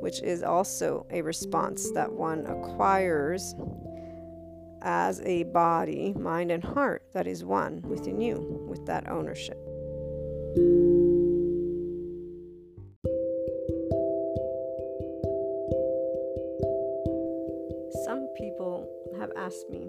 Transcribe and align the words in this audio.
which 0.00 0.22
is 0.22 0.42
also 0.42 1.06
a 1.10 1.22
response 1.22 1.90
that 1.92 2.12
one 2.12 2.46
acquires 2.46 3.54
as 4.82 5.20
a 5.20 5.44
body, 5.44 6.12
mind, 6.14 6.50
and 6.50 6.62
heart 6.62 7.04
that 7.12 7.26
is 7.26 7.44
one 7.44 7.80
within 7.82 8.20
you 8.20 8.66
with 8.68 8.84
that 8.86 9.08
ownership. 9.08 9.58
Some 18.04 18.28
people 18.36 18.88
have 19.18 19.30
asked 19.36 19.70
me 19.70 19.88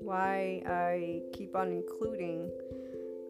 why 0.00 0.62
I 0.66 1.22
keep 1.32 1.56
on 1.56 1.68
including 1.68 2.50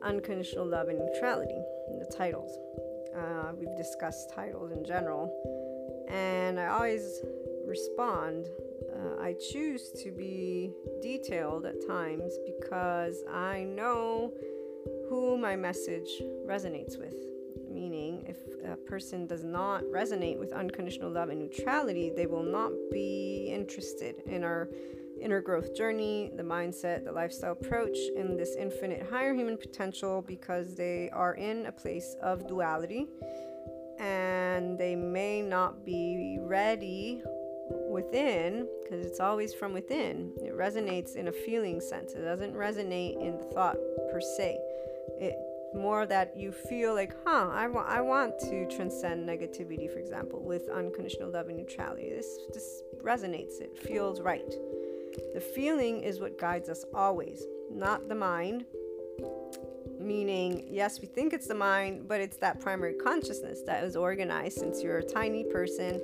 unconditional 0.03 0.67
love 0.67 0.89
and 0.89 0.99
neutrality 0.99 1.63
in 1.89 1.99
the 1.99 2.07
titles. 2.07 2.59
Uh, 3.17 3.53
we've 3.57 3.77
discussed 3.77 4.33
titles 4.35 4.73
in 4.73 4.85
general, 4.85 5.33
and 6.15 6.61
I 6.61 6.69
always 6.69 7.21
respond. 7.67 8.47
Uh, 8.95 9.21
I 9.21 9.35
choose 9.51 9.91
to 10.03 10.13
be 10.13 10.71
detailed 11.03 11.67
at 11.67 11.85
times 11.87 12.39
because 12.47 13.25
I 13.29 13.65
know 13.65 14.33
who 15.09 15.37
my 15.37 15.57
message 15.57 16.09
resonates 16.47 16.97
with. 16.99 17.17
Meaning, 17.69 18.25
if 18.29 18.37
a 18.65 18.77
person 18.77 19.27
does 19.27 19.43
not 19.43 19.83
resonate 19.85 20.39
with 20.39 20.53
unconditional 20.53 21.11
love 21.11 21.31
and 21.31 21.41
neutrality, 21.41 22.13
they 22.15 22.27
will 22.27 22.45
not 22.45 22.71
be 22.93 23.51
interested 23.53 24.23
in 24.27 24.45
our 24.45 24.69
inner 25.21 25.41
growth 25.41 25.75
journey, 25.75 26.31
the 26.37 26.43
mindset, 26.43 27.05
the 27.05 27.11
lifestyle 27.11 27.53
approach, 27.53 27.97
and 28.17 28.39
this 28.39 28.55
infinite 28.57 29.05
higher 29.11 29.35
human 29.35 29.57
potential 29.57 30.23
because 30.23 30.77
they 30.77 31.11
are 31.11 31.35
in 31.35 31.67
a 31.67 31.73
place 31.73 32.15
of 32.23 32.47
duality 32.47 33.09
and 34.55 34.79
they 34.79 34.95
may 34.95 35.43
not 35.43 35.85
be 35.85 36.39
ready 36.41 37.23
within 37.91 38.69
because 38.83 39.05
it's 39.05 39.21
always 39.21 39.53
from 39.53 39.73
within. 39.73 40.33
It 40.45 40.57
resonates 40.57 41.17
in 41.17 41.29
a 41.29 41.33
feeling 41.33 41.81
sense, 41.81 42.13
it 42.13 42.23
doesn't 42.23 42.55
resonate 42.55 43.21
in 43.21 43.39
thought 43.53 43.77
per 44.13 44.21
se. 44.21 44.59
It 45.21 45.35
more 45.75 46.07
that 46.07 46.37
you 46.37 46.53
feel 46.53 46.95
like, 46.95 47.13
huh, 47.27 47.49
I, 47.53 47.67
wa- 47.67 47.85
I 47.87 48.01
want 48.01 48.39
to 48.41 48.69
transcend 48.69 49.29
negativity, 49.29 49.93
for 49.93 49.99
example, 49.99 50.41
with 50.41 50.69
unconditional 50.69 51.33
love 51.33 51.49
and 51.49 51.57
neutrality. 51.57 52.11
This, 52.11 52.39
this 52.53 52.83
resonates, 53.03 53.61
it 53.61 53.77
feels 53.77 54.21
right. 54.21 54.55
The 55.35 55.41
feeling 55.41 56.01
is 56.03 56.21
what 56.21 56.39
guides 56.39 56.69
us 56.69 56.85
always, 56.95 57.45
not 57.73 58.09
the 58.09 58.15
mind. 58.15 58.67
Meaning, 59.99 60.67
yes, 60.71 61.01
we 61.01 61.07
think 61.07 61.33
it's 61.33 61.47
the 61.47 61.55
mind, 61.55 62.09
but 62.09 62.21
it's 62.21 62.37
that 62.39 62.61
primary 62.61 62.95
consciousness 62.95 63.61
that 63.67 63.85
is 63.85 63.97
organized 63.97 64.59
since 64.59 64.83
you're 64.83 64.99
a 64.99 65.03
tiny 65.03 65.45
person. 65.45 66.01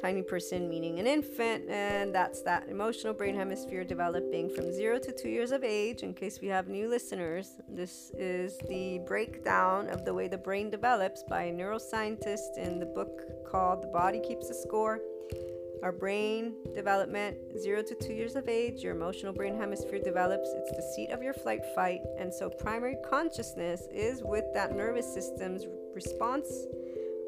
Tiny 0.00 0.22
person 0.22 0.68
meaning 0.68 0.98
an 0.98 1.06
infant, 1.06 1.66
and 1.70 2.14
that's 2.14 2.42
that 2.42 2.68
emotional 2.68 3.14
brain 3.14 3.34
hemisphere 3.34 3.84
developing 3.84 4.50
from 4.50 4.70
zero 4.70 4.98
to 4.98 5.12
two 5.12 5.30
years 5.30 5.50
of 5.50 5.64
age. 5.64 6.02
In 6.02 6.12
case 6.12 6.40
we 6.42 6.48
have 6.48 6.68
new 6.68 6.90
listeners, 6.90 7.52
this 7.68 8.10
is 8.18 8.58
the 8.68 9.00
breakdown 9.06 9.88
of 9.88 10.04
the 10.04 10.12
way 10.12 10.28
the 10.28 10.36
brain 10.36 10.68
develops 10.68 11.22
by 11.22 11.44
a 11.44 11.52
neuroscientist 11.52 12.58
in 12.58 12.78
the 12.80 12.86
book 12.86 13.22
called 13.50 13.82
The 13.82 13.86
Body 13.86 14.20
Keeps 14.20 14.50
a 14.50 14.54
Score 14.54 15.00
our 15.84 15.92
brain 15.92 16.54
development, 16.74 17.36
zero 17.58 17.82
to 17.82 17.94
two 17.94 18.14
years 18.14 18.36
of 18.36 18.48
age, 18.48 18.82
your 18.82 18.96
emotional 18.96 19.34
brain 19.34 19.54
hemisphere 19.54 20.00
develops. 20.02 20.48
It's 20.56 20.70
the 20.70 20.92
seat 20.96 21.10
of 21.10 21.22
your 21.22 21.34
flight 21.34 21.60
fight. 21.74 22.00
And 22.18 22.32
so, 22.32 22.48
primary 22.48 22.96
consciousness 23.08 23.82
is 23.92 24.22
with 24.24 24.46
that 24.54 24.74
nervous 24.74 25.12
system's 25.12 25.66
response, 25.94 26.50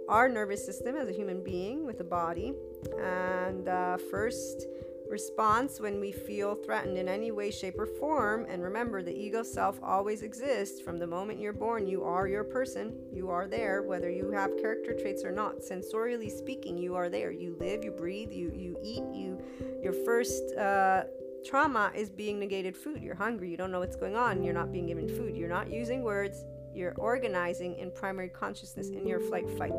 our 0.08 0.26
nervous 0.26 0.64
system 0.64 0.96
as 0.96 1.06
a 1.06 1.12
human 1.12 1.44
being 1.44 1.84
with 1.84 2.00
a 2.00 2.04
body. 2.04 2.54
And 2.98 3.68
uh, 3.68 3.98
first, 4.10 4.66
response 5.10 5.80
when 5.80 6.00
we 6.00 6.12
feel 6.12 6.54
threatened 6.54 6.98
in 6.98 7.08
any 7.08 7.30
way, 7.30 7.50
shape, 7.50 7.78
or 7.78 7.86
form. 7.86 8.46
And 8.48 8.62
remember, 8.62 9.02
the 9.02 9.16
ego 9.16 9.42
self 9.42 9.78
always 9.82 10.22
exists. 10.22 10.80
From 10.80 10.98
the 10.98 11.06
moment 11.06 11.40
you're 11.40 11.52
born, 11.52 11.86
you 11.86 12.04
are 12.04 12.28
your 12.28 12.44
person. 12.44 12.94
You 13.12 13.30
are 13.30 13.46
there, 13.46 13.82
whether 13.82 14.10
you 14.10 14.30
have 14.30 14.56
character 14.56 14.94
traits 14.94 15.24
or 15.24 15.32
not. 15.32 15.60
Sensorially 15.60 16.30
speaking, 16.30 16.78
you 16.78 16.94
are 16.94 17.08
there. 17.08 17.30
You 17.30 17.56
live, 17.58 17.84
you 17.84 17.90
breathe, 17.90 18.32
you, 18.32 18.52
you 18.54 18.76
eat, 18.82 19.04
you 19.12 19.42
your 19.82 19.92
first 19.92 20.54
uh, 20.56 21.04
trauma 21.44 21.92
is 21.94 22.10
being 22.10 22.40
negated 22.40 22.76
food. 22.76 23.02
You're 23.02 23.14
hungry, 23.14 23.50
you 23.50 23.56
don't 23.56 23.70
know 23.70 23.80
what's 23.80 23.96
going 23.96 24.16
on, 24.16 24.42
you're 24.42 24.54
not 24.54 24.72
being 24.72 24.86
given 24.86 25.08
food, 25.08 25.36
you're 25.36 25.48
not 25.48 25.70
using 25.70 26.02
words, 26.02 26.44
you're 26.74 26.94
organizing 26.94 27.76
in 27.76 27.90
primary 27.90 28.28
consciousness 28.28 28.88
in 28.88 29.06
your 29.06 29.20
flight 29.20 29.48
fight. 29.56 29.72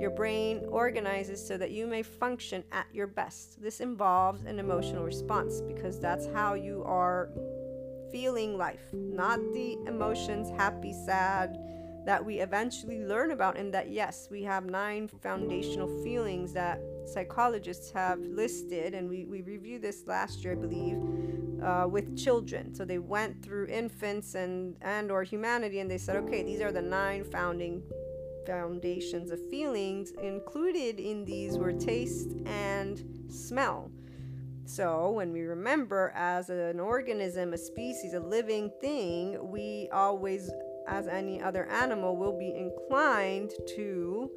Your 0.00 0.10
brain 0.10 0.64
organizes 0.68 1.44
so 1.46 1.56
that 1.56 1.70
you 1.70 1.86
may 1.86 2.02
function 2.02 2.64
at 2.72 2.86
your 2.92 3.06
best. 3.06 3.62
This 3.62 3.80
involves 3.80 4.42
an 4.42 4.58
emotional 4.58 5.04
response 5.04 5.60
because 5.60 6.00
that's 6.00 6.26
how 6.34 6.54
you 6.54 6.82
are 6.84 7.30
feeling 8.10 8.56
life, 8.58 8.92
not 8.92 9.40
the 9.52 9.76
emotions, 9.86 10.50
happy, 10.50 10.92
sad, 10.92 11.58
that 12.06 12.24
we 12.24 12.40
eventually 12.40 13.04
learn 13.04 13.30
about. 13.30 13.56
And 13.56 13.72
that, 13.72 13.90
yes, 13.90 14.28
we 14.30 14.42
have 14.42 14.66
nine 14.66 15.08
foundational 15.08 15.88
feelings 16.02 16.52
that 16.52 16.80
psychologists 17.06 17.90
have 17.92 18.20
listed, 18.20 18.94
and 18.94 19.08
we, 19.08 19.24
we 19.24 19.42
reviewed 19.42 19.82
this 19.82 20.06
last 20.06 20.44
year, 20.44 20.52
I 20.52 20.56
believe, 20.56 20.98
uh, 21.62 21.86
with 21.88 22.16
children. 22.16 22.74
So 22.74 22.84
they 22.84 22.98
went 22.98 23.42
through 23.42 23.66
infants 23.66 24.34
and 24.34 24.76
and 24.82 25.10
or 25.10 25.22
humanity, 25.22 25.80
and 25.80 25.90
they 25.90 25.98
said, 25.98 26.16
okay, 26.16 26.42
these 26.42 26.60
are 26.60 26.72
the 26.72 26.82
nine 26.82 27.24
founding 27.24 27.82
foundations 28.46 29.30
of 29.30 29.38
feelings. 29.50 30.12
Included 30.22 31.00
in 31.00 31.24
these 31.24 31.56
were 31.58 31.72
taste 31.72 32.30
and 32.46 33.02
smell. 33.28 33.90
So, 34.66 35.10
when 35.10 35.32
we 35.32 35.42
remember 35.42 36.10
as 36.14 36.48
an 36.48 36.80
organism, 36.80 37.52
a 37.52 37.58
species, 37.58 38.14
a 38.14 38.20
living 38.20 38.70
thing, 38.80 39.38
we 39.50 39.88
always, 39.92 40.50
as 40.88 41.06
any 41.06 41.42
other 41.42 41.66
animal, 41.66 42.16
will 42.16 42.38
be 42.38 42.54
inclined 42.54 43.52
to 43.76 44.30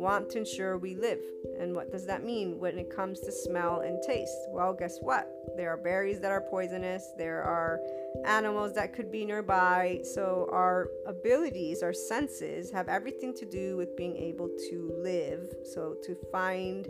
want 0.00 0.30
to 0.30 0.38
ensure 0.38 0.78
we 0.78 0.96
live. 0.96 1.20
And 1.60 1.74
what 1.76 1.92
does 1.92 2.06
that 2.06 2.24
mean 2.24 2.58
when 2.58 2.78
it 2.78 2.94
comes 2.94 3.20
to 3.20 3.30
smell 3.30 3.80
and 3.80 4.02
taste? 4.02 4.36
Well, 4.48 4.72
guess 4.72 4.98
what? 5.00 5.30
There 5.56 5.70
are 5.70 5.76
berries 5.76 6.20
that 6.20 6.32
are 6.32 6.40
poisonous, 6.40 7.12
there 7.18 7.42
are 7.42 7.78
animals 8.24 8.74
that 8.74 8.94
could 8.94 9.12
be 9.12 9.24
nearby. 9.24 10.00
So, 10.02 10.48
our 10.50 10.88
abilities, 11.06 11.82
our 11.82 11.92
senses, 11.92 12.70
have 12.72 12.88
everything 12.88 13.34
to 13.34 13.44
do 13.44 13.76
with 13.76 13.96
being 13.96 14.16
able 14.16 14.48
to 14.70 14.92
live. 15.02 15.52
So, 15.64 15.96
to 16.02 16.16
find 16.32 16.88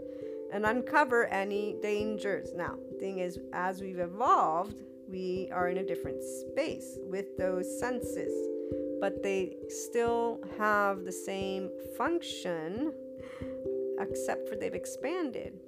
and 0.52 0.64
uncover 0.64 1.26
any 1.26 1.76
dangers. 1.82 2.52
Now, 2.54 2.76
thing 2.98 3.18
is, 3.18 3.38
as 3.52 3.80
we've 3.80 3.98
evolved, 3.98 4.82
we 5.08 5.48
are 5.52 5.68
in 5.68 5.78
a 5.78 5.84
different 5.84 6.22
space 6.22 6.98
with 7.02 7.36
those 7.36 7.80
senses 7.80 8.49
but 9.00 9.22
they 9.22 9.56
still 9.68 10.40
have 10.58 11.04
the 11.04 11.12
same 11.12 11.70
function 11.96 12.92
except 13.98 14.48
for 14.48 14.56
they've 14.56 14.74
expanded. 14.74 15.58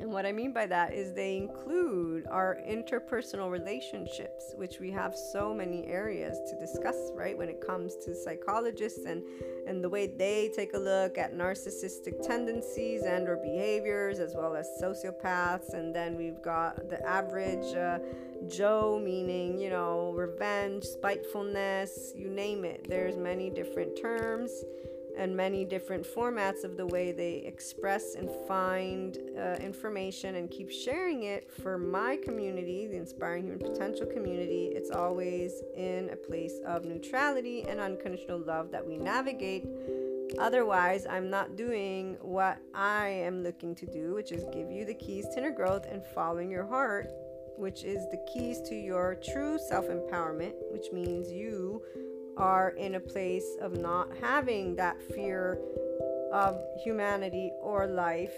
And 0.00 0.12
what 0.12 0.26
I 0.26 0.32
mean 0.32 0.52
by 0.52 0.66
that 0.66 0.92
is 0.92 1.12
they 1.12 1.36
include 1.36 2.26
our 2.30 2.58
interpersonal 2.68 3.50
relationships, 3.50 4.52
which 4.56 4.80
we 4.80 4.90
have 4.90 5.14
so 5.14 5.54
many 5.54 5.86
areas 5.86 6.38
to 6.50 6.58
discuss, 6.58 6.96
right? 7.14 7.36
When 7.36 7.48
it 7.48 7.64
comes 7.64 7.96
to 8.04 8.14
psychologists 8.14 9.04
and, 9.06 9.22
and 9.66 9.82
the 9.82 9.88
way 9.88 10.06
they 10.06 10.50
take 10.54 10.74
a 10.74 10.78
look 10.78 11.16
at 11.16 11.34
narcissistic 11.34 12.26
tendencies 12.26 13.04
and 13.04 13.28
or 13.28 13.36
behaviors, 13.36 14.18
as 14.18 14.34
well 14.34 14.56
as 14.56 14.68
sociopaths. 14.82 15.74
And 15.74 15.94
then 15.94 16.16
we've 16.16 16.42
got 16.42 16.90
the 16.90 17.04
average 17.06 17.74
uh, 17.74 17.98
Joe, 18.48 19.00
meaning, 19.02 19.58
you 19.58 19.70
know, 19.70 20.12
revenge, 20.14 20.84
spitefulness, 20.84 22.12
you 22.14 22.28
name 22.28 22.64
it. 22.64 22.86
There's 22.88 23.16
many 23.16 23.48
different 23.48 23.98
terms 24.00 24.64
and 25.16 25.36
many 25.36 25.64
different 25.64 26.04
formats 26.04 26.64
of 26.64 26.76
the 26.76 26.86
way 26.86 27.12
they 27.12 27.36
express 27.46 28.14
and 28.14 28.30
find 28.46 29.18
uh, 29.38 29.54
information 29.54 30.36
and 30.36 30.50
keep 30.50 30.70
sharing 30.70 31.24
it 31.24 31.50
for 31.62 31.78
my 31.78 32.16
community, 32.16 32.86
the 32.86 32.96
Inspiring 32.96 33.44
Human 33.44 33.58
Potential 33.58 34.06
community. 34.06 34.70
It's 34.72 34.90
always 34.90 35.62
in 35.76 36.10
a 36.10 36.16
place 36.16 36.58
of 36.66 36.84
neutrality 36.84 37.62
and 37.62 37.80
unconditional 37.80 38.38
love 38.38 38.70
that 38.72 38.86
we 38.86 38.96
navigate. 38.96 39.66
Otherwise, 40.38 41.06
I'm 41.08 41.30
not 41.30 41.56
doing 41.56 42.16
what 42.20 42.58
I 42.74 43.08
am 43.08 43.42
looking 43.42 43.74
to 43.76 43.86
do, 43.86 44.14
which 44.14 44.32
is 44.32 44.44
give 44.52 44.70
you 44.70 44.84
the 44.84 44.94
keys 44.94 45.26
to 45.28 45.38
inner 45.38 45.52
growth 45.52 45.86
and 45.90 46.02
following 46.14 46.50
your 46.50 46.66
heart, 46.66 47.06
which 47.56 47.84
is 47.84 48.08
the 48.10 48.24
keys 48.32 48.60
to 48.62 48.74
your 48.74 49.16
true 49.32 49.58
self 49.68 49.86
empowerment, 49.86 50.54
which 50.72 50.86
means 50.92 51.30
you 51.30 51.82
are 52.36 52.70
in 52.70 52.96
a 52.96 53.00
place 53.00 53.56
of 53.60 53.78
not 53.78 54.08
having 54.20 54.76
that 54.76 55.00
fear 55.14 55.58
of 56.32 56.60
humanity 56.82 57.52
or 57.62 57.86
life 57.86 58.34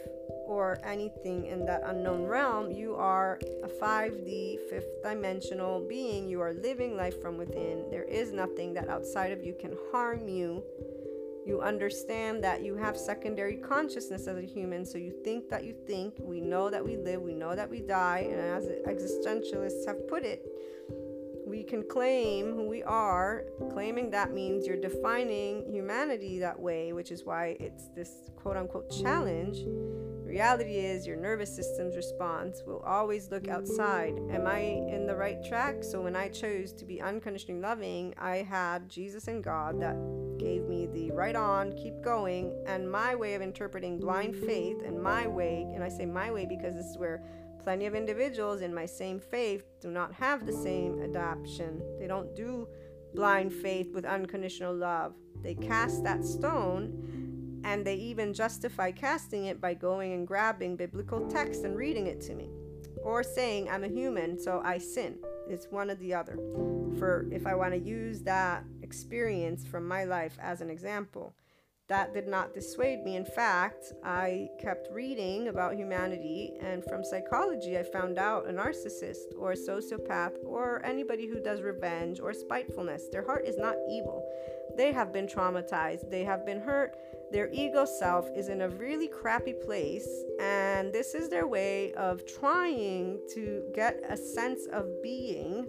or 0.46 0.78
anything 0.84 1.46
in 1.46 1.64
that 1.66 1.82
unknown 1.86 2.24
realm, 2.24 2.70
you 2.70 2.94
are 2.94 3.40
a 3.64 3.68
5D, 3.68 4.58
fifth 4.70 5.02
dimensional 5.02 5.80
being. 5.88 6.28
You 6.28 6.40
are 6.40 6.52
living 6.52 6.96
life 6.96 7.20
from 7.20 7.36
within. 7.36 7.86
There 7.90 8.04
is 8.04 8.32
nothing 8.32 8.72
that 8.74 8.88
outside 8.88 9.32
of 9.32 9.42
you 9.42 9.54
can 9.58 9.76
harm 9.90 10.28
you. 10.28 10.62
You 11.44 11.60
understand 11.60 12.42
that 12.44 12.64
you 12.64 12.76
have 12.76 12.96
secondary 12.96 13.56
consciousness 13.56 14.26
as 14.26 14.36
a 14.36 14.42
human, 14.42 14.84
so 14.84 14.98
you 14.98 15.12
think 15.24 15.48
that 15.48 15.64
you 15.64 15.74
think. 15.86 16.14
We 16.20 16.40
know 16.40 16.70
that 16.70 16.84
we 16.84 16.96
live, 16.96 17.22
we 17.22 17.34
know 17.34 17.54
that 17.54 17.70
we 17.70 17.80
die, 17.80 18.26
and 18.30 18.40
as 18.40 18.66
existentialists 18.66 19.86
have 19.86 20.08
put 20.08 20.24
it, 20.24 20.44
we 21.46 21.62
can 21.62 21.84
claim 21.88 22.52
who 22.52 22.66
we 22.68 22.82
are. 22.82 23.44
Claiming 23.70 24.10
that 24.10 24.32
means 24.32 24.66
you're 24.66 24.80
defining 24.80 25.64
humanity 25.72 26.40
that 26.40 26.58
way, 26.58 26.92
which 26.92 27.12
is 27.12 27.24
why 27.24 27.56
it's 27.60 27.88
this 27.94 28.30
quote 28.34 28.56
unquote 28.56 28.90
challenge. 28.90 29.58
The 29.58 30.32
reality 30.32 30.78
is, 30.78 31.06
your 31.06 31.16
nervous 31.16 31.54
system's 31.54 31.94
response 31.94 32.62
will 32.66 32.80
always 32.80 33.30
look 33.30 33.46
outside. 33.46 34.18
Am 34.30 34.44
I 34.44 34.58
in 34.58 35.06
the 35.06 35.14
right 35.14 35.42
track? 35.44 35.84
So, 35.84 36.02
when 36.02 36.16
I 36.16 36.28
chose 36.28 36.72
to 36.72 36.84
be 36.84 37.00
unconditionally 37.00 37.60
loving, 37.60 38.12
I 38.18 38.38
had 38.38 38.88
Jesus 38.88 39.28
and 39.28 39.42
God 39.42 39.80
that 39.80 39.96
gave 40.38 40.64
me 40.64 40.86
the 40.86 41.12
right 41.12 41.36
on, 41.36 41.72
keep 41.76 42.02
going, 42.02 42.52
and 42.66 42.90
my 42.90 43.14
way 43.14 43.34
of 43.34 43.40
interpreting 43.40 44.00
blind 44.00 44.34
faith 44.34 44.82
and 44.84 45.00
my 45.00 45.28
way, 45.28 45.70
and 45.72 45.84
I 45.84 45.88
say 45.88 46.06
my 46.06 46.32
way 46.32 46.44
because 46.44 46.74
this 46.74 46.86
is 46.86 46.98
where 46.98 47.22
Plenty 47.66 47.87
of 47.87 47.96
individuals 47.96 48.61
in 48.61 48.73
my 48.73 48.87
same 48.87 49.18
faith 49.18 49.64
do 49.80 49.90
not 49.90 50.14
have 50.14 50.46
the 50.46 50.52
same 50.52 51.02
adoption. 51.02 51.82
They 51.99 52.06
don't 52.06 52.32
do 52.37 52.68
blind 53.12 53.52
faith 53.52 53.92
with 53.92 54.04
unconditional 54.04 54.73
love. 54.73 55.14
They 55.42 55.56
cast 55.56 56.04
that 56.04 56.25
stone 56.25 57.61
and 57.64 57.85
they 57.85 57.96
even 57.96 58.32
justify 58.32 58.92
casting 58.92 59.46
it 59.46 59.61
by 59.61 59.75
going 59.75 60.12
and 60.12 60.28
grabbing 60.28 60.76
biblical 60.76 61.26
text 61.26 61.64
and 61.64 61.76
reading 61.76 62.06
it 62.06 62.20
to 62.20 62.37
me 62.37 62.50
or 63.02 63.25
saying 63.25 63.68
I'm 63.68 63.82
a 63.82 63.88
human 63.88 64.38
so 64.38 64.62
I 64.64 64.78
sin. 64.78 65.18
It's 65.49 65.66
one 65.66 65.90
or 65.90 65.96
the 65.96 66.14
other. 66.14 66.37
For 67.00 67.26
if 67.32 67.49
I 67.49 67.56
want 67.56 67.73
to 67.73 67.80
use 67.80 68.23
that 68.23 68.62
experience 68.82 69.66
from 69.66 69.88
my 69.88 70.04
life 70.04 70.38
as 70.40 70.61
an 70.61 70.70
example, 70.70 71.35
that 71.88 72.12
did 72.12 72.26
not 72.26 72.52
dissuade 72.52 73.04
me. 73.04 73.16
In 73.16 73.24
fact, 73.24 73.92
I 74.04 74.48
kept 74.60 74.88
reading 74.92 75.48
about 75.48 75.76
humanity, 75.76 76.54
and 76.60 76.84
from 76.84 77.04
psychology, 77.04 77.78
I 77.78 77.84
found 77.84 78.18
out 78.18 78.48
a 78.48 78.52
narcissist 78.52 79.36
or 79.38 79.52
a 79.52 79.56
sociopath 79.56 80.34
or 80.44 80.84
anybody 80.84 81.26
who 81.26 81.40
does 81.40 81.62
revenge 81.62 82.18
or 82.18 82.32
spitefulness, 82.32 83.08
their 83.12 83.24
heart 83.24 83.46
is 83.46 83.56
not 83.56 83.76
evil. 83.88 84.24
They 84.76 84.92
have 84.92 85.12
been 85.12 85.26
traumatized, 85.26 86.10
they 86.10 86.24
have 86.24 86.44
been 86.44 86.60
hurt, 86.60 86.96
their 87.32 87.50
ego 87.52 87.84
self 87.84 88.28
is 88.36 88.48
in 88.48 88.62
a 88.62 88.68
really 88.68 89.08
crappy 89.08 89.54
place, 89.64 90.08
and 90.40 90.92
this 90.92 91.14
is 91.14 91.28
their 91.28 91.46
way 91.46 91.92
of 91.94 92.26
trying 92.26 93.20
to 93.34 93.62
get 93.74 94.00
a 94.08 94.16
sense 94.16 94.66
of 94.72 94.86
being 95.02 95.66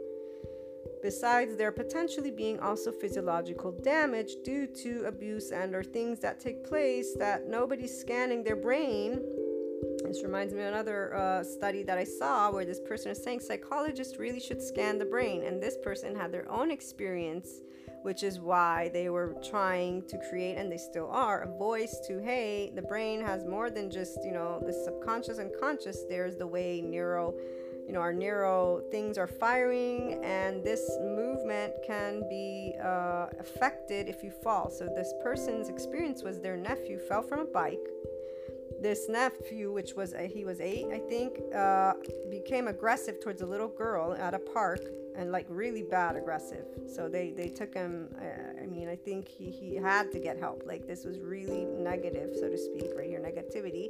besides 1.01 1.55
there 1.55 1.71
potentially 1.71 2.31
being 2.31 2.59
also 2.59 2.91
physiological 2.91 3.71
damage 3.71 4.31
due 4.43 4.67
to 4.67 5.03
abuse 5.05 5.51
and 5.51 5.75
or 5.75 5.83
things 5.83 6.19
that 6.19 6.39
take 6.39 6.63
place 6.63 7.13
that 7.15 7.47
nobody's 7.47 7.97
scanning 7.97 8.43
their 8.43 8.55
brain 8.55 9.21
this 10.03 10.23
reminds 10.23 10.53
me 10.53 10.61
of 10.61 10.67
another 10.67 11.15
uh, 11.15 11.43
study 11.43 11.83
that 11.83 11.97
I 11.97 12.03
saw 12.03 12.51
where 12.51 12.65
this 12.65 12.79
person 12.79 13.11
is 13.11 13.21
saying 13.21 13.41
psychologists 13.41 14.17
really 14.17 14.39
should 14.39 14.61
scan 14.61 14.97
the 14.97 15.05
brain, 15.05 15.43
and 15.43 15.61
this 15.61 15.77
person 15.83 16.15
had 16.15 16.31
their 16.31 16.49
own 16.51 16.71
experience, 16.71 17.61
which 18.01 18.23
is 18.23 18.39
why 18.39 18.89
they 18.93 19.09
were 19.09 19.35
trying 19.47 20.03
to 20.07 20.17
create, 20.29 20.55
and 20.55 20.71
they 20.71 20.77
still 20.77 21.09
are, 21.11 21.41
a 21.41 21.57
voice 21.57 21.99
to 22.07 22.19
hey, 22.19 22.71
the 22.75 22.81
brain 22.81 23.21
has 23.21 23.45
more 23.45 23.69
than 23.69 23.91
just 23.91 24.23
you 24.23 24.31
know 24.31 24.61
the 24.65 24.73
subconscious 24.73 25.37
and 25.37 25.51
conscious. 25.59 26.03
There's 26.09 26.37
the 26.37 26.47
way 26.47 26.81
neuro 26.81 27.33
you 27.87 27.93
know 27.93 28.01
our 28.01 28.11
neuro 28.11 28.81
things 28.91 29.17
are 29.17 29.27
firing 29.27 30.19
and 30.21 30.61
this 30.61 30.97
movement 30.99 31.73
can 31.85 32.21
be 32.29 32.75
uh, 32.83 33.27
affected 33.39 34.09
if 34.09 34.21
you 34.23 34.29
fall. 34.43 34.69
So 34.69 34.85
this 34.93 35.13
person's 35.23 35.69
experience 35.69 36.21
was 36.21 36.41
their 36.41 36.57
nephew 36.57 36.99
fell 36.99 37.21
from 37.21 37.39
a 37.39 37.45
bike. 37.45 37.87
This 38.81 39.07
nephew 39.07 39.71
which 39.71 39.93
was 39.95 40.13
he 40.31 40.45
was 40.45 40.59
eight 40.59 40.85
i 40.93 40.99
think 40.99 41.39
uh, 41.55 41.93
became 42.29 42.67
aggressive 42.67 43.19
towards 43.23 43.41
a 43.41 43.45
little 43.45 43.69
girl 43.69 44.13
at 44.13 44.33
a 44.35 44.39
park 44.39 44.81
and 45.15 45.31
like 45.31 45.47
really 45.49 45.81
bad 45.81 46.15
aggressive. 46.15 46.65
So 46.93 47.09
they 47.09 47.31
they 47.31 47.47
took 47.47 47.73
him 47.73 48.09
uh, 48.21 48.61
i 48.61 48.65
mean 48.65 48.89
i 48.89 48.97
think 48.97 49.29
he, 49.29 49.49
he 49.49 49.75
had 49.75 50.11
to 50.11 50.19
get 50.19 50.37
help. 50.37 50.63
Like 50.65 50.85
this 50.85 51.05
was 51.05 51.19
really 51.19 51.63
negative 51.65 52.35
so 52.39 52.49
to 52.49 52.57
speak 52.57 52.91
right 52.97 53.07
here 53.07 53.21
negativity 53.21 53.87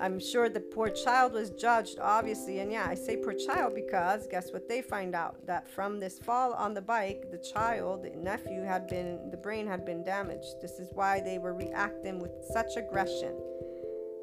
I'm 0.00 0.18
sure 0.18 0.48
the 0.48 0.60
poor 0.60 0.88
child 0.88 1.32
was 1.32 1.50
judged, 1.50 1.98
obviously. 2.00 2.60
And 2.60 2.72
yeah, 2.72 2.86
I 2.88 2.94
say 2.94 3.16
poor 3.16 3.34
child 3.34 3.74
because 3.74 4.26
guess 4.26 4.52
what 4.52 4.68
they 4.68 4.82
find 4.82 5.14
out? 5.14 5.46
That 5.46 5.68
from 5.68 6.00
this 6.00 6.18
fall 6.18 6.54
on 6.54 6.74
the 6.74 6.82
bike, 6.82 7.30
the 7.30 7.38
child, 7.38 8.04
the 8.04 8.10
nephew, 8.10 8.62
had 8.62 8.86
been, 8.88 9.30
the 9.30 9.36
brain 9.36 9.66
had 9.66 9.84
been 9.84 10.02
damaged. 10.02 10.60
This 10.60 10.78
is 10.78 10.88
why 10.94 11.20
they 11.20 11.38
were 11.38 11.54
reacting 11.54 12.18
with 12.18 12.32
such 12.52 12.76
aggression. 12.76 13.38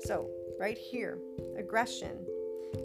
So, 0.02 0.30
right 0.60 0.78
here, 0.78 1.20
aggression 1.58 2.26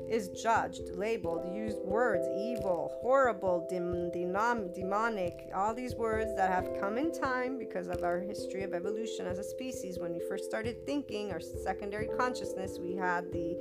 is 0.09 0.29
judged, 0.29 0.91
labeled, 0.95 1.55
used 1.55 1.79
words, 1.79 2.27
evil, 2.37 2.93
horrible, 3.01 3.67
dem- 3.69 4.11
demonic, 4.13 5.51
all 5.55 5.75
these 5.75 5.95
words 5.95 6.35
that 6.37 6.51
have 6.51 6.81
come 6.81 6.99
in 6.99 7.13
time 7.13 7.59
because 7.59 7.89
of 7.89 8.03
our 8.05 8.21
history 8.21 8.63
of 8.63 8.75
evolution 8.75 9.27
as 9.27 9.39
a 9.39 9.45
species. 9.45 9.99
When 9.99 10.13
we 10.13 10.21
first 10.29 10.45
started 10.45 10.87
thinking, 10.87 11.33
our 11.33 11.41
secondary 11.41 12.09
consciousness, 12.09 12.79
we 12.81 12.95
had 12.95 13.33
the 13.33 13.57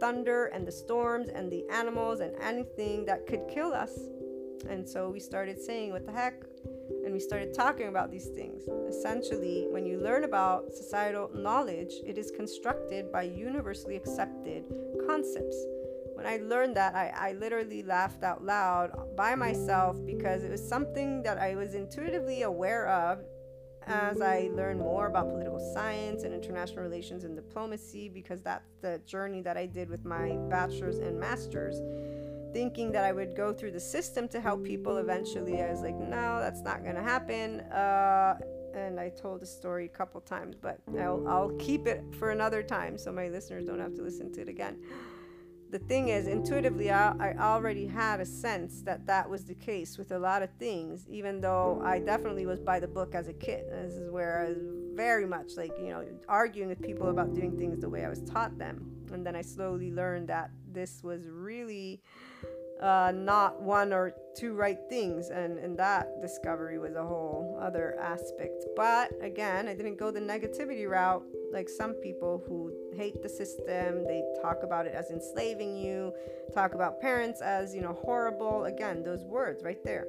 thunder 0.00 0.46
and 0.46 0.66
the 0.66 0.72
storms 0.72 1.28
and 1.28 1.50
the 1.50 1.64
animals 1.70 2.20
and 2.20 2.34
anything 2.40 3.04
that 3.06 3.26
could 3.26 3.42
kill 3.48 3.72
us. 3.72 3.98
And 4.68 4.88
so 4.88 5.10
we 5.10 5.20
started 5.20 5.60
saying, 5.60 5.92
What 5.92 6.06
the 6.06 6.12
heck? 6.12 6.47
And 7.04 7.12
we 7.12 7.20
started 7.20 7.54
talking 7.54 7.88
about 7.88 8.10
these 8.10 8.26
things. 8.26 8.68
Essentially, 8.88 9.66
when 9.70 9.86
you 9.86 9.98
learn 9.98 10.24
about 10.24 10.72
societal 10.74 11.30
knowledge, 11.34 11.92
it 12.06 12.18
is 12.18 12.30
constructed 12.30 13.10
by 13.10 13.22
universally 13.22 13.96
accepted 13.96 14.64
concepts. 15.06 15.56
When 16.14 16.26
I 16.26 16.38
learned 16.38 16.76
that, 16.76 16.94
I, 16.94 17.12
I 17.16 17.32
literally 17.34 17.82
laughed 17.82 18.24
out 18.24 18.44
loud 18.44 19.16
by 19.16 19.34
myself 19.34 19.96
because 20.04 20.42
it 20.42 20.50
was 20.50 20.66
something 20.66 21.22
that 21.22 21.38
I 21.38 21.54
was 21.54 21.74
intuitively 21.74 22.42
aware 22.42 22.88
of 22.88 23.20
as 23.86 24.20
I 24.20 24.50
learned 24.52 24.80
more 24.80 25.06
about 25.06 25.30
political 25.30 25.60
science 25.72 26.24
and 26.24 26.34
international 26.34 26.82
relations 26.82 27.24
and 27.24 27.34
diplomacy, 27.34 28.08
because 28.08 28.42
that's 28.42 28.68
the 28.82 29.00
journey 29.06 29.40
that 29.42 29.56
I 29.56 29.64
did 29.64 29.88
with 29.88 30.04
my 30.04 30.36
bachelor's 30.50 30.98
and 30.98 31.18
master's, 31.18 31.80
thinking 32.52 32.92
that 32.92 33.04
I 33.04 33.12
would 33.12 33.36
go 33.36 33.52
through 33.52 33.72
the 33.72 33.80
system 33.80 34.28
to 34.28 34.40
help 34.40 34.64
people 34.64 34.98
eventually. 34.98 35.62
I 35.62 35.70
was 35.70 35.80
like, 35.80 35.96
no, 35.96 36.40
that's 36.40 36.62
not 36.62 36.82
going 36.82 36.96
to 36.96 37.02
happen. 37.02 37.60
Uh, 37.60 38.38
and 38.74 39.00
I 39.00 39.08
told 39.08 39.40
the 39.40 39.46
story 39.46 39.86
a 39.86 39.88
couple 39.88 40.20
times, 40.20 40.56
but 40.60 40.78
I'll, 40.98 41.26
I'll 41.26 41.50
keep 41.58 41.86
it 41.86 42.02
for 42.18 42.30
another 42.30 42.62
time 42.62 42.98
so 42.98 43.12
my 43.12 43.28
listeners 43.28 43.66
don't 43.66 43.80
have 43.80 43.94
to 43.94 44.02
listen 44.02 44.32
to 44.34 44.42
it 44.42 44.48
again. 44.48 44.78
The 45.70 45.78
thing 45.78 46.08
is, 46.08 46.28
intuitively, 46.28 46.90
I, 46.90 47.12
I 47.20 47.34
already 47.38 47.86
had 47.86 48.20
a 48.20 48.26
sense 48.26 48.80
that 48.82 49.06
that 49.06 49.28
was 49.28 49.44
the 49.44 49.54
case 49.54 49.98
with 49.98 50.12
a 50.12 50.18
lot 50.18 50.42
of 50.42 50.48
things, 50.58 51.06
even 51.10 51.42
though 51.42 51.82
I 51.84 51.98
definitely 51.98 52.46
was 52.46 52.58
by 52.58 52.80
the 52.80 52.88
book 52.88 53.14
as 53.14 53.28
a 53.28 53.34
kid. 53.34 53.66
This 53.70 53.92
is 53.92 54.10
where 54.10 54.46
I 54.46 54.48
was 54.48 54.58
very 54.94 55.26
much 55.26 55.56
like, 55.58 55.72
you 55.78 55.90
know, 55.90 56.04
arguing 56.26 56.70
with 56.70 56.80
people 56.80 57.10
about 57.10 57.34
doing 57.34 57.58
things 57.58 57.80
the 57.80 57.88
way 57.88 58.04
I 58.04 58.08
was 58.08 58.22
taught 58.22 58.56
them. 58.56 58.90
And 59.12 59.26
then 59.26 59.36
I 59.36 59.42
slowly 59.42 59.92
learned 59.92 60.28
that 60.28 60.50
this 60.72 61.02
was 61.02 61.28
really 61.28 62.00
uh, 62.80 63.12
not 63.14 63.60
one 63.60 63.92
or 63.92 64.14
two 64.36 64.54
right 64.54 64.78
things. 64.88 65.30
And, 65.30 65.58
and 65.58 65.76
that 65.78 66.20
discovery 66.22 66.78
was 66.78 66.94
a 66.94 67.04
whole 67.04 67.58
other 67.60 67.96
aspect. 68.00 68.64
But 68.76 69.10
again, 69.20 69.68
I 69.68 69.74
didn't 69.74 69.98
go 69.98 70.10
the 70.10 70.20
negativity 70.20 70.88
route 70.88 71.24
like 71.52 71.68
some 71.68 71.94
people 71.94 72.44
who 72.46 72.72
hate 72.96 73.22
the 73.22 73.28
system. 73.28 74.04
They 74.04 74.22
talk 74.42 74.62
about 74.62 74.86
it 74.86 74.94
as 74.94 75.10
enslaving 75.10 75.76
you, 75.76 76.12
talk 76.54 76.74
about 76.74 77.00
parents 77.00 77.40
as, 77.40 77.74
you 77.74 77.80
know, 77.80 77.94
horrible. 77.94 78.64
Again, 78.64 79.02
those 79.02 79.24
words 79.24 79.62
right 79.64 79.82
there. 79.84 80.06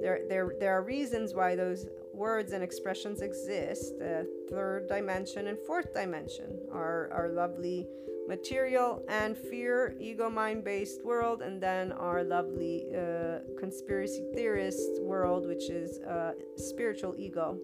There, 0.00 0.20
there, 0.28 0.52
there 0.60 0.72
are 0.76 0.82
reasons 0.82 1.34
why 1.34 1.56
those 1.56 1.86
words 2.12 2.52
and 2.52 2.62
expressions 2.62 3.22
exist. 3.22 3.98
The 3.98 4.28
third 4.50 4.88
dimension 4.88 5.46
and 5.46 5.58
fourth 5.66 5.94
dimension 5.94 6.58
are, 6.72 7.08
are 7.12 7.30
lovely 7.30 7.86
material 8.28 9.04
and 9.08 9.36
fear, 9.36 9.96
ego 10.00 10.30
mind 10.30 10.64
based 10.64 11.04
world, 11.04 11.42
and 11.42 11.62
then 11.62 11.92
our 11.92 12.24
lovely 12.24 12.86
uh, 12.96 13.38
conspiracy 13.58 14.24
theorist 14.34 15.02
world, 15.02 15.46
which 15.46 15.68
is 15.70 16.00
uh, 16.00 16.32
spiritual 16.56 17.14
ego. 17.18 17.58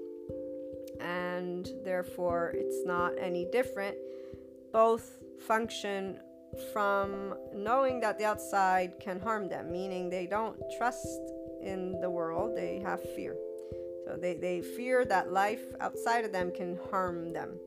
And 1.00 1.68
therefore, 1.84 2.52
it's 2.54 2.84
not 2.84 3.12
any 3.18 3.46
different. 3.50 3.96
Both 4.72 5.18
function 5.46 6.18
from 6.72 7.34
knowing 7.54 8.00
that 8.00 8.18
the 8.18 8.24
outside 8.24 8.94
can 9.00 9.20
harm 9.20 9.48
them, 9.48 9.72
meaning 9.72 10.10
they 10.10 10.26
don't 10.26 10.58
trust 10.76 11.06
in 11.62 12.00
the 12.00 12.10
world, 12.10 12.56
they 12.56 12.80
have 12.80 13.00
fear. 13.14 13.36
So 14.04 14.16
they, 14.16 14.34
they 14.34 14.60
fear 14.60 15.04
that 15.04 15.32
life 15.32 15.62
outside 15.80 16.24
of 16.24 16.32
them 16.32 16.50
can 16.52 16.78
harm 16.90 17.32
them. 17.32 17.58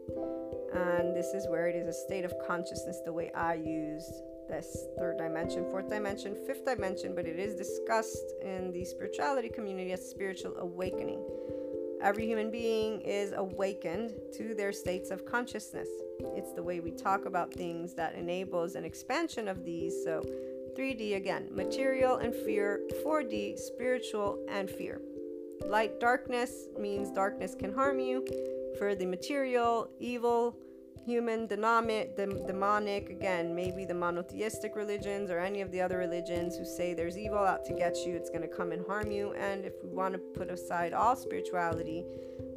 And 0.76 1.16
this 1.16 1.34
is 1.34 1.48
where 1.48 1.68
it 1.68 1.76
is 1.76 1.88
a 1.88 1.94
state 1.94 2.26
of 2.26 2.34
consciousness, 2.46 3.00
the 3.06 3.14
way 3.14 3.32
I 3.36 3.56
use 3.56 4.12
this 4.50 4.88
third 4.98 5.18
dimension, 5.18 5.66
fourth 5.70 5.90
dimension, 5.90 6.36
fifth 6.48 6.66
dimension, 6.66 7.16
but 7.16 7.26
it 7.26 7.40
is 7.40 7.56
discussed 7.56 8.34
in 8.42 8.72
the 8.72 8.84
spirituality 8.86 9.50
community 9.50 9.92
as 9.94 10.08
spiritual 10.08 10.56
awakening. 10.58 11.24
Every 12.02 12.26
human 12.26 12.52
being 12.52 13.00
is 13.02 13.32
awakened 13.32 14.14
to 14.34 14.54
their 14.54 14.74
states 14.74 15.10
of 15.10 15.26
consciousness. 15.26 15.88
It's 16.36 16.52
the 16.52 16.62
way 16.62 16.82
we 16.82 16.92
talk 16.92 17.26
about 17.26 17.54
things 17.54 17.94
that 17.94 18.16
enables 18.16 18.76
an 18.76 18.84
expansion 18.84 19.48
of 19.48 19.64
these. 19.64 20.04
So, 20.04 20.22
3D 20.78 21.16
again, 21.16 21.48
material 21.52 22.18
and 22.18 22.36
fear, 22.36 22.82
4D, 23.06 23.58
spiritual 23.58 24.44
and 24.50 24.70
fear. 24.70 25.00
Light 25.66 26.00
darkness 26.00 26.68
means 26.78 27.10
darkness 27.10 27.56
can 27.56 27.74
harm 27.74 28.00
you. 28.00 28.26
For 28.78 28.96
the 28.96 29.06
material, 29.06 29.90
evil, 30.00 30.56
human, 31.06 31.48
dynamic, 31.48 32.16
demonic, 32.16 33.10
again, 33.10 33.54
maybe 33.54 33.86
the 33.86 33.94
monotheistic 33.94 34.76
religions 34.76 35.30
or 35.30 35.40
any 35.40 35.62
of 35.62 35.72
the 35.72 35.82
other 35.82 35.98
religions 35.98 36.58
who 36.58 36.66
say 36.66 36.94
there's 36.94 37.18
evil 37.18 37.40
out 37.40 37.66
to 37.66 37.74
get 37.74 37.96
you, 38.06 38.16
it's 38.16 38.30
going 38.30 38.42
to 38.42 38.48
come 38.48 38.72
and 38.72 38.86
harm 38.88 39.12
you. 39.12 39.34
And 39.34 39.66
if 39.66 39.74
we 39.84 39.90
want 39.90 40.14
to 40.14 40.20
put 40.20 40.50
aside 40.50 40.94
all 40.94 41.16
spirituality, 41.16 42.06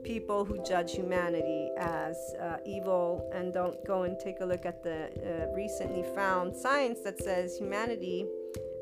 people 0.05 0.45
who 0.45 0.63
judge 0.63 0.93
humanity 0.93 1.71
as 1.79 2.17
uh, 2.41 2.59
evil 2.65 3.29
and 3.35 3.53
don't 3.53 3.85
go 3.85 4.05
and 4.05 4.19
take 4.19 4.41
a 4.41 4.45
look 4.45 4.65
at 4.65 4.83
the 4.83 5.07
uh, 5.07 5.53
recently 5.55 6.05
found 6.15 6.57
science 6.57 7.01
that 7.01 7.21
says 7.21 7.57
humanity 7.59 8.27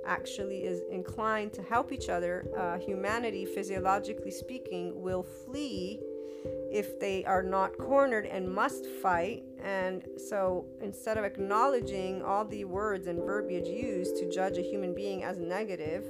actually 0.07 0.65
is 0.65 0.83
inclined 0.91 1.53
to 1.55 1.63
help 1.63 1.91
each 1.91 2.11
other, 2.11 2.47
uh, 2.59 2.79
humanity, 2.79 3.47
physiologically 3.47 4.31
speaking, 4.31 5.01
will 5.01 5.23
flee 5.23 5.99
if 6.45 6.99
they 6.99 7.25
are 7.25 7.43
not 7.43 7.77
cornered 7.79 8.27
and 8.27 8.53
must 8.53 8.87
fight. 8.87 9.45
And 9.63 10.05
so 10.17 10.67
instead 10.83 11.17
of 11.17 11.25
acknowledging 11.25 12.23
all 12.23 12.45
the 12.45 12.65
words 12.65 13.07
and 13.07 13.23
verbiage 13.23 13.69
used 13.69 14.17
to 14.17 14.31
judge 14.31 14.59
a 14.59 14.63
human 14.63 14.95
being 14.95 15.25
as 15.25 15.39
negative, 15.39 16.05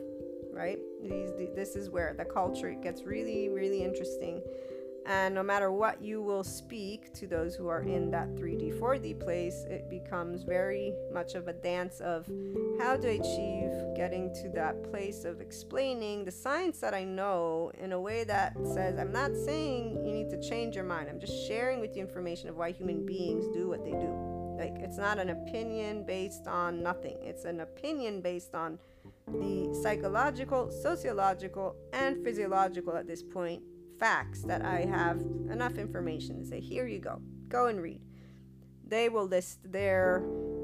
right? 0.53 0.79
These, 1.03 1.31
this 1.55 1.77
is 1.77 1.91
where 1.91 2.15
the 2.17 2.25
culture 2.25 2.73
gets 2.73 3.03
really, 3.03 3.49
really 3.49 3.83
interesting 3.83 4.43
and 5.07 5.35
no 5.35 5.43
matter 5.43 5.71
what 5.71 6.01
you 6.01 6.23
will 6.23 6.45
speak 6.45 7.13
to 7.13 7.27
those 7.27 7.55
who 7.55 7.69
are 7.69 7.83
in 7.83 8.11
that 8.11 8.35
3D, 8.37 8.79
4D 8.79 9.21
place, 9.21 9.65
it 9.69 9.91
becomes 9.91 10.45
very 10.45 10.95
much 11.13 11.35
of 11.35 11.47
a 11.47 11.53
dance 11.53 12.01
of 12.01 12.27
how 12.81 12.97
to 12.97 13.09
achieve 13.09 13.71
getting 13.95 14.33
to 14.43 14.49
that 14.55 14.83
place 14.91 15.25
of 15.25 15.43
explaining 15.43 16.25
the 16.25 16.31
science 16.31 16.79
that 16.81 16.95
I 16.95 17.05
know 17.05 17.71
in 17.79 17.93
a 17.93 18.01
way 18.01 18.25
that 18.25 18.57
says, 18.73 18.99
I'm 18.99 19.13
not 19.13 19.37
saying 19.37 20.03
you 20.07 20.13
need 20.13 20.31
to 20.31 20.41
change 20.41 20.75
your 20.75 20.85
mind. 20.85 21.11
I'm 21.11 21.21
just 21.21 21.47
sharing 21.47 21.81
with 21.81 21.95
you 21.95 22.03
information 22.03 22.49
of 22.49 22.57
why 22.57 22.73
human 22.73 23.05
beings 23.05 23.47
do 23.55 23.69
what 23.69 23.85
they 23.85 23.93
do. 23.93 24.57
Like, 24.59 24.77
it's 24.79 24.97
not 24.97 25.19
an 25.19 25.31
opinion 25.31 26.05
based 26.07 26.47
on 26.47 26.83
nothing, 26.83 27.19
it's 27.21 27.45
an 27.45 27.61
opinion 27.61 28.23
based 28.23 28.55
on 28.55 28.79
the 29.27 29.79
psychological, 29.83 30.71
sociological, 30.71 31.77
and 31.93 32.25
physiological 32.25 32.97
at 32.97 33.07
this 33.07 33.23
point 33.23 33.63
facts 34.05 34.43
that 34.43 34.63
I 34.63 34.81
have 34.81 35.19
enough 35.51 35.79
information 35.79 36.39
to 36.39 36.45
say, 36.45 36.61
here 36.61 36.87
you 36.87 36.99
go, 36.99 37.23
go 37.49 37.69
and 37.69 37.81
read. 37.81 38.03
They 38.87 39.09
will 39.09 39.27
list 39.27 39.61
their 39.65 40.23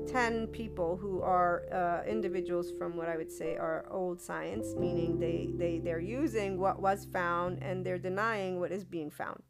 10 0.09 0.49
people 0.49 0.99
who 0.99 1.23
are 1.23 1.63
uh, 1.73 2.07
individuals 2.07 2.71
from 2.79 2.99
what 2.99 3.09
I 3.09 3.17
would 3.17 3.33
say 3.33 3.57
are 3.57 3.87
old 3.91 4.21
science, 4.21 4.75
meaning 4.77 5.19
they, 5.19 5.49
they, 5.57 5.79
they're 5.79 6.01
using 6.01 6.61
what 6.61 6.83
was 6.83 7.07
found 7.15 7.63
and 7.63 7.83
they're 7.83 7.97
denying 8.11 8.61
what 8.61 8.73
is 8.73 8.85
being 8.85 9.11
found. 9.11 9.43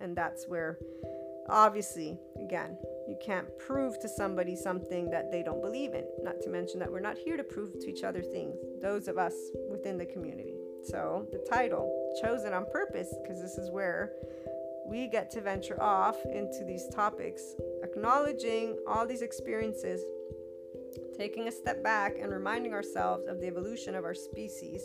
And 0.00 0.16
that's 0.16 0.48
where, 0.48 0.76
obviously, 1.48 2.18
again, 2.42 2.76
you 3.06 3.16
can't 3.24 3.46
prove 3.60 4.00
to 4.00 4.08
somebody 4.08 4.56
something 4.56 5.10
that 5.10 5.30
they 5.30 5.44
don't 5.44 5.62
believe 5.62 5.94
in. 5.94 6.04
Not 6.24 6.40
to 6.42 6.50
mention 6.50 6.80
that 6.80 6.90
we're 6.90 6.98
not 6.98 7.16
here 7.16 7.36
to 7.36 7.44
prove 7.44 7.78
to 7.78 7.88
each 7.88 8.02
other 8.02 8.20
things, 8.20 8.56
those 8.82 9.06
of 9.06 9.16
us 9.16 9.34
within 9.70 9.96
the 9.96 10.06
community. 10.06 10.54
So, 10.84 11.26
the 11.32 11.44
title, 11.50 12.07
chosen 12.22 12.52
on 12.52 12.66
purpose, 12.72 13.14
because 13.22 13.40
this 13.40 13.58
is 13.58 13.70
where 13.70 14.12
we 14.86 15.06
get 15.06 15.30
to 15.32 15.40
venture 15.40 15.80
off 15.82 16.16
into 16.24 16.64
these 16.64 16.88
topics, 16.94 17.42
acknowledging 17.82 18.78
all 18.88 19.06
these 19.06 19.22
experiences, 19.22 20.02
taking 21.16 21.48
a 21.48 21.52
step 21.52 21.82
back, 21.82 22.16
and 22.20 22.32
reminding 22.32 22.72
ourselves 22.72 23.26
of 23.28 23.40
the 23.40 23.46
evolution 23.46 23.94
of 23.94 24.04
our 24.04 24.14
species. 24.14 24.82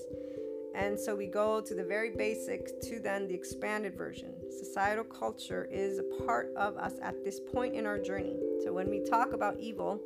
And 0.76 1.00
so 1.00 1.16
we 1.16 1.28
go 1.28 1.62
to 1.62 1.76
the 1.76 1.84
very 1.84 2.10
basic 2.10 2.82
to 2.82 3.00
then 3.00 3.28
the 3.28 3.36
expanded 3.36 3.96
version. 3.96 4.34
Societal 4.50 5.04
culture 5.04 5.70
is 5.72 6.00
a 6.00 6.26
part 6.26 6.52
of 6.58 6.76
us 6.78 6.94
at 7.02 7.24
this 7.24 7.40
point 7.40 7.76
in 7.76 7.86
our 7.86 8.00
journey. 8.00 8.40
So 8.64 8.74
when 8.74 8.90
we 8.90 9.04
talk 9.04 9.34
about 9.34 9.60
evil, 9.60 10.02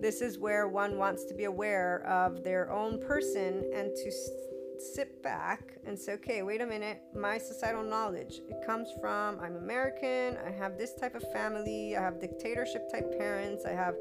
this 0.00 0.22
is 0.22 0.38
where 0.38 0.66
one 0.66 0.96
wants 0.96 1.24
to 1.26 1.34
be 1.34 1.44
aware 1.44 2.06
of 2.06 2.42
their 2.42 2.72
own 2.72 2.98
person 3.00 3.70
and 3.74 3.94
to 3.94 4.10
sit 4.80 5.22
back 5.22 5.76
and 5.86 5.98
say, 5.98 6.12
okay, 6.14 6.42
wait 6.42 6.60
a 6.60 6.66
minute, 6.66 7.00
my 7.14 7.38
societal 7.38 7.82
knowledge, 7.82 8.40
it 8.48 8.64
comes 8.66 8.88
from 9.00 9.40
I'm 9.40 9.56
American, 9.56 10.36
I 10.46 10.50
have 10.50 10.78
this 10.78 10.94
type 10.94 11.14
of 11.14 11.22
family, 11.32 11.96
I 11.96 12.02
have 12.02 12.20
dictatorship 12.20 12.90
type 12.90 13.16
parents, 13.18 13.64
I 13.64 13.72
have 13.72 13.94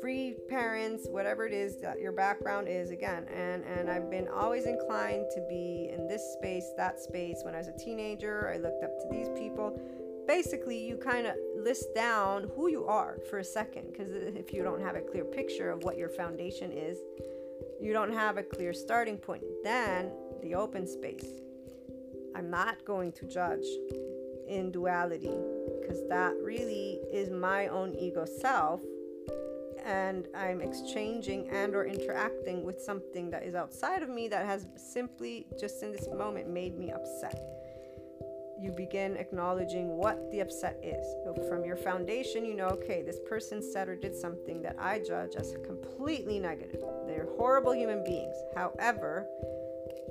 free 0.00 0.36
parents, 0.48 1.06
whatever 1.10 1.46
it 1.46 1.52
is 1.52 1.80
that 1.80 2.00
your 2.00 2.12
background 2.12 2.68
is 2.68 2.90
again. 2.90 3.26
And 3.34 3.64
and 3.64 3.90
I've 3.90 4.10
been 4.10 4.28
always 4.28 4.66
inclined 4.66 5.26
to 5.34 5.44
be 5.48 5.90
in 5.92 6.06
this 6.06 6.22
space, 6.38 6.72
that 6.76 7.00
space. 7.00 7.40
When 7.42 7.54
I 7.54 7.58
was 7.58 7.68
a 7.68 7.76
teenager, 7.76 8.50
I 8.52 8.58
looked 8.58 8.84
up 8.84 8.96
to 8.98 9.08
these 9.10 9.28
people. 9.36 9.78
Basically, 10.26 10.76
you 10.84 10.96
kind 10.96 11.26
of 11.26 11.34
list 11.56 11.94
down 11.94 12.50
who 12.56 12.68
you 12.68 12.84
are 12.86 13.18
for 13.30 13.38
a 13.38 13.44
second 13.44 13.92
because 13.92 14.12
if 14.12 14.52
you 14.52 14.62
don't 14.62 14.80
have 14.80 14.96
a 14.96 15.00
clear 15.00 15.24
picture 15.24 15.70
of 15.70 15.84
what 15.84 15.96
your 15.96 16.08
foundation 16.08 16.72
is, 16.72 16.98
you 17.80 17.92
don't 17.92 18.12
have 18.12 18.38
a 18.38 18.42
clear 18.42 18.72
starting 18.72 19.18
point. 19.18 19.42
Then 19.62 20.10
the 20.42 20.54
open 20.54 20.86
space. 20.86 21.26
I'm 22.34 22.50
not 22.50 22.84
going 22.84 23.12
to 23.12 23.26
judge 23.26 23.66
in 24.46 24.70
duality 24.70 25.34
because 25.80 26.06
that 26.08 26.34
really 26.42 27.00
is 27.12 27.30
my 27.30 27.68
own 27.68 27.94
ego 27.94 28.24
self 28.24 28.80
and 29.84 30.26
I'm 30.34 30.60
exchanging 30.60 31.48
and 31.50 31.74
or 31.74 31.86
interacting 31.86 32.64
with 32.64 32.80
something 32.80 33.30
that 33.30 33.44
is 33.44 33.54
outside 33.54 34.02
of 34.02 34.08
me 34.08 34.28
that 34.28 34.44
has 34.44 34.66
simply 34.76 35.46
just 35.58 35.82
in 35.82 35.92
this 35.92 36.08
moment 36.08 36.48
made 36.48 36.76
me 36.76 36.90
upset. 36.90 37.40
You 38.58 38.72
begin 38.72 39.16
acknowledging 39.16 39.96
what 39.96 40.30
the 40.30 40.40
upset 40.40 40.78
is. 40.82 41.06
So 41.24 41.34
from 41.48 41.64
your 41.64 41.76
foundation, 41.76 42.44
you 42.44 42.54
know, 42.54 42.68
okay, 42.68 43.02
this 43.02 43.18
person 43.28 43.62
said 43.62 43.88
or 43.88 43.96
did 43.96 44.14
something 44.14 44.62
that 44.62 44.76
I 44.78 44.98
judge 44.98 45.36
as 45.36 45.54
completely 45.64 46.38
negative. 46.38 46.82
They're 47.06 47.28
horrible 47.36 47.74
human 47.74 48.02
beings. 48.04 48.34
However, 48.54 49.26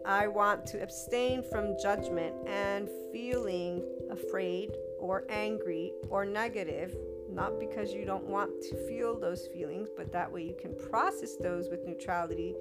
I 0.06 0.28
want 0.28 0.68
to 0.68 0.84
abstain 0.84 1.42
from 1.42 1.76
judgment 1.82 2.36
and 2.48 2.88
feeling 3.12 3.84
afraid 4.12 4.76
or 5.00 5.26
angry 5.30 5.94
or 6.10 6.26
negative, 6.26 6.96
not 7.36 7.60
because 7.60 7.94
you 7.94 8.06
don't 8.06 8.24
want 8.24 8.50
to 8.62 8.88
feel 8.88 9.20
those 9.20 9.48
feelings, 9.48 9.90
but 9.96 10.12
that 10.14 10.32
way 10.32 10.44
you 10.44 10.56
can 10.60 10.74
process 10.90 11.36
those 11.36 11.70
with 11.70 11.86
neutrality 11.86 12.56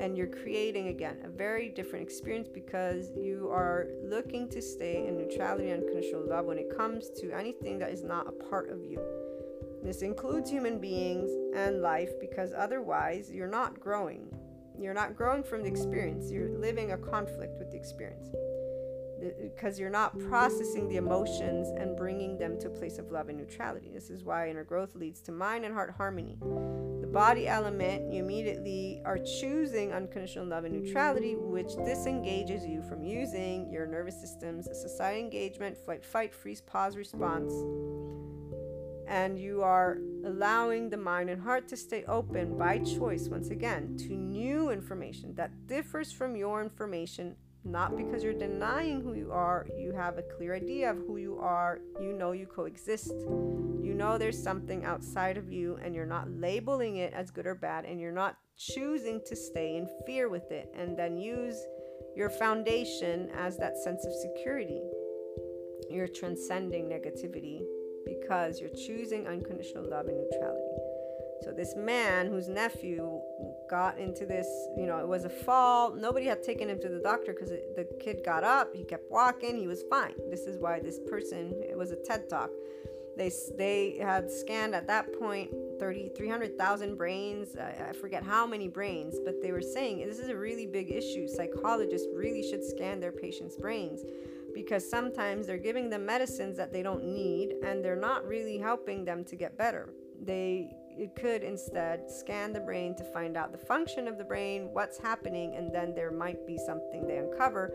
and 0.00 0.16
you're 0.16 0.26
creating 0.26 0.88
again 0.88 1.18
a 1.24 1.28
very 1.28 1.68
different 1.68 2.02
experience 2.02 2.48
because 2.48 3.12
you 3.14 3.48
are 3.52 3.88
looking 4.02 4.48
to 4.48 4.62
stay 4.62 5.06
in 5.06 5.18
neutrality 5.18 5.70
and 5.70 5.82
unconditional 5.82 6.26
love 6.26 6.46
when 6.46 6.58
it 6.58 6.74
comes 6.74 7.10
to 7.10 7.30
anything 7.32 7.78
that 7.78 7.90
is 7.90 8.02
not 8.02 8.26
a 8.26 8.32
part 8.32 8.70
of 8.70 8.82
you. 8.82 8.98
This 9.82 10.00
includes 10.00 10.50
human 10.50 10.78
beings 10.78 11.30
and 11.54 11.82
life 11.82 12.10
because 12.18 12.52
otherwise 12.56 13.30
you're 13.30 13.46
not 13.46 13.78
growing. 13.78 14.26
You're 14.78 14.94
not 14.94 15.14
growing 15.14 15.42
from 15.42 15.62
the 15.62 15.68
experience, 15.68 16.30
you're 16.30 16.50
living 16.58 16.92
a 16.92 16.98
conflict 16.98 17.58
with 17.58 17.70
the 17.70 17.76
experience 17.76 18.28
because 19.20 19.78
you're 19.78 19.90
not 19.90 20.18
processing 20.18 20.88
the 20.88 20.96
emotions 20.96 21.68
and 21.68 21.96
bringing 21.96 22.38
them 22.38 22.58
to 22.60 22.68
a 22.68 22.70
place 22.70 22.98
of 22.98 23.10
love 23.10 23.28
and 23.28 23.38
neutrality. 23.38 23.90
This 23.92 24.10
is 24.10 24.24
why 24.24 24.50
inner 24.50 24.64
growth 24.64 24.94
leads 24.94 25.20
to 25.22 25.32
mind 25.32 25.64
and 25.64 25.72
heart 25.72 25.94
harmony. 25.96 26.36
The 27.00 27.06
body 27.06 27.48
element, 27.48 28.12
you 28.12 28.22
immediately 28.22 29.00
are 29.04 29.18
choosing 29.18 29.92
unconditional 29.92 30.46
love 30.46 30.64
and 30.64 30.82
neutrality, 30.82 31.34
which 31.36 31.76
disengages 31.84 32.66
you 32.66 32.82
from 32.82 33.02
using 33.02 33.70
your 33.70 33.86
nervous 33.86 34.20
system's 34.20 34.66
society 34.66 35.20
engagement, 35.20 35.78
flight, 35.78 36.04
fight, 36.04 36.34
freeze, 36.34 36.60
pause 36.60 36.96
response. 36.96 37.52
And 39.08 39.38
you 39.38 39.62
are 39.62 39.98
allowing 40.24 40.90
the 40.90 40.96
mind 40.96 41.30
and 41.30 41.40
heart 41.40 41.68
to 41.68 41.76
stay 41.76 42.04
open 42.06 42.58
by 42.58 42.78
choice, 42.78 43.28
once 43.28 43.50
again, 43.50 43.96
to 43.98 44.12
new 44.14 44.70
information 44.70 45.32
that 45.36 45.68
differs 45.68 46.10
from 46.10 46.34
your 46.34 46.60
information 46.60 47.36
not 47.66 47.96
because 47.96 48.22
you're 48.22 48.32
denying 48.32 49.00
who 49.00 49.14
you 49.14 49.32
are, 49.32 49.66
you 49.76 49.92
have 49.92 50.18
a 50.18 50.22
clear 50.22 50.54
idea 50.54 50.90
of 50.90 50.98
who 50.98 51.16
you 51.16 51.38
are, 51.38 51.80
you 52.00 52.12
know 52.12 52.32
you 52.32 52.46
coexist. 52.46 53.10
You 53.10 53.94
know 53.94 54.16
there's 54.16 54.40
something 54.40 54.84
outside 54.84 55.36
of 55.36 55.50
you, 55.50 55.78
and 55.82 55.94
you're 55.94 56.06
not 56.06 56.30
labeling 56.30 56.96
it 56.96 57.12
as 57.12 57.30
good 57.30 57.46
or 57.46 57.54
bad, 57.54 57.84
and 57.84 58.00
you're 58.00 58.12
not 58.12 58.36
choosing 58.56 59.20
to 59.26 59.36
stay 59.36 59.76
in 59.76 59.88
fear 60.06 60.28
with 60.28 60.50
it 60.50 60.72
and 60.74 60.96
then 60.96 61.18
use 61.18 61.56
your 62.16 62.30
foundation 62.30 63.28
as 63.36 63.58
that 63.58 63.76
sense 63.76 64.06
of 64.06 64.12
security. 64.14 64.80
You're 65.90 66.08
transcending 66.08 66.88
negativity 66.88 67.60
because 68.06 68.60
you're 68.60 68.70
choosing 68.70 69.26
unconditional 69.26 69.88
love 69.90 70.06
and 70.06 70.16
neutrality. 70.16 70.62
So 71.42 71.52
this 71.52 71.74
man 71.76 72.28
whose 72.28 72.48
nephew 72.48 73.20
got 73.68 73.98
into 73.98 74.26
this, 74.26 74.46
you 74.76 74.86
know, 74.86 74.98
it 74.98 75.08
was 75.08 75.24
a 75.24 75.30
fall. 75.30 75.94
Nobody 75.94 76.26
had 76.26 76.42
taken 76.42 76.68
him 76.68 76.80
to 76.80 76.88
the 76.88 76.98
doctor 76.98 77.32
because 77.32 77.50
the 77.50 77.86
kid 78.00 78.22
got 78.24 78.44
up, 78.44 78.74
he 78.74 78.84
kept 78.84 79.10
walking, 79.10 79.56
he 79.56 79.66
was 79.66 79.82
fine. 79.90 80.14
This 80.30 80.42
is 80.42 80.58
why 80.58 80.80
this 80.80 80.98
person, 81.08 81.52
it 81.68 81.76
was 81.76 81.90
a 81.90 81.96
TED 81.96 82.28
talk. 82.28 82.50
They, 83.16 83.30
they 83.56 83.98
had 84.00 84.30
scanned 84.30 84.74
at 84.74 84.86
that 84.88 85.18
point 85.18 85.50
30, 85.80 86.10
300,000 86.16 86.96
brains. 86.96 87.56
I, 87.56 87.88
I 87.88 87.92
forget 87.92 88.22
how 88.22 88.46
many 88.46 88.68
brains, 88.68 89.16
but 89.24 89.40
they 89.40 89.52
were 89.52 89.62
saying 89.62 90.06
this 90.06 90.18
is 90.18 90.28
a 90.28 90.36
really 90.36 90.66
big 90.66 90.90
issue. 90.90 91.26
Psychologists 91.26 92.08
really 92.14 92.42
should 92.42 92.62
scan 92.62 93.00
their 93.00 93.12
patients' 93.12 93.56
brains 93.56 94.02
because 94.54 94.88
sometimes 94.88 95.46
they're 95.46 95.58
giving 95.58 95.90
them 95.90 96.04
medicines 96.06 96.56
that 96.56 96.72
they 96.72 96.82
don't 96.82 97.04
need 97.04 97.56
and 97.64 97.84
they're 97.84 97.94
not 97.94 98.26
really 98.26 98.58
helping 98.58 99.04
them 99.04 99.24
to 99.24 99.36
get 99.36 99.56
better. 99.56 99.90
They 100.22 100.70
it 100.98 101.14
could 101.14 101.42
instead 101.42 102.10
scan 102.10 102.52
the 102.52 102.60
brain 102.60 102.94
to 102.96 103.04
find 103.04 103.36
out 103.36 103.52
the 103.52 103.58
function 103.58 104.08
of 104.08 104.18
the 104.18 104.24
brain, 104.24 104.70
what's 104.72 104.98
happening, 104.98 105.54
and 105.54 105.74
then 105.74 105.94
there 105.94 106.10
might 106.10 106.46
be 106.46 106.58
something 106.58 107.06
they 107.06 107.18
uncover. 107.18 107.74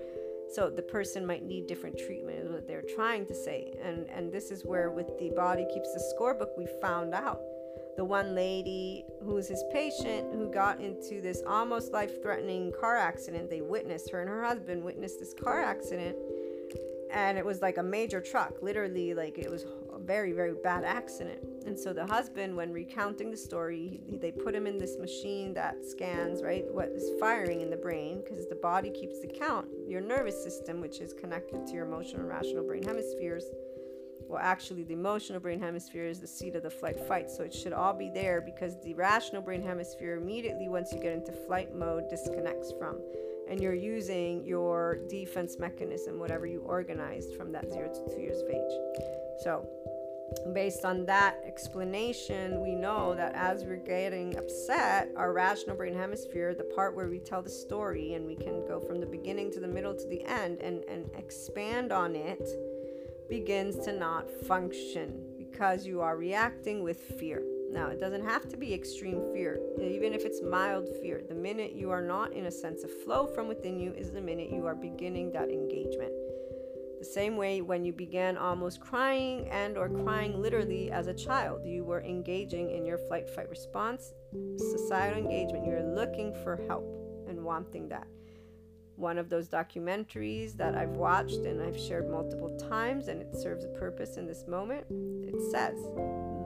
So 0.53 0.69
the 0.69 0.81
person 0.81 1.25
might 1.25 1.43
need 1.43 1.67
different 1.67 1.97
treatment, 1.97 2.39
is 2.39 2.51
what 2.51 2.67
they're 2.67 2.84
trying 2.95 3.25
to 3.27 3.36
say. 3.36 3.73
And 3.81 4.10
and 4.10 4.31
this 4.31 4.51
is 4.51 4.65
where 4.65 4.91
with 4.91 5.17
the 5.17 5.29
body 5.29 5.65
keeps 5.73 5.93
the 5.93 5.99
score 5.99 6.34
book 6.34 6.51
we 6.57 6.67
found 6.81 7.13
out. 7.13 7.41
The 7.95 8.05
one 8.05 8.36
lady 8.36 9.05
who 9.23 9.36
was 9.36 9.47
his 9.47 9.63
patient 9.71 10.34
who 10.34 10.51
got 10.51 10.79
into 10.81 11.21
this 11.21 11.43
almost 11.45 11.91
life-threatening 11.91 12.73
car 12.79 12.95
accident, 12.95 13.49
they 13.49 13.62
witnessed 13.62 14.10
her 14.12 14.21
and 14.21 14.29
her 14.29 14.43
husband 14.43 14.84
witnessed 14.84 15.19
this 15.19 15.34
car 15.34 15.62
accident 15.62 16.15
and 17.12 17.38
it 17.38 17.45
was 17.45 17.62
like 17.62 17.77
a 17.77 17.84
major 17.84 18.21
truck 18.21 18.53
literally 18.62 19.13
like 19.13 19.38
it 19.38 19.49
was 19.49 19.65
very 20.05 20.31
very 20.31 20.53
bad 20.63 20.83
accident 20.83 21.39
and 21.65 21.77
so 21.77 21.93
the 21.93 22.05
husband 22.05 22.55
when 22.55 22.71
recounting 22.71 23.29
the 23.31 23.37
story 23.37 24.01
he, 24.05 24.17
they 24.17 24.31
put 24.31 24.55
him 24.55 24.67
in 24.67 24.77
this 24.77 24.97
machine 24.97 25.53
that 25.53 25.75
scans 25.85 26.41
right 26.41 26.65
what 26.71 26.89
is 26.89 27.11
firing 27.19 27.61
in 27.61 27.69
the 27.69 27.77
brain 27.77 28.21
because 28.23 28.47
the 28.47 28.55
body 28.55 28.89
keeps 28.89 29.19
the 29.21 29.27
count 29.27 29.67
your 29.87 30.01
nervous 30.01 30.43
system 30.43 30.81
which 30.81 30.99
is 30.99 31.13
connected 31.13 31.65
to 31.65 31.73
your 31.73 31.85
emotional 31.85 32.21
and 32.21 32.29
rational 32.29 32.63
brain 32.63 32.83
hemispheres 32.83 33.45
well 34.27 34.41
actually 34.41 34.83
the 34.83 34.93
emotional 34.93 35.39
brain 35.39 35.59
hemisphere 35.59 36.05
is 36.05 36.19
the 36.19 36.27
seat 36.27 36.55
of 36.55 36.63
the 36.63 36.69
flight 36.69 36.99
fight 37.07 37.29
so 37.29 37.43
it 37.43 37.53
should 37.53 37.73
all 37.73 37.93
be 37.93 38.09
there 38.09 38.41
because 38.41 38.81
the 38.83 38.93
rational 38.95 39.41
brain 39.41 39.61
hemisphere 39.61 40.15
immediately 40.15 40.67
once 40.67 40.91
you 40.91 40.99
get 40.99 41.13
into 41.13 41.31
flight 41.31 41.75
mode 41.75 42.09
disconnects 42.09 42.71
from 42.79 42.97
and 43.51 43.61
you're 43.61 43.73
using 43.73 44.45
your 44.45 44.99
defense 45.09 45.59
mechanism, 45.59 46.17
whatever 46.19 46.45
you 46.45 46.61
organized 46.61 47.35
from 47.35 47.51
that 47.51 47.69
zero 47.69 47.93
to 47.93 48.15
two 48.15 48.21
years 48.21 48.39
of 48.41 48.49
age. 48.49 49.20
So, 49.43 49.67
based 50.54 50.86
on 50.86 51.06
that 51.08 51.38
explanation, 51.45 52.62
we 52.62 52.75
know 52.75 53.15
that 53.15 53.34
as 53.36 53.63
we're 53.63 53.75
getting 53.75 54.38
upset, 54.38 55.10
our 55.17 55.34
rational 55.34 55.75
brain 55.75 55.95
hemisphere, 55.95 56.54
the 56.54 56.63
part 56.63 56.95
where 56.95 57.10
we 57.10 57.19
tell 57.19 57.41
the 57.41 57.49
story 57.49 58.13
and 58.13 58.25
we 58.25 58.36
can 58.36 58.65
go 58.67 58.80
from 58.80 58.99
the 58.99 59.06
beginning 59.06 59.51
to 59.51 59.60
the 59.60 59.67
middle 59.67 59.95
to 59.95 60.08
the 60.08 60.23
end 60.25 60.60
and, 60.62 60.84
and 60.88 61.10
expand 61.17 61.91
on 61.91 62.15
it, 62.15 62.47
begins 63.30 63.77
to 63.86 63.93
not 63.93 64.30
function 64.30 65.23
because 65.38 65.86
you 65.86 66.01
are 66.01 66.17
reacting 66.17 66.84
with 66.84 66.99
fear. 66.99 67.43
Now, 67.71 67.88
it 67.88 67.99
doesn't 67.99 68.25
have 68.25 68.49
to 68.49 68.58
be 68.58 68.73
extreme 68.73 69.21
fear, 69.34 69.60
even 69.80 70.13
if 70.13 70.25
it's 70.25 70.41
mild 70.41 70.89
fear. 71.01 71.23
The 71.27 71.36
minute 71.36 71.73
you 71.73 71.89
are 71.89 72.01
not 72.01 72.34
in 72.34 72.45
a 72.45 72.51
sense 72.51 72.84
of 72.84 72.91
flow 73.04 73.27
from 73.27 73.47
within 73.47 73.80
you 73.80 73.93
is 73.93 74.12
the 74.12 74.21
minute 74.21 74.51
you 74.51 74.65
are 74.65 74.75
beginning 74.75 75.32
that 75.32 75.49
engagement. 75.49 76.12
The 77.01 77.05
same 77.05 77.35
way 77.35 77.61
when 77.61 77.83
you 77.83 77.93
began 77.93 78.37
almost 78.37 78.79
crying 78.79 79.49
and 79.49 79.75
or 79.75 79.89
crying 79.89 80.39
literally 80.39 80.91
as 80.91 81.07
a 81.07 81.13
child, 81.15 81.65
you 81.65 81.83
were 81.83 82.03
engaging 82.03 82.69
in 82.69 82.85
your 82.85 82.99
flight 82.99 83.27
fight 83.27 83.49
response, 83.49 84.13
societal 84.55 85.17
engagement, 85.17 85.65
you're 85.65 85.81
looking 85.81 86.31
for 86.43 86.61
help 86.67 86.85
and 87.27 87.43
wanting 87.43 87.89
that. 87.89 88.05
One 88.97 89.17
of 89.17 89.29
those 89.29 89.49
documentaries 89.49 90.55
that 90.57 90.75
I've 90.75 90.91
watched 90.91 91.39
and 91.39 91.59
I've 91.59 91.79
shared 91.79 92.07
multiple 92.07 92.55
times 92.69 93.07
and 93.07 93.19
it 93.19 93.35
serves 93.35 93.65
a 93.65 93.69
purpose 93.69 94.17
in 94.17 94.27
this 94.27 94.45
moment, 94.47 94.85
it 95.27 95.41
says 95.51 95.79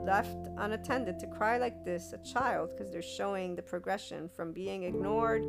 left 0.06 0.48
unattended 0.56 1.18
to 1.18 1.26
cry 1.26 1.58
like 1.58 1.84
this, 1.84 2.14
a 2.14 2.18
child, 2.18 2.70
because 2.70 2.92
they're 2.92 3.02
showing 3.02 3.56
the 3.56 3.62
progression 3.62 4.28
from 4.28 4.52
being 4.52 4.84
ignored 4.84 5.44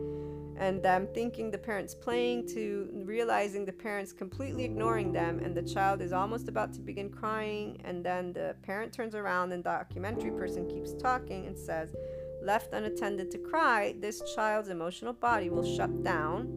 and 0.57 0.81
them 0.81 1.07
thinking 1.13 1.51
the 1.51 1.57
parents 1.57 1.93
playing 1.93 2.47
to 2.47 2.89
realizing 3.05 3.63
the 3.63 3.71
parents 3.71 4.11
completely 4.11 4.63
ignoring 4.63 5.13
them 5.13 5.39
and 5.39 5.55
the 5.55 5.61
child 5.61 6.01
is 6.01 6.11
almost 6.11 6.47
about 6.47 6.73
to 6.73 6.81
begin 6.81 7.09
crying 7.09 7.79
and 7.85 8.03
then 8.03 8.33
the 8.33 8.55
parent 8.63 8.91
turns 8.91 9.13
around 9.13 9.51
and 9.51 9.63
the 9.63 9.69
documentary 9.69 10.31
person 10.31 10.67
keeps 10.67 10.93
talking 10.93 11.45
and 11.45 11.57
says 11.57 11.95
left 12.41 12.73
unattended 12.73 13.29
to 13.29 13.37
cry 13.37 13.93
this 13.99 14.21
child's 14.35 14.69
emotional 14.69 15.13
body 15.13 15.49
will 15.51 15.75
shut 15.75 16.03
down 16.03 16.47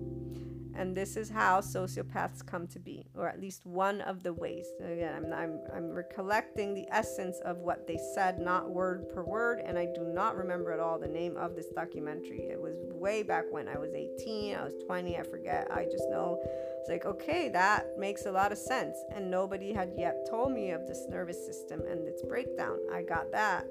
and 0.74 0.96
this 0.96 1.16
is 1.16 1.28
how 1.28 1.60
sociopaths 1.60 2.44
come 2.44 2.66
to 2.68 2.78
be, 2.78 3.06
or 3.14 3.28
at 3.28 3.40
least 3.40 3.66
one 3.66 4.00
of 4.02 4.22
the 4.22 4.32
ways. 4.32 4.66
Again, 4.80 5.14
I'm, 5.14 5.32
I'm, 5.32 5.60
I'm 5.74 5.90
recollecting 5.90 6.74
the 6.74 6.86
essence 6.90 7.38
of 7.44 7.58
what 7.58 7.86
they 7.86 7.98
said, 8.14 8.38
not 8.38 8.70
word 8.70 9.08
per 9.14 9.22
word, 9.22 9.60
and 9.64 9.78
I 9.78 9.86
do 9.86 10.02
not 10.02 10.36
remember 10.36 10.72
at 10.72 10.80
all 10.80 10.98
the 10.98 11.08
name 11.08 11.36
of 11.36 11.56
this 11.56 11.68
documentary. 11.74 12.48
It 12.50 12.60
was 12.60 12.76
way 12.92 13.22
back 13.22 13.44
when 13.50 13.68
I 13.68 13.78
was 13.78 13.92
18, 13.94 14.56
I 14.56 14.64
was 14.64 14.74
20, 14.86 15.18
I 15.18 15.22
forget. 15.22 15.68
I 15.70 15.84
just 15.84 16.08
know 16.10 16.38
it's 16.80 16.88
like, 16.88 17.04
okay, 17.04 17.48
that 17.50 17.98
makes 17.98 18.26
a 18.26 18.32
lot 18.32 18.52
of 18.52 18.58
sense. 18.58 18.96
And 19.14 19.30
nobody 19.30 19.72
had 19.72 19.92
yet 19.96 20.26
told 20.28 20.52
me 20.52 20.70
of 20.70 20.86
this 20.86 21.06
nervous 21.08 21.44
system 21.44 21.82
and 21.88 22.06
its 22.06 22.22
breakdown. 22.22 22.78
I 22.92 23.02
got 23.02 23.30
that 23.32 23.66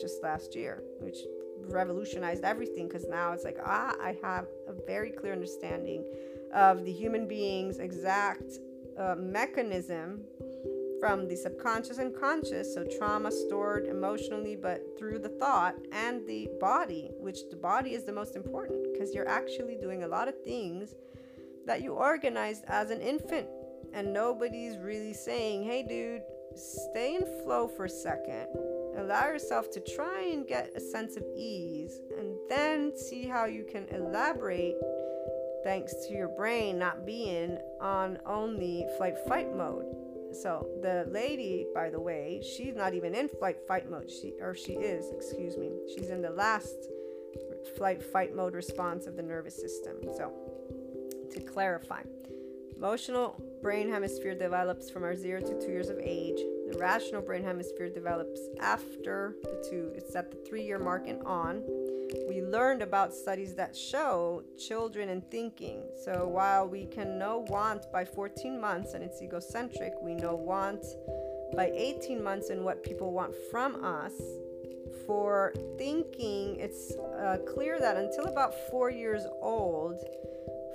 just 0.00 0.22
last 0.22 0.54
year, 0.54 0.82
which 1.00 1.18
revolutionized 1.68 2.44
everything 2.44 2.88
because 2.88 3.06
now 3.06 3.32
it's 3.32 3.44
like, 3.44 3.58
ah, 3.64 3.94
I 4.00 4.16
have 4.22 4.46
a 4.68 4.72
very 4.86 5.10
clear 5.10 5.32
understanding 5.32 6.04
of 6.54 6.84
the 6.84 6.92
human 6.92 7.26
being's 7.26 7.78
exact 7.78 8.58
uh, 8.98 9.16
mechanism 9.18 10.22
from 11.00 11.28
the 11.28 11.36
subconscious 11.36 11.98
and 11.98 12.14
conscious, 12.18 12.72
so 12.72 12.84
trauma 12.96 13.30
stored 13.30 13.86
emotionally, 13.86 14.56
but 14.56 14.80
through 14.98 15.18
the 15.18 15.28
thought, 15.28 15.74
and 15.92 16.26
the 16.26 16.48
body, 16.60 17.10
which 17.18 17.40
the 17.50 17.56
body 17.56 17.92
is 17.92 18.04
the 18.04 18.12
most 18.12 18.36
important 18.36 18.86
because 18.92 19.14
you're 19.14 19.28
actually 19.28 19.76
doing 19.76 20.04
a 20.04 20.08
lot 20.08 20.28
of 20.28 20.42
things 20.44 20.94
that 21.66 21.82
you 21.82 21.92
organized 21.92 22.64
as 22.68 22.90
an 22.90 23.00
infant. 23.00 23.46
And 23.92 24.12
nobody's 24.12 24.78
really 24.78 25.12
saying, 25.12 25.64
hey, 25.64 25.82
dude, 25.82 26.22
stay 26.56 27.16
in 27.16 27.26
flow 27.42 27.68
for 27.68 27.84
a 27.84 27.90
second. 27.90 28.46
Allow 28.96 29.26
yourself 29.26 29.70
to 29.72 29.80
try 29.80 30.30
and 30.32 30.46
get 30.46 30.72
a 30.74 30.80
sense 30.80 31.16
of 31.16 31.24
ease, 31.36 32.00
and 32.18 32.34
then 32.48 32.96
see 32.96 33.26
how 33.26 33.44
you 33.44 33.66
can 33.70 33.86
elaborate 33.88 34.76
thanks 35.64 35.94
to 36.06 36.14
your 36.14 36.28
brain 36.28 36.78
not 36.78 37.04
being 37.04 37.58
on 37.80 38.18
only 38.26 38.86
flight 38.96 39.16
fight 39.26 39.56
mode. 39.56 39.86
So 40.42 40.68
the 40.82 41.06
lady, 41.10 41.66
by 41.74 41.90
the 41.90 42.00
way, 42.00 42.42
she's 42.42 42.74
not 42.74 42.94
even 42.94 43.14
in 43.14 43.28
flight 43.28 43.56
fight 43.66 43.90
mode. 43.90 44.10
She 44.10 44.34
or 44.40 44.54
she 44.54 44.72
is, 44.72 45.10
excuse 45.12 45.56
me. 45.56 45.72
She's 45.94 46.10
in 46.10 46.22
the 46.22 46.30
last 46.30 46.88
flight 47.76 48.02
fight 48.02 48.34
mode 48.34 48.54
response 48.54 49.06
of 49.06 49.16
the 49.16 49.22
nervous 49.22 49.54
system. 49.54 49.96
So 50.16 50.32
to 51.32 51.40
clarify, 51.40 52.02
emotional 52.76 53.42
brain 53.62 53.88
hemisphere 53.88 54.34
develops 54.34 54.90
from 54.90 55.04
our 55.04 55.16
0 55.16 55.40
to 55.40 55.60
2 55.60 55.66
years 55.68 55.88
of 55.88 55.98
age. 55.98 56.38
The 56.70 56.76
rational 56.78 57.22
brain 57.22 57.44
hemisphere 57.44 57.88
develops 57.88 58.40
after 58.60 59.36
the 59.42 59.66
two, 59.70 59.92
it's 59.94 60.14
at 60.16 60.30
the 60.30 60.36
three 60.48 60.62
year 60.62 60.78
mark 60.78 61.06
and 61.06 61.22
on. 61.22 61.62
We 62.28 62.42
learned 62.42 62.82
about 62.82 63.12
studies 63.12 63.54
that 63.56 63.76
show 63.76 64.42
children 64.58 65.08
and 65.08 65.28
thinking. 65.30 65.82
So 66.04 66.28
while 66.28 66.68
we 66.68 66.86
can 66.86 67.18
know 67.18 67.44
want 67.48 67.90
by 67.92 68.04
14 68.04 68.60
months 68.60 68.94
and 68.94 69.02
it's 69.02 69.22
egocentric, 69.22 69.92
we 70.02 70.14
know 70.14 70.34
want 70.34 70.84
by 71.54 71.70
18 71.74 72.22
months 72.22 72.50
and 72.50 72.64
what 72.64 72.82
people 72.82 73.12
want 73.12 73.34
from 73.50 73.84
us. 73.84 74.12
For 75.06 75.52
thinking, 75.76 76.56
it's 76.58 76.94
uh, 76.96 77.38
clear 77.52 77.78
that 77.78 77.96
until 77.96 78.24
about 78.24 78.54
four 78.70 78.90
years 78.90 79.22
old, 79.42 80.00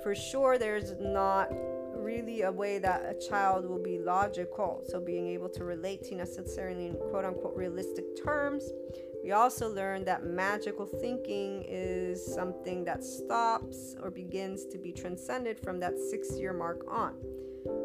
for 0.02 0.14
sure 0.14 0.56
there's 0.58 0.92
not 1.00 1.48
really 1.96 2.42
a 2.42 2.52
way 2.52 2.78
that 2.78 3.02
a 3.04 3.28
child 3.28 3.66
will 3.66 3.82
be 3.82 3.98
logical. 3.98 4.82
So 4.88 5.00
being 5.00 5.26
able 5.28 5.48
to 5.50 5.64
relate 5.64 6.04
to 6.04 6.14
necessarily 6.14 6.86
in 6.86 6.94
quote 6.94 7.24
unquote 7.24 7.56
realistic 7.56 8.04
terms. 8.22 8.64
We 9.22 9.32
also 9.32 9.68
learned 9.68 10.06
that 10.06 10.24
magical 10.24 10.86
thinking 10.86 11.64
is 11.68 12.24
something 12.34 12.84
that 12.84 13.04
stops 13.04 13.94
or 14.02 14.10
begins 14.10 14.64
to 14.66 14.78
be 14.78 14.92
transcended 14.92 15.60
from 15.60 15.78
that 15.80 15.98
six 15.98 16.38
year 16.38 16.52
mark 16.52 16.84
on. 16.90 17.16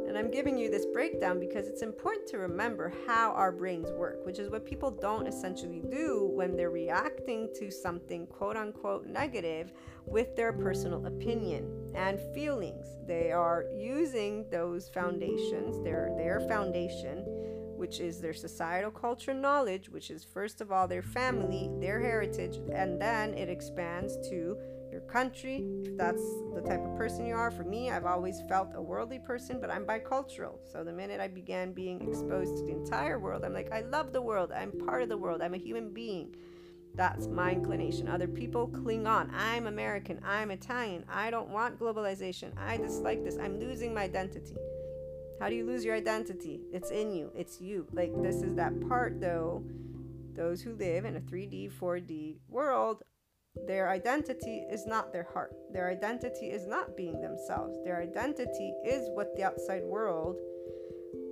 And 0.07 0.17
I'm 0.17 0.31
giving 0.31 0.57
you 0.57 0.69
this 0.69 0.85
breakdown 0.85 1.39
because 1.39 1.67
it's 1.67 1.81
important 1.81 2.27
to 2.27 2.37
remember 2.37 2.93
how 3.05 3.33
our 3.33 3.51
brains 3.51 3.91
work, 3.91 4.25
which 4.25 4.39
is 4.39 4.49
what 4.49 4.65
people 4.65 4.89
don't 4.89 5.27
essentially 5.27 5.81
do 5.89 6.29
when 6.33 6.55
they're 6.55 6.69
reacting 6.69 7.49
to 7.59 7.69
something 7.69 8.25
quote 8.27 8.55
unquote 8.55 9.05
negative 9.05 9.73
with 10.05 10.33
their 10.37 10.53
personal 10.53 11.05
opinion 11.05 11.69
and 11.95 12.19
feelings. 12.33 12.85
They 13.05 13.33
are 13.33 13.65
using 13.75 14.45
those 14.49 14.87
foundations, 14.87 15.83
their 15.83 16.13
their 16.17 16.39
foundation, 16.47 17.25
which 17.75 17.99
is 17.99 18.19
their 18.19 18.33
societal 18.33 18.91
culture 18.91 19.33
knowledge, 19.33 19.89
which 19.89 20.09
is 20.09 20.23
first 20.23 20.61
of 20.61 20.71
all 20.71 20.87
their 20.87 21.01
family, 21.01 21.69
their 21.79 21.99
heritage, 21.99 22.59
and 22.73 23.01
then 23.01 23.33
it 23.33 23.49
expands 23.49 24.17
to 24.29 24.57
your 24.91 25.01
country, 25.01 25.65
if 25.83 25.97
that's 25.97 26.23
the 26.53 26.61
type 26.61 26.79
of 26.85 26.95
person 26.95 27.25
you 27.25 27.35
are. 27.35 27.51
For 27.51 27.65
me, 27.65 27.91
I've 27.91 28.05
always 28.05 28.41
felt 28.47 28.69
a 28.75 28.81
worldly 28.81 29.19
person, 29.19 29.59
but 29.59 29.69
I'm 29.69 29.85
bicultural. 29.85 30.59
So 30.71 30.85
the 30.85 30.93
minute 30.93 31.19
I 31.19 31.27
began 31.27 31.73
being 31.73 32.07
exposed 32.07 32.55
to 32.57 32.63
the 32.63 32.71
entire 32.71 33.19
world, 33.19 33.43
I'm 33.43 33.53
like, 33.53 33.73
I 33.73 33.81
love 33.81 34.13
the 34.13 34.21
world. 34.21 34.53
I'm 34.53 34.71
part 34.71 35.01
of 35.01 35.09
the 35.09 35.17
world. 35.17 35.41
I'm 35.41 35.53
a 35.53 35.57
human 35.57 35.93
being. 35.93 36.33
That's 36.95 37.27
my 37.27 37.51
inclination. 37.51 38.07
Other 38.07 38.27
people 38.27 38.67
cling 38.67 39.05
on. 39.05 39.29
I'm 39.35 39.67
American. 39.67 40.21
I'm 40.23 40.49
Italian. 40.49 41.03
I 41.09 41.29
don't 41.29 41.49
want 41.49 41.77
globalization. 41.77 42.57
I 42.57 42.77
dislike 42.77 43.21
this. 43.21 43.37
I'm 43.37 43.59
losing 43.59 43.93
my 43.93 44.03
identity. 44.03 44.55
How 45.39 45.49
do 45.49 45.55
you 45.55 45.65
lose 45.65 45.83
your 45.83 45.95
identity? 45.95 46.61
It's 46.71 46.91
in 46.91 47.11
you. 47.13 47.31
It's 47.35 47.59
you. 47.59 47.87
Like, 47.91 48.11
this 48.21 48.37
is 48.37 48.55
that 48.55 48.87
part, 48.87 49.19
though. 49.19 49.63
Those 50.35 50.61
who 50.61 50.73
live 50.73 51.05
in 51.05 51.15
a 51.15 51.21
3D, 51.21 51.71
4D 51.71 52.37
world 52.49 53.03
their 53.67 53.89
identity 53.89 54.65
is 54.69 54.85
not 54.85 55.11
their 55.11 55.27
heart. 55.33 55.53
Their 55.71 55.89
identity 55.89 56.47
is 56.47 56.67
not 56.67 56.97
being 56.97 57.21
themselves. 57.21 57.77
Their 57.83 58.01
identity 58.01 58.73
is 58.85 59.09
what 59.13 59.35
the 59.35 59.43
outside 59.43 59.83
world 59.83 60.37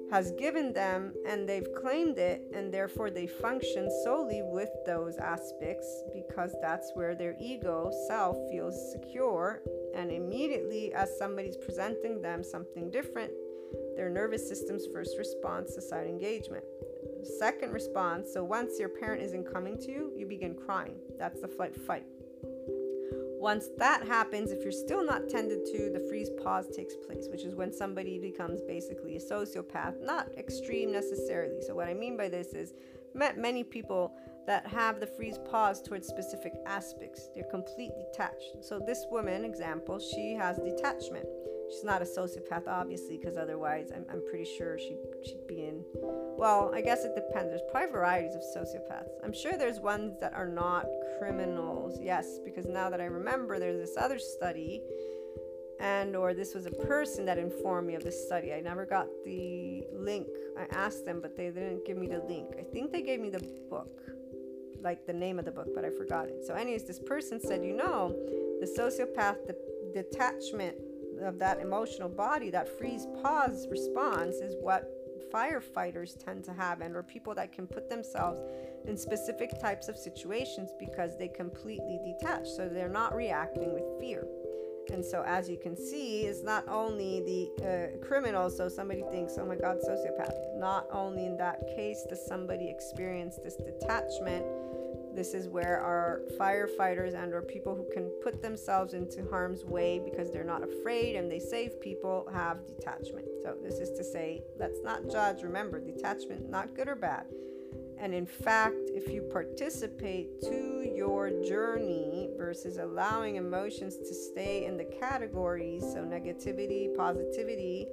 has 0.10 0.32
given 0.34 0.74
them 0.74 1.12
and 1.28 1.50
they've 1.50 1.68
claimed 1.82 2.18
it, 2.18 2.44
and 2.54 2.72
therefore 2.74 3.10
they 3.10 3.26
function 3.26 3.90
solely 4.04 4.42
with 4.44 4.70
those 4.86 5.18
aspects 5.18 6.04
because 6.14 6.56
that's 6.62 6.92
where 6.94 7.16
their 7.16 7.36
ego 7.40 7.92
self 8.08 8.38
feels 8.50 8.92
secure. 8.92 9.62
And 9.96 10.12
immediately, 10.12 10.94
as 10.94 11.18
somebody's 11.18 11.58
presenting 11.58 12.22
them 12.22 12.44
something 12.44 12.90
different, 12.90 13.32
their 13.96 14.10
nervous 14.10 14.48
system's 14.48 14.86
first 14.92 15.18
response 15.18 15.72
is 15.72 15.88
side 15.88 16.08
engagement. 16.08 16.64
Second 17.40 17.72
response 17.72 18.34
so 18.34 18.44
once 18.44 18.80
your 18.80 18.90
parent 18.90 19.22
isn't 19.22 19.52
coming 19.52 19.78
to 19.78 19.92
you, 19.92 20.12
you 20.16 20.26
begin 20.26 20.56
crying. 20.56 20.96
That's 21.18 21.42
the 21.42 21.48
flight 21.48 21.76
fight. 21.76 22.06
Once 23.44 23.68
that 23.78 24.08
happens, 24.08 24.52
if 24.52 24.64
you're 24.64 24.72
still 24.72 25.06
not 25.06 25.28
tended 25.28 25.66
to, 25.66 25.90
the 25.92 26.00
freeze 26.08 26.30
pause 26.42 26.66
takes 26.74 26.96
place, 26.96 27.28
which 27.30 27.44
is 27.44 27.56
when 27.56 27.74
somebody 27.74 28.18
becomes 28.18 28.62
basically 28.62 29.18
a 29.18 29.20
sociopath, 29.20 30.02
not 30.02 30.30
extreme 30.38 30.94
necessarily. 30.94 31.62
So, 31.62 31.76
what 31.76 31.90
I 31.90 31.94
mean 31.94 32.16
by 32.16 32.30
this 32.30 32.54
is, 32.54 32.74
met 33.14 33.38
many 33.38 33.62
people 33.62 34.16
that 34.48 34.66
have 34.68 35.02
the 35.02 35.08
freeze 35.08 35.38
pause 35.52 35.82
towards 35.82 36.08
specific 36.08 36.54
aspects. 36.66 37.28
They're 37.36 37.44
completely 37.52 38.06
detached. 38.14 38.64
So, 38.64 38.80
this 38.80 39.06
woman, 39.12 39.44
example, 39.44 40.00
she 40.00 40.34
has 40.36 40.58
detachment. 40.60 41.28
She's 41.74 41.84
not 41.84 42.04
a 42.04 42.06
sociopath, 42.06 42.68
obviously, 42.68 43.18
because 43.18 43.36
otherwise, 43.36 43.92
I'm, 43.96 44.06
I'm 44.12 44.22
pretty 44.30 44.46
sure 44.46 44.78
she'd, 44.78 45.00
she'd 45.26 45.48
be 45.48 45.66
in. 45.66 45.84
Well, 46.38 46.72
I 46.74 46.82
guess 46.82 47.04
it 47.04 47.16
depends. 47.16 47.50
There's 47.50 47.62
probably 47.72 47.92
varieties 47.92 48.36
of 48.36 48.42
sociopaths. 48.42 49.10
I'm 49.24 49.34
sure 49.34 49.54
there's 49.54 49.80
ones 49.80 50.14
that 50.20 50.34
are 50.34 50.48
not 50.48 50.86
criminals. 51.18 52.00
Yes, 52.00 52.40
because 52.46 52.68
now 52.68 52.92
that 52.92 53.02
I 53.02 53.06
remember, 53.06 53.58
there's 53.58 53.80
this 53.80 53.98
other 53.98 54.20
study, 54.20 54.82
and 55.80 56.16
or 56.16 56.36
this 56.36 56.54
was 56.54 56.68
a 56.68 56.72
person 56.72 57.26
that 57.26 57.40
informed 57.40 57.88
me 57.88 57.96
of 57.96 58.04
this 58.04 58.24
study. 58.24 58.54
I 58.54 58.62
never 58.62 58.86
got 58.86 59.08
the 59.26 59.84
link. 59.94 60.28
I 60.58 60.66
asked 60.76 61.06
them, 61.06 61.22
but 61.22 61.36
they 61.36 61.50
didn't 61.50 61.86
give 61.86 61.98
me 61.98 62.06
the 62.06 62.20
link. 62.20 62.56
I 62.60 62.64
think 62.64 62.92
they 62.92 63.02
gave 63.02 63.20
me 63.20 63.32
the 63.32 63.44
book, 63.70 64.00
like 64.84 65.08
the 65.08 65.14
name 65.14 65.40
of 65.40 65.46
the 65.46 65.52
book, 65.52 65.70
but 65.74 65.84
I 65.84 65.90
forgot 65.90 66.28
it. 66.28 66.46
So, 66.46 66.54
anyways, 66.54 66.84
this 66.84 67.00
person 67.00 67.40
said, 67.42 67.66
you 67.66 67.76
know, 67.76 68.16
the 68.60 68.68
sociopath, 68.68 69.48
the 69.48 69.56
detachment 69.92 70.76
of 71.24 71.40
that 71.40 71.60
emotional 71.60 72.10
body, 72.10 72.50
that 72.50 72.68
freeze 72.78 73.08
pause 73.22 73.68
response 73.70 74.36
is 74.36 74.56
what 74.62 74.90
firefighters 75.34 76.24
tend 76.24 76.44
to 76.44 76.54
have 76.54 76.82
and 76.82 76.96
or 76.96 77.04
people 77.04 77.34
that 77.34 77.52
can 77.52 77.66
put 77.66 77.90
themselves 77.90 78.40
in 78.86 78.96
specific 78.96 79.60
types 79.60 79.88
of 79.88 79.98
situations 79.98 80.72
because 80.80 81.18
they 81.18 81.28
completely 81.28 82.00
detach 82.06 82.48
so 82.48 82.70
they're 82.70 82.88
not 82.88 83.16
reacting 83.16 83.74
with 83.74 83.84
fear. 84.00 84.28
And 84.92 85.04
so 85.04 85.24
as 85.26 85.50
you 85.50 85.58
can 85.58 85.76
see 85.78 86.24
it's 86.24 86.44
not 86.44 86.68
only 86.68 87.22
the 87.22 87.98
uh, 87.98 88.06
criminal 88.06 88.50
so 88.50 88.68
somebody 88.68 89.04
thinks 89.12 89.38
oh 89.40 89.46
my 89.46 89.56
god 89.56 89.78
sociopath. 89.78 90.36
Not 90.58 90.88
only 90.92 91.26
in 91.26 91.38
that 91.38 91.66
case 91.76 92.06
does 92.08 92.24
somebody 92.26 92.70
experience 92.70 93.40
this 93.44 93.56
detachment 93.56 94.46
this 95.16 95.34
is 95.34 95.48
where 95.48 95.80
our 95.80 96.22
firefighters 96.40 97.14
and 97.14 97.34
or 97.34 97.42
people 97.42 97.76
who 97.76 97.88
can 97.94 98.12
put 98.24 98.42
themselves 98.42 98.94
into 98.94 99.28
harm's 99.30 99.64
way 99.64 100.00
because 100.04 100.32
they're 100.32 100.44
not 100.44 100.64
afraid 100.64 101.16
and 101.16 101.32
they 101.32 101.40
save 101.40 101.80
people 101.80 102.28
have 102.34 102.66
detachment. 102.66 103.28
So 103.44 103.56
this 103.62 103.80
is 103.80 103.92
to 103.98 104.04
say, 104.04 104.44
let's 104.58 104.80
not 104.84 105.10
judge. 105.10 105.44
Remember, 105.44 105.80
detachment 105.80 106.50
not 106.50 106.76
good 106.76 106.88
or 106.88 106.96
bad. 106.96 107.26
And 108.00 108.14
in 108.14 108.26
fact, 108.26 108.90
if 108.94 109.08
you 109.08 109.22
participate 109.22 110.42
to 110.42 110.92
your 110.94 111.30
journey 111.44 112.30
versus 112.38 112.78
allowing 112.78 113.38
emotions 113.38 113.98
to 113.98 114.14
stay 114.14 114.66
in 114.66 114.78
the 114.78 114.84
categories, 114.84 115.84
so 115.84 116.04
negativity, 116.04 116.94
positivity, 116.98 117.88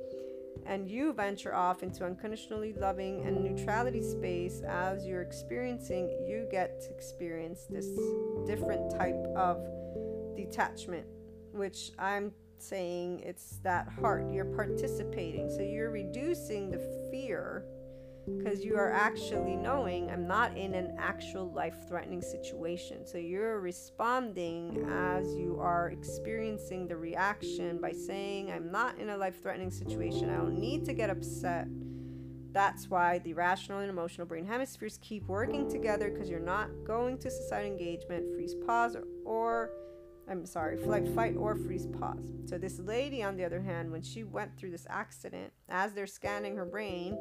and 0.71 0.89
you 0.89 1.13
venture 1.13 1.53
off 1.53 1.83
into 1.83 2.05
unconditionally 2.05 2.73
loving 2.75 3.27
and 3.27 3.43
neutrality 3.43 4.01
space 4.01 4.63
as 4.69 5.05
you're 5.05 5.21
experiencing, 5.21 6.09
you 6.29 6.47
get 6.49 6.81
to 6.81 6.91
experience 6.95 7.67
this 7.69 7.89
different 8.47 8.89
type 8.97 9.21
of 9.37 9.59
detachment, 10.37 11.05
which 11.51 11.91
I'm 11.99 12.33
saying 12.59 13.21
it's 13.27 13.59
that 13.65 13.89
heart. 13.89 14.33
You're 14.33 14.45
participating. 14.45 15.51
So 15.51 15.61
you're 15.61 15.91
reducing 15.91 16.71
the 16.71 16.79
fear 17.11 17.65
because 18.39 18.65
you 18.65 18.77
are 18.77 18.93
actually 18.93 19.57
knowing 19.57 20.11
I'm 20.11 20.27
not 20.27 20.57
in 20.57 20.75
an 20.75 20.97
actual 20.99 21.51
life 21.53 21.77
threatening 21.89 22.23
situation. 22.23 23.07
So 23.07 23.19
you're 23.19 23.61
responding 23.61 24.87
as 24.91 25.35
you 25.35 25.59
are 25.61 25.91
experiencing 25.91 26.89
the 26.89 26.97
reaction 26.97 27.79
by 27.81 27.93
saying, 27.93 28.51
I'm 28.51 28.71
not 28.71 28.99
in 28.99 29.11
a 29.11 29.17
life 29.17 29.43
threatening 29.43 29.71
situation. 29.71 30.31
I 30.31 30.37
don't 30.37 30.59
need 30.59 30.85
to 30.87 30.93
get 30.93 31.11
upset. 31.11 31.69
That's 32.53 32.91
why 32.91 33.21
the 33.21 33.35
rational 33.35 33.79
and 33.79 33.91
emotional 33.91 34.27
brain 34.27 34.45
hemispheres 34.45 34.99
keep 35.01 35.27
working 35.27 35.71
together 35.71 36.11
because 36.11 36.29
you're 36.29 36.41
not 36.41 36.69
going 36.85 37.19
to 37.19 37.31
societal 37.31 37.71
engagement, 37.71 38.35
freeze 38.35 38.55
pause, 38.67 38.97
or, 38.97 39.05
or 39.25 39.71
I'm 40.29 40.47
sorry, 40.47 40.77
flight, 40.77 41.09
fight, 41.09 41.37
or 41.37 41.55
freeze 41.55 41.87
pause. 41.87 42.33
So, 42.47 42.59
this 42.59 42.79
lady, 42.79 43.23
on 43.23 43.37
the 43.37 43.45
other 43.45 43.61
hand, 43.61 43.91
when 43.91 44.03
she 44.03 44.25
went 44.25 44.57
through 44.57 44.71
this 44.71 44.87
accident, 44.89 45.53
as 45.69 45.93
they're 45.93 46.07
scanning 46.07 46.57
her 46.57 46.65
brain, 46.65 47.17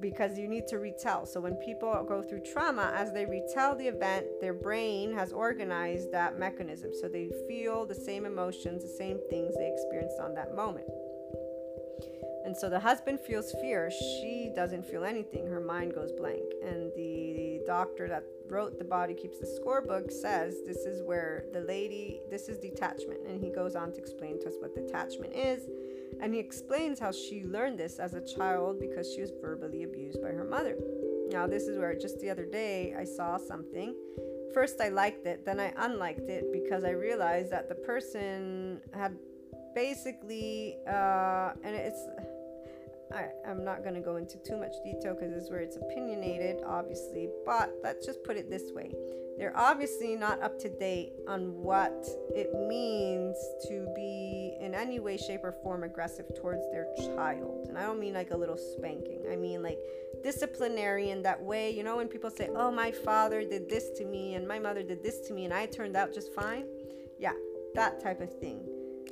because 0.00 0.38
you 0.38 0.48
need 0.48 0.66
to 0.68 0.78
retell. 0.78 1.26
So 1.26 1.40
when 1.40 1.54
people 1.56 1.92
go 2.08 2.22
through 2.22 2.40
trauma, 2.40 2.92
as 2.94 3.12
they 3.12 3.26
retell 3.26 3.74
the 3.74 3.88
event, 3.88 4.26
their 4.40 4.54
brain 4.54 5.12
has 5.14 5.32
organized 5.32 6.12
that 6.12 6.38
mechanism. 6.38 6.90
So 7.00 7.08
they 7.08 7.30
feel 7.46 7.86
the 7.86 7.94
same 7.94 8.24
emotions, 8.26 8.82
the 8.82 8.96
same 8.96 9.18
things 9.30 9.54
they 9.56 9.70
experienced 9.72 10.18
on 10.20 10.34
that 10.34 10.54
moment. 10.54 10.86
And 12.44 12.56
so 12.56 12.70
the 12.70 12.80
husband 12.80 13.20
feels 13.20 13.52
fear. 13.60 13.90
She 13.90 14.50
doesn't 14.56 14.86
feel 14.86 15.04
anything. 15.04 15.46
Her 15.46 15.60
mind 15.60 15.94
goes 15.94 16.12
blank. 16.12 16.44
And 16.64 16.90
the 16.96 17.17
doctor 17.68 18.08
that 18.08 18.24
wrote 18.48 18.78
The 18.78 18.84
Body 18.84 19.12
Keeps 19.12 19.38
the 19.38 19.46
Scorebook 19.46 20.10
says 20.10 20.62
this 20.66 20.78
is 20.78 21.02
where 21.02 21.44
the 21.52 21.60
lady, 21.60 22.22
this 22.30 22.48
is 22.48 22.58
detachment. 22.58 23.20
And 23.28 23.44
he 23.44 23.50
goes 23.50 23.76
on 23.76 23.92
to 23.92 23.98
explain 23.98 24.40
to 24.40 24.46
us 24.48 24.54
what 24.58 24.74
detachment 24.74 25.36
is 25.36 25.68
And 26.22 26.32
he 26.32 26.40
explains 26.40 26.98
how 26.98 27.12
she 27.12 27.44
learned 27.44 27.78
this 27.78 27.98
as 27.98 28.14
a 28.14 28.22
child 28.36 28.80
because 28.80 29.12
she 29.12 29.20
was 29.20 29.32
verbally 29.42 29.82
abused 29.84 30.22
by 30.22 30.28
her 30.28 30.44
mother. 30.44 30.76
Now, 31.30 31.46
this 31.46 31.64
is 31.64 31.78
where 31.78 31.94
just 31.94 32.18
the 32.20 32.30
other 32.30 32.46
day 32.46 32.94
I 32.98 33.04
saw 33.04 33.36
something. 33.36 33.94
First, 34.54 34.80
I 34.80 34.88
liked 34.88 35.26
it, 35.26 35.44
then 35.44 35.60
I 35.60 35.74
unliked 35.76 36.28
it 36.30 36.50
because 36.50 36.82
I 36.84 36.92
realized 37.08 37.50
that 37.52 37.68
the 37.68 37.74
person 37.74 38.80
had 38.94 39.14
basically, 39.74 40.78
uh, 40.88 41.50
and 41.62 41.76
it's 41.76 42.02
I, 43.14 43.28
am 43.44 43.64
not 43.64 43.82
going 43.82 43.94
to 43.94 44.00
go 44.00 44.16
into 44.16 44.38
too 44.38 44.56
much 44.56 44.74
detail 44.84 45.14
because 45.14 45.32
this 45.32 45.44
is 45.44 45.50
where 45.50 45.60
it's 45.60 45.76
opinionated, 45.76 46.58
obviously, 46.66 47.28
but 47.44 47.72
let's 47.82 48.04
just 48.04 48.22
put 48.22 48.36
it 48.36 48.50
this 48.50 48.70
way. 48.72 48.92
They're 49.38 49.56
obviously 49.56 50.16
not 50.16 50.42
up 50.42 50.58
to 50.60 50.68
date 50.68 51.12
on 51.28 51.62
what 51.62 52.08
it 52.34 52.52
means 52.68 53.36
to 53.68 53.86
be 53.94 54.56
in 54.60 54.74
any 54.74 54.98
way, 54.98 55.16
shape, 55.16 55.44
or 55.44 55.52
form 55.62 55.84
aggressive 55.84 56.26
towards 56.36 56.68
their 56.72 56.88
child. 56.96 57.66
And 57.68 57.78
I 57.78 57.82
don't 57.82 58.00
mean 58.00 58.14
like 58.14 58.32
a 58.32 58.36
little 58.36 58.56
spanking, 58.56 59.22
I 59.30 59.36
mean 59.36 59.62
like 59.62 59.78
disciplinary 60.24 61.10
in 61.10 61.22
that 61.22 61.40
way. 61.40 61.70
You 61.70 61.84
know, 61.84 61.98
when 61.98 62.08
people 62.08 62.30
say, 62.30 62.50
oh, 62.54 62.72
my 62.72 62.90
father 62.90 63.44
did 63.44 63.70
this 63.70 63.90
to 63.98 64.04
me 64.04 64.34
and 64.34 64.46
my 64.46 64.58
mother 64.58 64.82
did 64.82 65.04
this 65.04 65.20
to 65.28 65.32
me 65.32 65.44
and 65.44 65.54
I 65.54 65.66
turned 65.66 65.96
out 65.96 66.12
just 66.12 66.34
fine. 66.34 66.66
Yeah, 67.18 67.34
that 67.74 68.02
type 68.02 68.20
of 68.20 68.36
thing. 68.40 68.60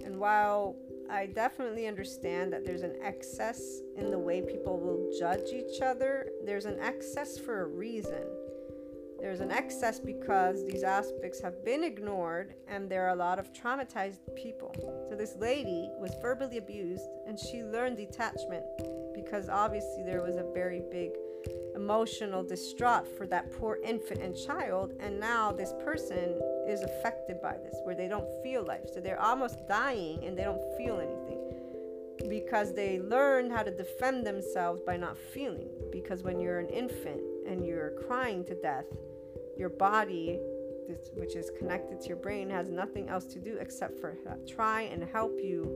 And 0.05 0.19
while 0.19 0.77
I 1.09 1.27
definitely 1.27 1.87
understand 1.87 2.53
that 2.53 2.65
there's 2.65 2.83
an 2.83 2.97
excess 3.03 3.81
in 3.97 4.11
the 4.11 4.19
way 4.19 4.43
people 4.43 4.79
will 4.79 5.13
judge 5.19 5.53
each 5.53 5.81
other. 5.81 6.29
There's 6.45 6.65
an 6.65 6.79
excess 6.81 7.39
for 7.39 7.63
a 7.63 7.67
reason. 7.67 8.25
There's 9.21 9.41
an 9.41 9.51
excess 9.51 9.99
because 9.99 10.65
these 10.67 10.83
aspects 10.83 11.41
have 11.41 11.65
been 11.65 11.85
ignored 11.85 12.55
and 12.69 12.91
there 12.91 13.07
are 13.07 13.15
a 13.15 13.17
lot 13.17 13.39
of 13.39 13.53
traumatized 13.53 14.19
people. 14.37 14.75
So, 15.09 15.17
this 15.17 15.37
lady 15.37 15.91
was 15.99 16.13
verbally 16.21 16.59
abused 16.59 17.09
and 17.27 17.39
she 17.39 17.63
learned 17.63 17.97
detachment 17.97 18.65
because 19.15 19.49
obviously 19.49 20.03
there 20.03 20.23
was 20.23 20.37
a 20.37 20.45
very 20.53 20.83
big 20.91 21.13
emotional 21.75 22.43
distraught 22.43 23.07
for 23.17 23.27
that 23.27 23.53
poor 23.53 23.79
infant 23.85 24.23
and 24.23 24.37
child. 24.37 24.93
And 25.01 25.21
now 25.21 25.53
this 25.53 25.73
person 25.85 26.41
is 26.67 26.83
affected 26.83 27.41
by 27.43 27.57
this, 27.63 27.77
where 27.85 27.95
they 27.95 28.09
don't 28.09 28.29
feel 28.43 28.65
life. 28.65 28.89
So 28.93 29.01
they're 29.01 29.21
almost 29.21 29.59
dying 29.69 30.25
and 30.25 30.37
they 30.37 30.45
don't 30.45 30.77
feel 30.77 31.01
anything 31.01 31.47
because 32.29 32.73
they 32.73 32.99
learned 32.99 33.53
how 33.53 33.63
to 33.63 33.71
defend 33.71 34.27
themselves 34.27 34.81
by 34.81 34.97
not 34.97 35.17
feeling. 35.17 35.69
Because 35.93 36.23
when 36.23 36.41
you're 36.41 36.59
an 36.59 36.69
infant 36.69 37.21
and 37.47 37.65
you're 37.65 37.91
crying 38.07 38.45
to 38.47 38.55
death, 38.55 38.87
your 39.57 39.69
body, 39.69 40.39
which 41.15 41.37
is 41.37 41.51
connected 41.59 42.01
to 42.01 42.09
your 42.09 42.17
brain, 42.17 42.49
has 42.51 42.71
nothing 42.71 43.09
else 43.09 43.27
to 43.27 43.39
do 43.39 43.57
except 43.59 43.99
for 44.01 44.17
try 44.47 44.83
and 44.83 45.05
help 45.05 45.39
you 45.43 45.71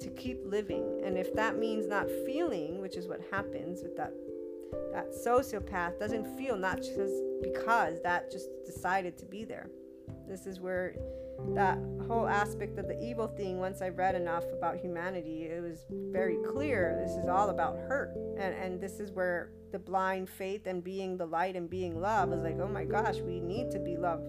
to 0.00 0.10
keep 0.10 0.40
living. 0.44 1.00
And 1.04 1.16
if 1.16 1.32
that 1.34 1.56
means 1.58 1.86
not 1.86 2.08
feeling, 2.26 2.80
which 2.80 2.96
is 2.96 3.08
what 3.08 3.20
happens 3.30 3.82
with 3.82 3.96
that 3.96 4.12
that 4.92 5.12
sociopath 5.12 5.98
doesn't 5.98 6.26
feel 6.36 6.56
not 6.56 6.78
just 6.82 7.14
because 7.42 8.00
that 8.02 8.30
just 8.30 8.48
decided 8.64 9.18
to 9.18 9.26
be 9.26 9.44
there. 9.44 9.68
This 10.28 10.46
is 10.46 10.60
where 10.60 10.96
that 11.54 11.78
whole 12.08 12.26
aspect 12.26 12.78
of 12.78 12.88
the 12.88 13.00
evil 13.02 13.26
thing, 13.26 13.58
once 13.58 13.82
I 13.82 13.90
read 13.90 14.14
enough 14.14 14.44
about 14.56 14.76
humanity, 14.76 15.44
it 15.44 15.62
was 15.62 15.84
very 15.90 16.38
clear. 16.52 16.98
This 17.04 17.16
is 17.16 17.28
all 17.28 17.50
about 17.50 17.76
hurt. 17.76 18.16
And, 18.38 18.54
and 18.54 18.80
this 18.80 19.00
is 19.00 19.12
where 19.12 19.50
the 19.72 19.78
blind 19.78 20.28
faith 20.28 20.66
and 20.66 20.82
being 20.82 21.16
the 21.16 21.26
light 21.26 21.56
and 21.56 21.68
being 21.68 22.00
love 22.00 22.32
is 22.32 22.42
like, 22.42 22.58
oh 22.60 22.68
my 22.68 22.84
gosh, 22.84 23.16
we 23.16 23.40
need 23.40 23.70
to 23.72 23.78
be 23.78 23.96
loved. 23.96 24.26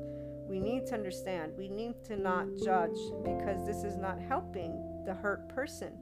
We 0.50 0.60
need 0.60 0.86
to 0.88 0.94
understand. 0.94 1.54
We 1.58 1.70
need 1.70 2.04
to 2.06 2.18
not 2.18 2.48
judge 2.64 2.98
because 3.24 3.66
this 3.66 3.84
is 3.84 3.98
not 3.98 4.20
helping 4.20 5.04
the 5.06 5.14
hurt 5.14 5.48
person. 5.50 5.94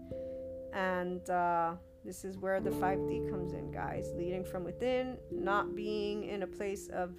And, 0.73 1.27
uh, 1.29 1.75
this 2.05 2.23
is 2.23 2.37
where 2.37 2.59
the 2.59 2.69
5D 2.69 3.29
comes 3.29 3.53
in, 3.53 3.71
guys. 3.71 4.11
Leading 4.15 4.43
from 4.43 4.63
within, 4.63 5.17
not 5.31 5.75
being 5.75 6.25
in 6.25 6.43
a 6.43 6.47
place 6.47 6.87
of 6.89 7.15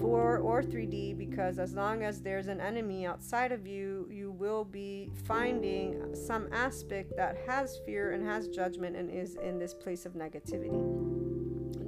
4 0.00 0.38
or 0.38 0.62
3D, 0.62 1.16
because 1.16 1.58
as 1.58 1.72
long 1.74 2.02
as 2.02 2.20
there's 2.20 2.48
an 2.48 2.60
enemy 2.60 3.06
outside 3.06 3.52
of 3.52 3.66
you, 3.66 4.08
you 4.10 4.32
will 4.32 4.64
be 4.64 5.10
finding 5.24 6.14
some 6.14 6.48
aspect 6.52 7.16
that 7.16 7.38
has 7.46 7.78
fear 7.86 8.12
and 8.12 8.26
has 8.26 8.48
judgment 8.48 8.96
and 8.96 9.08
is 9.10 9.36
in 9.36 9.58
this 9.58 9.72
place 9.72 10.04
of 10.04 10.14
negativity. 10.14 11.41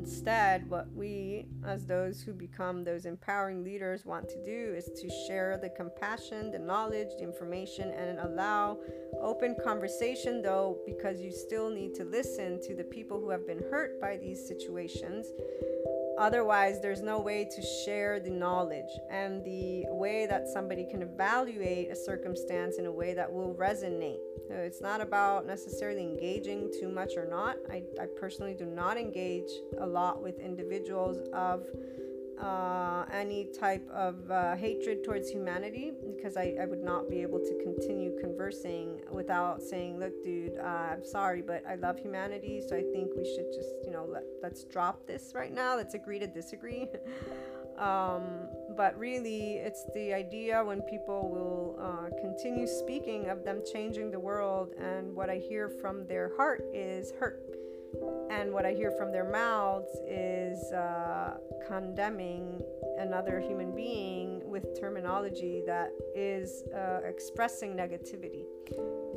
Instead, 0.05 0.69
what 0.69 0.87
we, 0.93 1.47
as 1.67 1.87
those 1.87 2.21
who 2.21 2.35
become 2.35 2.85
those 2.85 3.07
empowering 3.07 3.65
leaders, 3.65 4.05
want 4.05 4.29
to 4.29 4.37
do 4.45 4.75
is 4.77 4.91
to 5.01 5.09
share 5.27 5.57
the 5.57 5.71
compassion, 5.71 6.51
the 6.51 6.59
knowledge, 6.59 7.09
the 7.17 7.25
information, 7.25 7.91
and 7.91 8.19
allow 8.19 8.77
open 9.23 9.57
conversation, 9.65 10.43
though, 10.43 10.77
because 10.85 11.23
you 11.23 11.33
still 11.33 11.71
need 11.71 11.95
to 11.95 12.05
listen 12.05 12.61
to 12.65 12.75
the 12.75 12.85
people 12.85 13.19
who 13.19 13.31
have 13.31 13.47
been 13.47 13.63
hurt 13.71 13.99
by 13.99 14.19
these 14.19 14.47
situations 14.47 15.29
Otherwise, 16.19 16.81
there's 16.81 17.03
no 17.03 17.19
way 17.21 17.45
to 17.45 17.63
share 17.85 18.21
the 18.21 18.31
knowledge 18.31 18.99
and 19.11 19.45
the 19.45 19.85
way 19.89 20.27
that 20.27 20.49
somebody 20.49 20.85
can 20.85 21.03
evaluate 21.03 21.91
a 21.91 21.97
circumstance 21.97 22.79
in 22.79 22.87
a 22.87 22.93
way 22.93 23.15
that 23.15 23.31
will 23.31 23.55
resonate. 23.55 24.19
So 24.49 24.55
it's 24.55 24.81
not 24.81 25.01
about 25.01 25.47
necessarily 25.47 26.03
engaging 26.03 26.71
too 26.79 26.89
much 26.89 27.17
or 27.17 27.27
not. 27.27 27.57
I, 27.71 27.83
I 28.01 28.07
personally 28.07 28.55
do 28.55 28.67
not 28.67 28.97
engage 28.97 29.51
a 29.81 29.87
lot 29.87 30.23
with 30.23 30.39
individuals 30.39 31.19
of 31.33 31.67
uh, 32.41 33.05
any 33.13 33.47
type 33.59 33.89
of 33.91 34.31
uh, 34.31 34.57
hatred 34.57 35.05
towards 35.05 35.31
humanity 35.31 35.93
because 36.17 36.37
I, 36.37 36.57
I 36.61 36.67
would 36.67 36.83
not 36.83 37.09
be 37.09 37.23
able 37.23 37.39
to 37.39 37.59
continue 37.63 38.19
conversing 38.21 39.01
without 39.11 39.63
saying, 39.63 39.99
look, 39.99 40.23
dude, 40.25 40.59
uh, 40.59 40.65
I'm 40.65 41.05
sorry, 41.05 41.43
but 41.43 41.63
I 41.69 41.77
love 41.77 41.99
humanity, 41.99 42.63
so 42.67 42.77
I 42.77 42.83
think 42.93 43.11
we 43.17 43.25
should 43.25 43.53
just, 43.53 43.71
you 43.85 43.93
know, 43.93 44.07
let, 44.09 44.25
let's 44.43 44.65
drop 44.65 45.07
this 45.07 45.33
right 45.35 45.53
now. 45.53 45.77
Let's 45.77 45.95
agree 45.95 46.19
to 46.19 46.27
disagree. 46.27 46.89
um, 47.79 48.49
but 48.77 48.99
really, 48.99 49.55
it's 49.55 49.85
the 49.95 50.13
idea 50.13 50.63
when 50.65 50.81
people 50.83 51.31
will 51.31 51.79
uh, 51.81 52.11
continue 52.21 52.67
speaking 52.67 53.29
of 53.29 53.45
them 53.45 53.63
changing 53.73 54.11
the 54.11 54.21
world, 54.21 54.71
and 54.81 55.15
what 55.15 55.31
I 55.31 55.37
hear 55.37 55.69
from 55.69 56.07
their 56.07 56.35
heart 56.37 56.65
is 56.73 57.13
hurt 57.13 57.45
and 58.31 58.53
what 58.53 58.67
I 58.67 58.73
hear 58.73 58.91
from 58.91 59.13
their 59.13 59.29
mouths 59.31 59.91
is 60.09 60.73
uh, 60.73 61.37
condemning 61.67 62.61
another 62.99 63.41
human 63.41 63.75
being 63.75 64.41
with 64.45 64.79
terminology 64.79 65.63
that 65.67 65.91
is 66.15 66.65
uh, 66.75 67.01
expressing 67.05 67.75
negativity. 67.75 68.45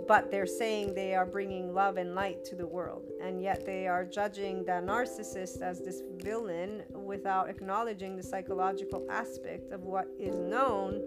But 0.07 0.31
they're 0.31 0.47
saying 0.47 0.93
they 0.93 1.15
are 1.15 1.25
bringing 1.25 1.73
love 1.73 1.97
and 1.97 2.15
light 2.15 2.45
to 2.45 2.55
the 2.55 2.65
world, 2.65 3.09
and 3.21 3.41
yet 3.41 3.65
they 3.65 3.87
are 3.87 4.05
judging 4.05 4.63
the 4.63 4.73
narcissist 4.73 5.61
as 5.61 5.81
this 5.81 6.01
villain 6.17 6.83
without 6.91 7.49
acknowledging 7.49 8.15
the 8.15 8.23
psychological 8.23 9.05
aspect 9.09 9.71
of 9.71 9.83
what 9.83 10.07
is 10.17 10.35
known 10.35 11.01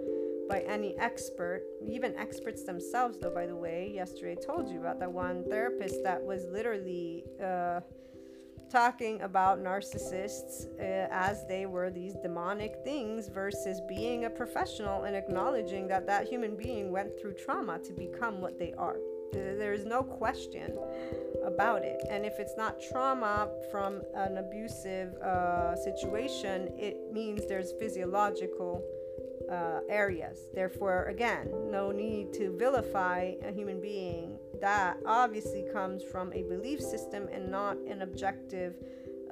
by 0.51 0.61
any 0.67 0.99
expert, 0.99 1.63
even 1.87 2.15
experts 2.17 2.65
themselves, 2.65 3.17
though, 3.21 3.31
by 3.31 3.47
the 3.47 3.55
way. 3.55 3.93
Yesterday, 3.95 4.33
I 4.33 4.45
told 4.45 4.69
you 4.69 4.81
about 4.81 4.99
that 4.99 5.11
one 5.11 5.45
therapist 5.45 6.03
that 6.03 6.21
was 6.21 6.45
literally 6.51 7.25
uh, 7.43 7.81
talking 8.69 9.23
about 9.23 9.63
narcissists 9.63 10.67
uh, 10.79 11.07
as 11.13 11.47
they 11.47 11.67
were 11.67 11.89
these 11.89 12.15
demonic 12.15 12.75
things 12.83 13.29
versus 13.29 13.81
being 13.89 14.25
a 14.25 14.31
professional 14.31 15.05
and 15.05 15.15
acknowledging 15.15 15.87
that 15.87 16.05
that 16.09 16.27
human 16.27 16.57
being 16.57 16.91
went 16.91 17.11
through 17.21 17.35
trauma 17.35 17.79
to 17.79 17.93
become 17.93 18.41
what 18.41 18.59
they 18.59 18.73
are. 18.75 18.97
There 19.33 19.73
is 19.73 19.85
no 19.85 20.03
question 20.03 20.77
about 21.45 21.83
it. 21.85 22.03
And 22.11 22.27
if 22.27 22.41
it's 22.41 22.57
not 22.57 22.83
trauma 22.83 23.49
from 23.71 24.03
an 24.17 24.39
abusive 24.39 25.15
uh, 25.19 25.77
situation, 25.77 26.73
it 26.77 27.13
means 27.13 27.47
there's 27.47 27.73
physiological 27.79 28.83
uh, 29.51 29.81
areas. 29.89 30.39
Therefore, 30.55 31.05
again, 31.07 31.49
no 31.71 31.91
need 31.91 32.33
to 32.35 32.57
vilify 32.57 33.33
a 33.45 33.53
human 33.53 33.81
being. 33.81 34.39
That 34.61 34.99
obviously 35.07 35.65
comes 35.73 36.03
from 36.03 36.33
a 36.33 36.43
belief 36.43 36.81
system 36.81 37.29
and 37.33 37.51
not 37.51 37.77
an 37.89 38.03
objective 38.03 38.77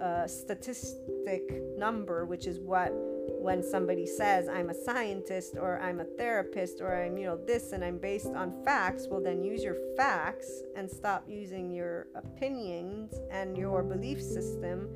uh, 0.00 0.26
statistic 0.26 1.42
number, 1.76 2.24
which 2.24 2.46
is 2.46 2.60
what 2.60 2.92
when 3.40 3.62
somebody 3.62 4.06
says 4.06 4.48
I'm 4.48 4.70
a 4.70 4.74
scientist 4.74 5.56
or 5.60 5.80
I'm 5.80 6.00
a 6.00 6.04
therapist 6.04 6.80
or 6.80 7.02
I'm 7.02 7.16
you 7.16 7.26
know 7.26 7.36
this 7.36 7.72
and 7.72 7.84
I'm 7.84 7.98
based 7.98 8.28
on 8.28 8.64
facts, 8.64 9.06
well 9.08 9.22
then 9.22 9.44
use 9.44 9.62
your 9.62 9.76
facts 9.96 10.62
and 10.76 10.90
stop 10.90 11.24
using 11.28 11.70
your 11.70 12.06
opinions 12.14 13.14
and 13.30 13.56
your 13.56 13.82
belief 13.82 14.20
system 14.20 14.88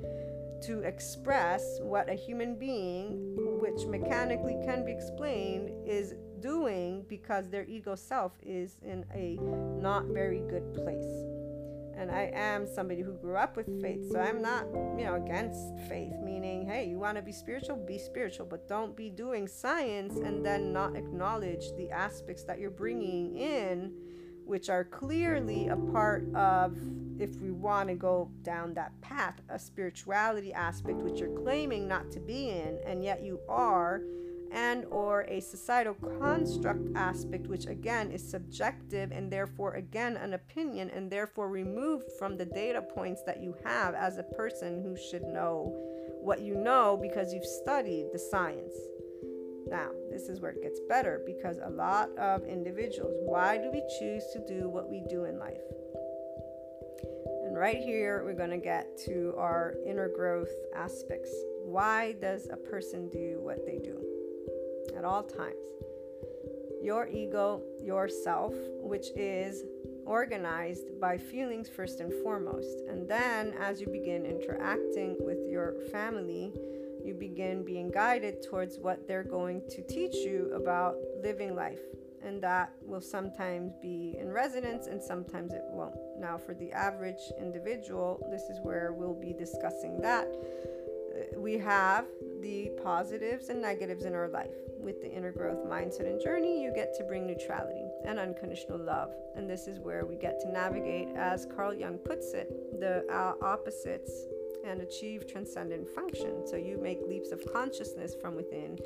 to 0.63 0.81
express 0.81 1.79
what 1.81 2.09
a 2.09 2.15
human 2.15 2.59
being, 2.59 3.37
which 3.61 3.87
mechanically 3.87 4.57
can 4.65 4.85
be 4.85 4.93
explained, 4.93 5.71
is 5.87 6.15
doing 6.41 7.05
because 7.09 7.49
their 7.49 7.65
ego 7.65 7.95
self 7.95 8.33
is 8.43 8.77
in 8.83 9.05
a 9.15 9.37
not 9.81 10.07
very 10.07 10.41
good 10.49 10.75
place. 10.75 11.07
And 11.97 12.11
I 12.11 12.31
am 12.35 12.67
somebody 12.67 13.03
who 13.03 13.13
grew 13.13 13.37
up 13.37 13.57
with 13.57 13.81
faith, 13.81 14.11
so 14.11 14.19
I'm 14.19 14.41
not, 14.41 14.67
you 14.99 15.05
know, 15.05 15.15
against 15.15 15.79
faith, 15.89 16.15
meaning, 16.23 16.67
hey, 16.67 16.89
you 16.89 16.99
want 16.99 17.17
to 17.17 17.23
be 17.23 17.33
spiritual, 17.33 17.77
be 17.77 17.99
spiritual, 17.99 18.47
but 18.47 18.67
don't 18.67 18.97
be 18.97 19.11
doing 19.11 19.47
science 19.47 20.17
and 20.17 20.45
then 20.45 20.73
not 20.73 20.97
acknowledge 20.97 21.65
the 21.77 21.91
aspects 21.91 22.45
that 22.45 22.59
you're 22.59 22.71
bringing 22.71 23.37
in 23.37 23.93
which 24.45 24.69
are 24.69 24.85
clearly 24.85 25.69
a 25.69 25.77
part 25.77 26.33
of, 26.35 26.77
if 27.19 27.37
we 27.37 27.51
want 27.51 27.89
to 27.89 27.95
go 27.95 28.31
down 28.43 28.75
that 28.75 28.99
path, 29.01 29.41
a 29.49 29.59
spirituality 29.59 30.53
aspect 30.53 30.99
which 30.99 31.21
you're 31.21 31.41
claiming 31.41 31.87
not 31.87 32.11
to 32.11 32.21
be 32.21 32.51
in, 32.51 32.79
and 32.87 33.05
yet 33.05 33.23
you 33.23 33.41
are 33.49 34.03
and 34.53 34.85
or 34.91 35.23
a 35.23 35.41
societal 35.41 35.95
construct 36.19 36.87
aspect 36.95 37.47
which 37.47 37.67
again 37.67 38.11
is 38.11 38.23
subjective 38.23 39.11
and 39.11 39.33
therefore 39.33 39.75
again 39.75 40.17
an 40.19 40.35
opinion 40.35 40.91
and 40.91 41.11
therefore 41.11 41.49
removed 41.49 42.05
from 42.19 42.37
the 42.37 42.45
data 42.45 42.83
points 42.83 43.23
that 43.25 43.43
you 43.43 43.55
have 43.65 43.95
as 43.95 44.19
a 44.19 44.23
person 44.23 44.83
who 44.83 44.97
should 45.11 45.23
know 45.23 45.73
what 46.21 46.41
you 46.41 46.55
know 46.55 46.99
because 47.01 47.33
you've 47.33 47.45
studied 47.45 48.07
the 48.13 48.19
science. 48.19 48.75
Now 49.67 49.89
this 50.13 50.29
is 50.29 50.41
where 50.41 50.53
it 50.53 50.63
gets 50.63 50.81
better 50.89 51.23
because 51.27 51.59
a 51.65 51.71
lot 51.71 52.11
of 52.19 52.45
individuals 52.45 53.15
why 53.25 53.57
do 53.57 53.71
we 53.73 53.83
choose 53.99 54.25
to 54.33 54.39
do 54.47 54.69
what 54.69 54.89
we 54.89 55.03
do 55.09 55.25
in 55.25 55.39
life 55.39 55.63
and 57.45 57.57
right 57.57 57.79
here 57.79 58.23
we're 58.25 58.35
going 58.35 58.51
to 58.51 58.59
get 58.59 58.87
to 58.99 59.35
our 59.37 59.75
inner 59.87 60.09
growth 60.09 60.53
aspects 60.77 61.33
why 61.65 62.13
does 62.21 62.49
a 62.53 62.57
person 62.57 63.09
do 63.09 63.39
what 63.41 63.65
they 63.65 63.79
do 63.79 64.03
at 64.97 65.05
all 65.05 65.23
times. 65.23 65.57
Your 66.83 67.09
ego, 67.09 67.63
yourself, 67.81 68.55
which 68.81 69.07
is 69.17 69.65
organized 70.05 71.01
by 71.01 71.17
feelings 71.17 71.69
first 71.69 72.01
and 72.01 72.13
foremost. 72.23 72.83
And 72.89 73.09
then 73.09 73.55
as 73.61 73.81
you 73.81 73.87
begin 73.87 74.27
interacting 74.27 75.17
with 75.21 75.39
your 75.49 75.75
family, 75.93 76.53
you 77.05 77.15
begin 77.15 77.65
being 77.65 77.91
guided 77.91 78.43
towards 78.43 78.79
what 78.79 79.07
they're 79.07 79.25
going 79.25 79.63
to 79.71 79.83
teach 79.83 80.15
you 80.15 80.53
about 80.55 80.97
living 81.23 81.55
life. 81.55 81.81
And 82.25 82.41
that 82.43 82.73
will 82.83 83.01
sometimes 83.01 83.73
be 83.83 84.17
in 84.19 84.31
resonance 84.31 84.87
and 84.87 85.03
sometimes 85.03 85.53
it 85.53 85.65
won't. 85.71 85.97
Now, 86.19 86.39
for 86.39 86.55
the 86.55 86.71
average 86.71 87.33
individual, 87.41 88.25
this 88.31 88.43
is 88.43 88.61
where 88.63 88.93
we'll 88.93 89.21
be 89.21 89.33
discussing 89.33 90.01
that. 90.03 90.29
We 91.37 91.59
have 91.59 92.07
the 92.41 92.71
positives 92.83 93.49
and 93.49 93.61
negatives 93.61 94.05
in 94.05 94.15
our 94.15 94.29
life 94.29 94.55
with 94.83 95.01
the 95.01 95.11
inner 95.11 95.33
growth 95.33 95.65
mindset 95.65 96.07
and 96.07 96.21
journey, 96.21 96.63
you 96.63 96.73
get 96.75 96.95
to 96.97 97.05
bring 97.05 97.27
neutrality 97.27 97.87
and 98.05 98.19
unconditional 98.19 98.79
love. 98.79 99.13
And 99.37 99.49
this 99.49 99.67
is 99.67 99.79
where 99.79 100.05
we 100.05 100.17
get 100.17 100.41
to 100.41 100.51
navigate, 100.51 101.09
as 101.17 101.47
Carl 101.47 101.73
Jung 101.73 101.99
puts 101.99 102.33
it, 102.33 102.81
the 102.81 103.05
uh, 103.11 103.35
opposites 103.45 104.13
and 104.67 104.81
achieve 104.81 105.31
transcendent 105.31 105.89
function. 105.89 106.47
So 106.47 106.57
you 106.57 106.79
make 106.83 107.01
leaps 107.07 107.33
of 107.33 107.41
consciousness 107.53 108.15
from 108.21 108.35
within 108.35 108.79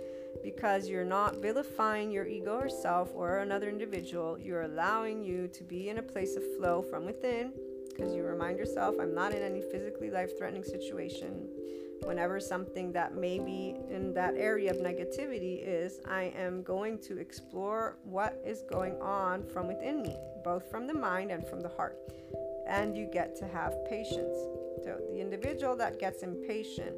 because 0.43 0.89
you're 0.89 1.05
not 1.05 1.37
vilifying 1.37 2.11
your 2.11 2.27
ego 2.27 2.57
or 2.57 2.69
self 2.69 3.11
or 3.15 3.39
another 3.39 3.69
individual. 3.69 4.39
You're 4.39 4.63
allowing 4.63 5.23
you 5.23 5.49
to 5.49 5.65
be 5.65 5.89
in 5.89 5.99
a 5.99 6.03
place 6.03 6.37
of 6.37 6.43
flow 6.57 6.83
from 6.83 7.05
within 7.05 7.53
because 7.89 8.15
you 8.15 8.23
remind 8.23 8.59
yourself, 8.59 8.97
I'm 9.01 9.15
not 9.15 9.33
in 9.33 9.43
any 9.43 9.63
physically 9.63 10.11
life 10.11 10.37
threatening 10.39 10.65
situation 10.65 11.49
whenever 12.03 12.41
something 12.41 12.93
that 12.93 13.17
may 13.17 13.39
be 13.39 13.77
in 13.91 14.13
that 14.15 14.35
area 14.37 14.71
of 14.71 14.79
negativity 14.79 15.61
is, 15.63 16.01
I 16.07 16.33
am 16.37 16.63
going 16.63 16.99
to 17.01 17.19
explore 17.19 17.97
what 18.05 18.41
is 18.45 18.63
going 18.63 19.01
on 19.01 19.45
from 19.45 19.67
within 19.67 20.03
me, 20.03 20.17
both 20.45 20.71
from 20.71 20.87
the 20.87 20.95
mind 20.95 21.31
and 21.31 21.47
from 21.47 21.61
the 21.61 21.69
heart. 21.69 21.99
And 22.69 22.97
you 22.97 23.09
get 23.13 23.37
to 23.37 23.47
have 23.47 23.75
patience. 23.89 24.37
So 24.85 24.99
the 25.11 25.21
individual 25.21 25.77
that 25.77 25.99
gets 25.99 26.23
impatient, 26.23 26.97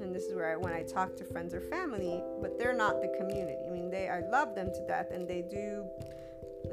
and 0.00 0.14
this 0.14 0.24
is 0.24 0.34
where 0.34 0.52
I, 0.52 0.56
when 0.56 0.72
I 0.72 0.82
talk 0.82 1.16
to 1.16 1.24
friends 1.24 1.54
or 1.54 1.60
family, 1.60 2.22
but 2.40 2.58
they're 2.58 2.76
not 2.76 3.00
the 3.00 3.08
community. 3.18 3.58
I 3.66 3.70
mean, 3.70 3.90
they 3.90 4.08
I 4.08 4.20
love 4.20 4.54
them 4.54 4.70
to 4.72 4.86
death, 4.86 5.10
and 5.10 5.28
they 5.28 5.42
do 5.42 5.86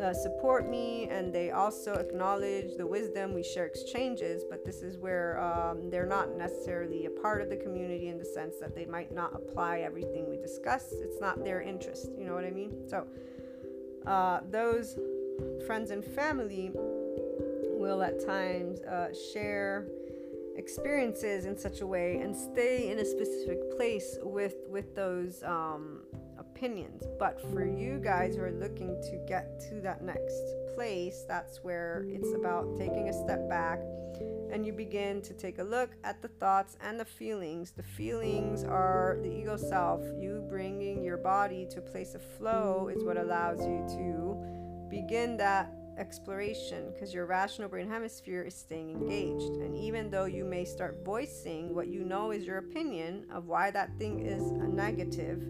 uh, 0.02 0.14
support 0.14 0.68
me 0.70 1.08
and 1.12 1.34
they 1.34 1.52
also 1.52 1.94
acknowledge 1.94 2.76
the 2.78 2.86
wisdom. 2.86 3.34
We 3.34 3.44
share 3.44 3.66
exchanges 3.66 4.44
but 4.50 4.66
this 4.66 4.82
is 4.82 4.98
where 4.98 5.40
um, 5.40 5.90
they're 5.90 6.06
not 6.06 6.36
necessarily 6.36 7.06
a 7.06 7.10
part 7.10 7.42
of 7.42 7.50
the 7.50 7.58
community 7.58 8.08
in 8.08 8.18
the 8.18 8.26
sense 8.26 8.56
that 8.60 8.76
they 8.76 8.86
might 8.86 9.14
not 9.14 9.36
apply 9.36 9.80
everything 9.80 10.30
we 10.30 10.38
discuss. 10.38 10.92
It's 10.92 11.22
not 11.22 11.44
their 11.44 11.62
interest 11.62 12.10
you 12.18 12.26
know 12.26 12.34
what 12.34 12.46
i 12.46 12.52
mean? 12.52 12.88
So 12.90 13.06
uh, 14.06 14.42
those 14.50 14.98
friends 15.66 15.92
and 15.92 16.04
family 16.04 16.72
will 16.74 18.02
at 18.02 18.26
times 18.26 18.80
uh, 18.82 19.10
share 19.32 19.88
experiences 20.56 21.46
in 21.46 21.58
such 21.58 21.82
a 21.82 21.88
way 21.88 22.18
and 22.18 22.36
stay 22.36 22.92
in 22.92 23.00
a 23.00 23.06
specific 23.06 23.76
place 23.76 24.18
with 24.22 24.56
with 24.70 24.96
those 24.96 25.44
um, 25.44 26.02
opinions. 26.38 27.04
But 27.20 27.42
for 27.52 27.66
you 27.66 28.00
guys 28.00 28.36
who 28.36 28.44
are 28.44 28.52
looking 28.52 29.02
to 29.02 29.26
get 29.28 29.60
to 29.70 29.82
that 29.82 30.02
next 30.02 30.44
place, 30.76 31.24
that's 31.28 31.58
where 31.64 32.06
it's 32.08 32.34
about 32.34 32.78
taking 32.78 33.10
a 33.10 33.14
step 33.14 33.50
back 33.50 33.80
and 34.52 34.66
you 34.66 34.72
begin 34.72 35.20
to 35.24 35.34
take 35.34 35.58
a 35.58 35.64
look 35.64 35.90
at 36.04 36.22
the 36.22 36.28
thoughts 36.28 36.78
and 36.82 37.00
the 37.00 37.06
feelings. 37.06 37.72
The 37.72 37.82
feelings 37.82 38.64
are 38.64 39.18
the 39.24 39.30
ego 39.30 39.58
self. 39.58 40.02
You 40.20 40.46
bringing 40.48 41.04
your 41.04 41.18
body 41.18 41.66
to 41.72 41.80
a 41.80 41.82
place 41.82 42.14
of 42.14 42.22
flow 42.38 42.92
is 42.96 43.04
what 43.04 43.18
allows 43.18 43.62
you 43.62 43.84
to 43.98 44.88
begin 44.90 45.38
that 45.38 45.74
exploration 45.98 46.92
because 46.94 47.14
your 47.14 47.26
rational 47.26 47.70
brain 47.70 47.90
hemisphere 47.90 48.42
is 48.42 48.56
staying 48.56 48.90
engaged. 48.90 49.58
And 49.62 49.76
even 49.76 50.10
though 50.10 50.26
you 50.26 50.46
may 50.46 50.66
start 50.66 51.04
voicing 51.06 51.74
what 51.74 51.88
you 51.88 52.04
know 52.04 52.32
is 52.32 52.46
your 52.46 52.58
opinion 52.58 53.26
of 53.32 53.46
why 53.46 53.72
that 53.72 53.98
thing 53.98 54.26
is 54.26 54.44
a 54.44 54.68
negative, 54.68 55.44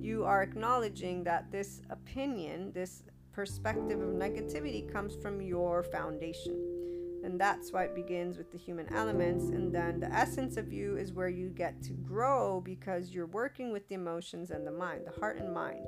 you 0.00 0.24
are 0.24 0.42
acknowledging 0.42 1.24
that 1.24 1.50
this 1.50 1.82
opinion, 1.90 2.72
this 2.72 3.02
perspective 3.32 4.00
of 4.00 4.08
negativity 4.10 4.90
comes 4.90 5.16
from 5.16 5.42
your 5.42 5.82
foundation. 5.82 6.76
And 7.24 7.40
that's 7.40 7.72
why 7.72 7.84
it 7.84 7.94
begins 7.94 8.38
with 8.38 8.52
the 8.52 8.58
human 8.58 8.92
elements. 8.94 9.46
And 9.46 9.74
then 9.74 9.98
the 9.98 10.12
essence 10.12 10.56
of 10.56 10.72
you 10.72 10.96
is 10.96 11.12
where 11.12 11.28
you 11.28 11.48
get 11.48 11.82
to 11.82 11.92
grow 11.92 12.60
because 12.60 13.10
you're 13.10 13.26
working 13.26 13.72
with 13.72 13.88
the 13.88 13.96
emotions 13.96 14.52
and 14.52 14.64
the 14.64 14.70
mind, 14.70 15.02
the 15.06 15.18
heart 15.18 15.38
and 15.38 15.52
mind, 15.52 15.84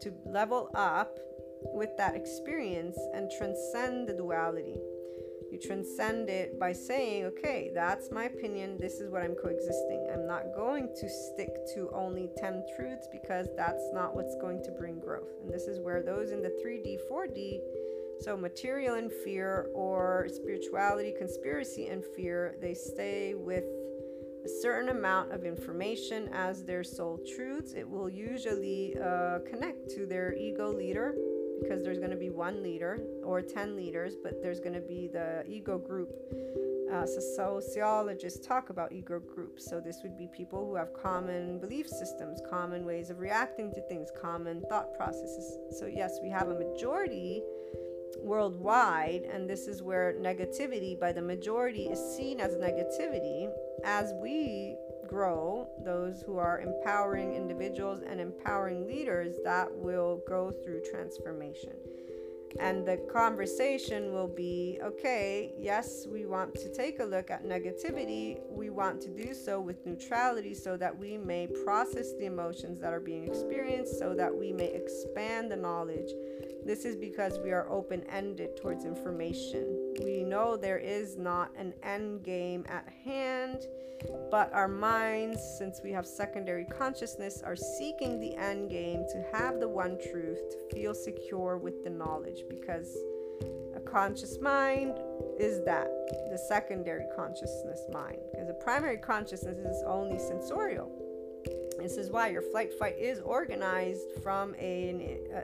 to 0.00 0.14
level 0.24 0.70
up 0.74 1.18
with 1.74 1.96
that 1.96 2.14
experience 2.14 2.98
and 3.14 3.30
transcend 3.30 4.08
the 4.08 4.14
duality. 4.14 4.76
You 5.50 5.58
transcend 5.58 6.28
it 6.28 6.60
by 6.60 6.72
saying, 6.72 7.24
okay, 7.24 7.72
that's 7.74 8.12
my 8.12 8.24
opinion. 8.24 8.78
This 8.78 9.00
is 9.00 9.10
what 9.10 9.22
I'm 9.22 9.34
coexisting. 9.34 10.08
I'm 10.12 10.26
not 10.26 10.54
going 10.54 10.88
to 11.00 11.08
stick 11.08 11.50
to 11.74 11.90
only 11.92 12.30
10 12.38 12.62
truths 12.76 13.08
because 13.10 13.48
that's 13.56 13.90
not 13.92 14.14
what's 14.14 14.36
going 14.40 14.62
to 14.62 14.70
bring 14.70 15.00
growth. 15.00 15.30
And 15.42 15.52
this 15.52 15.64
is 15.64 15.80
where 15.80 16.04
those 16.04 16.30
in 16.30 16.40
the 16.40 16.50
3D, 16.64 16.98
4D, 17.10 17.58
so 18.20 18.36
material 18.36 18.94
and 18.94 19.10
fear 19.10 19.70
or 19.74 20.28
spirituality, 20.32 21.14
conspiracy 21.18 21.86
and 21.86 22.04
fear, 22.14 22.54
they 22.60 22.74
stay 22.74 23.34
with 23.34 23.64
a 24.44 24.48
certain 24.62 24.90
amount 24.90 25.32
of 25.32 25.44
information 25.44 26.28
as 26.32 26.64
their 26.64 26.84
sole 26.84 27.18
truths. 27.34 27.72
It 27.72 27.88
will 27.88 28.08
usually 28.08 28.96
uh, 29.02 29.40
connect 29.50 29.90
to 29.96 30.06
their 30.06 30.34
ego 30.34 30.72
leader 30.72 31.14
because 31.60 31.82
there's 31.82 31.98
going 31.98 32.10
to 32.10 32.16
be 32.16 32.30
one 32.30 32.62
leader 32.62 33.00
or 33.24 33.42
10 33.42 33.76
leaders, 33.76 34.14
but 34.22 34.42
there's 34.42 34.60
going 34.60 34.74
to 34.74 34.80
be 34.80 35.08
the 35.08 35.44
ego 35.48 35.78
group. 35.78 36.10
Uh, 36.92 37.06
so 37.06 37.20
sociologists 37.20 38.44
talk 38.44 38.70
about 38.70 38.92
ego 38.92 39.20
groups. 39.20 39.68
So 39.68 39.80
this 39.80 40.00
would 40.02 40.18
be 40.18 40.28
people 40.36 40.66
who 40.66 40.74
have 40.74 40.92
common 40.92 41.60
belief 41.60 41.88
systems, 41.88 42.40
common 42.50 42.84
ways 42.84 43.10
of 43.10 43.20
reacting 43.20 43.72
to 43.74 43.80
things, 43.82 44.10
common 44.20 44.62
thought 44.68 44.92
processes. 44.96 45.58
So 45.78 45.86
yes, 45.86 46.18
we 46.22 46.30
have 46.30 46.48
a 46.48 46.54
majority 46.54 47.42
worldwide, 48.18 49.22
and 49.32 49.48
this 49.48 49.68
is 49.68 49.82
where 49.82 50.14
negativity 50.14 50.98
by 50.98 51.12
the 51.12 51.22
majority 51.22 51.84
is 51.84 52.16
seen 52.16 52.40
as 52.40 52.54
negativity. 52.56 53.48
As 53.84 54.12
we 54.20 54.76
grow, 55.10 55.68
those 55.84 56.22
who 56.22 56.38
are 56.38 56.60
empowering 56.60 57.34
individuals 57.34 58.00
and 58.08 58.20
empowering 58.20 58.86
leaders 58.86 59.34
that 59.44 59.68
will 59.74 60.22
go 60.26 60.52
through 60.64 60.80
transformation. 60.90 61.72
And 62.58 62.84
the 62.86 62.96
conversation 63.12 64.12
will 64.12 64.26
be 64.26 64.78
okay, 64.82 65.52
yes, 65.58 66.06
we 66.10 66.26
want 66.26 66.54
to 66.56 66.68
take 66.68 66.98
a 66.98 67.04
look 67.04 67.30
at 67.30 67.44
negativity. 67.44 68.40
We 68.48 68.70
want 68.70 69.00
to 69.02 69.08
do 69.08 69.34
so 69.34 69.60
with 69.60 69.86
neutrality 69.86 70.54
so 70.54 70.76
that 70.76 70.96
we 70.96 71.16
may 71.16 71.46
process 71.64 72.12
the 72.18 72.26
emotions 72.26 72.80
that 72.80 72.92
are 72.92 73.00
being 73.00 73.24
experienced, 73.24 73.98
so 73.98 74.14
that 74.14 74.34
we 74.34 74.52
may 74.52 74.72
expand 74.72 75.50
the 75.50 75.56
knowledge 75.56 76.10
this 76.64 76.84
is 76.84 76.96
because 76.96 77.38
we 77.38 77.50
are 77.52 77.68
open 77.70 78.04
ended 78.10 78.56
towards 78.56 78.84
information. 78.84 79.94
We 80.02 80.22
know 80.22 80.56
there 80.56 80.78
is 80.78 81.16
not 81.16 81.50
an 81.56 81.74
end 81.82 82.22
game 82.22 82.64
at 82.68 82.86
hand, 83.04 83.66
but 84.30 84.52
our 84.52 84.68
minds, 84.68 85.40
since 85.58 85.80
we 85.82 85.92
have 85.92 86.06
secondary 86.06 86.64
consciousness, 86.64 87.42
are 87.42 87.56
seeking 87.56 88.20
the 88.20 88.36
end 88.36 88.70
game 88.70 89.04
to 89.10 89.24
have 89.32 89.60
the 89.60 89.68
one 89.68 89.98
truth, 90.10 90.40
to 90.50 90.74
feel 90.74 90.94
secure 90.94 91.56
with 91.56 91.82
the 91.84 91.90
knowledge 91.90 92.44
because 92.48 92.96
a 93.74 93.80
conscious 93.80 94.38
mind 94.40 94.98
is 95.38 95.64
that 95.64 95.88
the 96.30 96.38
secondary 96.48 97.04
consciousness 97.16 97.80
mind 97.92 98.18
because 98.32 98.48
the 98.48 98.54
primary 98.54 98.98
consciousness 98.98 99.58
is 99.58 99.82
only 99.86 100.18
sensorial 100.18 100.90
this 101.80 101.96
is 101.96 102.10
why 102.10 102.28
your 102.28 102.42
flight 102.42 102.74
fight 102.78 102.98
is 102.98 103.20
organized 103.20 104.12
from 104.22 104.54
a, 104.58 104.90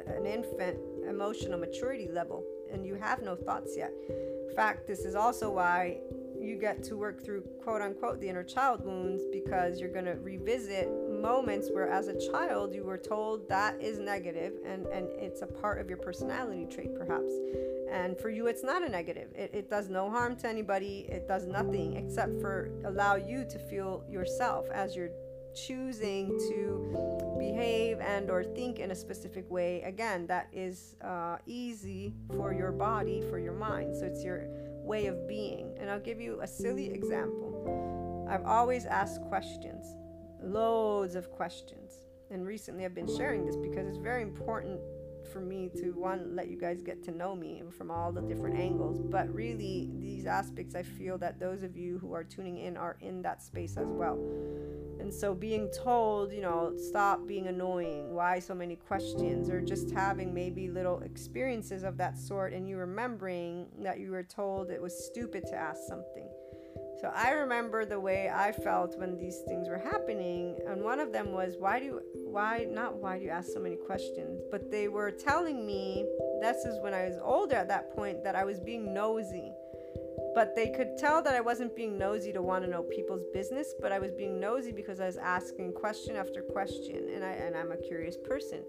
an 0.07 0.27
infant 0.27 0.77
emotional 1.09 1.59
maturity 1.59 2.09
level 2.11 2.45
and 2.73 2.87
you 2.87 2.95
have 2.95 3.23
no 3.23 3.35
thoughts 3.35 3.75
yet. 3.77 3.93
In 4.09 4.55
fact, 4.55 4.87
this 4.87 5.01
is 5.01 5.15
also 5.15 5.51
why 5.51 5.99
you 6.41 6.57
get 6.57 6.83
to 6.85 6.97
work 6.97 7.25
through 7.25 7.43
quote 7.63 7.83
unquote 7.83 8.21
the 8.21 8.29
inner 8.29 8.45
child 8.45 8.85
wounds 8.85 9.23
because 9.33 9.81
you're 9.81 9.93
going 9.93 10.05
to 10.05 10.17
revisit 10.17 10.89
moments 11.11 11.69
where 11.73 11.89
as 11.89 12.09
a 12.09 12.31
child 12.31 12.75
you 12.75 12.85
were 12.85 12.99
told 12.99 13.49
that 13.49 13.81
is 13.81 13.99
negative 13.99 14.55
and 14.65 14.87
and 14.87 15.09
it's 15.19 15.43
a 15.43 15.47
part 15.47 15.81
of 15.81 15.89
your 15.89 15.99
personality 15.99 16.67
trait 16.71 16.95
perhaps. 16.95 17.33
And 17.91 18.19
for 18.19 18.31
you 18.31 18.47
it's 18.47 18.63
not 18.63 18.83
a 18.83 18.89
negative. 18.89 19.29
It, 19.35 19.51
it 19.55 19.71
does 19.71 19.89
no 19.89 20.11
harm 20.11 20.37
to 20.37 20.49
anybody. 20.49 21.07
It 21.09 21.27
does 21.27 21.47
nothing 21.47 21.97
except 21.97 22.41
for 22.41 22.71
allow 22.85 23.17
you 23.17 23.45
to 23.45 23.59
feel 23.59 24.05
yourself 24.09 24.67
as 24.73 24.95
you're 24.95 25.11
choosing 25.57 26.29
to 26.51 27.37
behave 27.39 27.99
and 28.01 28.31
or 28.31 28.45
think 28.45 28.79
in 28.79 28.91
a 28.91 28.95
specific 28.95 29.51
way 29.51 29.83
again 29.83 30.27
that 30.27 30.49
is 30.53 30.97
uh, 31.03 31.39
easy 31.47 32.15
for 32.37 32.53
your 32.53 32.73
body 32.73 33.23
for 33.31 33.39
your 33.39 33.55
mind. 33.55 33.97
So 33.97 34.05
it's 34.05 34.23
your 34.23 34.47
way 34.85 35.07
of 35.07 35.27
being. 35.27 35.75
And 35.81 35.91
i'll 35.91 36.01
give 36.01 36.21
you 36.21 36.41
a 36.43 36.47
silly 36.47 36.91
example. 36.91 38.27
I've 38.31 38.45
always 38.45 38.87
asked 38.87 39.23
questions 39.23 39.95
loads 40.43 41.15
of 41.15 41.31
questions. 41.31 41.93
And 42.31 42.47
recently 42.47 42.85
I've 42.85 42.95
been 42.95 43.15
sharing 43.17 43.47
this 43.47 43.57
because 43.57 43.87
it's 43.87 43.99
very 43.99 44.23
important 44.23 44.81
for 45.27 45.41
me 45.41 45.71
to 45.77 45.91
one 45.93 46.35
let 46.35 46.49
you 46.49 46.59
guys 46.59 46.83
get 46.83 47.03
to 47.05 47.11
know 47.11 47.35
me 47.35 47.63
from 47.77 47.91
all 47.91 48.13
the 48.13 48.23
different 48.23 48.59
angles 48.59 49.03
but 49.03 49.33
really 49.35 49.91
these 49.99 50.27
aspects 50.27 50.75
i 50.75 50.83
feel 50.83 51.19
that 51.19 51.39
those 51.39 51.63
of 51.63 51.77
you 51.77 51.99
who 51.99 52.13
are 52.13 52.25
tuning 52.25 52.59
in 52.59 52.77
are 52.77 52.97
in 53.01 53.23
that 53.23 53.43
space 53.43 53.77
as 53.77 53.89
well. 53.89 54.19
And 55.01 55.13
so 55.13 55.35
being 55.35 55.71
told 55.71 56.33
you 56.33 56.41
know 56.41 56.73
stop 56.77 57.27
being 57.27 57.47
annoying 57.47 58.15
why 58.15 58.39
so 58.39 58.55
many 58.55 58.77
questions 58.77 59.51
or 59.51 59.61
just 59.61 59.91
having 59.91 60.33
maybe 60.33 60.69
little 60.69 61.01
experiences 61.01 61.83
of 61.83 61.97
that 61.99 62.19
sort 62.19 62.53
and 62.53 62.69
you 62.69 62.77
remembering 62.77 63.67
that 63.81 64.01
you 64.01 64.11
were 64.11 64.23
told 64.23 64.71
it 64.71 64.81
was 64.81 65.07
stupid 65.07 65.45
to 65.47 65.55
ask 65.55 65.81
something 65.87 66.29
so 67.01 67.13
I 67.15 67.33
remember 67.33 67.85
the 67.85 68.01
way 68.01 68.31
I 68.31 68.53
felt 68.53 68.99
when 68.99 69.19
these 69.19 69.41
things 69.47 69.69
were 69.69 69.79
happening, 69.79 70.59
and 70.67 70.83
one 70.83 71.01
of 71.01 71.13
them 71.13 71.33
was, 71.33 71.57
"Why 71.59 71.79
do 71.79 71.85
you, 71.85 72.01
why 72.15 72.67
not? 72.71 72.97
Why 72.97 73.19
do 73.19 73.25
you 73.25 73.31
ask 73.31 73.49
so 73.51 73.61
many 73.61 73.77
questions?" 73.77 74.43
But 74.51 74.71
they 74.71 74.89
were 74.89 75.11
telling 75.11 75.67
me 75.67 76.07
this 76.41 76.65
is 76.65 76.81
when 76.81 76.95
I 76.95 77.07
was 77.07 77.19
older 77.23 77.57
at 77.57 77.69
that 77.69 77.95
point 77.95 78.25
that 78.25 78.35
I 78.35 78.45
was 78.45 78.61
being 78.61 78.95
nosy. 78.95 79.53
But 80.35 80.55
they 80.55 80.69
could 80.69 80.99
tell 80.99 81.23
that 81.23 81.35
I 81.35 81.41
wasn't 81.41 81.75
being 81.75 81.97
nosy 81.97 82.33
to 82.33 82.43
want 82.43 82.63
to 82.65 82.71
know 82.71 82.83
people's 82.83 83.25
business, 83.33 83.75
but 83.81 83.91
I 83.91 83.99
was 83.99 84.13
being 84.13 84.39
nosy 84.39 84.73
because 84.73 85.01
I 85.01 85.07
was 85.07 85.17
asking 85.17 85.73
question 85.73 86.17
after 86.17 86.43
question, 86.43 87.09
and 87.15 87.25
I 87.25 87.33
and 87.33 87.57
I'm 87.57 87.73
a 87.73 87.77
curious 87.77 88.17
person. 88.17 88.63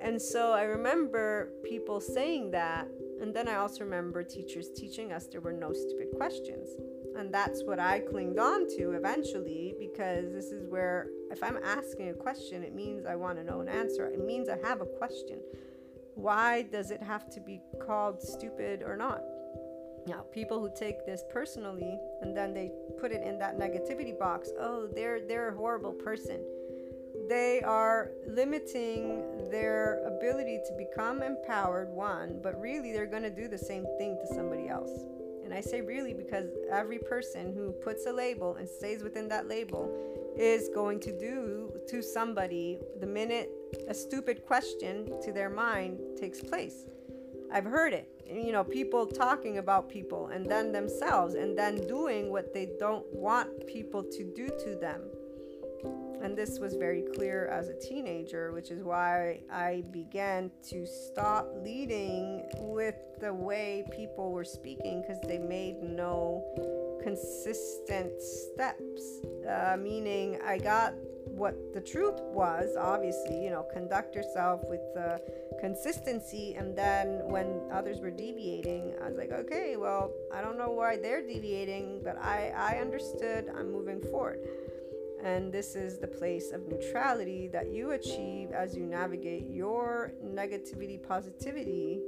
And 0.00 0.20
so 0.20 0.52
I 0.52 0.62
remember 0.62 1.50
people 1.62 2.00
saying 2.00 2.50
that, 2.50 2.88
and 3.20 3.34
then 3.34 3.48
I 3.48 3.56
also 3.56 3.84
remember 3.84 4.22
teachers 4.22 4.70
teaching 4.70 5.12
us 5.12 5.26
there 5.26 5.40
were 5.40 5.52
no 5.52 5.72
stupid 5.72 6.08
questions. 6.16 6.68
And 7.16 7.32
that's 7.32 7.62
what 7.62 7.78
I 7.78 8.00
clinged 8.00 8.38
on 8.38 8.68
to 8.76 8.92
eventually 8.92 9.74
because 9.78 10.32
this 10.32 10.46
is 10.46 10.68
where, 10.68 11.08
if 11.30 11.42
I'm 11.42 11.58
asking 11.62 12.08
a 12.08 12.14
question, 12.14 12.62
it 12.62 12.74
means 12.74 13.06
I 13.06 13.14
want 13.14 13.38
to 13.38 13.44
know 13.44 13.60
an 13.60 13.68
answer. 13.68 14.06
It 14.06 14.24
means 14.24 14.48
I 14.48 14.58
have 14.66 14.80
a 14.80 14.86
question. 14.86 15.38
Why 16.14 16.62
does 16.62 16.90
it 16.90 17.02
have 17.02 17.30
to 17.30 17.40
be 17.40 17.60
called 17.84 18.22
stupid 18.22 18.82
or 18.82 18.96
not? 18.96 19.22
Now, 20.06 20.24
people 20.32 20.60
who 20.60 20.70
take 20.76 21.06
this 21.06 21.24
personally 21.30 21.98
and 22.20 22.36
then 22.36 22.52
they 22.52 22.70
put 23.00 23.10
it 23.10 23.22
in 23.22 23.38
that 23.38 23.58
negativity 23.58 24.16
box, 24.18 24.50
oh, 24.58 24.86
they're 24.94 25.26
they're 25.26 25.48
a 25.48 25.56
horrible 25.56 25.92
person. 25.92 26.44
They 27.28 27.62
are 27.62 28.10
limiting 28.26 29.48
their 29.50 30.04
ability 30.04 30.60
to 30.66 30.74
become 30.76 31.22
empowered, 31.22 31.88
one, 31.88 32.40
but 32.42 32.60
really 32.60 32.92
they're 32.92 33.06
going 33.06 33.22
to 33.22 33.30
do 33.30 33.48
the 33.48 33.56
same 33.56 33.86
thing 33.98 34.18
to 34.18 34.34
somebody 34.34 34.68
else. 34.68 34.90
And 35.44 35.52
I 35.52 35.60
say 35.60 35.80
really 35.82 36.14
because 36.14 36.48
every 36.70 36.98
person 36.98 37.52
who 37.52 37.72
puts 37.72 38.06
a 38.06 38.12
label 38.12 38.56
and 38.56 38.68
stays 38.68 39.02
within 39.02 39.28
that 39.28 39.46
label 39.46 39.90
is 40.36 40.68
going 40.74 40.98
to 41.00 41.16
do 41.16 41.72
to 41.88 42.02
somebody 42.02 42.78
the 43.00 43.06
minute 43.06 43.50
a 43.88 43.94
stupid 43.94 44.44
question 44.46 45.06
to 45.22 45.32
their 45.32 45.50
mind 45.50 46.00
takes 46.18 46.40
place. 46.40 46.86
I've 47.52 47.64
heard 47.64 47.92
it. 47.92 48.08
You 48.26 48.52
know, 48.52 48.64
people 48.64 49.06
talking 49.06 49.58
about 49.58 49.88
people 49.88 50.28
and 50.28 50.46
then 50.46 50.72
themselves 50.72 51.34
and 51.34 51.56
then 51.56 51.86
doing 51.86 52.30
what 52.30 52.52
they 52.52 52.70
don't 52.80 53.06
want 53.12 53.66
people 53.66 54.02
to 54.02 54.24
do 54.34 54.48
to 54.64 54.74
them. 54.74 55.02
And 56.24 56.38
this 56.38 56.58
was 56.58 56.74
very 56.74 57.04
clear 57.14 57.48
as 57.48 57.68
a 57.68 57.78
teenager, 57.78 58.50
which 58.50 58.70
is 58.70 58.82
why 58.82 59.40
I 59.52 59.84
began 59.90 60.50
to 60.70 60.86
stop 60.86 61.46
leading 61.62 62.48
with 62.60 62.94
the 63.20 63.34
way 63.34 63.84
people 63.94 64.32
were 64.32 64.44
speaking 64.44 65.02
because 65.02 65.20
they 65.28 65.36
made 65.36 65.82
no 65.82 66.42
consistent 67.02 68.22
steps. 68.22 69.02
Uh, 69.46 69.76
meaning, 69.78 70.40
I 70.42 70.56
got 70.56 70.94
what 71.26 71.74
the 71.74 71.80
truth 71.82 72.18
was, 72.22 72.74
obviously, 72.74 73.44
you 73.44 73.50
know, 73.50 73.66
conduct 73.70 74.14
yourself 74.14 74.62
with 74.64 74.80
uh, 74.96 75.18
consistency. 75.60 76.54
And 76.54 76.74
then 76.74 77.20
when 77.24 77.60
others 77.70 78.00
were 78.00 78.10
deviating, 78.10 78.94
I 79.02 79.08
was 79.08 79.18
like, 79.18 79.30
okay, 79.30 79.76
well, 79.76 80.10
I 80.32 80.40
don't 80.40 80.56
know 80.56 80.70
why 80.70 80.96
they're 80.96 81.26
deviating, 81.26 82.00
but 82.02 82.16
I, 82.16 82.50
I 82.56 82.78
understood, 82.78 83.52
I'm 83.54 83.70
moving 83.70 84.00
forward. 84.00 84.38
And 85.24 85.50
this 85.50 85.74
is 85.74 85.98
the 85.98 86.06
place 86.06 86.52
of 86.52 86.68
neutrality 86.68 87.48
that 87.48 87.72
you 87.72 87.92
achieve 87.92 88.52
as 88.52 88.76
you 88.76 88.84
navigate 88.84 89.48
your 89.48 90.12
negativity, 90.22 91.02
positivity 91.02 92.02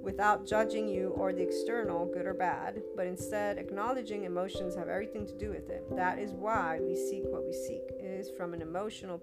without 0.00 0.46
judging 0.46 0.88
you 0.88 1.10
or 1.10 1.32
the 1.32 1.42
external, 1.42 2.06
good 2.06 2.26
or 2.26 2.34
bad, 2.34 2.82
but 2.96 3.06
instead 3.06 3.58
acknowledging 3.58 4.24
emotions 4.24 4.74
have 4.74 4.88
everything 4.88 5.26
to 5.26 5.36
do 5.36 5.50
with 5.50 5.68
it. 5.68 5.84
That 5.94 6.18
is 6.18 6.32
why 6.32 6.80
we 6.80 6.96
seek 6.96 7.24
what 7.26 7.44
we 7.44 7.52
seek. 7.52 7.82
It 8.00 8.20
is 8.20 8.30
from 8.36 8.54
an 8.54 8.62
emotional 8.62 9.22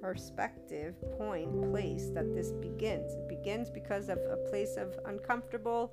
perspective, 0.00 0.94
point, 1.18 1.70
place 1.70 2.08
that 2.14 2.34
this 2.34 2.52
begins. 2.52 3.12
It 3.12 3.28
begins 3.28 3.70
because 3.70 4.08
of 4.08 4.18
a 4.18 4.36
place 4.48 4.76
of 4.76 4.98
uncomfortable 5.04 5.92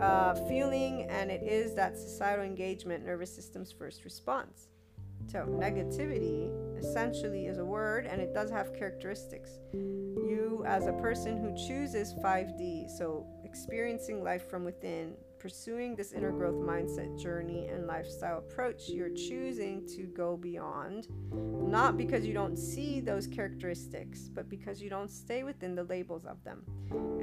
uh, 0.00 0.34
feeling, 0.48 1.02
and 1.10 1.30
it 1.30 1.42
is 1.42 1.74
that 1.74 1.96
societal 1.96 2.44
engagement, 2.44 3.04
nervous 3.04 3.34
system's 3.34 3.72
first 3.72 4.04
response. 4.04 4.68
So, 5.26 5.40
negativity 5.46 6.50
essentially 6.78 7.46
is 7.46 7.58
a 7.58 7.64
word 7.64 8.06
and 8.06 8.20
it 8.20 8.32
does 8.32 8.50
have 8.50 8.74
characteristics. 8.74 9.58
You, 9.72 10.64
as 10.66 10.86
a 10.86 10.92
person 10.92 11.38
who 11.38 11.56
chooses 11.56 12.14
5D, 12.14 12.90
so 12.90 13.26
experiencing 13.44 14.22
life 14.22 14.48
from 14.48 14.64
within, 14.64 15.14
pursuing 15.46 15.94
this 15.94 16.10
inner 16.10 16.32
growth 16.32 16.56
mindset 16.56 17.16
journey 17.16 17.68
and 17.68 17.86
lifestyle 17.86 18.38
approach, 18.38 18.88
you're 18.88 19.14
choosing 19.14 19.86
to 19.86 20.02
go 20.02 20.36
beyond, 20.36 21.06
not 21.32 21.96
because 21.96 22.26
you 22.26 22.34
don't 22.34 22.56
see 22.56 22.98
those 22.98 23.28
characteristics, 23.28 24.28
but 24.28 24.48
because 24.48 24.82
you 24.82 24.90
don't 24.90 25.08
stay 25.08 25.44
within 25.44 25.76
the 25.76 25.84
labels 25.84 26.24
of 26.24 26.42
them. 26.42 26.64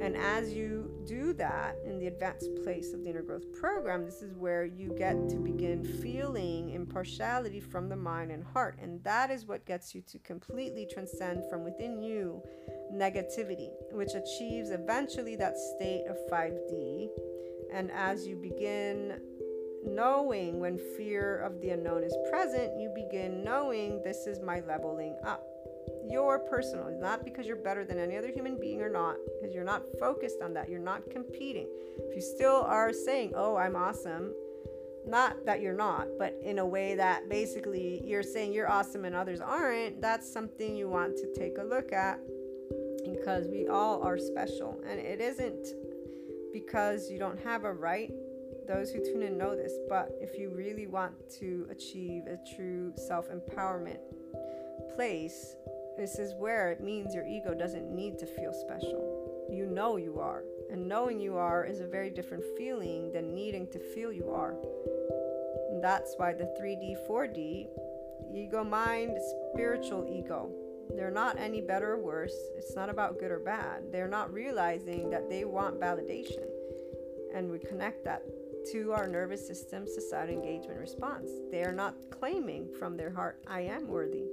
And 0.00 0.16
as 0.16 0.54
you 0.54 0.90
do 1.06 1.34
that 1.34 1.76
in 1.84 1.98
the 1.98 2.06
advanced 2.06 2.48
place 2.64 2.94
of 2.94 3.04
the 3.04 3.10
inner 3.10 3.20
growth 3.20 3.52
program, 3.52 4.06
this 4.06 4.22
is 4.22 4.34
where 4.34 4.64
you 4.64 4.94
get 4.96 5.28
to 5.28 5.36
begin 5.36 5.84
feeling 5.84 6.70
impartiality 6.70 7.60
from 7.60 7.90
the 7.90 7.96
mind 7.96 8.30
and 8.30 8.42
heart. 8.42 8.78
And 8.80 9.04
that 9.04 9.30
is 9.30 9.44
what 9.44 9.66
gets 9.66 9.94
you 9.94 10.00
to 10.00 10.18
completely 10.20 10.88
transcend 10.90 11.42
from 11.50 11.62
within 11.62 12.00
you 12.00 12.42
negativity, 12.90 13.68
which 13.92 14.14
achieves 14.14 14.70
eventually 14.70 15.36
that 15.36 15.58
state 15.58 16.06
of 16.06 16.16
5D 16.30 17.08
and 17.74 17.90
as 17.90 18.26
you 18.26 18.36
begin 18.36 19.20
knowing 19.84 20.60
when 20.60 20.78
fear 20.96 21.38
of 21.38 21.60
the 21.60 21.70
unknown 21.70 22.04
is 22.04 22.16
present, 22.30 22.78
you 22.78 22.90
begin 22.94 23.42
knowing 23.44 24.00
this 24.02 24.26
is 24.26 24.40
my 24.40 24.60
leveling 24.60 25.16
up. 25.26 25.44
Your 26.08 26.38
personal, 26.38 26.96
not 27.00 27.24
because 27.24 27.46
you're 27.46 27.56
better 27.56 27.84
than 27.84 27.98
any 27.98 28.16
other 28.16 28.30
human 28.30 28.58
being 28.58 28.80
or 28.80 28.88
not, 28.88 29.16
because 29.26 29.54
you're 29.54 29.64
not 29.64 29.82
focused 29.98 30.40
on 30.42 30.54
that. 30.54 30.68
You're 30.68 30.78
not 30.78 31.10
competing. 31.10 31.66
If 31.98 32.14
you 32.14 32.22
still 32.22 32.62
are 32.62 32.92
saying, 32.92 33.32
oh, 33.34 33.56
I'm 33.56 33.76
awesome, 33.76 34.32
not 35.06 35.44
that 35.44 35.60
you're 35.60 35.76
not, 35.76 36.06
but 36.18 36.38
in 36.42 36.58
a 36.58 36.66
way 36.66 36.94
that 36.94 37.28
basically 37.28 38.02
you're 38.04 38.22
saying 38.22 38.52
you're 38.52 38.70
awesome 38.70 39.04
and 39.04 39.14
others 39.14 39.40
aren't, 39.40 40.00
that's 40.00 40.30
something 40.30 40.76
you 40.76 40.88
want 40.88 41.16
to 41.16 41.32
take 41.34 41.58
a 41.58 41.64
look 41.64 41.92
at 41.92 42.18
because 43.04 43.46
we 43.48 43.66
all 43.68 44.02
are 44.02 44.16
special. 44.16 44.80
And 44.88 44.98
it 44.98 45.20
isn't 45.20 45.68
because 46.54 47.10
you 47.10 47.18
don't 47.18 47.38
have 47.40 47.64
a 47.64 47.72
right. 47.72 48.12
Those 48.66 48.90
who 48.90 49.04
tune 49.04 49.22
in 49.22 49.36
know 49.36 49.54
this, 49.54 49.72
but 49.90 50.10
if 50.20 50.38
you 50.38 50.50
really 50.54 50.86
want 50.86 51.12
to 51.40 51.66
achieve 51.70 52.26
a 52.26 52.38
true 52.56 52.94
self 52.96 53.26
empowerment 53.28 53.98
place, 54.94 55.56
this 55.98 56.18
is 56.18 56.32
where 56.38 56.70
it 56.70 56.80
means 56.80 57.14
your 57.14 57.26
ego 57.26 57.54
doesn't 57.54 57.94
need 57.94 58.18
to 58.20 58.26
feel 58.26 58.52
special. 58.52 59.46
You 59.50 59.66
know 59.66 59.96
you 59.96 60.18
are. 60.20 60.44
And 60.70 60.88
knowing 60.88 61.20
you 61.20 61.36
are 61.36 61.64
is 61.64 61.80
a 61.80 61.86
very 61.86 62.08
different 62.08 62.44
feeling 62.56 63.12
than 63.12 63.34
needing 63.34 63.66
to 63.72 63.78
feel 63.78 64.12
you 64.12 64.30
are. 64.30 64.54
And 65.70 65.82
that's 65.82 66.14
why 66.16 66.32
the 66.32 66.54
3D, 66.58 66.96
4D, 67.08 67.68
ego 68.32 68.64
mind, 68.64 69.18
spiritual 69.52 70.06
ego, 70.08 70.50
they're 70.96 71.10
not 71.10 71.38
any 71.38 71.60
better 71.60 71.92
or 71.92 72.02
worse. 72.02 72.36
It's 72.56 72.76
not 72.76 72.88
about 72.88 73.18
good 73.18 73.30
or 73.30 73.40
bad. 73.40 73.90
They're 73.90 74.08
not 74.08 74.32
realizing 74.32 75.10
that 75.10 75.28
they 75.28 75.44
want 75.44 75.80
validation. 75.80 76.46
and 77.34 77.50
we 77.50 77.58
connect 77.58 78.04
that 78.04 78.22
to 78.72 78.92
our 78.92 79.06
nervous 79.06 79.46
system 79.46 79.86
societal 79.86 80.36
engagement 80.36 80.78
response. 80.78 81.28
They 81.50 81.64
are 81.64 81.72
not 81.72 81.96
claiming 82.10 82.68
from 82.78 82.96
their 82.96 83.10
heart, 83.10 83.40
I 83.46 83.62
am 83.62 83.88
worthy. 83.88 84.24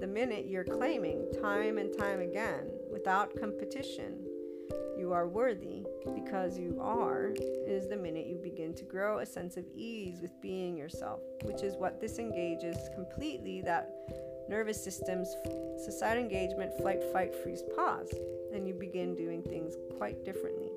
The 0.00 0.06
minute 0.06 0.46
you're 0.46 0.64
claiming 0.64 1.30
time 1.40 1.78
and 1.78 1.96
time 1.96 2.20
again 2.20 2.70
without 2.90 3.38
competition, 3.38 4.18
you 4.98 5.12
are 5.12 5.28
worthy 5.28 5.84
because 6.14 6.58
you 6.58 6.78
are, 6.80 7.34
is 7.66 7.88
the 7.88 7.96
minute 7.96 8.26
you 8.26 8.38
begin 8.42 8.74
to 8.74 8.84
grow 8.84 9.18
a 9.18 9.26
sense 9.26 9.56
of 9.56 9.64
ease 9.76 10.20
with 10.20 10.40
being 10.40 10.76
yourself, 10.76 11.20
which 11.42 11.62
is 11.62 11.76
what 11.76 12.00
disengages 12.00 12.76
completely 12.94 13.62
that 13.62 13.90
nervous 14.48 14.82
system's 14.82 15.34
societal 15.84 16.22
engagement, 16.22 16.72
flight, 16.78 17.02
fight, 17.12 17.34
freeze, 17.34 17.62
pause, 17.74 18.12
and 18.52 18.66
you 18.66 18.74
begin 18.74 19.14
doing 19.14 19.42
things 19.42 19.76
quite 19.96 20.24
differently. 20.24 20.70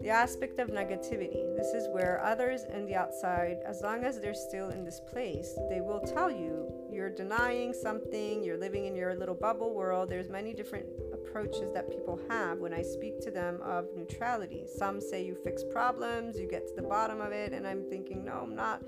The 0.00 0.10
aspect 0.10 0.58
of 0.58 0.68
negativity 0.68 1.44
this 1.56 1.72
is 1.82 1.88
where 1.88 2.20
others 2.22 2.64
and 2.64 2.86
the 2.86 2.94
outside, 2.94 3.58
as 3.64 3.80
long 3.80 4.04
as 4.04 4.20
they're 4.20 4.34
still 4.34 4.68
in 4.68 4.84
this 4.84 5.00
place, 5.00 5.56
they 5.70 5.80
will 5.80 6.00
tell 6.00 6.30
you 6.30 6.70
you're 6.90 7.08
denying 7.08 7.72
something, 7.72 8.44
you're 8.44 8.58
living 8.58 8.84
in 8.84 8.94
your 8.94 9.14
little 9.14 9.34
bubble 9.34 9.72
world. 9.72 10.10
There's 10.10 10.28
many 10.28 10.52
different 10.52 10.86
approaches 11.12 11.72
that 11.72 11.88
people 11.88 12.20
have 12.28 12.58
when 12.58 12.74
I 12.74 12.82
speak 12.82 13.20
to 13.20 13.30
them 13.30 13.60
of 13.62 13.86
neutrality. 13.96 14.64
Some 14.66 15.00
say 15.00 15.24
you 15.24 15.34
fix 15.34 15.64
problems, 15.64 16.38
you 16.38 16.46
get 16.46 16.68
to 16.68 16.74
the 16.74 16.86
bottom 16.86 17.22
of 17.22 17.32
it, 17.32 17.54
and 17.54 17.66
I'm 17.66 17.84
thinking, 17.88 18.24
no, 18.24 18.40
I'm 18.42 18.54
not 18.54 18.82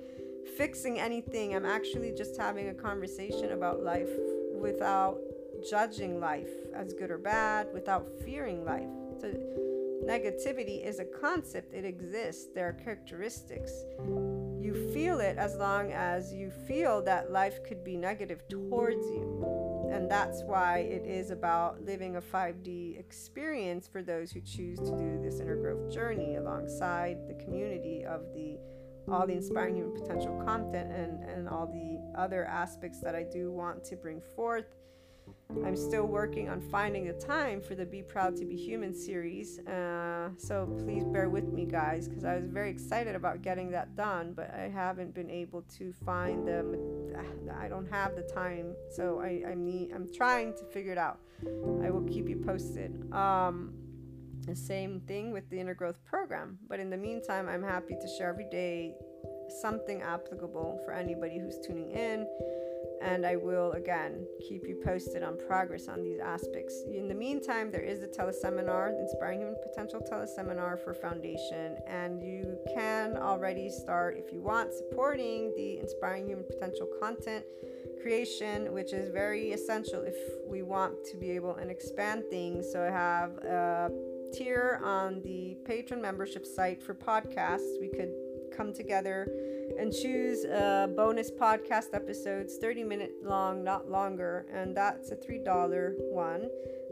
fixing 0.56 0.98
anything. 0.98 1.54
I'm 1.54 1.66
actually 1.66 2.12
just 2.12 2.36
having 2.36 2.68
a 2.68 2.74
conversation 2.74 3.52
about 3.52 3.82
life 3.82 4.10
without 4.54 5.18
judging 5.68 6.20
life 6.20 6.50
as 6.74 6.92
good 6.92 7.10
or 7.10 7.18
bad, 7.18 7.68
without 7.72 8.06
fearing 8.24 8.64
life. 8.64 8.88
So 9.20 9.32
Negativity 10.06 10.86
is 10.86 11.00
a 11.00 11.04
concept, 11.04 11.74
it 11.74 11.84
exists, 11.84 12.46
there 12.54 12.68
are 12.68 12.72
characteristics. 12.72 13.72
You 14.60 14.90
feel 14.94 15.18
it 15.18 15.36
as 15.36 15.56
long 15.56 15.90
as 15.90 16.32
you 16.32 16.52
feel 16.68 17.02
that 17.02 17.32
life 17.32 17.64
could 17.64 17.82
be 17.82 17.96
negative 17.96 18.46
towards 18.48 19.04
you. 19.06 19.88
And 19.90 20.08
that's 20.08 20.44
why 20.44 20.78
it 20.78 21.04
is 21.06 21.30
about 21.30 21.84
living 21.84 22.16
a 22.16 22.20
5D 22.20 23.00
experience 23.00 23.88
for 23.88 24.00
those 24.00 24.30
who 24.30 24.40
choose 24.42 24.78
to 24.78 24.96
do 24.96 25.20
this 25.20 25.40
inner 25.40 25.56
growth 25.56 25.92
journey 25.92 26.36
alongside 26.36 27.26
the 27.26 27.34
community 27.34 28.04
of 28.04 28.20
the 28.32 28.58
all 29.10 29.26
the 29.26 29.32
inspiring 29.34 29.76
human 29.76 29.92
potential 29.92 30.40
content 30.44 30.90
and, 30.92 31.22
and 31.24 31.48
all 31.48 31.66
the 31.66 32.20
other 32.20 32.44
aspects 32.44 33.00
that 33.00 33.14
I 33.14 33.22
do 33.22 33.52
want 33.52 33.84
to 33.84 33.96
bring 33.96 34.20
forth 34.34 34.66
I'm 35.64 35.76
still 35.76 36.06
working 36.06 36.48
on 36.48 36.60
finding 36.60 37.06
the 37.06 37.12
time 37.12 37.60
for 37.60 37.74
the 37.74 37.86
Be 37.86 38.02
Proud 38.02 38.36
to 38.36 38.44
Be 38.44 38.56
Human 38.56 38.94
series. 38.94 39.60
Uh, 39.60 40.30
so 40.36 40.66
please 40.84 41.04
bear 41.04 41.30
with 41.30 41.52
me, 41.52 41.64
guys, 41.64 42.08
because 42.08 42.24
I 42.24 42.36
was 42.36 42.48
very 42.48 42.68
excited 42.70 43.14
about 43.14 43.42
getting 43.42 43.70
that 43.70 43.96
done, 43.96 44.32
but 44.34 44.52
I 44.52 44.68
haven't 44.68 45.14
been 45.14 45.30
able 45.30 45.62
to 45.78 45.92
find 46.04 46.46
them. 46.46 46.76
I 47.60 47.68
don't 47.68 47.90
have 47.90 48.16
the 48.16 48.22
time, 48.22 48.74
so 48.90 49.20
I, 49.20 49.42
I 49.50 49.54
need. 49.54 49.92
I'm 49.94 50.12
trying 50.12 50.52
to 50.54 50.64
figure 50.64 50.92
it 50.92 50.98
out. 50.98 51.20
I 51.82 51.90
will 51.90 52.04
keep 52.04 52.28
you 52.28 52.36
posted. 52.36 53.10
Um, 53.12 53.72
the 54.46 54.56
same 54.56 55.00
thing 55.00 55.32
with 55.32 55.48
the 55.50 55.58
inner 55.58 55.74
growth 55.74 56.02
program, 56.04 56.58
but 56.68 56.80
in 56.80 56.90
the 56.90 56.96
meantime, 56.96 57.48
I'm 57.48 57.62
happy 57.62 57.94
to 58.00 58.08
share 58.16 58.30
every 58.30 58.48
day 58.50 58.94
something 59.60 60.02
applicable 60.02 60.80
for 60.84 60.92
anybody 60.92 61.38
who's 61.38 61.58
tuning 61.66 61.90
in 61.90 62.26
and 63.02 63.26
I 63.26 63.36
will 63.36 63.72
again 63.72 64.26
keep 64.48 64.66
you 64.66 64.80
posted 64.84 65.22
on 65.22 65.38
progress 65.46 65.88
on 65.88 66.02
these 66.02 66.18
aspects. 66.18 66.82
In 66.92 67.08
the 67.08 67.14
meantime, 67.14 67.70
there 67.70 67.82
is 67.82 68.02
a 68.02 68.06
teleseminar, 68.06 68.98
Inspiring 68.98 69.40
Human 69.40 69.56
Potential 69.62 70.00
teleseminar 70.00 70.82
for 70.82 70.94
Foundation, 70.94 71.76
and 71.86 72.22
you 72.22 72.58
can 72.74 73.16
already 73.16 73.68
start 73.70 74.16
if 74.16 74.32
you 74.32 74.40
want 74.40 74.72
supporting 74.72 75.52
the 75.56 75.78
Inspiring 75.78 76.26
Human 76.26 76.44
Potential 76.46 76.88
content 77.00 77.44
creation, 78.02 78.72
which 78.72 78.92
is 78.92 79.10
very 79.10 79.52
essential 79.52 80.02
if 80.02 80.16
we 80.48 80.62
want 80.62 80.94
to 81.10 81.16
be 81.16 81.30
able 81.30 81.56
and 81.56 81.70
expand 81.70 82.24
things. 82.30 82.70
So 82.72 82.82
I 82.82 82.90
have 82.90 83.30
a 83.38 83.90
tier 84.32 84.80
on 84.84 85.22
the 85.22 85.56
Patreon 85.68 86.00
membership 86.00 86.46
site 86.46 86.82
for 86.82 86.94
podcasts. 86.94 87.80
We 87.80 87.88
could 87.88 88.12
come 88.56 88.72
together 88.72 89.28
and 89.78 89.92
choose 89.92 90.44
uh, 90.44 90.88
bonus 90.96 91.30
podcast 91.30 91.92
episodes 91.92 92.56
30 92.58 92.84
minute 92.84 93.12
long 93.22 93.62
not 93.64 93.90
longer 93.90 94.46
and 94.52 94.76
that's 94.76 95.10
a 95.10 95.16
$3 95.16 95.94
one 96.10 96.48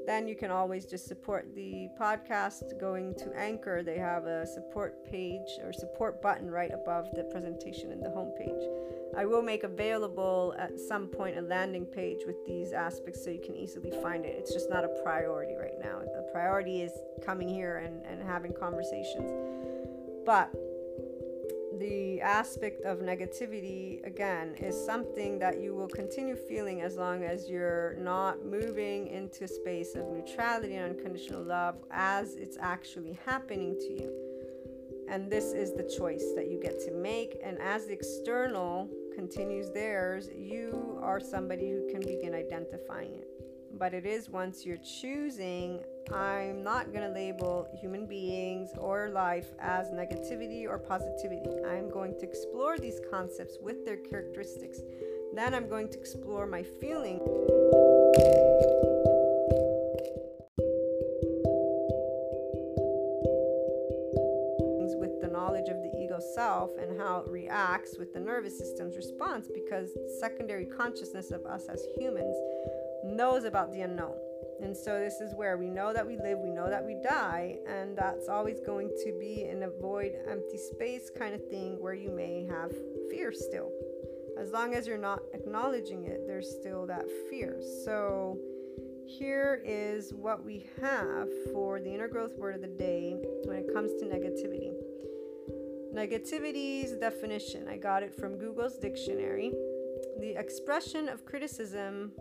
then 0.07 0.29
you 0.29 0.37
can 0.37 0.51
always 0.51 0.85
just 0.85 1.07
support 1.07 1.55
the 1.55 1.89
podcast 1.99 2.79
going 2.79 3.15
to 3.15 3.33
anchor. 3.37 3.83
They 3.83 3.99
have 3.99 4.25
a 4.25 4.47
support 4.47 5.05
page 5.05 5.59
or 5.63 5.73
support 5.73 6.21
button 6.21 6.51
right 6.51 6.71
above 6.73 7.09
the 7.15 7.25
presentation 7.25 7.91
in 7.91 8.01
the 8.01 8.09
homepage. 8.09 8.67
I 9.17 9.25
will 9.25 9.43
make 9.43 9.63
available 9.63 10.55
at 10.59 10.79
some 10.79 11.07
point 11.07 11.39
a 11.39 11.43
landing 11.43 11.87
page 11.87 12.19
with 12.27 12.45
these 12.47 12.73
aspects 12.73 13.25
so 13.25 13.31
you 13.31 13.41
can 13.41 13.55
easily 13.55 13.93
find 14.03 14.25
it. 14.25 14.37
It's 14.39 14.53
just 14.53 14.69
not 14.69 14.85
a 14.85 14.89
priority 15.03 15.55
right 15.55 15.79
now. 15.83 16.01
The 16.01 16.29
priority 16.33 16.83
is 16.83 16.93
coming 17.25 17.49
here 17.49 17.79
and, 17.79 18.05
and 18.05 18.23
having 18.23 18.53
conversations. 18.53 19.31
But 20.27 20.51
the 21.79 22.21
aspect 22.21 22.83
of 22.83 22.99
negativity 22.99 24.05
again 24.07 24.55
is 24.59 24.75
something 24.87 25.39
that 25.39 25.61
you 25.61 25.75
will 25.75 25.89
continue 25.89 26.37
feeling 26.37 26.83
as 26.83 26.97
long 26.97 27.25
as 27.25 27.49
you're 27.49 27.97
not 27.99 28.45
moving 28.45 29.09
into 29.09 29.45
a 29.45 29.49
space 29.49 29.95
of 29.95 30.07
neutrality 30.07 30.77
and 30.77 30.97
unconditional 30.97 31.43
love 31.43 31.77
as 31.91 32.35
it's 32.35 32.57
actually 32.61 33.19
happening 33.25 33.77
to 33.81 33.93
you. 33.93 34.13
And 35.09 35.31
this 35.31 35.53
is 35.53 35.73
the 35.75 35.83
choice 35.83 36.25
that 36.37 36.51
you 36.51 36.61
get 36.61 36.81
to 36.87 36.93
make. 36.93 37.39
And 37.43 37.59
as 37.61 37.87
the 37.87 37.93
external 37.93 38.89
continues 39.15 39.71
theirs 39.71 40.29
you 40.35 40.99
are 41.01 41.21
somebody 41.21 41.71
who 41.71 41.89
can 41.89 42.01
begin 42.01 42.35
identifying 42.35 43.15
it 43.15 43.34
but 43.79 43.93
it 43.95 44.07
is 44.07 44.31
once 44.31 44.65
you're 44.65 44.79
choosing 44.79 45.81
I'm 46.13 46.63
not 46.63 46.93
going 46.93 47.09
to 47.09 47.15
label 47.15 47.67
human 47.81 48.07
beings 48.07 48.71
or 48.77 49.09
life 49.09 49.47
as 49.59 49.89
negativity 49.89 50.67
or 50.69 50.79
positivity. 50.79 51.49
I'm 51.67 51.91
going 51.91 52.15
to 52.19 52.25
explore 52.25 52.77
these 52.79 53.01
concepts 53.11 53.57
with 53.63 53.87
their 53.87 53.97
characteristics. 53.97 54.81
Then 55.35 55.55
I'm 55.55 55.69
going 55.69 55.89
to 55.89 55.99
explore 55.99 56.47
my 56.47 56.63
feeling. 56.63 57.21
With 64.97 65.21
the 65.21 65.29
knowledge 65.29 65.69
of 65.69 65.83
the 65.83 65.91
ego 65.99 66.19
self 66.35 66.71
and 66.81 66.99
how 66.99 67.19
it 67.19 67.31
reacts 67.31 67.97
with 67.99 68.13
the 68.15 68.21
nervous 68.21 68.57
system's 68.59 68.97
response 68.97 69.49
because 69.53 69.91
secondary 70.21 70.65
consciousness 70.65 71.31
of 71.31 71.45
us 71.45 71.67
as 71.69 71.85
humans 71.99 72.37
knows 73.15 73.45
about 73.45 73.73
the 73.73 73.81
unknown. 73.83 74.15
And 74.63 74.77
so 74.77 74.99
this 74.99 75.21
is 75.21 75.35
where 75.35 75.57
we 75.57 75.69
know 75.69 75.93
that 75.93 76.07
we 76.07 76.17
live, 76.17 76.39
we 76.39 76.51
know 76.51 76.69
that 76.71 76.85
we 76.85 76.97
die, 77.03 77.59
and 77.67 77.97
that's 77.97 78.29
always 78.29 78.61
going 78.61 78.91
to 79.05 79.17
be 79.19 79.45
in 79.45 79.63
a 79.65 79.71
void, 79.71 80.13
empty 80.31 80.59
space 80.59 81.11
kind 81.17 81.35
of 81.35 81.47
thing 81.49 81.81
where 81.81 81.95
you 81.95 82.11
may 82.11 82.47
have 82.49 82.73
fear 83.11 83.33
still. 83.33 83.71
As 84.39 84.53
long 84.53 84.75
as 84.75 84.87
you're 84.87 84.99
not 84.99 85.21
acknowledging 85.33 86.05
it, 86.05 86.27
there's 86.27 86.51
still 86.51 86.87
that 86.87 87.05
fear. 87.31 87.61
So 87.85 88.39
here 89.07 89.61
is 89.65 90.13
what 90.15 90.45
we 90.45 90.67
have 90.81 91.29
for 91.53 91.81
the 91.81 91.93
inner 91.93 92.09
growth 92.09 92.37
word 92.37 92.55
of 92.55 92.63
the 92.63 92.69
day 92.69 93.17
when 93.45 93.57
it 93.57 93.73
comes 93.73 93.93
to 94.01 94.07
negativity. 94.07 94.73
Negativity's 95.93 96.93
definition, 96.93 97.69
I 97.69 97.77
got 97.77 98.03
it 98.03 98.13
from 98.19 98.37
Google's 98.39 98.79
dictionary. 98.79 99.53
The 100.19 100.35
expression 100.37 101.09
of 101.09 101.25
criticism 101.25 102.13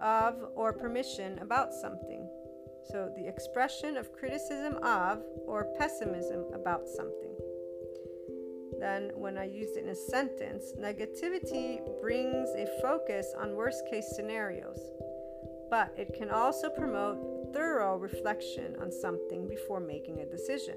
of 0.00 0.36
or 0.54 0.72
permission 0.72 1.38
about 1.40 1.72
something. 1.72 2.28
So, 2.90 3.12
the 3.16 3.26
expression 3.26 3.96
of 3.96 4.12
criticism 4.12 4.76
of 4.82 5.22
or 5.46 5.72
pessimism 5.78 6.46
about 6.54 6.88
something. 6.88 7.36
Then, 8.78 9.10
when 9.14 9.36
I 9.36 9.44
use 9.44 9.76
it 9.76 9.84
in 9.84 9.90
a 9.90 9.94
sentence, 9.94 10.72
negativity 10.78 11.80
brings 12.00 12.48
a 12.50 12.66
focus 12.80 13.34
on 13.38 13.56
worst 13.56 13.82
case 13.90 14.12
scenarios, 14.14 14.78
but 15.68 15.92
it 15.96 16.14
can 16.16 16.30
also 16.30 16.70
promote 16.70 17.52
thorough 17.52 17.96
reflection 17.96 18.76
on 18.80 18.92
something 18.92 19.48
before 19.48 19.80
making 19.80 20.20
a 20.20 20.26
decision. 20.26 20.76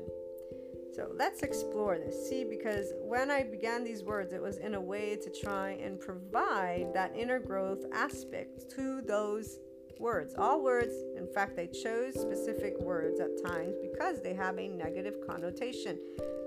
So 0.93 1.09
let's 1.15 1.41
explore 1.41 1.97
this. 1.97 2.29
See, 2.29 2.43
because 2.43 2.93
when 3.01 3.31
I 3.31 3.43
began 3.43 3.83
these 3.83 4.03
words, 4.03 4.33
it 4.33 4.41
was 4.41 4.57
in 4.57 4.75
a 4.75 4.81
way 4.81 5.15
to 5.15 5.29
try 5.29 5.71
and 5.71 5.99
provide 5.99 6.87
that 6.93 7.15
inner 7.15 7.39
growth 7.39 7.85
aspect 7.93 8.69
to 8.71 9.01
those 9.01 9.59
words. 9.99 10.33
All 10.37 10.61
words, 10.61 10.93
in 11.15 11.27
fact, 11.27 11.59
I 11.59 11.67
chose 11.67 12.19
specific 12.19 12.77
words 12.81 13.19
at 13.19 13.41
times 13.45 13.75
because 13.81 14.21
they 14.21 14.33
have 14.33 14.57
a 14.57 14.67
negative 14.67 15.15
connotation. 15.25 15.97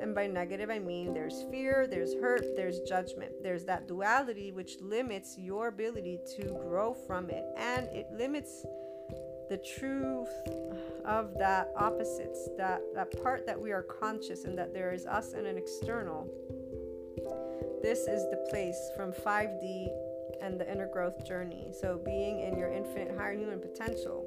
And 0.03 0.15
by 0.15 0.27
negative, 0.27 0.69
I 0.71 0.81
mean 0.81 1.15
there's 1.15 1.45
fear, 1.51 1.87
there's 1.89 2.15
hurt, 2.15 2.45
there's 2.57 2.81
judgment. 2.81 3.33
There's 3.43 3.65
that 3.65 3.89
duality 3.89 4.51
which 4.51 4.77
limits 4.81 5.39
your 5.39 5.69
ability 5.69 6.19
to 6.37 6.43
grow 6.69 6.93
from 6.93 7.31
it 7.31 7.45
and 7.57 7.87
it 7.87 8.09
limits 8.13 8.67
the 9.49 9.59
truth 9.59 10.29
of 11.05 11.37
that 11.39 11.71
opposites, 11.77 12.49
that, 12.57 12.81
that 12.95 13.23
part 13.23 13.47
that 13.47 13.61
we 13.61 13.73
are 13.73 13.83
conscious 13.83 14.45
and 14.45 14.57
that 14.59 14.73
there 14.73 14.93
is 14.93 15.07
us 15.07 15.33
and 15.33 15.47
an 15.47 15.59
external. 15.59 16.27
This 17.83 18.01
is 18.01 18.23
the 18.31 18.47
place 18.51 18.79
from 18.97 19.13
5D 19.13 19.89
and 20.41 20.59
the 20.59 20.71
inner 20.71 20.89
growth 20.93 21.27
journey. 21.27 21.69
So, 21.79 22.01
being 22.05 22.41
in 22.41 22.59
your 22.59 22.73
infinite 22.73 23.17
higher 23.17 23.35
human 23.35 23.61
potential. 23.61 24.27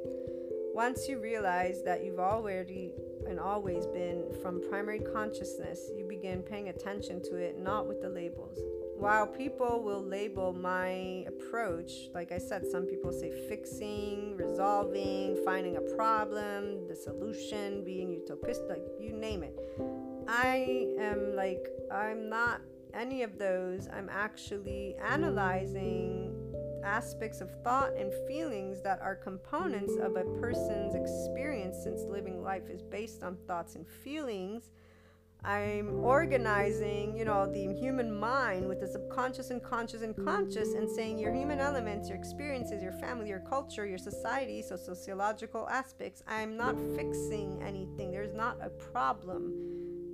Once 0.74 1.08
you 1.08 1.20
realize 1.20 1.82
that 1.84 2.04
you've 2.04 2.20
already 2.20 2.94
and 3.28 3.40
always 3.40 3.88
been 3.88 4.24
from 4.44 4.62
primary 4.70 5.00
consciousness, 5.00 5.90
you 5.98 6.06
begin 6.06 6.44
paying 6.44 6.70
attention 6.70 7.22
to 7.24 7.38
it, 7.38 7.58
not 7.58 7.88
with 7.88 8.00
the 8.02 8.10
labels 8.10 8.60
while 8.98 9.28
people 9.28 9.84
will 9.84 10.04
label 10.04 10.54
my 10.54 11.24
approach, 11.28 11.92
like 12.16 12.32
I 12.32 12.40
said, 12.40 12.66
some 12.66 12.86
people 12.86 13.12
say 13.12 13.32
fixing, 13.48 14.36
resolving, 14.36 15.38
finding 15.46 15.78
a 15.78 15.82
problem, 15.82 16.88
the 16.88 16.96
solution, 16.96 17.84
being 17.84 18.12
utopist, 18.12 18.62
like 18.68 18.82
you 19.00 19.14
name 19.14 19.44
it. 19.44 19.56
I 20.28 20.88
am 21.00 21.36
like, 21.36 21.68
I'm 21.92 22.28
not 22.28 22.62
any 22.94 23.22
of 23.22 23.38
those. 23.38 23.88
I'm 23.94 24.10
actually 24.10 24.96
analyzing 25.04 26.34
aspects 26.84 27.42
of 27.42 27.52
thought 27.64 27.96
and 27.98 28.12
feelings 28.28 28.82
that 28.82 29.00
are 29.02 29.16
components 29.16 29.94
of 30.02 30.16
a 30.16 30.24
person's 30.40 30.96
experience 30.96 31.78
since 31.84 32.02
living 32.04 32.42
life 32.42 32.70
is 32.70 32.82
based 32.82 33.24
on 33.24 33.38
thoughts 33.48 33.76
and 33.76 33.88
feelings 33.88 34.72
I'm 35.48 36.04
organizing, 36.04 37.16
you 37.16 37.24
know, 37.24 37.50
the 37.50 37.74
human 37.74 38.14
mind 38.14 38.68
with 38.68 38.82
the 38.82 38.88
subconscious 38.88 39.50
and 39.50 39.64
conscious 39.64 40.02
and 40.02 40.14
conscious 40.14 40.74
and 40.74 40.90
saying 40.90 41.18
your 41.18 41.34
human 41.34 41.62
elements, 41.62 42.10
your 42.10 42.18
experiences, 42.18 42.84
your 42.84 42.92
family, 42.92 43.30
your 43.30 43.40
culture, 43.40 43.86
your 43.86 43.98
society, 43.98 44.62
so 44.62 44.76
sociological 44.76 45.70
aspects. 45.70 46.22
I'm 46.28 46.58
not 46.58 46.76
fixing 46.98 47.64
anything. 47.64 48.12
There's 48.12 48.34
not 48.34 48.58
a 48.62 48.70
problem. 48.70 49.54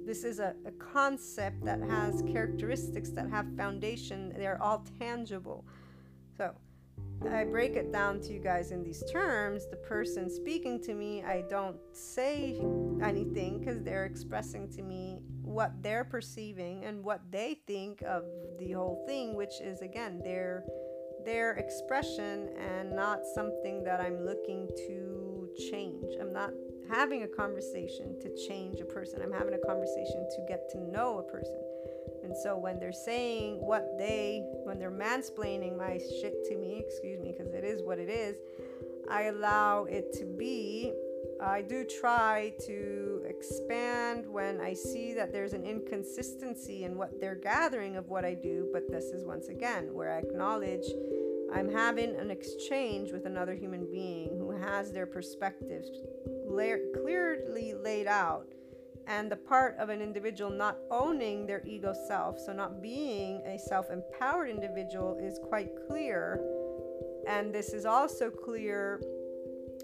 This 0.06 0.24
is 0.24 0.38
a, 0.38 0.54
a 0.68 0.72
concept 0.74 1.66
that 1.66 1.82
has 1.82 2.22
characteristics 2.32 3.10
that 3.10 3.28
have 3.32 3.48
foundation. 3.58 4.36
They're 4.38 4.62
all 4.62 4.86
tangible. 5.00 5.66
So 6.38 6.54
I 7.32 7.45
break 7.45 7.76
it 7.76 7.91
down 7.91 8.20
to 8.22 8.34
you 8.34 8.39
guys 8.39 8.72
in 8.72 8.84
these 8.84 9.03
terms. 9.11 9.68
The 9.70 9.78
person 9.78 10.30
speaking 10.30 10.82
to 10.84 10.93
me, 10.93 11.24
I 11.24 11.43
don't 11.49 11.78
say 11.93 12.59
anything 13.01 13.59
because 13.59 13.82
they're 13.82 14.05
expressing 14.05 14.70
to 14.74 14.82
me 14.82 15.20
what 15.41 15.72
they're 15.82 16.03
perceiving 16.03 16.84
and 16.86 17.03
what 17.03 17.22
they 17.32 17.59
think 17.68 18.01
of 18.03 18.24
the 18.59 18.72
whole 18.72 19.03
thing, 19.07 19.36
which 19.36 19.61
is 19.61 19.82
again 19.82 20.22
their 20.24 20.64
their 21.26 21.53
expression 21.53 22.49
and 22.59 22.93
not 22.93 23.20
something 23.34 23.84
that 23.84 24.01
I'm 24.01 24.26
looking 24.26 24.68
to 24.88 25.49
change. 25.72 26.14
I'm 26.20 26.34
not 26.34 26.51
having 26.89 27.24
a 27.24 27.28
conversation 27.28 28.20
to 28.20 28.47
change 28.47 28.80
a 28.82 28.86
person. 28.86 29.22
I'm 29.22 29.32
having 29.32 29.53
a 29.53 29.66
conversation 29.66 30.28
to 30.36 30.45
get 30.47 30.70
to 30.72 30.80
know 30.80 31.20
a 31.20 31.32
person. 31.32 31.59
And 32.24 32.36
so 32.36 32.58
when 32.58 32.80
they're 32.80 32.92
saying 32.92 33.58
what 33.60 33.98
they, 33.98 34.44
when 34.64 34.80
they're 34.80 34.92
mansplaining 34.92 35.78
my 35.78 36.00
shit 36.22 36.46
to 36.46 36.58
me, 36.58 36.84
excuse 36.86 37.20
me, 37.20 37.34
because 37.38 37.54
it 37.54 37.64
is 37.64 37.82
what 37.84 38.00
it 38.00 38.10
is, 38.10 38.38
I 39.10 39.24
allow 39.24 39.84
it 39.86 40.14
to 40.14 40.26
be. 40.26 40.94
I 41.42 41.62
do 41.62 41.84
try 41.84 42.54
to 42.66 43.24
expand 43.28 44.26
when 44.28 44.62
I 44.62 44.74
see 44.74 45.14
that 45.14 45.34
there's 45.34 45.54
an 45.54 45.66
inconsistency 45.66 46.86
in 46.86 46.98
what 46.98 47.20
they're 47.20 47.36
gathering 47.36 47.98
of 47.98 48.10
what 48.10 48.24
I 48.24 48.34
do, 48.34 48.70
but 48.72 48.90
this 48.90 49.06
is 49.06 49.26
once 49.26 49.50
again 49.50 49.94
where 49.94 50.14
I 50.14 50.20
acknowledge 50.20 50.86
I'm 51.54 51.72
having 51.72 52.16
an 52.16 52.32
exchange 52.32 53.12
with 53.12 53.26
another 53.26 53.54
human 53.54 53.86
being 53.92 54.30
who 54.38 54.52
has 54.52 54.92
their 54.92 55.06
perspectives 55.06 55.90
la- 56.46 57.02
clearly 57.02 57.74
laid 57.74 58.08
out 58.08 58.48
and 59.08 59.32
the 59.32 59.36
part 59.36 59.76
of 59.80 59.89
an 59.89 60.01
individual 60.01 60.51
not 60.51 60.78
owning 60.91 61.45
their 61.45 61.62
ego 61.66 61.93
self, 62.08 62.39
so 62.39 62.54
not 62.54 62.82
being 62.82 63.41
a 63.45 63.58
self 63.58 63.89
empowered 63.89 64.49
individual, 64.49 65.18
is 65.22 65.39
quite 65.47 65.70
clear. 65.88 66.39
And 67.28 67.54
this 67.54 67.74
is 67.74 67.86
also 67.86 68.30
clear 68.30 69.01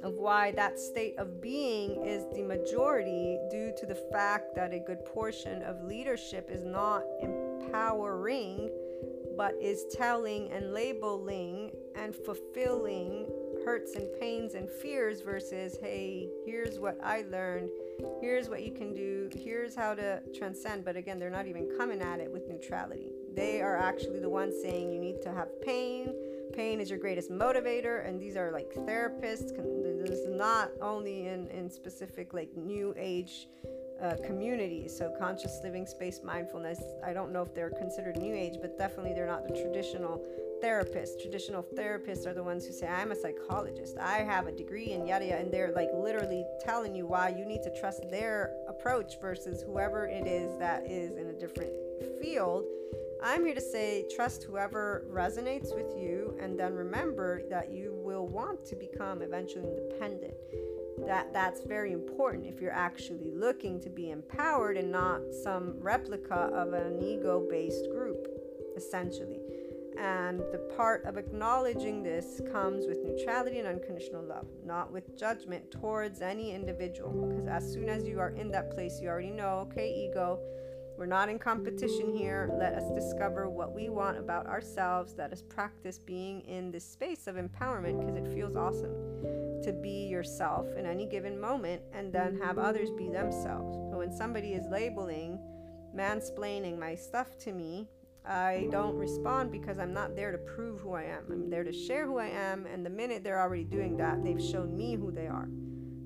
of 0.03 0.13
why 0.13 0.51
that 0.51 0.79
state 0.79 1.17
of 1.17 1.41
being 1.41 2.05
is 2.05 2.25
the 2.33 2.43
majority 2.43 3.37
due 3.49 3.73
to 3.77 3.85
the 3.85 3.95
fact 4.11 4.55
that 4.55 4.73
a 4.73 4.79
good 4.79 5.03
portion 5.05 5.61
of 5.63 5.83
leadership 5.83 6.49
is 6.49 6.63
not 6.63 7.03
empowering 7.21 8.69
but 9.35 9.55
is 9.61 9.85
telling 9.91 10.51
and 10.51 10.73
labeling 10.73 11.71
and 11.95 12.13
fulfilling 12.13 13.25
hurts 13.63 13.95
and 13.95 14.07
pains 14.19 14.53
and 14.53 14.69
fears 14.69 15.21
versus 15.21 15.77
hey 15.81 16.29
here's 16.45 16.79
what 16.79 16.97
i 17.03 17.23
learned 17.29 17.69
here's 18.21 18.49
what 18.49 18.63
you 18.63 18.71
can 18.71 18.93
do, 18.93 19.29
here's 19.35 19.75
how 19.75 19.93
to 19.95 20.21
transcend. 20.37 20.85
But 20.85 20.95
again, 20.95 21.19
they're 21.19 21.29
not 21.29 21.47
even 21.47 21.69
coming 21.77 22.01
at 22.01 22.19
it 22.19 22.31
with 22.31 22.47
neutrality. 22.47 23.11
They 23.35 23.61
are 23.61 23.77
actually 23.77 24.19
the 24.19 24.29
ones 24.29 24.55
saying 24.61 24.91
you 24.91 24.99
need 24.99 25.21
to 25.21 25.31
have 25.31 25.49
pain. 25.61 26.13
Pain 26.53 26.79
is 26.79 26.89
your 26.89 26.99
greatest 26.99 27.29
motivator, 27.29 28.07
and 28.07 28.19
these 28.19 28.35
are 28.35 28.51
like 28.51 28.73
therapists. 28.73 29.55
This 30.05 30.19
is 30.19 30.27
not 30.27 30.71
only 30.81 31.27
in, 31.27 31.47
in 31.47 31.69
specific 31.69 32.33
like 32.33 32.49
new 32.55 32.93
age 32.97 33.47
uh, 34.01 34.15
communities. 34.25 34.97
So, 34.97 35.13
conscious 35.19 35.59
living, 35.63 35.85
space 35.85 36.21
mindfulness. 36.23 36.81
I 37.05 37.13
don't 37.13 37.31
know 37.31 37.41
if 37.41 37.53
they're 37.53 37.69
considered 37.69 38.17
new 38.17 38.33
age, 38.33 38.55
but 38.61 38.77
definitely 38.77 39.13
they're 39.13 39.27
not 39.27 39.47
the 39.47 39.53
traditional 39.53 40.23
therapists. 40.61 41.21
Traditional 41.21 41.63
therapists 41.63 42.25
are 42.25 42.33
the 42.33 42.43
ones 42.43 42.65
who 42.65 42.73
say, 42.73 42.87
I'm 42.87 43.11
a 43.11 43.15
psychologist, 43.15 43.97
I 43.99 44.17
have 44.19 44.47
a 44.47 44.51
degree 44.51 44.91
in 44.91 45.07
yada 45.07 45.25
yada, 45.25 45.39
and 45.39 45.51
they're 45.51 45.71
like 45.75 45.89
literally 45.93 46.45
telling 46.61 46.95
you 46.95 47.05
why 47.05 47.29
you 47.29 47.45
need 47.45 47.63
to 47.63 47.79
trust 47.79 48.09
their 48.09 48.51
approach 48.67 49.19
versus 49.21 49.61
whoever 49.61 50.05
it 50.05 50.27
is 50.27 50.57
that 50.59 50.85
is 50.85 51.17
in 51.17 51.27
a 51.27 51.33
different 51.33 51.73
field. 52.21 52.65
I'm 53.21 53.45
here 53.45 53.55
to 53.55 53.61
say, 53.61 54.05
trust 54.15 54.43
whoever 54.43 55.05
resonates 55.11 55.75
with 55.75 55.93
you, 55.97 56.37
and 56.39 56.57
then 56.57 56.73
remember 56.73 57.41
that 57.49 57.69
you 57.69 57.93
will 57.93 58.27
want 58.27 58.65
to 58.67 58.75
become 58.75 59.21
eventually 59.21 59.65
independent. 59.65 60.35
That 61.05 61.33
that's 61.33 61.61
very 61.61 61.91
important 61.91 62.45
if 62.45 62.61
you're 62.61 62.71
actually 62.71 63.31
looking 63.31 63.79
to 63.81 63.89
be 63.89 64.11
empowered 64.11 64.77
and 64.77 64.91
not 64.91 65.21
some 65.43 65.75
replica 65.79 66.49
of 66.53 66.73
an 66.73 67.01
ego-based 67.01 67.89
group, 67.89 68.27
essentially. 68.77 69.39
And 69.99 70.39
the 70.51 70.59
part 70.77 71.03
of 71.05 71.17
acknowledging 71.17 72.01
this 72.03 72.39
comes 72.53 72.87
with 72.87 73.03
neutrality 73.03 73.59
and 73.59 73.67
unconditional 73.67 74.23
love, 74.23 74.47
not 74.65 74.93
with 74.93 75.17
judgment 75.17 75.71
towards 75.71 76.21
any 76.21 76.53
individual. 76.53 77.11
Because 77.11 77.47
as 77.47 77.69
soon 77.71 77.89
as 77.89 78.07
you 78.07 78.19
are 78.19 78.29
in 78.29 78.49
that 78.51 78.71
place, 78.71 78.99
you 79.01 79.09
already 79.09 79.31
know, 79.31 79.67
okay, 79.69 79.93
ego, 79.93 80.39
we're 80.97 81.05
not 81.05 81.29
in 81.29 81.37
competition 81.37 82.13
here. 82.13 82.49
Let 82.59 82.73
us 82.73 82.83
discover 82.93 83.49
what 83.49 83.73
we 83.73 83.89
want 83.89 84.17
about 84.17 84.47
ourselves. 84.47 85.15
Let 85.17 85.33
us 85.33 85.41
practice 85.41 85.97
being 85.97 86.41
in 86.41 86.71
this 86.71 86.83
space 86.83 87.27
of 87.27 87.35
empowerment 87.35 87.99
because 87.99 88.15
it 88.15 88.33
feels 88.33 88.55
awesome 88.55 88.93
to 89.63 89.73
be 89.81 90.07
yourself 90.07 90.67
in 90.77 90.85
any 90.85 91.05
given 91.05 91.39
moment 91.39 91.81
and 91.93 92.11
then 92.11 92.39
have 92.41 92.57
others 92.57 92.89
be 92.97 93.09
themselves. 93.09 93.77
So 93.91 93.97
when 93.97 94.11
somebody 94.13 94.53
is 94.53 94.65
labeling, 94.69 95.39
mansplaining 95.95 96.77
my 96.77 96.95
stuff 96.95 97.37
to 97.39 97.53
me, 97.53 97.87
I 98.29 98.67
don't 98.69 98.95
respond 98.95 99.51
because 99.51 99.79
I'm 99.79 99.91
not 99.91 100.15
there 100.15 100.31
to 100.31 100.37
prove 100.37 100.81
who 100.81 100.93
I 100.93 101.03
am. 101.03 101.23
I'm 101.31 101.49
there 101.49 101.63
to 101.63 101.73
share 101.73 102.05
who 102.05 102.19
I 102.19 102.27
am. 102.27 102.67
And 102.67 102.85
the 102.85 102.89
minute 102.89 103.23
they're 103.23 103.41
already 103.41 103.63
doing 103.63 103.97
that, 103.97 104.23
they've 104.23 104.41
shown 104.41 104.77
me 104.77 104.95
who 104.95 105.11
they 105.11 105.25
are. 105.25 105.49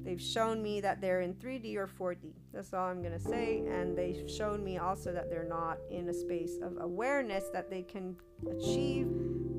They've 0.04 0.22
shown 0.22 0.64
me 0.64 0.80
that 0.82 1.02
they're 1.02 1.22
in 1.22 1.34
3D 1.34 1.76
or 1.76 1.88
4D. 1.88 2.34
That's 2.54 2.74
all 2.74 2.88
I'm 2.88 3.02
going 3.02 3.14
to 3.14 3.20
say. 3.20 3.66
And 3.70 3.98
they've 3.98 4.30
shown 4.30 4.64
me 4.64 4.78
also 4.78 5.12
that 5.12 5.30
they're 5.30 5.48
not 5.48 5.78
in 5.92 6.08
a 6.08 6.14
space 6.14 6.58
of 6.62 6.78
awareness 6.80 7.44
that 7.52 7.70
they 7.70 7.84
can 7.84 8.16
achieve 8.50 9.08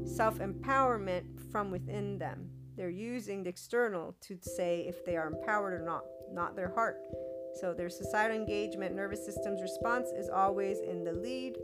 self 0.07 0.39
empowerment 0.39 1.25
from 1.53 1.71
within 1.71 2.19
them. 2.19 2.49
They're 2.77 2.89
using 2.89 3.43
the 3.43 3.51
external 3.51 4.17
to 4.23 4.39
say 4.41 4.87
if 4.89 5.05
they 5.05 5.17
are 5.17 5.29
empowered 5.29 5.81
or 5.81 5.85
not, 5.85 6.05
not 6.33 6.57
their 6.57 6.73
heart. 6.75 6.97
So 7.61 7.73
their 7.73 7.89
societal 7.89 8.37
engagement, 8.37 8.97
nervous 8.97 9.25
system's 9.25 9.63
response 9.63 10.09
is 10.11 10.29
always 10.29 10.81
in 10.81 11.05
the 11.05 11.13
lead 11.13 11.57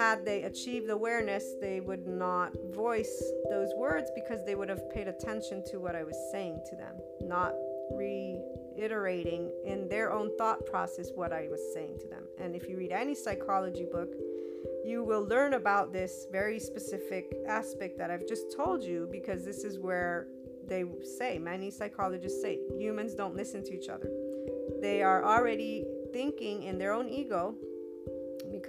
had 0.00 0.24
they 0.24 0.44
achieved 0.44 0.88
awareness, 0.88 1.44
they 1.60 1.78
would 1.78 2.06
not 2.06 2.52
voice 2.74 3.22
those 3.50 3.68
words 3.76 4.10
because 4.14 4.42
they 4.46 4.54
would 4.54 4.70
have 4.70 4.90
paid 4.90 5.06
attention 5.06 5.62
to 5.70 5.78
what 5.78 5.94
I 5.94 6.04
was 6.04 6.16
saying 6.32 6.62
to 6.70 6.74
them, 6.74 6.94
not 7.20 7.52
reiterating 7.92 9.52
in 9.66 9.90
their 9.90 10.10
own 10.10 10.34
thought 10.38 10.64
process 10.64 11.10
what 11.14 11.34
I 11.34 11.48
was 11.50 11.60
saying 11.74 11.98
to 12.00 12.08
them. 12.08 12.24
And 12.38 12.56
if 12.56 12.66
you 12.66 12.78
read 12.78 12.92
any 12.92 13.14
psychology 13.14 13.86
book, 13.92 14.08
you 14.86 15.04
will 15.04 15.22
learn 15.22 15.52
about 15.52 15.92
this 15.92 16.26
very 16.32 16.58
specific 16.58 17.36
aspect 17.46 17.98
that 17.98 18.10
I've 18.10 18.26
just 18.26 18.56
told 18.56 18.82
you 18.82 19.06
because 19.12 19.44
this 19.44 19.64
is 19.64 19.78
where 19.78 20.28
they 20.66 20.86
say, 21.18 21.38
many 21.38 21.70
psychologists 21.70 22.40
say, 22.40 22.58
humans 22.78 23.12
don't 23.12 23.36
listen 23.36 23.62
to 23.64 23.74
each 23.74 23.90
other. 23.90 24.10
They 24.80 25.02
are 25.02 25.22
already 25.26 25.84
thinking 26.10 26.62
in 26.62 26.78
their 26.78 26.94
own 26.94 27.10
ego 27.10 27.54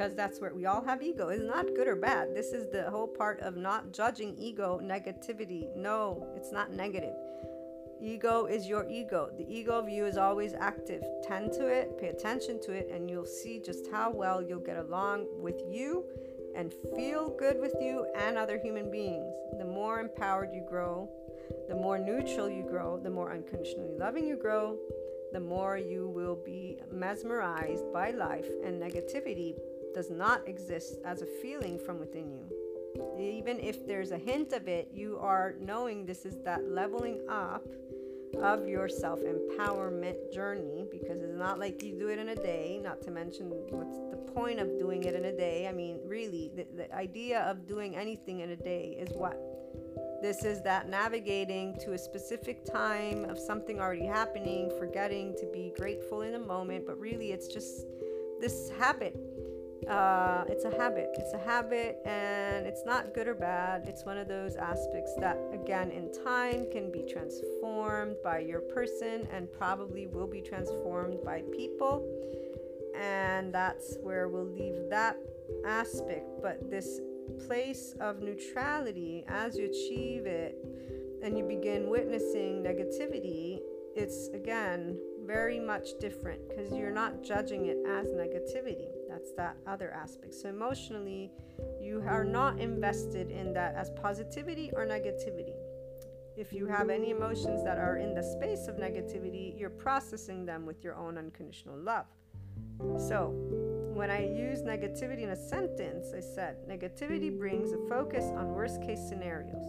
because 0.02 0.16
that's 0.16 0.42
where 0.42 0.52
we 0.52 0.66
all 0.66 0.82
have 0.82 1.04
ego. 1.04 1.30
It's 1.30 1.44
not 1.44 1.68
good 1.76 1.88
or 1.88 1.96
bad. 1.96 2.34
This 2.34 2.54
is 2.54 2.68
the 2.72 2.90
whole 2.90 3.08
part 3.08 3.40
of 3.42 3.56
not 3.56 3.94
judging 3.94 4.36
ego 4.36 4.80
negativity. 4.84 5.68
No, 5.76 6.28
it's 6.36 6.52
not 6.52 6.74
negative. 6.74 7.14
Ego 8.02 8.48
is 8.48 8.66
your 8.66 8.90
ego. 8.90 9.30
The 9.38 9.46
ego 9.48 9.78
of 9.78 9.90
you 9.90 10.08
is 10.08 10.18
always 10.18 10.56
active. 10.56 11.04
Tend 11.22 11.54
to 11.54 11.68
it, 11.68 12.00
pay 12.00 12.08
attention 12.08 12.60
to 12.62 12.72
it, 12.72 12.90
and 12.92 13.12
you'll 13.12 13.28
see 13.28 13.62
just 13.64 13.92
how 13.92 14.10
well 14.10 14.42
you'll 14.42 14.60
get 14.60 14.78
along 14.78 15.28
with 15.40 15.62
you 15.70 16.04
and 16.56 16.74
feel 16.96 17.30
good 17.38 17.60
with 17.60 17.76
you 17.80 18.08
and 18.18 18.40
other 18.40 18.58
human 18.58 18.90
beings. 18.90 19.32
The 19.60 19.66
more 19.66 20.00
empowered 20.00 20.50
you 20.52 20.66
grow, 20.68 21.12
the 21.70 21.76
more 21.76 22.00
neutral 22.00 22.50
you 22.50 22.64
grow, 22.64 23.00
the 23.00 23.12
more 23.12 23.32
unconditionally 23.32 23.92
loving 24.00 24.26
you 24.26 24.36
grow, 24.36 24.80
the 25.32 25.40
more 25.40 25.78
you 25.78 26.10
will 26.10 26.36
be 26.44 26.80
mesmerized 26.92 27.94
by 27.94 28.12
life, 28.12 28.50
and 28.66 28.82
negativity 28.82 29.56
does 29.94 30.10
not 30.10 30.48
exist 30.48 31.00
as 31.06 31.22
a 31.22 31.26
feeling 31.26 31.80
from 31.80 32.00
within 32.00 32.32
you. 32.32 32.46
Even 33.20 33.60
if 33.60 33.88
there's 33.88 34.12
a 34.12 34.18
hint 34.18 34.54
of 34.54 34.68
it, 34.68 34.90
you 34.94 35.18
are 35.20 35.56
knowing 35.60 36.06
this 36.06 36.26
is 36.26 36.38
that 36.44 36.68
leveling 36.68 37.20
up 37.30 37.66
of 38.42 38.68
your 38.68 38.88
self 38.88 39.20
empowerment 39.22 40.34
journey 40.34 40.86
because 40.92 41.22
it's 41.22 41.38
not 41.38 41.60
like 41.60 41.84
you 41.84 41.98
do 41.98 42.08
it 42.08 42.20
in 42.20 42.30
a 42.30 42.36
day, 42.36 42.80
not 42.82 43.02
to 43.02 43.12
mention 43.12 43.48
what's 43.70 43.98
the 44.10 44.32
point 44.34 44.60
of 44.60 44.78
doing 44.80 45.04
it 45.04 45.16
in 45.16 45.26
a 45.26 45.32
day. 45.36 45.68
I 45.68 45.72
mean, 45.72 46.00
really, 46.06 46.52
the, 46.56 46.66
the 46.76 46.96
idea 46.96 47.42
of 47.42 47.68
doing 47.68 47.96
anything 47.96 48.40
in 48.40 48.52
a 48.52 48.56
day 48.56 48.96
is 49.00 49.10
what? 49.14 49.40
This 50.22 50.44
is 50.44 50.62
that 50.64 50.88
navigating 50.88 51.78
to 51.80 51.94
a 51.94 51.98
specific 51.98 52.64
time 52.64 53.26
of 53.26 53.40
something 53.40 53.80
already 53.80 54.06
happening, 54.06 54.72
forgetting 54.78 55.36
to 55.40 55.48
be 55.52 55.74
grateful 55.78 56.22
in 56.22 56.34
the 56.34 56.40
moment, 56.40 56.86
but 56.86 57.00
really 57.00 57.32
it's 57.32 57.48
just 57.48 57.86
this 58.40 58.72
habit 58.80 59.16
uh, 59.88 60.44
it's 60.48 60.64
a 60.64 60.72
habit. 60.78 61.10
It's 61.16 61.34
a 61.34 61.40
habit, 61.40 62.00
and 62.06 62.68
it's 62.68 62.86
not 62.86 63.14
good 63.14 63.28
or 63.28 63.34
bad. 63.34 63.86
It's 63.88 64.06
one 64.06 64.18
of 64.18 64.28
those 64.28 64.56
aspects 64.56 65.16
that, 65.20 65.40
again, 65.52 65.90
in 65.92 66.12
time 66.24 66.68
can 66.72 66.92
be 66.92 67.04
transformed 67.04 68.16
by 68.24 68.40
your 68.40 68.60
person 68.60 69.28
and 69.32 69.52
probably 69.52 70.08
will 70.08 70.28
be 70.28 70.42
transformed 70.42 71.24
by 71.24 71.42
people. 71.52 72.08
And 72.96 73.54
that's 73.54 73.98
where 74.02 74.28
we'll 74.28 74.46
leave 74.46 74.90
that 74.90 75.18
aspect. 75.66 76.28
But 76.42 76.70
this 76.70 77.00
place 77.48 77.96
of 78.00 78.22
neutrality, 78.22 79.26
as 79.28 79.58
you 79.58 79.66
achieve 79.66 80.26
it 80.28 80.56
and 81.24 81.38
you 81.38 81.44
begin 81.44 81.90
witnessing 81.90 82.62
negativity, 82.62 83.60
it's 83.96 84.30
again 84.34 84.98
very 85.26 85.60
much 85.60 86.00
different 86.00 86.48
because 86.48 86.72
you're 86.74 86.92
not 86.92 87.24
judging 87.24 87.66
it 87.66 87.78
as 87.88 88.08
negativity 88.08 88.88
that's 89.22 89.34
that 89.36 89.58
other 89.68 89.92
aspect. 89.92 90.34
So 90.34 90.50
emotionally, 90.50 91.32
you 91.82 92.04
are 92.08 92.24
not 92.24 92.60
invested 92.60 93.30
in 93.30 93.54
that 93.54 93.76
as 93.76 93.92
positivity 93.92 94.72
or 94.74 94.86
negativity. 94.86 95.54
If 96.38 96.54
you 96.54 96.66
have 96.66 96.90
any 96.90 97.12
emotions 97.12 97.64
that 97.64 97.78
are 97.78 97.98
in 97.98 98.16
the 98.16 98.24
space 98.24 98.68
of 98.68 98.76
negativity, 98.76 99.60
you're 99.60 99.70
processing 99.70 100.46
them 100.46 100.66
with 100.66 100.84
your 100.84 100.96
own 100.96 101.18
unconditional 101.18 101.78
love. 101.78 102.06
So, 102.98 103.36
when 103.94 104.10
I 104.10 104.26
use 104.26 104.62
negativity 104.62 105.22
in 105.22 105.30
a 105.30 105.36
sentence, 105.36 106.14
I 106.16 106.22
said 106.22 106.68
negativity 106.68 107.38
brings 107.38 107.74
a 107.74 107.78
focus 107.88 108.26
on 108.36 108.54
worst 108.54 108.82
case 108.82 109.02
scenarios. 109.08 109.66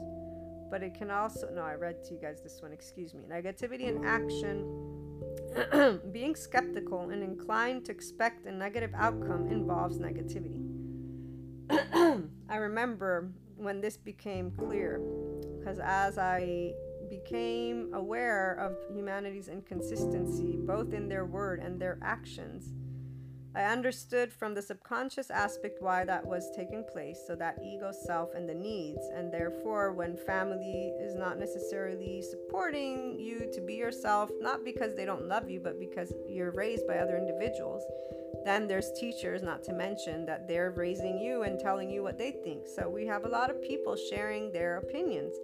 But 0.71 0.83
it 0.83 0.95
can 0.95 1.11
also, 1.11 1.51
no, 1.55 1.61
I 1.61 1.75
read 1.75 2.03
to 2.05 2.15
you 2.15 2.21
guys 2.21 2.41
this 2.43 2.63
one, 2.63 2.73
excuse 2.73 3.13
me. 3.13 3.25
Negativity 3.29 3.89
in 3.89 4.07
action 4.07 5.02
being 6.13 6.35
skeptical 6.35 7.11
and 7.11 7.23
inclined 7.23 7.85
to 7.87 7.93
expect 7.93 8.47
a 8.47 8.53
negative 8.53 8.93
outcome 8.95 9.47
involves 9.49 9.99
negativity. 9.99 10.61
I 12.49 12.57
remember 12.57 13.31
when 13.57 13.81
this 13.81 13.97
became 13.97 14.51
clear, 14.51 15.01
because 15.59 15.79
as 15.79 16.19
I 16.19 16.73
became 17.09 17.93
aware 17.95 18.55
of 18.55 18.77
humanity's 18.95 19.49
inconsistency, 19.49 20.57
both 20.59 20.93
in 20.93 21.09
their 21.09 21.25
word 21.25 21.61
and 21.61 21.81
their 21.81 21.99
actions, 22.03 22.73
I 23.55 23.65
understood 23.65 24.33
from 24.33 24.55
the 24.55 24.63
subconscious 24.63 25.31
aspect 25.31 25.83
why 25.83 26.05
that 26.05 26.25
was 26.25 26.51
taking 26.57 26.85
place, 26.91 27.23
so 27.27 27.35
that 27.37 27.59
ego 27.63 27.93
self 28.07 28.31
and 28.35 28.49
the 28.49 28.55
needs. 28.55 29.07
And 29.15 29.31
therefore, 29.31 29.93
when 29.93 30.17
family 30.17 30.95
is 30.99 31.15
not 31.15 31.39
necessarily 31.39 32.23
supporting 32.23 33.21
you 33.21 33.51
to 33.53 33.61
be 33.61 33.75
yourself, 33.75 34.31
not 34.41 34.65
because 34.65 34.95
they 34.97 35.05
don't 35.05 35.29
love 35.29 35.51
you, 35.51 35.61
but 35.61 35.79
because 35.79 36.15
you're 36.27 36.53
raised 36.53 36.87
by 36.87 36.97
other 36.97 37.19
individuals, 37.19 37.83
then 38.47 38.67
there's 38.67 38.91
teachers, 38.99 39.43
not 39.43 39.63
to 39.65 39.75
mention 39.75 40.25
that 40.25 40.49
they're 40.49 40.71
raising 40.71 41.19
you 41.19 41.43
and 41.43 41.61
telling 41.61 41.91
you 41.91 42.03
what 42.03 42.19
they 42.19 42.31
think. 42.31 42.67
So 42.67 42.89
we 42.89 43.07
have 43.07 43.25
a 43.25 43.29
lot 43.29 43.51
of 43.51 43.63
people 43.63 43.97
sharing 43.97 44.51
their 44.51 44.79
opinions 44.79 45.35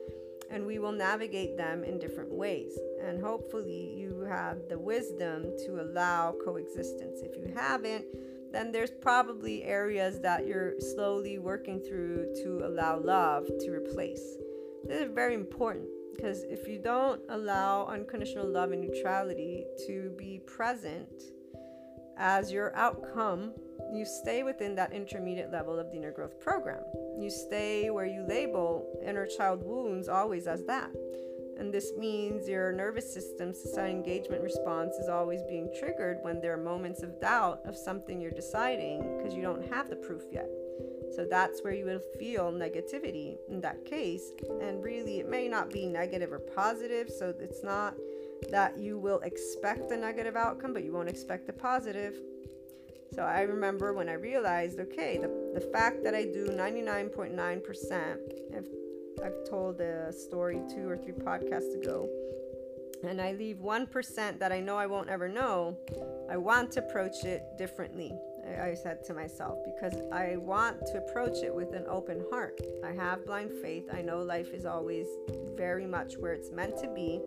and 0.51 0.67
we 0.67 0.79
will 0.79 0.93
navigate 0.93 1.57
them 1.57 1.85
in 1.85 1.99
different 1.99 2.33
ways. 2.33 2.79
And 3.05 3.23
hopefully, 3.23 3.95
you 3.97 4.21
have 4.29 4.69
the 4.69 4.79
wisdom 4.79 5.45
to 5.65 5.81
allow 5.81 6.35
coexistence. 6.45 7.21
If 7.23 7.37
you 7.37 7.53
haven't, 7.55 8.05
then 8.53 8.73
there's 8.73 8.91
probably 8.91 9.63
areas 9.65 10.21
that 10.21 10.47
you're 10.47 10.79
slowly 10.81 11.39
working 11.39 11.81
through 11.81 12.35
to 12.43 12.63
allow 12.65 12.99
love 12.99 13.47
to 13.47 13.71
replace. 13.71 14.37
This 14.85 15.03
is 15.03 15.11
very 15.15 15.35
important 15.35 15.89
because 16.17 16.45
if 16.45 16.67
you 16.67 16.79
don't 16.79 17.21
allow 17.29 17.87
unconditional 17.87 18.49
love 18.49 18.73
and 18.73 18.81
neutrality 18.81 19.65
to 19.87 20.15
be 20.17 20.41
present 20.47 21.09
as 22.17 22.51
your 22.51 22.75
outcome 22.75 23.53
you 23.93 24.05
stay 24.05 24.43
within 24.43 24.75
that 24.77 24.93
intermediate 24.93 25.51
level 25.51 25.79
of 25.79 25.91
the 25.91 25.97
inner 25.97 26.13
growth 26.13 26.39
program. 26.41 26.83
You 27.19 27.31
stay 27.31 27.91
where 27.91 28.07
you 28.07 28.25
label 28.29 28.87
inner 29.05 29.27
child 29.27 29.63
wounds 29.63 30.09
always 30.09 30.47
as 30.47 30.65
that. 30.65 30.91
And 31.59 31.75
this 31.75 31.93
means 31.99 32.49
your 32.49 32.71
nervous 32.73 33.13
system 33.13 33.53
society 33.53 33.93
engagement 33.93 34.43
response 34.43 34.95
is 34.97 35.09
always 35.09 35.43
being 35.49 35.69
triggered 35.79 36.19
when 36.23 36.41
there 36.41 36.53
are 36.53 36.63
moments 36.63 37.03
of 37.03 37.21
doubt 37.21 37.61
of 37.65 37.77
something 37.77 38.21
you're 38.21 38.31
deciding 38.31 39.17
because 39.17 39.35
you 39.35 39.43
don't 39.43 39.67
have 39.73 39.91
the 39.91 39.97
proof 39.97 40.23
yet. 40.31 40.49
So 41.17 41.27
that's 41.29 41.65
where 41.65 41.73
you 41.73 41.85
will 41.85 42.03
feel 42.19 42.53
negativity 42.53 43.39
in 43.49 43.61
that 43.63 43.85
case. 43.85 44.31
And 44.61 44.83
really, 44.83 45.19
it 45.19 45.29
may 45.29 45.49
not 45.49 45.71
be 45.71 45.87
negative 45.87 46.33
or 46.33 46.39
positive. 46.39 47.11
So 47.11 47.35
it's 47.41 47.65
not 47.65 47.97
that 48.51 48.79
you 48.79 48.99
will 48.99 49.19
expect 49.21 49.91
a 49.91 49.97
negative 49.97 50.37
outcome, 50.37 50.73
but 50.73 50.85
you 50.85 50.93
won't 50.93 51.09
expect 51.09 51.49
a 51.49 51.53
positive. 51.53 52.21
So 53.15 53.23
I 53.23 53.43
remember 53.43 53.93
when 53.93 54.09
I 54.09 54.15
realized, 54.15 54.79
okay, 54.79 55.19
the, 55.19 55.29
the 55.55 55.67
fact 55.73 56.05
that 56.05 56.15
I 56.15 56.25
do 56.25 56.47
99.9%, 56.49 58.19
I've, 58.57 58.69
I've 59.25 59.49
told 59.49 59.81
a 59.81 60.13
story 60.13 60.61
two 60.69 60.89
or 60.89 60.97
three 60.97 61.15
podcasts 61.15 61.75
ago, 61.75 62.09
and 63.07 63.21
I 63.21 63.33
leave 63.33 63.59
1% 63.59 64.39
that 64.39 64.53
I 64.53 64.61
know 64.61 64.77
I 64.77 64.87
won't 64.87 65.09
ever 65.09 65.29
know, 65.29 65.77
I 66.31 66.37
want 66.37 66.73
to 66.73 66.81
approach 66.81 67.25
it 67.25 67.43
differently. 67.57 68.13
I, 68.47 68.71
I 68.71 68.75
said 68.75 69.05
to 69.07 69.15
myself, 69.15 69.59
because 69.65 70.01
I 70.13 70.37
want 70.37 70.87
to 70.89 70.99
approach 70.99 71.43
it 71.43 71.55
with 71.55 71.75
an 71.75 71.87
open 71.89 72.25
heart. 72.31 72.61
I 72.85 72.93
have 72.93 73.25
blind 73.25 73.53
faith. 73.63 73.89
I 73.93 74.03
know 74.03 74.23
life 74.23 74.53
is 74.53 74.67
always 74.67 75.07
very 75.57 75.87
much 75.87 76.19
where 76.19 76.33
it's 76.33 76.51
meant 76.51 76.77
to 76.79 76.89
be 76.89 77.21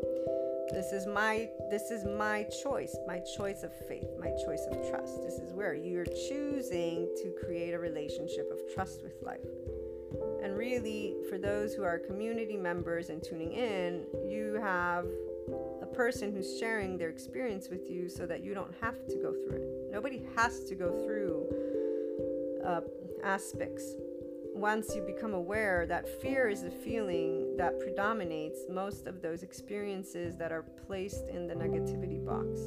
this 0.73 0.91
is 0.91 1.05
my 1.05 1.49
this 1.69 1.91
is 1.91 2.05
my 2.05 2.43
choice 2.63 2.95
my 3.07 3.19
choice 3.37 3.63
of 3.63 3.73
faith 3.87 4.07
my 4.19 4.31
choice 4.45 4.65
of 4.71 4.89
trust. 4.89 5.21
This 5.23 5.35
is 5.35 5.53
where 5.53 5.73
you're 5.73 6.05
choosing 6.05 7.09
to 7.21 7.33
create 7.43 7.73
a 7.73 7.79
relationship 7.79 8.49
of 8.51 8.59
trust 8.73 9.03
with 9.03 9.21
life. 9.21 9.39
And 10.43 10.57
really 10.57 11.15
for 11.29 11.37
those 11.37 11.73
who 11.73 11.83
are 11.83 11.99
community 11.99 12.57
members 12.57 13.09
and 13.09 13.21
tuning 13.21 13.53
in 13.53 14.05
you 14.27 14.59
have 14.61 15.05
a 15.81 15.85
person 15.85 16.31
who's 16.31 16.57
sharing 16.59 16.97
their 16.97 17.09
experience 17.09 17.69
with 17.69 17.89
you 17.89 18.07
so 18.07 18.25
that 18.25 18.43
you 18.43 18.53
don't 18.53 18.73
have 18.79 19.07
to 19.07 19.15
go 19.17 19.33
through 19.33 19.57
it. 19.57 19.91
Nobody 19.91 20.23
has 20.35 20.63
to 20.65 20.75
go 20.75 21.03
through 21.05 21.45
uh, 22.65 22.81
aspects 23.23 23.95
once 24.53 24.95
you 24.95 25.01
become 25.01 25.33
aware 25.33 25.85
that 25.87 26.21
fear 26.21 26.49
is 26.49 26.61
the 26.61 26.69
feeling 26.69 27.55
that 27.57 27.79
predominates 27.79 28.59
most 28.69 29.07
of 29.07 29.21
those 29.21 29.43
experiences 29.43 30.35
that 30.37 30.51
are 30.51 30.63
placed 30.85 31.27
in 31.29 31.47
the 31.47 31.53
negativity 31.55 32.23
box. 32.23 32.59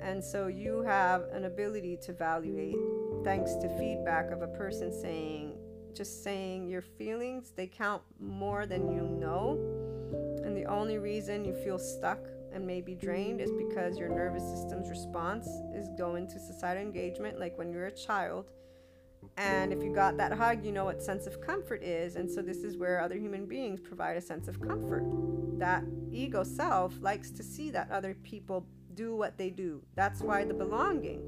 And 0.00 0.22
so 0.22 0.48
you 0.48 0.82
have 0.82 1.22
an 1.32 1.44
ability 1.44 1.98
to 2.02 2.10
evaluate 2.10 2.76
thanks 3.22 3.54
to 3.56 3.68
feedback 3.78 4.30
of 4.30 4.42
a 4.42 4.48
person 4.48 4.92
saying, 4.92 5.56
just 5.94 6.24
saying 6.24 6.68
your 6.68 6.82
feelings, 6.82 7.52
they 7.54 7.66
count 7.66 8.02
more 8.18 8.66
than 8.66 8.90
you 8.92 9.02
know. 9.02 9.58
And 10.44 10.56
the 10.56 10.64
only 10.64 10.98
reason 10.98 11.44
you 11.44 11.54
feel 11.54 11.78
stuck 11.78 12.20
and 12.52 12.66
may 12.66 12.80
be 12.80 12.94
drained 12.94 13.40
is 13.40 13.52
because 13.52 13.96
your 13.96 14.08
nervous 14.08 14.42
system's 14.42 14.90
response 14.90 15.46
is 15.74 15.88
going 15.96 16.26
to 16.28 16.38
societal 16.40 16.82
engagement, 16.82 17.38
like 17.38 17.56
when 17.58 17.70
you're 17.70 17.86
a 17.86 17.92
child 17.92 18.50
and 19.36 19.72
if 19.72 19.82
you 19.82 19.92
got 19.94 20.16
that 20.18 20.32
hug, 20.32 20.64
you 20.64 20.72
know 20.72 20.84
what 20.84 21.02
sense 21.02 21.26
of 21.26 21.40
comfort 21.40 21.82
is. 21.82 22.16
And 22.16 22.30
so, 22.30 22.42
this 22.42 22.58
is 22.58 22.76
where 22.76 23.00
other 23.00 23.16
human 23.16 23.46
beings 23.46 23.80
provide 23.80 24.16
a 24.16 24.20
sense 24.20 24.48
of 24.48 24.60
comfort. 24.60 25.04
That 25.58 25.84
ego 26.12 26.42
self 26.42 26.94
likes 27.00 27.30
to 27.32 27.42
see 27.42 27.70
that 27.70 27.90
other 27.90 28.14
people 28.22 28.66
do 28.94 29.14
what 29.16 29.38
they 29.38 29.50
do. 29.50 29.82
That's 29.94 30.20
why 30.20 30.44
the 30.44 30.54
belonging. 30.54 31.22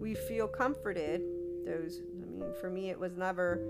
We 0.00 0.14
feel 0.14 0.48
comforted. 0.48 1.22
Those, 1.64 2.00
I 2.22 2.26
mean, 2.26 2.52
for 2.60 2.68
me, 2.68 2.90
it 2.90 2.98
was 2.98 3.16
never 3.16 3.60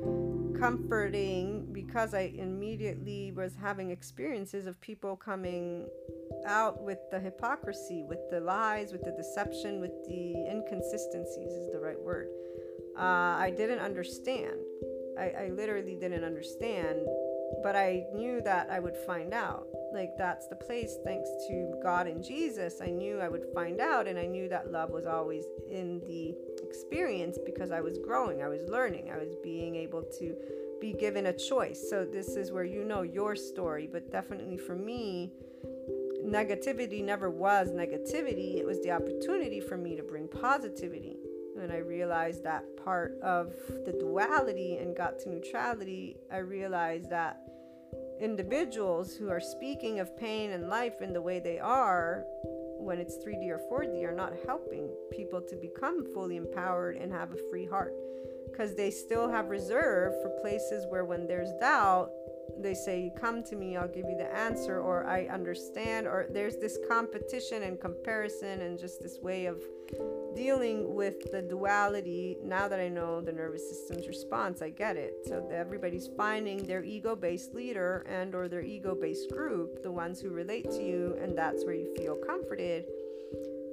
comforting 0.58 1.66
because 1.72 2.14
I 2.14 2.32
immediately 2.36 3.32
was 3.32 3.54
having 3.60 3.90
experiences 3.90 4.66
of 4.66 4.80
people 4.80 5.16
coming 5.16 5.86
out 6.46 6.82
with 6.82 6.98
the 7.10 7.20
hypocrisy, 7.20 8.02
with 8.02 8.18
the 8.30 8.40
lies, 8.40 8.92
with 8.92 9.04
the 9.04 9.12
deception, 9.12 9.80
with 9.80 9.92
the 10.08 10.46
inconsistencies, 10.50 11.52
is 11.52 11.70
the 11.72 11.78
right 11.78 12.00
word. 12.00 12.28
Uh, 12.96 13.36
I 13.38 13.52
didn't 13.56 13.80
understand. 13.80 14.58
I, 15.18 15.30
I 15.44 15.48
literally 15.50 15.96
didn't 15.96 16.24
understand, 16.24 17.00
but 17.62 17.76
I 17.76 18.06
knew 18.14 18.40
that 18.42 18.68
I 18.70 18.80
would 18.80 18.96
find 18.96 19.32
out. 19.32 19.66
Like, 19.92 20.16
that's 20.18 20.48
the 20.48 20.56
place, 20.56 20.96
thanks 21.04 21.28
to 21.48 21.74
God 21.82 22.06
and 22.06 22.22
Jesus. 22.22 22.80
I 22.80 22.90
knew 22.90 23.20
I 23.20 23.28
would 23.28 23.46
find 23.54 23.80
out, 23.80 24.08
and 24.08 24.18
I 24.18 24.26
knew 24.26 24.48
that 24.48 24.72
love 24.72 24.90
was 24.90 25.06
always 25.06 25.44
in 25.70 26.00
the 26.06 26.34
experience 26.62 27.38
because 27.44 27.70
I 27.70 27.80
was 27.80 27.98
growing, 27.98 28.42
I 28.42 28.48
was 28.48 28.62
learning, 28.68 29.10
I 29.12 29.18
was 29.18 29.36
being 29.42 29.76
able 29.76 30.02
to 30.18 30.36
be 30.80 30.92
given 30.92 31.26
a 31.26 31.32
choice. 31.32 31.84
So, 31.88 32.04
this 32.04 32.36
is 32.36 32.50
where 32.50 32.64
you 32.64 32.84
know 32.84 33.02
your 33.02 33.36
story, 33.36 33.88
but 33.90 34.10
definitely 34.10 34.56
for 34.56 34.74
me, 34.74 35.32
negativity 36.24 37.04
never 37.04 37.30
was 37.30 37.70
negativity. 37.70 38.56
It 38.56 38.66
was 38.66 38.80
the 38.82 38.90
opportunity 38.90 39.60
for 39.60 39.76
me 39.76 39.94
to 39.96 40.02
bring 40.02 40.26
positivity. 40.26 41.16
When 41.54 41.70
I 41.70 41.78
realized 41.78 42.42
that 42.42 42.64
part 42.84 43.16
of 43.22 43.52
the 43.86 43.92
duality 43.92 44.78
and 44.78 44.96
got 44.96 45.20
to 45.20 45.30
neutrality, 45.30 46.16
I 46.32 46.38
realized 46.38 47.10
that 47.10 47.40
individuals 48.20 49.14
who 49.14 49.30
are 49.30 49.40
speaking 49.40 50.00
of 50.00 50.16
pain 50.18 50.50
and 50.50 50.68
life 50.68 51.00
in 51.00 51.12
the 51.12 51.22
way 51.22 51.38
they 51.38 51.60
are 51.60 52.24
when 52.78 52.98
it's 52.98 53.16
3D 53.24 53.48
or 53.50 53.60
4D 53.70 54.04
are 54.04 54.14
not 54.14 54.32
helping 54.44 54.90
people 55.12 55.40
to 55.40 55.54
become 55.54 56.04
fully 56.12 56.36
empowered 56.36 56.96
and 56.96 57.12
have 57.12 57.32
a 57.32 57.50
free 57.50 57.66
heart. 57.66 57.94
Because 58.50 58.74
they 58.74 58.90
still 58.90 59.28
have 59.28 59.48
reserve 59.48 60.12
for 60.22 60.30
places 60.40 60.86
where 60.88 61.04
when 61.04 61.28
there's 61.28 61.52
doubt 61.60 62.10
they 62.60 62.74
say 62.74 63.10
come 63.20 63.42
to 63.42 63.56
me 63.56 63.76
i'll 63.76 63.88
give 63.88 64.04
you 64.08 64.16
the 64.16 64.36
answer 64.36 64.80
or 64.80 65.06
i 65.06 65.24
understand 65.26 66.06
or 66.06 66.26
there's 66.30 66.56
this 66.56 66.78
competition 66.88 67.62
and 67.64 67.80
comparison 67.80 68.60
and 68.60 68.78
just 68.78 69.02
this 69.02 69.18
way 69.22 69.46
of 69.46 69.60
dealing 70.34 70.94
with 70.94 71.30
the 71.30 71.42
duality 71.42 72.36
now 72.42 72.68
that 72.68 72.80
i 72.80 72.88
know 72.88 73.20
the 73.20 73.32
nervous 73.32 73.68
system's 73.68 74.06
response 74.06 74.62
i 74.62 74.70
get 74.70 74.96
it. 74.96 75.14
So 75.26 75.48
everybody's 75.52 76.08
finding 76.16 76.66
their 76.66 76.82
ego-based 76.82 77.54
leader 77.54 78.04
and 78.08 78.34
or 78.34 78.48
their 78.48 78.62
ego-based 78.62 79.30
group 79.30 79.82
the 79.82 79.90
ones 79.90 80.20
who 80.20 80.30
relate 80.30 80.70
to 80.70 80.82
you 80.82 81.16
and 81.20 81.36
that's 81.36 81.64
where 81.64 81.74
you 81.74 81.94
feel 81.96 82.16
comforted. 82.16 82.84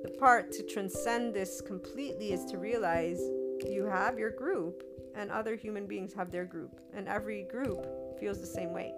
The 0.03 0.11
part 0.19 0.51
to 0.53 0.63
transcend 0.63 1.33
this 1.33 1.61
completely 1.61 2.33
is 2.33 2.45
to 2.45 2.57
realize 2.57 3.19
you 3.65 3.85
have 3.85 4.17
your 4.17 4.31
group 4.31 4.83
and 5.15 5.29
other 5.29 5.55
human 5.55 5.85
beings 5.85 6.13
have 6.13 6.31
their 6.31 6.45
group 6.45 6.79
and 6.93 7.07
every 7.07 7.43
group 7.43 7.85
feels 8.19 8.39
the 8.39 8.47
same 8.47 8.73
way. 8.73 8.93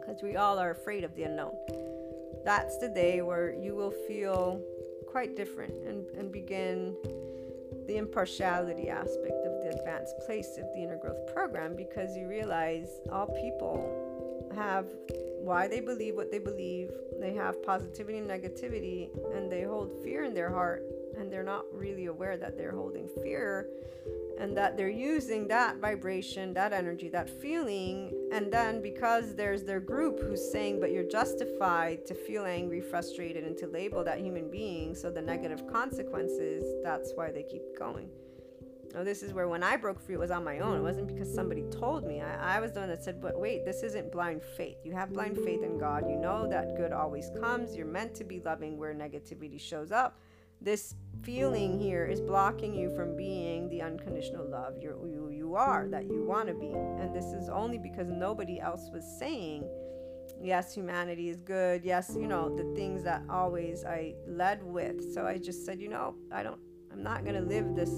Because 0.00 0.22
we 0.22 0.36
all 0.36 0.58
are 0.58 0.70
afraid 0.70 1.04
of 1.04 1.14
the 1.14 1.24
unknown. 1.24 1.54
That's 2.44 2.78
the 2.78 2.88
day 2.88 3.20
where 3.22 3.52
you 3.52 3.74
will 3.74 3.94
feel 4.08 4.60
quite 5.10 5.36
different 5.36 5.74
and, 5.86 6.06
and 6.16 6.30
begin 6.30 6.96
the 7.86 7.96
impartiality 7.96 8.88
aspect 8.88 9.44
of 9.44 9.62
the 9.62 9.76
advanced 9.76 10.14
place 10.24 10.58
of 10.58 10.64
the 10.74 10.82
inner 10.82 10.96
growth 10.96 11.26
program 11.34 11.74
because 11.74 12.16
you 12.16 12.28
realize 12.28 12.88
all 13.10 13.26
people 13.26 14.48
have 14.54 14.86
why 15.40 15.66
they 15.66 15.80
believe 15.80 16.14
what 16.14 16.30
they 16.30 16.38
believe, 16.38 16.90
they 17.18 17.32
have 17.32 17.62
positivity 17.62 18.18
and 18.18 18.28
negativity, 18.28 19.08
and 19.34 19.50
they 19.50 19.62
hold 19.62 19.90
fear 20.02 20.24
in 20.24 20.34
their 20.34 20.50
heart, 20.50 20.84
and 21.18 21.32
they're 21.32 21.42
not 21.42 21.64
really 21.72 22.06
aware 22.06 22.36
that 22.36 22.56
they're 22.56 22.72
holding 22.72 23.08
fear 23.22 23.68
and 24.38 24.56
that 24.56 24.76
they're 24.76 24.88
using 24.88 25.46
that 25.48 25.76
vibration, 25.76 26.54
that 26.54 26.72
energy, 26.72 27.08
that 27.10 27.28
feeling, 27.28 28.10
and 28.32 28.52
then 28.52 28.80
because 28.80 29.34
there's 29.34 29.64
their 29.64 29.80
group 29.80 30.20
who's 30.20 30.52
saying, 30.52 30.80
but 30.80 30.92
you're 30.92 31.08
justified 31.08 32.06
to 32.06 32.14
feel 32.14 32.44
angry, 32.44 32.80
frustrated, 32.80 33.44
and 33.44 33.56
to 33.58 33.66
label 33.66 34.04
that 34.04 34.20
human 34.20 34.50
being, 34.50 34.94
so 34.94 35.10
the 35.10 35.22
negative 35.22 35.66
consequences, 35.66 36.64
that's 36.84 37.12
why 37.14 37.30
they 37.30 37.42
keep 37.42 37.62
going. 37.78 38.08
Now, 38.94 39.04
this 39.04 39.22
is 39.22 39.32
where 39.32 39.48
when 39.48 39.62
I 39.62 39.76
broke 39.76 40.00
free, 40.00 40.16
it 40.16 40.18
was 40.18 40.32
on 40.32 40.42
my 40.42 40.58
own. 40.58 40.78
It 40.78 40.82
wasn't 40.82 41.06
because 41.06 41.32
somebody 41.32 41.62
told 41.70 42.04
me. 42.04 42.20
I, 42.20 42.56
I 42.56 42.60
was 42.60 42.72
the 42.72 42.80
one 42.80 42.88
that 42.88 43.04
said, 43.04 43.20
but 43.20 43.38
wait, 43.38 43.64
this 43.64 43.84
isn't 43.84 44.10
blind 44.10 44.42
faith. 44.56 44.78
You 44.84 44.92
have 44.92 45.12
blind 45.12 45.36
faith 45.36 45.62
in 45.62 45.78
God. 45.78 46.10
You 46.10 46.16
know 46.16 46.48
that 46.48 46.76
good 46.76 46.92
always 46.92 47.30
comes. 47.40 47.76
You're 47.76 47.86
meant 47.86 48.16
to 48.16 48.24
be 48.24 48.40
loving 48.40 48.78
where 48.78 48.92
negativity 48.92 49.60
shows 49.60 49.92
up 49.92 50.18
this 50.60 50.94
feeling 51.22 51.78
here 51.78 52.04
is 52.04 52.20
blocking 52.20 52.74
you 52.74 52.94
from 52.94 53.16
being 53.16 53.68
the 53.70 53.80
unconditional 53.80 54.46
love 54.46 54.74
you're, 54.78 54.96
you 55.06 55.39
are 55.56 55.88
that 55.88 56.04
you 56.04 56.24
want 56.24 56.48
to 56.48 56.54
be. 56.54 56.72
And 56.72 57.14
this 57.14 57.26
is 57.26 57.48
only 57.48 57.78
because 57.78 58.08
nobody 58.08 58.60
else 58.60 58.90
was 58.92 59.04
saying 59.18 59.68
yes 60.42 60.74
humanity 60.74 61.28
is 61.28 61.40
good. 61.42 61.84
Yes 61.84 62.16
you 62.18 62.26
know 62.26 62.54
the 62.56 62.74
things 62.74 63.02
that 63.04 63.22
always 63.28 63.84
i 63.84 64.14
led 64.26 64.62
with. 64.62 65.12
So 65.14 65.26
i 65.26 65.38
just 65.38 65.64
said 65.64 65.80
you 65.80 65.88
know 65.88 66.14
i 66.32 66.42
don't 66.42 66.60
i'm 66.92 67.02
not 67.02 67.24
going 67.24 67.36
to 67.36 67.42
live 67.42 67.74
this. 67.74 67.90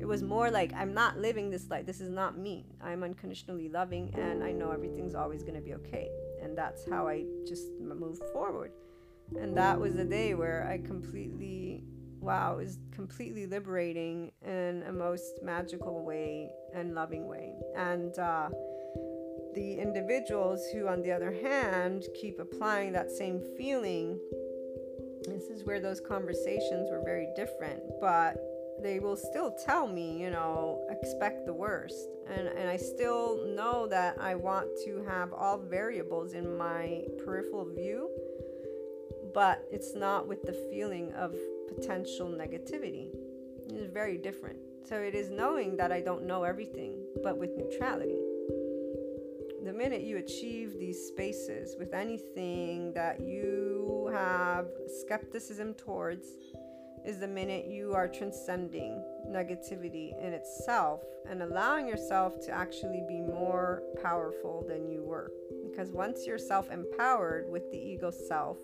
It 0.00 0.06
was 0.06 0.22
more 0.22 0.50
like 0.50 0.72
i'm 0.74 0.94
not 0.94 1.18
living 1.18 1.50
this 1.50 1.68
life. 1.68 1.86
This 1.86 2.00
is 2.00 2.10
not 2.10 2.38
me. 2.38 2.66
I'm 2.82 3.02
unconditionally 3.02 3.68
loving 3.68 4.12
and 4.14 4.42
i 4.42 4.52
know 4.52 4.70
everything's 4.70 5.14
always 5.14 5.42
going 5.42 5.54
to 5.54 5.60
be 5.60 5.74
okay. 5.74 6.08
And 6.42 6.56
that's 6.56 6.88
how 6.88 7.06
i 7.06 7.24
just 7.46 7.66
moved 7.80 8.22
forward. 8.32 8.72
And 9.38 9.56
that 9.56 9.78
was 9.78 9.96
a 9.96 10.04
day 10.04 10.34
where 10.34 10.66
I 10.68 10.78
completely, 10.78 11.84
wow, 12.20 12.54
it 12.54 12.64
was 12.64 12.78
completely 12.90 13.46
liberating 13.46 14.32
in 14.44 14.82
a 14.88 14.92
most 14.92 15.40
magical 15.42 16.04
way 16.04 16.50
and 16.74 16.94
loving 16.94 17.26
way. 17.26 17.54
And 17.76 18.18
uh, 18.18 18.48
the 19.54 19.78
individuals 19.78 20.64
who, 20.72 20.86
on 20.86 21.02
the 21.02 21.12
other 21.12 21.32
hand, 21.32 22.06
keep 22.20 22.38
applying 22.38 22.92
that 22.92 23.10
same 23.10 23.40
feeling, 23.56 24.18
this 25.26 25.44
is 25.44 25.64
where 25.64 25.80
those 25.80 26.00
conversations 26.00 26.90
were 26.90 27.02
very 27.04 27.28
different, 27.36 27.82
but 28.00 28.36
they 28.82 28.98
will 28.98 29.16
still 29.16 29.54
tell 29.64 29.86
me, 29.86 30.18
you 30.18 30.30
know, 30.30 30.86
expect 30.90 31.44
the 31.46 31.52
worst. 31.52 32.08
And, 32.34 32.48
and 32.48 32.68
I 32.68 32.76
still 32.76 33.46
know 33.54 33.86
that 33.88 34.16
I 34.20 34.34
want 34.34 34.68
to 34.84 35.04
have 35.06 35.32
all 35.32 35.58
variables 35.58 36.32
in 36.32 36.56
my 36.56 37.02
peripheral 37.24 37.66
view 37.66 38.08
but 39.32 39.66
it's 39.70 39.94
not 39.94 40.26
with 40.26 40.42
the 40.42 40.52
feeling 40.70 41.12
of 41.12 41.34
potential 41.68 42.28
negativity. 42.28 43.08
It's 43.68 43.92
very 43.92 44.18
different. 44.18 44.58
So 44.88 44.96
it 44.96 45.14
is 45.14 45.30
knowing 45.30 45.76
that 45.76 45.92
I 45.92 46.00
don't 46.00 46.26
know 46.26 46.44
everything, 46.44 46.96
but 47.22 47.38
with 47.38 47.50
neutrality. 47.56 48.18
The 49.64 49.72
minute 49.72 50.02
you 50.02 50.16
achieve 50.16 50.78
these 50.78 50.98
spaces 50.98 51.76
with 51.78 51.94
anything 51.94 52.92
that 52.94 53.20
you 53.20 54.10
have 54.12 54.66
skepticism 55.02 55.74
towards, 55.74 56.26
is 57.04 57.18
the 57.18 57.28
minute 57.28 57.66
you 57.66 57.94
are 57.94 58.08
transcending 58.08 59.02
negativity 59.28 60.12
in 60.22 60.32
itself 60.32 61.02
and 61.28 61.42
allowing 61.42 61.86
yourself 61.88 62.40
to 62.44 62.50
actually 62.50 63.02
be 63.08 63.20
more 63.20 63.82
powerful 64.02 64.64
than 64.68 64.90
you 64.90 65.02
were. 65.02 65.32
Because 65.68 65.92
once 65.92 66.26
you're 66.26 66.38
self 66.38 66.70
empowered 66.70 67.48
with 67.48 67.70
the 67.70 67.78
ego 67.78 68.10
self, 68.10 68.58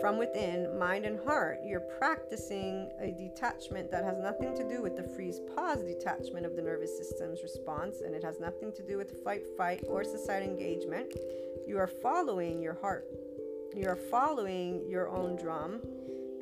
from 0.00 0.18
within, 0.18 0.78
mind 0.78 1.04
and 1.04 1.18
heart, 1.24 1.58
you're 1.64 1.80
practicing 1.80 2.90
a 3.00 3.10
detachment 3.10 3.90
that 3.90 4.04
has 4.04 4.18
nothing 4.18 4.54
to 4.56 4.68
do 4.68 4.82
with 4.82 4.96
the 4.96 5.02
freeze 5.02 5.40
pause 5.54 5.82
detachment 5.82 6.46
of 6.46 6.56
the 6.56 6.62
nervous 6.62 6.96
system's 6.96 7.42
response, 7.42 8.00
and 8.00 8.14
it 8.14 8.22
has 8.22 8.38
nothing 8.38 8.72
to 8.72 8.82
do 8.82 8.96
with 8.96 9.22
fight, 9.24 9.42
fight, 9.56 9.84
or 9.88 10.04
society 10.04 10.46
engagement. 10.46 11.14
You 11.66 11.78
are 11.78 11.86
following 11.86 12.62
your 12.62 12.74
heart. 12.74 13.08
You 13.74 13.88
are 13.88 13.96
following 13.96 14.88
your 14.88 15.08
own 15.08 15.36
drum 15.36 15.80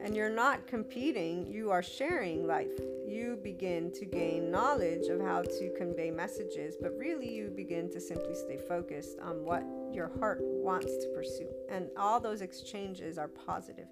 and 0.03 0.15
you're 0.15 0.31
not 0.31 0.67
competing, 0.67 1.47
you 1.47 1.71
are 1.71 1.83
sharing 1.83 2.47
life. 2.47 2.71
You 3.07 3.39
begin 3.43 3.91
to 3.93 4.05
gain 4.05 4.51
knowledge 4.51 5.09
of 5.09 5.21
how 5.21 5.43
to 5.43 5.75
convey 5.77 6.11
messages, 6.11 6.77
but 6.81 6.97
really 6.97 7.29
you 7.29 7.51
begin 7.51 7.91
to 7.91 8.01
simply 8.01 8.35
stay 8.35 8.59
focused 8.59 9.19
on 9.21 9.45
what 9.45 9.65
your 9.95 10.11
heart 10.19 10.41
wants 10.43 10.97
to 10.99 11.09
pursue. 11.15 11.49
And 11.71 11.89
all 11.97 12.21
those 12.21 12.41
exchanges 12.41 13.19
are 13.19 13.29
positive. 13.29 13.87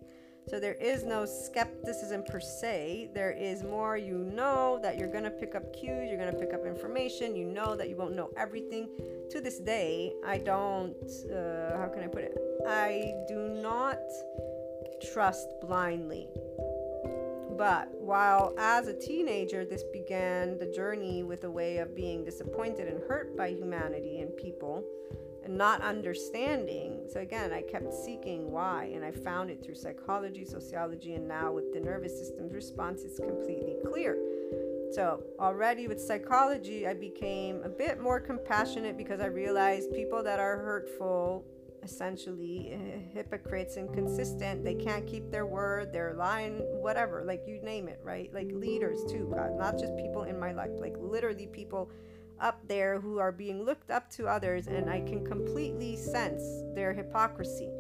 So 0.49 0.61
there 0.61 0.75
is 0.75 1.03
no 1.03 1.27
skepticism 1.27 2.23
per 2.23 2.39
se. 2.39 3.11
There 3.13 3.33
is 3.33 3.65
more 3.65 3.97
you 3.97 4.19
know 4.19 4.79
that 4.81 4.97
you're 4.97 5.11
going 5.11 5.25
to 5.25 5.31
pick 5.31 5.57
up 5.57 5.73
cues, 5.75 6.09
you're 6.09 6.19
going 6.19 6.33
to 6.33 6.39
pick 6.39 6.55
up 6.55 6.65
information, 6.65 7.35
you 7.35 7.47
know 7.47 7.75
that 7.75 7.89
you 7.89 7.97
won't 7.97 8.15
know 8.15 8.31
everything. 8.37 8.89
To 9.31 9.41
this 9.41 9.59
day, 9.59 10.13
I 10.25 10.39
don't, 10.39 10.95
uh, 11.33 11.77
how 11.77 11.91
can 11.93 12.05
I 12.05 12.07
put 12.07 12.23
it? 12.23 12.39
I 12.65 13.13
do 13.27 13.49
not 13.61 13.99
trust 15.13 15.49
blindly. 15.61 16.29
But 17.59 17.89
while 17.99 18.55
as 18.57 18.87
a 18.87 18.95
teenager, 18.95 19.65
this 19.65 19.83
began 19.93 20.59
the 20.59 20.67
journey 20.67 21.25
with 21.25 21.43
a 21.43 21.51
way 21.51 21.79
of 21.79 21.97
being 21.97 22.25
disappointed 22.25 22.87
and 22.87 23.01
hurt 23.09 23.37
by 23.37 23.49
humanity 23.49 24.21
and 24.21 24.37
people 24.37 24.85
and 25.47 25.57
not 25.57 25.81
understanding. 25.81 27.01
So, 27.09 27.21
again, 27.21 27.53
I 27.53 27.63
kept 27.63 27.95
seeking 27.95 28.51
why, 28.51 28.91
and 28.95 29.05
I 29.05 29.13
found 29.13 29.49
it 29.49 29.65
through 29.65 29.77
psychology, 29.77 30.45
sociology, 30.45 31.15
and 31.15 31.27
now 31.27 31.53
with 31.53 31.73
the 31.73 31.81
nervous 31.81 32.19
system's 32.19 32.53
response, 32.53 33.03
it's 33.03 33.19
completely 33.19 33.77
clear. 33.87 34.19
So, 34.93 35.23
already 35.39 35.89
with 35.89 36.01
psychology, 36.01 36.87
I 36.87 36.95
became 36.95 37.63
a 37.63 37.69
bit 37.69 38.01
more 38.01 38.21
compassionate 38.21 38.97
because 38.97 39.21
I 39.21 39.27
realized 39.27 39.93
people 39.93 40.23
that 40.25 40.41
are 40.41 40.59
hurtful 40.59 41.45
essentially 41.83 42.73
uh, 42.75 42.99
hypocrites, 43.15 43.77
inconsistent. 43.77 44.65
They 44.65 44.75
can't 44.75 45.07
keep 45.07 45.31
their 45.31 45.47
word. 45.47 45.93
They're 45.93 46.15
lying, 46.15 46.59
whatever. 46.83 47.23
Like 47.25 47.45
you 47.47 47.61
name 47.63 47.87
it, 47.87 48.01
right? 48.03 48.33
Like 48.35 48.51
leaders 48.53 49.05
too. 49.09 49.33
God, 49.33 49.57
not 49.57 49.79
just 49.79 49.97
people 49.97 50.25
in 50.25 50.39
my 50.39 50.53
life. 50.53 50.71
Like 50.81 50.97
literally 50.99 51.47
people 51.47 51.89
up 52.41 52.67
there 52.69 53.01
who 53.01 53.19
are 53.19 53.33
being 53.33 53.63
looked 53.65 53.91
up 53.91 54.11
to 54.11 54.27
others, 54.27 54.67
and 54.67 54.89
I 54.91 55.01
can 55.01 55.25
completely 55.25 55.97
sense 55.97 56.43
their 56.75 56.93
hypocrisy. 56.93 57.71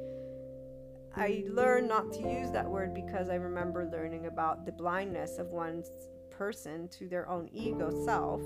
I 1.14 1.44
learned 1.48 1.88
not 1.88 2.12
to 2.12 2.20
use 2.20 2.50
that 2.50 2.68
word 2.68 2.92
because 2.92 3.30
I 3.30 3.36
remember 3.36 3.88
learning 3.90 4.26
about 4.26 4.66
the 4.66 4.72
blindness 4.72 5.38
of 5.38 5.46
one's 5.46 5.90
person 6.30 6.88
to 6.88 7.08
their 7.08 7.28
own 7.28 7.48
ego 7.52 7.90
self, 8.04 8.42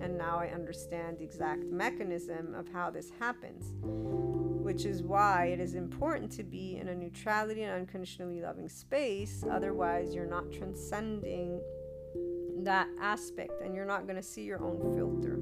and 0.00 0.16
now 0.16 0.38
I 0.38 0.46
understand 0.48 1.18
the 1.18 1.24
exact 1.24 1.64
mechanism 1.64 2.54
of 2.54 2.66
how 2.72 2.90
this 2.90 3.10
happens, 3.18 3.74
which 3.82 4.86
is 4.86 5.02
why 5.02 5.46
it 5.46 5.60
is 5.60 5.74
important 5.74 6.32
to 6.32 6.42
be 6.42 6.78
in 6.78 6.88
a 6.88 6.94
neutrality 6.94 7.62
and 7.62 7.72
unconditionally 7.72 8.40
loving 8.40 8.68
space. 8.68 9.44
Otherwise, 9.50 10.14
you're 10.14 10.24
not 10.24 10.50
transcending 10.50 11.60
that 12.64 12.88
aspect 13.00 13.60
and 13.62 13.74
you're 13.74 13.84
not 13.84 14.06
going 14.06 14.16
to 14.16 14.22
see 14.22 14.42
your 14.42 14.62
own 14.62 14.94
filter. 14.96 15.38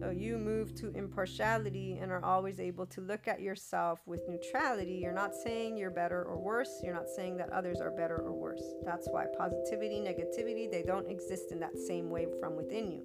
So 0.00 0.10
you 0.10 0.38
move 0.38 0.74
to 0.76 0.92
impartiality 0.94 1.98
and 2.00 2.12
are 2.12 2.24
always 2.24 2.60
able 2.60 2.86
to 2.86 3.00
look 3.00 3.26
at 3.26 3.40
yourself 3.40 4.00
with 4.06 4.28
neutrality. 4.28 4.92
You're 4.92 5.12
not 5.12 5.34
saying 5.34 5.76
you're 5.76 5.90
better 5.90 6.22
or 6.22 6.38
worse. 6.38 6.80
You're 6.84 6.94
not 6.94 7.08
saying 7.08 7.36
that 7.38 7.50
others 7.50 7.80
are 7.80 7.90
better 7.90 8.16
or 8.16 8.32
worse. 8.32 8.62
That's 8.84 9.08
why 9.10 9.26
positivity, 9.36 9.96
negativity, 9.96 10.70
they 10.70 10.84
don't 10.84 11.10
exist 11.10 11.50
in 11.50 11.58
that 11.60 11.76
same 11.76 12.10
way 12.10 12.28
from 12.40 12.54
within 12.54 12.92
you. 12.92 13.02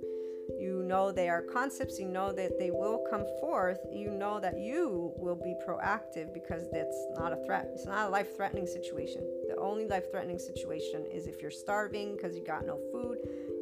You 0.60 0.84
know 0.84 1.12
they 1.12 1.30
are 1.30 1.42
concepts, 1.42 2.00
you 2.00 2.08
know 2.08 2.32
that 2.34 2.60
they 2.60 2.70
will 2.70 3.06
come 3.10 3.26
forth, 3.40 3.80
you 3.92 4.12
know 4.12 4.40
that 4.40 4.60
you 4.60 5.14
will 5.16 5.36
be 5.36 5.56
proactive 5.66 6.34
because 6.34 6.70
that's 6.72 7.08
not 7.18 7.32
a 7.32 7.38
threat. 7.46 7.70
It's 7.74 7.86
not 7.86 8.08
a 8.08 8.10
life 8.10 8.36
threatening 8.36 8.68
situation. 8.68 9.22
The 9.48 9.56
only 9.58 9.88
life 9.88 10.12
threatening 10.12 10.40
situation 10.40 11.06
is 11.12 11.28
if 11.28 11.42
you're 11.42 11.52
starving 11.52 12.16
because 12.16 12.36
you 12.36 12.44
got 12.44 12.66
no 12.66 12.78
food 12.92 13.13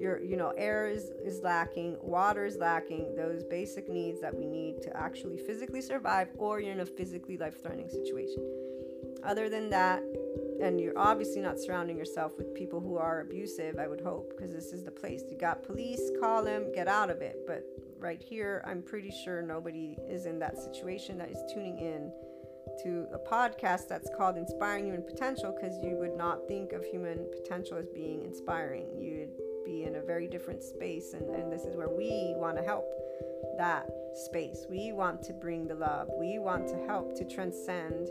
your 0.02 0.20
you 0.24 0.36
know 0.36 0.52
air 0.58 0.90
is, 0.90 1.12
is 1.24 1.42
lacking 1.42 1.96
water 2.02 2.46
is 2.46 2.58
lacking 2.58 3.14
those 3.16 3.44
basic 3.44 3.88
needs 3.88 4.20
that 4.20 4.36
we 4.36 4.48
need 4.48 4.82
to 4.82 4.96
actually 4.98 5.38
physically 5.38 5.82
survive 5.82 6.30
or 6.38 6.60
you're 6.60 6.74
in 6.74 6.80
a 6.80 6.86
physically 6.86 7.38
life-threatening 7.38 7.90
situation. 7.90 8.44
Other 9.24 9.48
than 9.48 9.70
that 9.70 10.02
and 10.62 10.82
you're 10.82 10.98
obviously 10.98 11.42
not 11.42 11.60
surrounding 11.60 11.98
yourself 11.98 12.32
with 12.38 12.54
people 12.56 12.80
who 12.80 12.98
are 12.98 13.22
abusive 13.22 13.78
i 13.78 13.88
would 13.88 14.02
hope 14.02 14.34
because 14.36 14.52
this 14.52 14.74
is 14.74 14.84
the 14.84 14.92
place. 14.92 15.22
You 15.30 15.38
got 15.38 15.64
police 15.64 16.02
call 16.20 16.44
them 16.44 16.72
get 16.74 16.88
out 16.88 17.12
of 17.12 17.22
it. 17.22 17.38
But 17.46 17.64
right 18.00 18.22
here 18.22 18.64
i'm 18.66 18.82
pretty 18.82 19.14
sure 19.24 19.44
nobody 19.44 19.96
is 20.10 20.26
in 20.26 20.40
that 20.40 20.58
situation 20.58 21.20
that 21.20 21.30
is 21.30 21.44
tuning 21.54 21.78
in 21.78 22.12
to 22.84 23.06
a 23.14 23.20
podcast 23.20 23.88
that's 23.88 24.10
called 24.18 24.38
Inspiring 24.38 24.86
Human 24.86 25.04
Potential 25.04 25.56
because 25.56 25.78
you 25.84 25.98
would 25.98 26.16
not 26.18 26.48
think 26.48 26.72
of 26.72 26.84
human 26.86 27.28
potential 27.32 27.78
as 27.78 27.88
being 27.90 28.24
inspiring. 28.24 28.88
You'd 28.98 29.30
be 29.72 29.84
in 29.84 29.96
a 29.96 30.02
very 30.02 30.28
different 30.28 30.64
space 30.64 31.14
and, 31.14 31.30
and 31.30 31.52
this 31.52 31.64
is 31.64 31.76
where 31.76 31.90
we 31.90 32.34
want 32.38 32.58
to 32.58 32.64
help 32.64 32.86
that 33.58 33.88
space. 34.26 34.66
We 34.70 34.92
want 34.92 35.22
to 35.24 35.34
bring 35.34 35.68
the 35.68 35.76
love. 35.76 36.10
We 36.20 36.40
want 36.40 36.68
to 36.70 36.78
help 36.88 37.16
to 37.18 37.26
transcend 37.26 38.10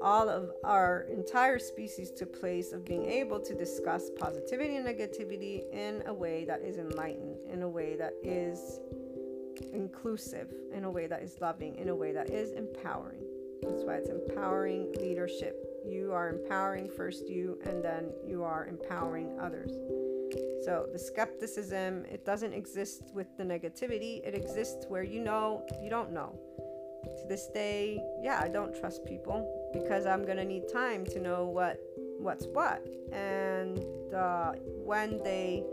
all 0.00 0.28
of 0.28 0.50
our 0.64 1.06
entire 1.10 1.58
species 1.58 2.10
to 2.12 2.24
a 2.24 2.26
place 2.26 2.72
of 2.72 2.84
being 2.84 3.04
able 3.06 3.40
to 3.40 3.54
discuss 3.54 4.10
positivity 4.18 4.76
and 4.76 4.86
negativity 4.86 5.62
in 5.72 6.02
a 6.06 6.14
way 6.14 6.44
that 6.44 6.60
is 6.60 6.76
enlightened 6.76 7.36
in 7.50 7.62
a 7.62 7.68
way 7.68 7.96
that 7.96 8.12
is 8.22 8.80
inclusive 9.72 10.52
in 10.74 10.84
a 10.84 10.90
way 10.90 11.06
that 11.06 11.22
is 11.22 11.40
loving 11.40 11.76
in 11.76 11.88
a 11.88 11.94
way 11.94 12.12
that 12.12 12.28
is 12.30 12.52
empowering. 12.52 13.22
That's 13.62 13.82
why 13.82 13.94
it's 13.94 14.10
empowering 14.10 14.92
leadership. 15.00 15.56
You 15.86 16.12
are 16.12 16.28
empowering 16.28 16.90
first 16.90 17.28
you 17.28 17.58
and 17.64 17.82
then 17.82 18.10
you 18.26 18.42
are 18.42 18.66
empowering 18.66 19.38
others 19.40 19.72
so 20.64 20.86
the 20.92 20.98
skepticism, 20.98 22.04
it 22.10 22.24
doesn't 22.24 22.54
exist 22.54 23.10
with 23.12 23.26
the 23.36 23.44
negativity. 23.44 24.26
It 24.26 24.34
exists 24.34 24.86
where 24.88 25.02
you 25.02 25.20
know 25.20 25.66
you 25.82 25.90
don't 25.90 26.12
know. 26.12 26.38
To 27.04 27.28
this 27.28 27.48
day, 27.48 28.02
yeah, 28.22 28.40
I 28.42 28.48
don't 28.48 28.74
trust 28.78 29.04
people 29.04 29.70
because 29.72 30.06
I'm 30.06 30.24
gonna 30.24 30.44
need 30.44 30.64
time 30.72 31.04
to 31.06 31.20
know 31.20 31.44
what 31.44 31.78
what's 32.18 32.46
what. 32.46 32.82
And 33.12 33.78
uh, 34.14 34.52
when 34.82 35.22
they 35.22 35.64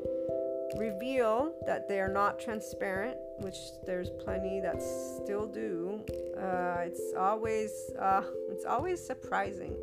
reveal 0.77 1.53
that 1.65 1.87
they 1.87 1.99
are 1.99 2.11
not 2.11 2.39
transparent, 2.39 3.17
which 3.39 3.57
there's 3.85 4.09
plenty 4.23 4.59
that 4.59 4.81
still 4.81 5.47
do, 5.47 6.01
uh, 6.37 6.83
it's 6.85 7.13
always 7.17 7.71
uh, 7.99 8.23
it's 8.49 8.65
always 8.65 9.05
surprising 9.05 9.75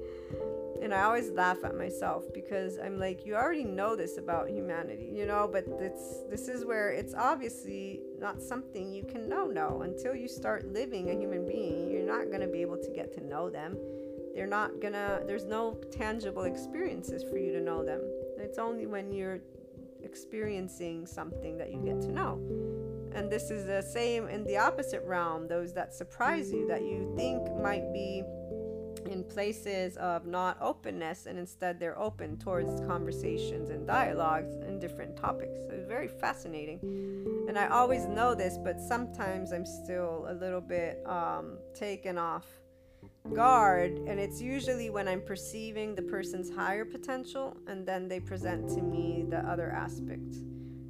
and 0.82 0.94
I 0.94 1.02
always 1.02 1.30
laugh 1.30 1.58
at 1.64 1.76
myself 1.76 2.24
because 2.32 2.78
I'm 2.78 2.98
like, 2.98 3.26
you 3.26 3.34
already 3.34 3.64
know 3.64 3.96
this 3.96 4.16
about 4.18 4.48
humanity, 4.48 5.10
you 5.12 5.26
know, 5.26 5.48
but 5.50 5.64
it's 5.80 6.22
this 6.30 6.48
is 6.48 6.64
where 6.64 6.90
it's 6.90 7.14
obviously 7.14 8.00
not 8.18 8.40
something 8.40 8.92
you 8.92 9.04
can 9.04 9.28
know 9.28 9.46
know 9.46 9.82
until 9.82 10.14
you 10.14 10.28
start 10.28 10.72
living 10.72 11.10
a 11.10 11.14
human 11.14 11.46
being. 11.46 11.90
You're 11.90 12.06
not 12.06 12.30
gonna 12.30 12.46
be 12.46 12.62
able 12.62 12.78
to 12.78 12.90
get 12.90 13.12
to 13.14 13.24
know 13.24 13.50
them. 13.50 13.76
They're 14.34 14.46
not 14.46 14.80
gonna 14.80 15.22
there's 15.26 15.44
no 15.44 15.78
tangible 15.90 16.44
experiences 16.44 17.24
for 17.24 17.38
you 17.38 17.52
to 17.52 17.60
know 17.60 17.84
them. 17.84 18.00
It's 18.38 18.58
only 18.58 18.86
when 18.86 19.12
you're 19.12 19.40
experiencing 20.02 21.06
something 21.06 21.58
that 21.58 21.72
you 21.72 21.80
get 21.80 22.00
to 22.02 22.12
know. 22.12 22.40
And 23.14 23.30
this 23.30 23.50
is 23.50 23.66
the 23.66 23.82
same 23.82 24.28
in 24.28 24.44
the 24.44 24.58
opposite 24.58 25.02
realm, 25.04 25.48
those 25.48 25.72
that 25.72 25.94
surprise 25.94 26.52
you 26.52 26.68
that 26.68 26.82
you 26.82 27.12
think 27.16 27.42
might 27.60 27.92
be 27.92 28.22
in 29.10 29.24
places 29.24 29.96
of 29.96 30.26
not 30.26 30.58
openness 30.60 31.26
and 31.26 31.38
instead 31.38 31.80
they're 31.80 31.98
open 31.98 32.36
towards 32.36 32.80
conversations 32.86 33.70
and 33.70 33.86
dialogues 33.86 34.54
and 34.56 34.80
different 34.80 35.16
topics. 35.16 35.58
So 35.66 35.74
it's 35.74 35.88
very 35.88 36.08
fascinating. 36.08 36.80
And 37.48 37.58
I 37.58 37.68
always 37.68 38.06
know 38.06 38.34
this, 38.34 38.58
but 38.58 38.80
sometimes 38.80 39.52
I'm 39.52 39.66
still 39.66 40.26
a 40.28 40.34
little 40.34 40.60
bit 40.60 41.02
um, 41.06 41.58
taken 41.74 42.18
off 42.18 42.46
guard. 43.34 43.92
And 44.06 44.18
it's 44.20 44.40
usually 44.40 44.90
when 44.90 45.08
I'm 45.08 45.22
perceiving 45.22 45.94
the 45.94 46.02
person's 46.02 46.50
higher 46.50 46.84
potential 46.84 47.56
and 47.66 47.86
then 47.86 48.08
they 48.08 48.20
present 48.20 48.68
to 48.70 48.82
me 48.82 49.24
the 49.28 49.38
other 49.38 49.70
aspect. 49.70 50.36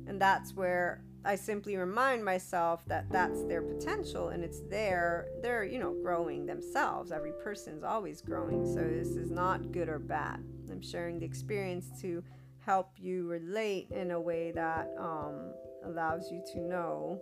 And 0.06 0.20
that's 0.20 0.54
where 0.54 1.02
I 1.24 1.34
simply 1.34 1.76
remind 1.76 2.24
myself 2.24 2.84
that 2.86 3.10
that's 3.10 3.42
their 3.44 3.62
potential 3.62 4.28
and 4.28 4.44
it's 4.44 4.60
there. 4.70 5.26
They're, 5.42 5.64
you 5.64 5.78
know, 5.78 5.94
growing 6.02 6.46
themselves. 6.46 7.12
Every 7.12 7.32
person 7.42 7.74
is 7.74 7.82
always 7.82 8.20
growing. 8.20 8.66
So 8.66 8.82
this 8.82 9.16
is 9.16 9.30
not 9.30 9.72
good 9.72 9.88
or 9.88 9.98
bad. 9.98 10.42
I'm 10.70 10.82
sharing 10.82 11.18
the 11.18 11.26
experience 11.26 11.90
to 12.02 12.22
help 12.64 12.90
you 12.96 13.26
relate 13.26 13.88
in 13.90 14.12
a 14.12 14.20
way 14.20 14.52
that 14.52 14.90
um, 14.98 15.52
allows 15.84 16.30
you 16.30 16.42
to 16.52 16.60
know 16.60 17.20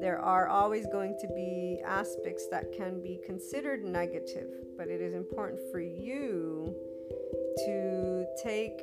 there 0.00 0.18
are 0.18 0.48
always 0.48 0.86
going 0.86 1.16
to 1.20 1.28
be 1.28 1.80
aspects 1.86 2.48
that 2.50 2.72
can 2.72 3.02
be 3.02 3.20
considered 3.24 3.84
negative, 3.84 4.48
but 4.76 4.88
it 4.88 5.00
is 5.00 5.14
important 5.14 5.60
for 5.70 5.80
you 5.80 6.74
to 7.66 8.26
take 8.42 8.80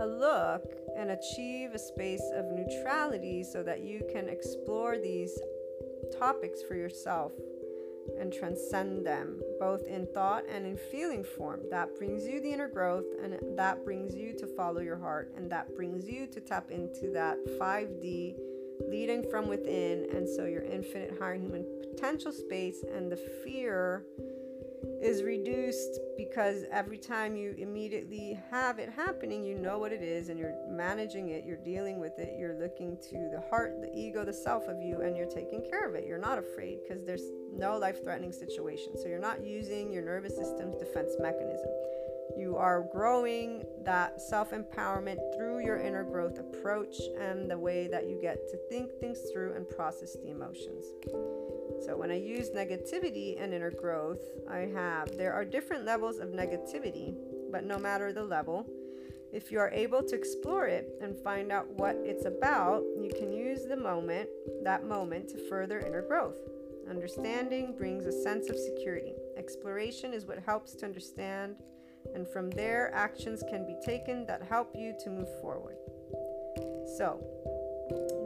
a 0.00 0.06
look 0.06 0.64
and 0.96 1.10
achieve 1.10 1.72
a 1.74 1.78
space 1.78 2.22
of 2.34 2.46
neutrality 2.46 3.42
so 3.42 3.62
that 3.62 3.82
you 3.82 4.02
can 4.12 4.28
explore 4.28 4.98
these 4.98 5.38
topics 6.18 6.62
for 6.62 6.74
yourself 6.74 7.32
and 8.20 8.32
transcend 8.32 9.04
them 9.04 9.40
both 9.58 9.84
in 9.86 10.06
thought 10.14 10.44
and 10.48 10.64
in 10.64 10.76
feeling 10.76 11.24
form. 11.24 11.60
That 11.70 11.96
brings 11.96 12.26
you 12.26 12.40
the 12.40 12.52
inner 12.52 12.68
growth 12.68 13.06
and 13.22 13.36
that 13.58 13.84
brings 13.84 14.14
you 14.14 14.34
to 14.38 14.46
follow 14.46 14.80
your 14.80 14.98
heart 14.98 15.32
and 15.36 15.50
that 15.50 15.74
brings 15.74 16.08
you 16.08 16.26
to 16.28 16.40
tap 16.40 16.70
into 16.70 17.10
that 17.12 17.38
5D 17.60 18.36
leading 18.88 19.28
from 19.30 19.48
within 19.48 20.06
and 20.12 20.28
so 20.28 20.44
your 20.44 20.62
infinite 20.62 21.18
higher 21.18 21.34
human 21.34 21.64
potential 21.80 22.30
space 22.30 22.84
and 22.94 23.10
the 23.10 23.16
fear 23.16 24.04
is 25.00 25.22
reduced 25.22 26.00
because 26.16 26.64
every 26.70 26.98
time 26.98 27.36
you 27.36 27.54
immediately 27.58 28.38
have 28.50 28.78
it 28.78 28.88
happening, 28.88 29.44
you 29.44 29.58
know 29.58 29.78
what 29.78 29.92
it 29.92 30.02
is 30.02 30.28
and 30.28 30.38
you're 30.38 30.54
managing 30.68 31.30
it, 31.30 31.44
you're 31.44 31.56
dealing 31.56 32.00
with 32.00 32.18
it, 32.18 32.38
you're 32.38 32.58
looking 32.58 32.96
to 33.10 33.28
the 33.32 33.42
heart, 33.50 33.80
the 33.80 33.90
ego, 33.94 34.24
the 34.24 34.32
self 34.32 34.68
of 34.68 34.80
you, 34.80 35.00
and 35.02 35.16
you're 35.16 35.26
taking 35.26 35.62
care 35.68 35.88
of 35.88 35.94
it. 35.94 36.06
You're 36.06 36.18
not 36.18 36.38
afraid 36.38 36.78
because 36.82 37.04
there's 37.04 37.30
no 37.52 37.76
life 37.76 38.02
threatening 38.02 38.32
situation. 38.32 38.96
So 38.96 39.08
you're 39.08 39.18
not 39.18 39.44
using 39.44 39.92
your 39.92 40.02
nervous 40.02 40.36
system's 40.36 40.76
defense 40.76 41.12
mechanism. 41.18 41.68
You 42.36 42.56
are 42.56 42.82
growing 42.92 43.64
that 43.84 44.20
self 44.20 44.50
empowerment 44.50 45.18
through 45.36 45.64
your 45.64 45.78
inner 45.78 46.04
growth 46.04 46.38
approach 46.38 46.96
and 47.18 47.50
the 47.50 47.58
way 47.58 47.86
that 47.88 48.08
you 48.08 48.18
get 48.20 48.48
to 48.48 48.58
think 48.68 48.90
things 49.00 49.20
through 49.32 49.54
and 49.54 49.68
process 49.68 50.16
the 50.22 50.30
emotions. 50.30 50.84
So 51.84 51.96
when 51.96 52.10
I 52.10 52.18
use 52.18 52.50
negativity 52.50 53.40
and 53.40 53.52
inner 53.52 53.70
growth, 53.70 54.20
I 54.50 54.68
have 54.74 55.16
there 55.16 55.32
are 55.32 55.44
different 55.44 55.84
levels 55.84 56.18
of 56.18 56.30
negativity, 56.30 57.14
but 57.50 57.64
no 57.64 57.78
matter 57.78 58.12
the 58.12 58.24
level, 58.24 58.66
if 59.32 59.52
you 59.52 59.58
are 59.58 59.70
able 59.70 60.02
to 60.02 60.14
explore 60.14 60.66
it 60.66 60.88
and 61.02 61.16
find 61.18 61.52
out 61.52 61.68
what 61.70 61.96
it's 62.02 62.24
about, 62.24 62.82
you 62.98 63.10
can 63.16 63.32
use 63.32 63.66
the 63.66 63.76
moment, 63.76 64.28
that 64.62 64.86
moment 64.86 65.28
to 65.30 65.48
further 65.48 65.80
inner 65.80 66.02
growth. 66.02 66.36
Understanding 66.88 67.74
brings 67.76 68.06
a 68.06 68.22
sense 68.22 68.48
of 68.48 68.56
security. 68.56 69.14
Exploration 69.36 70.14
is 70.14 70.24
what 70.24 70.38
helps 70.38 70.74
to 70.76 70.86
understand, 70.86 71.56
and 72.14 72.26
from 72.28 72.50
there, 72.50 72.94
actions 72.94 73.42
can 73.50 73.66
be 73.66 73.76
taken 73.84 74.24
that 74.26 74.42
help 74.42 74.72
you 74.74 74.94
to 75.02 75.10
move 75.10 75.28
forward. 75.40 75.76
So, 76.96 77.20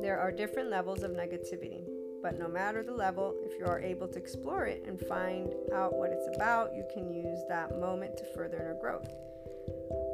there 0.03 0.19
are 0.21 0.31
different 0.31 0.71
levels 0.71 1.03
of 1.03 1.13
negativity, 1.13 1.83
but 2.23 2.39
no 2.39 2.49
matter 2.49 2.83
the 2.83 2.93
level, 2.93 3.35
if 3.43 3.59
you 3.59 3.67
are 3.67 3.81
able 3.81 4.09
to 4.09 4.19
explore 4.19 4.67
it 4.67 4.85
and 4.87 4.99
find 5.01 5.53
out 5.75 5.95
what 5.95 6.11
it's 6.11 6.29
about, 6.37 6.75
you 6.75 6.85
can 6.93 7.13
use 7.13 7.39
that 7.49 7.79
moment 7.79 8.17
to 8.19 8.25
further 8.35 8.59
inner 8.59 8.77
growth. 8.81 9.09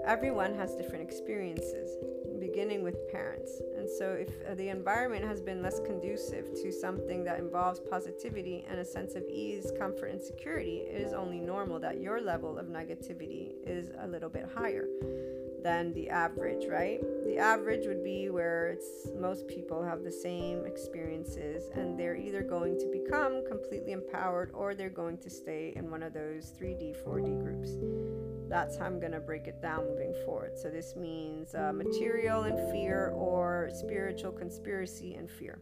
Everyone 0.04 0.54
has 0.54 0.74
different 0.76 1.02
experiences, 1.02 1.96
beginning 2.38 2.82
with 2.84 3.10
parents. 3.10 3.60
And 3.76 3.90
so, 3.90 4.12
if 4.12 4.56
the 4.56 4.68
environment 4.68 5.24
has 5.24 5.40
been 5.40 5.62
less 5.62 5.80
conducive 5.80 6.54
to 6.62 6.70
something 6.70 7.24
that 7.24 7.40
involves 7.40 7.80
positivity 7.80 8.64
and 8.70 8.78
a 8.78 8.84
sense 8.84 9.14
of 9.16 9.24
ease, 9.28 9.72
comfort, 9.78 10.06
and 10.06 10.22
security, 10.22 10.84
it 10.88 11.00
is 11.00 11.12
only 11.12 11.40
normal 11.40 11.80
that 11.80 12.00
your 12.00 12.20
level 12.20 12.56
of 12.56 12.66
negativity 12.66 13.54
is 13.66 13.90
a 14.00 14.06
little 14.06 14.28
bit 14.28 14.48
higher 14.54 14.86
than 15.62 15.92
the 15.94 16.08
average, 16.08 16.66
right? 16.68 17.00
The 17.24 17.38
average 17.38 17.86
would 17.86 18.04
be 18.04 18.30
where 18.30 18.68
it's 18.68 19.08
most 19.18 19.46
people 19.48 19.82
have 19.82 20.02
the 20.02 20.12
same 20.12 20.64
experiences 20.66 21.70
and 21.74 21.98
they're 21.98 22.16
either 22.16 22.42
going 22.42 22.78
to 22.78 22.86
become 22.86 23.44
completely 23.46 23.92
empowered 23.92 24.50
or 24.54 24.74
they're 24.74 24.90
going 24.90 25.18
to 25.18 25.30
stay 25.30 25.72
in 25.76 25.90
one 25.90 26.02
of 26.02 26.12
those 26.12 26.52
3D, 26.60 26.96
4D 27.04 27.42
groups. 27.42 27.70
That's 28.48 28.76
how 28.78 28.86
I'm 28.86 29.00
going 29.00 29.12
to 29.12 29.20
break 29.20 29.46
it 29.46 29.60
down 29.60 29.86
moving 29.88 30.14
forward. 30.24 30.56
So, 30.56 30.70
this 30.70 30.94
means 30.94 31.54
uh, 31.54 31.72
material 31.72 32.44
and 32.44 32.70
fear 32.70 33.08
or 33.08 33.70
spiritual 33.72 34.32
conspiracy 34.32 35.14
and 35.14 35.28
fear. 35.28 35.58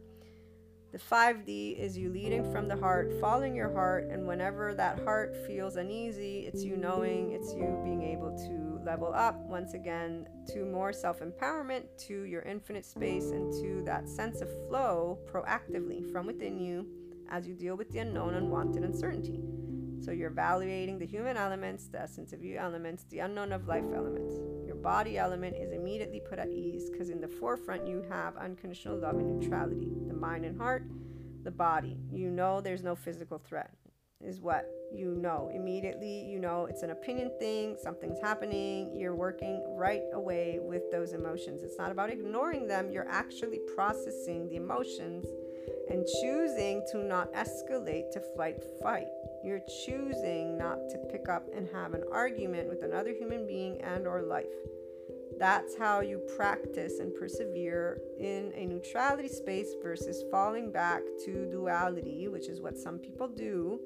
The 0.95 1.01
5D 1.01 1.77
is 1.77 1.97
you 1.97 2.09
leading 2.09 2.49
from 2.53 2.69
the 2.69 2.77
heart, 2.77 3.11
following 3.19 3.53
your 3.53 3.73
heart, 3.73 4.07
and 4.09 4.25
whenever 4.25 4.73
that 4.75 5.03
heart 5.03 5.35
feels 5.45 5.75
uneasy, 5.75 6.45
it's 6.47 6.63
you 6.63 6.77
knowing, 6.77 7.31
it's 7.31 7.53
you 7.53 7.77
being 7.83 8.01
able 8.01 8.31
to 8.37 8.74
level 8.85 9.11
up 9.13 9.35
once 9.47 9.73
again 9.73 10.27
to 10.53 10.65
more 10.65 10.93
self 10.93 11.19
empowerment, 11.19 11.83
to 12.07 12.23
your 12.23 12.43
infinite 12.43 12.85
space, 12.85 13.31
and 13.31 13.51
to 13.53 13.83
that 13.85 14.07
sense 14.07 14.41
of 14.41 14.49
flow 14.67 15.19
proactively 15.31 16.09
from 16.11 16.27
within 16.27 16.59
you 16.59 16.87
as 17.29 17.47
you 17.47 17.55
deal 17.55 17.75
with 17.75 17.91
the 17.91 17.99
unknown, 17.99 18.35
unwanted 18.35 18.83
uncertainty. 18.83 19.41
So 19.99 20.11
you're 20.11 20.29
evaluating 20.29 20.99
the 20.99 21.05
human 21.05 21.35
elements, 21.35 21.87
the 21.87 21.99
essence 21.99 22.31
of 22.31 22.43
you 22.43 22.57
elements, 22.57 23.05
the 23.09 23.19
unknown 23.19 23.51
of 23.51 23.67
life 23.67 23.85
elements. 23.93 24.33
Your 24.65 24.75
body 24.75 25.17
element 25.17 25.55
is 25.57 25.71
immediately 25.71 26.21
put 26.29 26.37
at 26.37 26.49
ease 26.49 26.89
because 26.91 27.09
in 27.09 27.21
the 27.21 27.27
forefront 27.27 27.87
you 27.87 28.05
have 28.09 28.37
unconditional 28.37 28.99
love 28.99 29.15
and 29.15 29.39
neutrality. 29.39 29.91
The 30.07 30.13
mind 30.13 30.45
and 30.45 30.57
heart, 30.57 30.85
the 31.43 31.51
body. 31.51 31.97
You 32.11 32.29
know 32.29 32.61
there's 32.61 32.83
no 32.83 32.95
physical 32.95 33.39
threat 33.39 33.71
is 34.25 34.41
what 34.41 34.69
you 34.91 35.15
know 35.15 35.51
immediately. 35.53 36.25
You 36.27 36.39
know 36.39 36.65
it's 36.65 36.83
an 36.83 36.91
opinion 36.91 37.31
thing 37.39 37.75
something's 37.81 38.19
happening 38.19 38.91
you're 38.95 39.15
working 39.15 39.63
right 39.77 40.03
away 40.13 40.59
with 40.61 40.89
those 40.91 41.13
emotions. 41.13 41.63
It's 41.63 41.77
not 41.77 41.91
about 41.91 42.09
ignoring 42.09 42.67
them 42.67 42.89
you're 42.91 43.07
actually 43.09 43.59
processing 43.75 44.49
the 44.49 44.55
emotions 44.55 45.25
and 45.89 46.05
choosing 46.21 46.83
to 46.91 46.97
not 47.03 47.31
escalate 47.33 48.11
to 48.11 48.21
fight 48.35 48.63
fight. 48.81 49.07
You're 49.43 49.61
choosing 49.85 50.57
not 50.57 50.89
to 50.89 50.97
pick 51.11 51.29
up 51.29 51.47
and 51.55 51.67
have 51.71 51.93
an 51.93 52.03
argument 52.11 52.69
with 52.69 52.83
another 52.83 53.11
human 53.11 53.45
being 53.45 53.81
and 53.81 54.07
or 54.07 54.21
life. 54.21 54.45
That's 55.37 55.77
how 55.77 55.99
you 55.99 56.19
practice 56.37 56.99
and 56.99 57.13
persevere 57.13 57.99
in 58.17 58.53
a 58.55 58.65
neutrality 58.65 59.27
space 59.27 59.73
versus 59.83 60.23
falling 60.31 60.71
back 60.71 61.01
to 61.25 61.45
duality, 61.51 62.29
which 62.29 62.47
is 62.47 62.61
what 62.61 62.77
some 62.77 62.97
people 62.97 63.27
do 63.27 63.79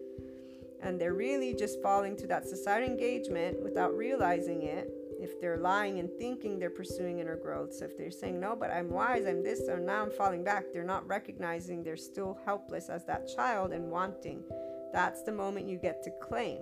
and 0.82 1.00
they're 1.00 1.14
really 1.14 1.54
just 1.54 1.82
falling 1.82 2.16
to 2.18 2.28
that 2.28 2.48
societal 2.48 2.90
engagement 2.90 3.62
without 3.62 3.96
realizing 3.96 4.64
it. 4.64 4.92
If 5.20 5.42
they're 5.42 5.58
lying 5.58 6.00
and 6.00 6.10
thinking 6.18 6.60
they're 6.60 6.70
pursuing 6.70 7.20
inner 7.20 7.36
growth. 7.36 7.74
So 7.74 7.86
if 7.86 7.98
they're 7.98 8.10
saying 8.10 8.40
no 8.40 8.56
but 8.56 8.72
i'm 8.72 8.90
wise 8.90 9.26
i'm 9.26 9.44
this 9.44 9.68
or 9.68 9.80
now 9.80 10.04
i'm 10.04 10.12
falling 10.12 10.44
back. 10.44 10.66
They're 10.72 10.84
not 10.84 11.06
recognizing 11.08 11.84
they're 11.84 11.98
still 11.98 12.40
helpless 12.46 12.90
as 12.90 13.06
that 13.06 13.28
child 13.28 13.74
and 13.74 13.92
wanting. 13.92 14.44
That's 14.94 15.22
the 15.24 15.34
moment 15.34 15.68
you 15.68 15.78
get 15.78 16.02
to 16.04 16.12
claim 16.22 16.60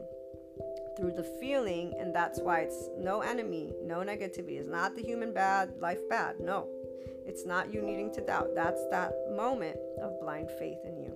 through 0.97 1.11
the 1.11 1.37
feeling 1.39 1.93
and 1.99 2.15
that's 2.15 2.39
why 2.41 2.61
it's 2.61 2.89
no 2.97 3.21
enemy 3.21 3.73
no 3.83 3.97
negativity. 3.99 4.59
It's 4.59 4.69
not 4.69 4.95
the 4.95 5.03
human 5.03 5.33
bad 5.33 5.73
life 5.79 6.01
bad. 6.09 6.39
No. 6.39 6.67
It's 7.27 7.45
not 7.45 7.71
you 7.71 7.81
needing 7.81 8.11
to 8.13 8.21
doubt. 8.21 8.55
That's 8.55 8.81
that 8.89 9.11
moment 9.35 9.77
of 10.01 10.19
blind 10.19 10.49
faith 10.57 10.79
in 10.83 10.97
you 10.97 11.13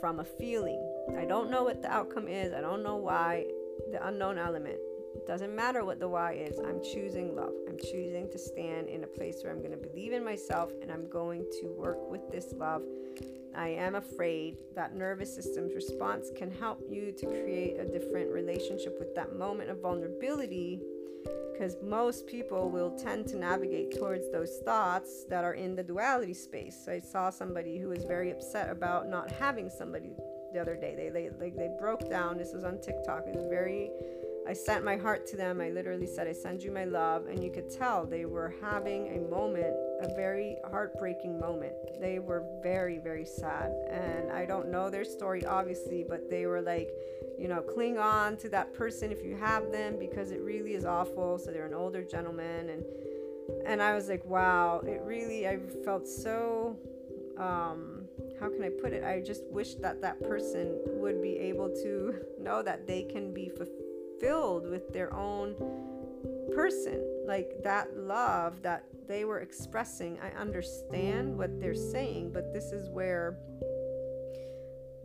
from 0.00 0.20
a 0.20 0.24
feeling. 0.24 0.80
I 1.18 1.24
don't 1.24 1.50
know 1.50 1.64
what 1.64 1.82
the 1.82 1.90
outcome 1.90 2.28
is. 2.28 2.52
I 2.52 2.60
don't 2.60 2.82
know 2.82 2.96
why. 2.96 3.46
The 3.92 4.06
unknown 4.06 4.38
element. 4.38 4.78
It 5.14 5.26
doesn't 5.26 5.54
matter 5.54 5.84
what 5.84 5.98
the 5.98 6.08
why 6.08 6.32
is. 6.32 6.58
I'm 6.58 6.82
choosing 6.82 7.34
love. 7.34 7.52
I'm 7.68 7.78
choosing 7.78 8.28
to 8.30 8.38
stand 8.38 8.88
in 8.88 9.04
a 9.04 9.06
place 9.06 9.42
where 9.42 9.52
I'm 9.52 9.58
going 9.58 9.72
to 9.72 9.76
believe 9.76 10.12
in 10.12 10.24
myself 10.24 10.72
and 10.82 10.90
I'm 10.90 11.08
going 11.08 11.44
to 11.60 11.68
work 11.68 12.10
with 12.10 12.30
this 12.30 12.52
love. 12.52 12.82
I 13.54 13.68
am 13.68 13.94
afraid 13.94 14.58
that 14.74 14.94
nervous 14.94 15.34
system's 15.34 15.74
response 15.74 16.30
can 16.36 16.50
help 16.50 16.82
you 16.90 17.12
to 17.12 17.26
create 17.26 17.78
a 17.78 17.86
different 17.86 18.30
relationship 18.30 18.98
with 18.98 19.14
that 19.14 19.34
moment 19.34 19.70
of 19.70 19.80
vulnerability 19.80 20.80
because 21.52 21.76
most 21.82 22.26
people 22.26 22.70
will 22.70 22.90
tend 22.90 23.26
to 23.28 23.36
navigate 23.36 23.98
towards 23.98 24.30
those 24.30 24.58
thoughts 24.64 25.24
that 25.30 25.44
are 25.44 25.54
in 25.54 25.74
the 25.74 25.82
duality 25.82 26.34
space. 26.34 26.76
So 26.84 26.92
I 26.92 27.00
saw 27.00 27.30
somebody 27.30 27.78
who 27.78 27.88
was 27.88 28.04
very 28.04 28.30
upset 28.30 28.70
about 28.70 29.08
not 29.08 29.30
having 29.30 29.70
somebody 29.70 30.16
the 30.52 30.60
other 30.60 30.76
day. 30.76 30.94
They 30.94 31.08
they 31.08 31.30
like 31.38 31.56
they 31.56 31.70
broke 31.78 32.08
down. 32.10 32.38
This 32.38 32.52
was 32.52 32.64
on 32.64 32.80
TikTok. 32.80 33.24
It 33.26 33.34
was 33.34 33.44
very 33.48 33.90
I 34.48 34.52
sent 34.52 34.84
my 34.84 34.96
heart 34.96 35.26
to 35.28 35.36
them. 35.36 35.60
I 35.60 35.70
literally 35.70 36.06
said, 36.06 36.28
I 36.28 36.32
send 36.32 36.62
you 36.62 36.70
my 36.70 36.84
love. 36.84 37.26
And 37.26 37.42
you 37.42 37.50
could 37.50 37.68
tell 37.68 38.06
they 38.06 38.26
were 38.26 38.54
having 38.60 39.16
a 39.16 39.28
moment, 39.28 39.74
a 40.00 40.14
very 40.14 40.56
heartbreaking 40.70 41.40
moment. 41.40 41.72
They 42.00 42.20
were 42.20 42.44
very, 42.62 42.98
very 42.98 43.24
sad. 43.24 43.72
And 43.90 44.30
I 44.30 44.46
don't 44.46 44.70
know 44.70 44.88
their 44.88 45.04
story, 45.04 45.44
obviously, 45.44 46.04
but 46.08 46.30
they 46.30 46.46
were 46.46 46.62
like, 46.62 46.90
you 47.38 47.48
know, 47.48 47.60
cling 47.60 47.98
on 47.98 48.36
to 48.38 48.48
that 48.50 48.72
person 48.72 49.10
if 49.10 49.24
you 49.24 49.36
have 49.36 49.72
them 49.72 49.98
because 49.98 50.30
it 50.30 50.40
really 50.40 50.74
is 50.74 50.84
awful. 50.84 51.38
So 51.38 51.50
they're 51.50 51.66
an 51.66 51.74
older 51.74 52.04
gentleman. 52.04 52.70
And, 52.70 52.84
and 53.66 53.82
I 53.82 53.94
was 53.94 54.08
like, 54.08 54.24
wow, 54.24 54.80
it 54.86 55.00
really, 55.02 55.48
I 55.48 55.58
felt 55.84 56.06
so, 56.06 56.78
um, 57.36 58.04
how 58.38 58.48
can 58.48 58.62
I 58.62 58.68
put 58.68 58.92
it? 58.92 59.02
I 59.02 59.20
just 59.20 59.42
wish 59.50 59.74
that 59.76 60.00
that 60.02 60.22
person 60.22 60.78
would 60.86 61.20
be 61.20 61.36
able 61.38 61.68
to 61.82 62.14
know 62.40 62.62
that 62.62 62.86
they 62.86 63.02
can 63.02 63.34
be 63.34 63.48
fulfilled 63.48 63.85
filled 64.20 64.68
with 64.68 64.92
their 64.92 65.12
own 65.14 65.54
person. 66.54 67.04
Like 67.26 67.62
that 67.64 67.96
love 67.96 68.62
that 68.62 68.84
they 69.08 69.24
were 69.24 69.40
expressing. 69.40 70.18
I 70.20 70.30
understand 70.40 71.36
what 71.36 71.60
they're 71.60 71.74
saying, 71.74 72.32
but 72.32 72.52
this 72.52 72.72
is 72.72 72.88
where 72.88 73.38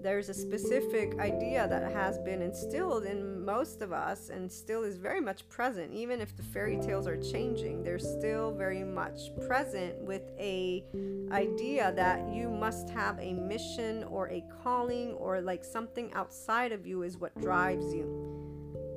there's 0.01 0.29
a 0.29 0.33
specific 0.33 1.19
idea 1.19 1.67
that 1.67 1.91
has 1.91 2.17
been 2.19 2.41
instilled 2.41 3.05
in 3.05 3.45
most 3.45 3.81
of 3.81 3.91
us 3.91 4.29
and 4.29 4.51
still 4.51 4.83
is 4.83 4.97
very 4.97 5.21
much 5.21 5.47
present 5.47 5.93
even 5.93 6.19
if 6.19 6.35
the 6.35 6.41
fairy 6.41 6.77
tales 6.77 7.05
are 7.05 7.21
changing 7.21 7.83
they're 7.83 7.99
still 7.99 8.51
very 8.51 8.83
much 8.83 9.29
present 9.45 9.95
with 10.01 10.23
a 10.39 10.83
idea 11.31 11.93
that 11.95 12.27
you 12.33 12.49
must 12.49 12.89
have 12.89 13.19
a 13.19 13.33
mission 13.33 14.03
or 14.05 14.27
a 14.29 14.43
calling 14.63 15.13
or 15.13 15.39
like 15.39 15.63
something 15.63 16.11
outside 16.13 16.71
of 16.71 16.87
you 16.87 17.03
is 17.03 17.17
what 17.17 17.39
drives 17.39 17.93
you 17.93 18.20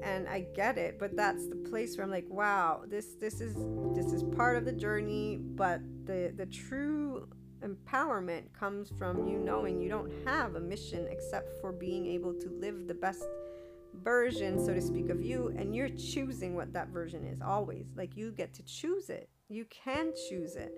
and 0.05 0.29
I 0.29 0.47
get 0.55 0.77
it, 0.77 0.99
but 0.99 1.17
that's 1.17 1.49
the 1.49 1.57
place 1.57 1.97
where 1.97 2.05
I'm 2.05 2.11
like, 2.11 2.27
wow, 2.29 2.83
this 2.87 3.15
this 3.21 3.41
is 3.41 3.55
this 3.95 4.13
is 4.13 4.23
part 4.37 4.57
of 4.57 4.65
the 4.65 4.73
journey, 4.73 5.39
but 5.41 5.81
the 6.05 6.33
the 6.37 6.47
true 6.47 7.27
empowerment 7.65 8.53
comes 8.53 8.93
from 8.99 9.27
you 9.27 9.39
knowing 9.39 9.81
you 9.81 9.89
don't 9.89 10.13
have 10.27 10.55
a 10.55 10.61
mission 10.61 11.07
except 11.11 11.59
for 11.61 11.73
being 11.73 12.07
able 12.07 12.35
to 12.35 12.51
live 12.51 12.87
the 12.87 12.95
best 12.95 13.25
version, 14.03 14.63
so 14.63 14.75
to 14.75 14.83
speak, 14.83 15.09
of 15.09 15.23
you, 15.25 15.55
and 15.57 15.75
you're 15.75 15.89
choosing 15.89 16.55
what 16.55 16.73
that 16.73 16.89
version 16.89 17.25
is 17.25 17.41
always. 17.41 17.87
Like 17.97 18.17
you 18.17 18.33
get 18.33 18.53
to 18.55 18.63
choose 18.65 19.09
it. 19.09 19.29
You 19.49 19.65
can 19.67 20.13
choose 20.29 20.57
it. 20.57 20.73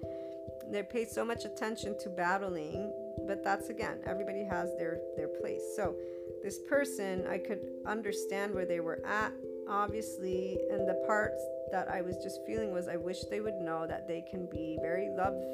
They 0.70 0.82
pay 0.82 1.04
so 1.04 1.24
much 1.24 1.44
attention 1.44 1.98
to 2.00 2.08
battling, 2.10 2.92
but 3.26 3.42
that's 3.44 3.68
again, 3.68 3.98
everybody 4.06 4.44
has 4.44 4.76
their 4.76 5.00
their 5.16 5.28
place. 5.28 5.62
So 5.74 5.94
this 6.42 6.58
person, 6.68 7.26
I 7.26 7.38
could 7.38 7.60
understand 7.86 8.54
where 8.54 8.66
they 8.66 8.80
were 8.80 9.04
at, 9.06 9.32
obviously, 9.68 10.58
and 10.70 10.88
the 10.88 11.02
parts 11.06 11.42
that 11.72 11.88
I 11.90 12.02
was 12.02 12.16
just 12.18 12.40
feeling 12.46 12.72
was 12.72 12.88
I 12.88 12.96
wish 12.96 13.24
they 13.24 13.40
would 13.40 13.60
know 13.60 13.86
that 13.86 14.06
they 14.06 14.24
can 14.30 14.46
be 14.46 14.78
very 14.80 15.08
loved 15.10 15.44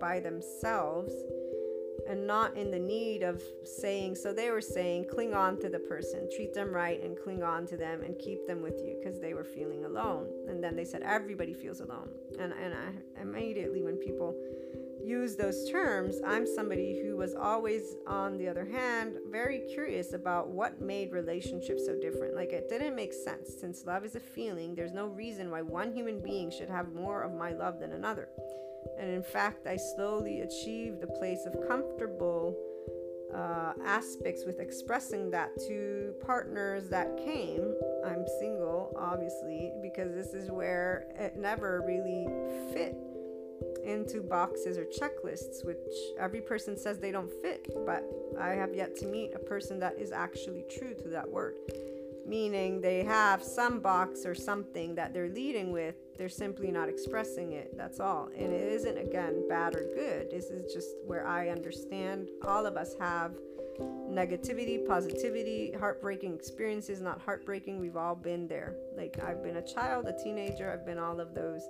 by 0.00 0.20
themselves 0.20 1.12
and 2.08 2.26
not 2.26 2.56
in 2.56 2.70
the 2.70 2.78
need 2.78 3.22
of 3.22 3.42
saying 3.64 4.14
so 4.14 4.32
they 4.32 4.50
were 4.50 4.60
saying 4.60 5.04
cling 5.12 5.34
on 5.34 5.58
to 5.60 5.68
the 5.68 5.78
person 5.78 6.28
treat 6.34 6.54
them 6.54 6.72
right 6.72 7.02
and 7.02 7.16
cling 7.16 7.42
on 7.42 7.66
to 7.66 7.76
them 7.76 8.02
and 8.02 8.18
keep 8.18 8.46
them 8.46 8.62
with 8.62 8.80
you 8.84 8.96
because 8.98 9.20
they 9.20 9.34
were 9.34 9.44
feeling 9.44 9.84
alone 9.84 10.26
and 10.48 10.62
then 10.64 10.74
they 10.74 10.84
said 10.84 11.02
everybody 11.02 11.52
feels 11.52 11.80
alone 11.80 12.08
and 12.38 12.52
and 12.52 12.74
I 12.74 13.20
immediately 13.20 13.82
when 13.82 13.96
people 13.96 14.34
use 15.04 15.36
those 15.36 15.70
terms, 15.70 16.20
I'm 16.26 16.46
somebody 16.46 17.00
who 17.02 17.16
was 17.16 17.34
always, 17.34 17.96
on 18.06 18.36
the 18.38 18.48
other 18.48 18.64
hand, 18.64 19.16
very 19.30 19.60
curious 19.72 20.12
about 20.12 20.48
what 20.48 20.80
made 20.80 21.12
relationships 21.12 21.86
so 21.86 21.96
different. 22.00 22.34
Like, 22.34 22.52
it 22.52 22.68
didn't 22.68 22.94
make 22.94 23.12
sense. 23.12 23.54
Since 23.60 23.84
love 23.86 24.04
is 24.04 24.14
a 24.14 24.20
feeling, 24.20 24.74
there's 24.74 24.92
no 24.92 25.06
reason 25.06 25.50
why 25.50 25.62
one 25.62 25.92
human 25.92 26.20
being 26.22 26.50
should 26.50 26.68
have 26.68 26.92
more 26.92 27.22
of 27.22 27.34
my 27.34 27.52
love 27.52 27.80
than 27.80 27.92
another. 27.92 28.28
And 28.98 29.10
in 29.10 29.22
fact, 29.22 29.66
I 29.66 29.76
slowly 29.94 30.40
achieved 30.40 31.02
a 31.02 31.06
place 31.06 31.46
of 31.46 31.68
comfortable 31.68 32.56
uh, 33.34 33.72
aspects 33.84 34.44
with 34.44 34.58
expressing 34.58 35.30
that 35.30 35.50
to 35.68 36.14
partners 36.24 36.88
that 36.88 37.16
came. 37.18 37.74
I'm 38.04 38.24
single, 38.40 38.92
obviously, 38.98 39.72
because 39.82 40.14
this 40.14 40.34
is 40.34 40.50
where 40.50 41.06
it 41.16 41.36
never 41.36 41.82
really 41.86 42.26
fit 42.72 42.96
into 43.84 44.20
boxes 44.20 44.78
or 44.78 44.84
checklists, 44.84 45.64
which 45.64 45.78
every 46.18 46.40
person 46.40 46.76
says 46.76 46.98
they 46.98 47.10
don't 47.10 47.30
fit, 47.42 47.68
but 47.86 48.04
I 48.38 48.50
have 48.50 48.74
yet 48.74 48.96
to 48.98 49.06
meet 49.06 49.32
a 49.34 49.38
person 49.38 49.78
that 49.80 49.98
is 49.98 50.12
actually 50.12 50.64
true 50.70 50.94
to 50.94 51.08
that 51.08 51.28
word. 51.28 51.56
Meaning 52.26 52.80
they 52.80 53.02
have 53.02 53.42
some 53.42 53.80
box 53.80 54.24
or 54.24 54.34
something 54.34 54.94
that 54.94 55.12
they're 55.12 55.30
leading 55.30 55.72
with, 55.72 55.96
they're 56.16 56.28
simply 56.28 56.70
not 56.70 56.88
expressing 56.88 57.52
it. 57.52 57.76
That's 57.76 57.98
all. 57.98 58.28
And 58.36 58.52
it 58.52 58.72
isn't, 58.72 58.98
again, 58.98 59.48
bad 59.48 59.74
or 59.74 59.90
good. 59.94 60.30
This 60.30 60.46
is 60.46 60.72
just 60.72 60.88
where 61.06 61.26
I 61.26 61.48
understand 61.48 62.28
all 62.46 62.66
of 62.66 62.76
us 62.76 62.94
have 63.00 63.32
negativity, 63.80 64.86
positivity, 64.86 65.72
heartbreaking 65.72 66.34
experiences, 66.34 67.00
not 67.00 67.20
heartbreaking. 67.20 67.80
We've 67.80 67.96
all 67.96 68.14
been 68.14 68.46
there. 68.46 68.74
Like, 68.96 69.18
I've 69.24 69.42
been 69.42 69.56
a 69.56 69.66
child, 69.66 70.06
a 70.06 70.12
teenager, 70.22 70.70
I've 70.70 70.84
been 70.84 70.98
all 70.98 71.20
of 71.20 71.34
those 71.34 71.62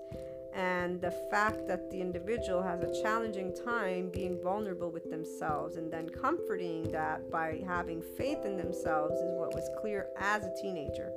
and 0.54 1.00
the 1.00 1.12
fact 1.30 1.66
that 1.68 1.90
the 1.90 2.00
individual 2.00 2.62
has 2.62 2.82
a 2.82 3.02
challenging 3.02 3.54
time 3.54 4.10
being 4.10 4.38
vulnerable 4.42 4.90
with 4.90 5.08
themselves 5.10 5.76
and 5.76 5.92
then 5.92 6.08
comforting 6.08 6.90
that 6.90 7.30
by 7.30 7.62
having 7.66 8.02
faith 8.16 8.44
in 8.44 8.56
themselves 8.56 9.14
is 9.14 9.30
what 9.38 9.54
was 9.54 9.68
clear 9.80 10.08
as 10.18 10.44
a 10.44 10.54
teenager. 10.60 11.12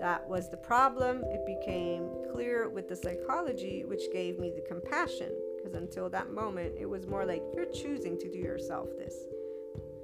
That 0.00 0.26
was 0.28 0.50
the 0.50 0.56
problem. 0.56 1.22
It 1.24 1.44
became 1.46 2.08
clear 2.32 2.68
with 2.68 2.88
the 2.88 2.96
psychology, 2.96 3.84
which 3.84 4.12
gave 4.12 4.38
me 4.38 4.50
the 4.54 4.62
compassion. 4.62 5.32
Because 5.56 5.74
until 5.74 6.08
that 6.10 6.32
moment, 6.32 6.74
it 6.78 6.88
was 6.88 7.06
more 7.06 7.24
like 7.24 7.42
you're 7.54 7.66
choosing 7.66 8.18
to 8.18 8.30
do 8.30 8.38
yourself 8.38 8.88
this. 8.98 9.14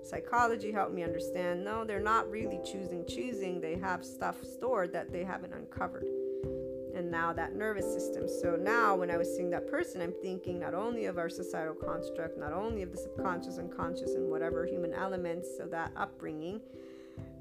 Psychology 0.03 0.73
helped 0.73 0.95
me 0.95 1.03
understand 1.03 1.65
no, 1.65 1.85
they're 1.85 2.01
not 2.01 2.31
really 2.31 2.61
choosing, 2.65 3.05
choosing. 3.07 3.61
They 3.61 3.77
have 3.77 4.05
stuff 4.05 4.45
stored 4.45 4.93
that 4.93 5.13
they 5.13 5.25
haven't 5.25 5.53
uncovered 5.53 6.05
and 7.01 7.11
now 7.11 7.33
that 7.33 7.57
nervous 7.57 7.93
system. 7.93 8.29
So 8.29 8.57
now, 8.57 8.95
when 8.95 9.11
I 9.11 9.17
was 9.17 9.35
seeing 9.35 9.51
that 9.51 9.67
person, 9.67 10.03
I'm 10.03 10.13
thinking 10.23 10.61
not 10.61 10.75
only 10.75 11.07
of 11.07 11.17
our 11.17 11.31
societal 11.31 11.75
construct, 11.75 12.39
not 12.39 12.53
only 12.53 12.83
of 12.83 12.93
the 12.93 12.99
subconscious 12.99 13.57
and 13.57 13.75
conscious 13.75 14.15
and 14.15 14.31
whatever 14.31 14.67
human 14.67 14.93
elements, 14.93 15.49
so 15.57 15.67
that 15.69 15.93
upbringing 15.97 16.61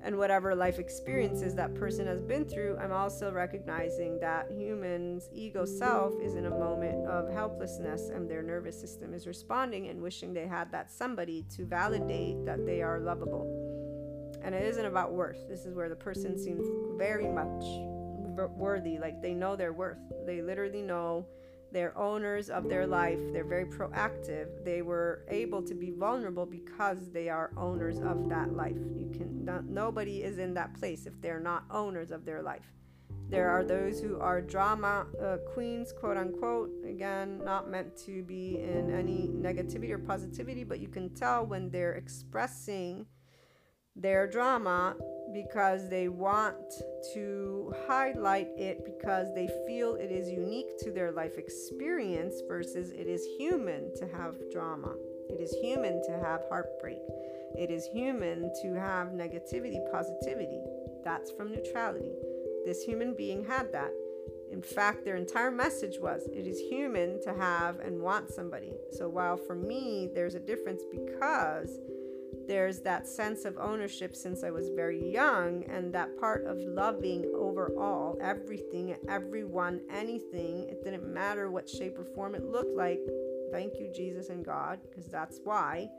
and 0.01 0.17
whatever 0.17 0.55
life 0.55 0.79
experiences 0.79 1.53
that 1.55 1.75
person 1.75 2.07
has 2.07 2.21
been 2.21 2.45
through, 2.45 2.77
I'm 2.77 2.93
also 2.93 3.33
recognizing 3.33 4.17
that 4.21 4.49
humans' 4.49 5.29
ego 5.33 5.65
self 5.65 6.13
is 6.21 6.35
in 6.35 6.45
a 6.45 6.49
moment 6.49 7.05
of 7.05 7.29
helplessness 7.29 8.07
and 8.07 8.31
their 8.31 8.41
nervous 8.41 8.79
system 8.79 9.13
is 9.13 9.27
responding 9.27 9.89
and 9.89 10.01
wishing 10.01 10.33
they 10.33 10.47
had 10.47 10.71
that 10.71 10.89
somebody 10.89 11.45
to 11.57 11.65
validate 11.65 12.45
that 12.45 12.65
they 12.65 12.81
are 12.81 13.01
lovable. 13.01 13.45
And 14.41 14.55
it 14.55 14.63
isn't 14.63 14.85
about 14.85 15.11
worth. 15.11 15.49
This 15.49 15.65
is 15.65 15.75
where 15.75 15.89
the 15.89 15.97
person 15.97 16.39
seems 16.39 16.65
very 16.97 17.27
much 17.27 17.65
worthy 18.47 18.97
like 18.97 19.21
they 19.21 19.33
know 19.33 19.55
their 19.55 19.73
worth. 19.73 19.99
They 20.25 20.41
literally 20.41 20.81
know 20.81 21.25
they're 21.71 21.95
owners 21.97 22.49
of 22.49 22.67
their 22.67 22.87
life. 22.87 23.19
They're 23.31 23.43
very 23.43 23.65
proactive. 23.65 24.47
They 24.65 24.81
were 24.81 25.23
able 25.29 25.61
to 25.63 25.75
be 25.75 25.91
vulnerable 25.91 26.45
because 26.45 27.11
they 27.11 27.29
are 27.29 27.51
owners 27.57 27.99
of 27.99 28.27
that 28.29 28.53
life. 28.53 28.77
You 28.95 29.11
can 29.15 29.45
not, 29.45 29.65
nobody 29.65 30.23
is 30.23 30.39
in 30.39 30.53
that 30.55 30.73
place 30.73 31.05
if 31.05 31.21
they're 31.21 31.39
not 31.39 31.65
owners 31.69 32.11
of 32.11 32.25
their 32.25 32.41
life. 32.41 32.65
There 33.29 33.51
are 33.51 33.63
those 33.63 34.01
who 34.01 34.19
are 34.19 34.41
drama 34.41 35.05
uh, 35.21 35.37
queens 35.53 35.93
quote 35.93 36.17
unquote. 36.17 36.71
Again 36.87 37.41
not 37.43 37.69
meant 37.69 37.95
to 38.05 38.23
be 38.23 38.57
in 38.57 38.91
any 38.91 39.27
negativity 39.27 39.91
or 39.91 39.99
positivity 39.99 40.63
but 40.63 40.79
you 40.79 40.87
can 40.87 41.13
tell 41.13 41.45
when 41.45 41.69
they're 41.69 41.93
expressing 41.93 43.05
their 43.95 44.25
drama 44.25 44.95
because 45.33 45.89
they 45.89 46.07
want 46.07 46.55
to 47.13 47.73
highlight 47.87 48.49
it 48.57 48.83
because 48.85 49.33
they 49.33 49.47
feel 49.67 49.95
it 49.95 50.11
is 50.11 50.29
unique 50.29 50.77
to 50.79 50.91
their 50.91 51.11
life 51.11 51.37
experience 51.37 52.41
versus 52.47 52.91
it 52.91 53.07
is 53.07 53.25
human 53.37 53.93
to 53.95 54.07
have 54.07 54.35
drama. 54.51 54.93
It 55.29 55.39
is 55.39 55.55
human 55.61 56.01
to 56.05 56.11
have 56.23 56.41
heartbreak. 56.49 57.01
It 57.55 57.69
is 57.69 57.85
human 57.85 58.51
to 58.61 58.73
have 58.73 59.09
negativity, 59.09 59.79
positivity. 59.91 60.61
That's 61.03 61.31
from 61.31 61.51
neutrality. 61.51 62.13
This 62.65 62.83
human 62.83 63.15
being 63.15 63.45
had 63.45 63.71
that. 63.71 63.91
In 64.51 64.61
fact, 64.61 65.05
their 65.05 65.15
entire 65.15 65.51
message 65.51 65.99
was 65.99 66.27
it 66.33 66.47
is 66.47 66.59
human 66.59 67.21
to 67.21 67.33
have 67.33 67.79
and 67.79 68.01
want 68.01 68.31
somebody. 68.31 68.73
So, 68.91 69.07
while 69.07 69.37
for 69.37 69.55
me, 69.55 70.09
there's 70.13 70.35
a 70.35 70.39
difference 70.39 70.83
because 70.91 71.79
there's 72.49 72.79
that 72.79 73.07
sense 73.07 73.45
of 73.45 73.59
ownership 73.59 74.15
since 74.15 74.43
I 74.43 74.49
was 74.49 74.69
very 74.69 75.13
young, 75.13 75.63
and 75.69 75.93
that 75.93 76.19
part 76.19 76.45
of 76.45 76.57
loving 76.57 77.31
overall 77.35 78.17
everything, 78.19 78.95
everyone, 79.07 79.81
anything. 79.93 80.67
It 80.67 80.83
didn't 80.83 81.13
matter 81.13 81.51
what 81.51 81.69
shape 81.69 81.99
or 81.99 82.05
form 82.05 82.33
it 82.33 82.43
looked 82.43 82.75
like. 82.75 82.99
Thank 83.51 83.73
you, 83.79 83.91
Jesus 83.95 84.29
and 84.29 84.43
God, 84.43 84.79
because 84.89 85.05
that's 85.05 85.39
why. 85.43 85.89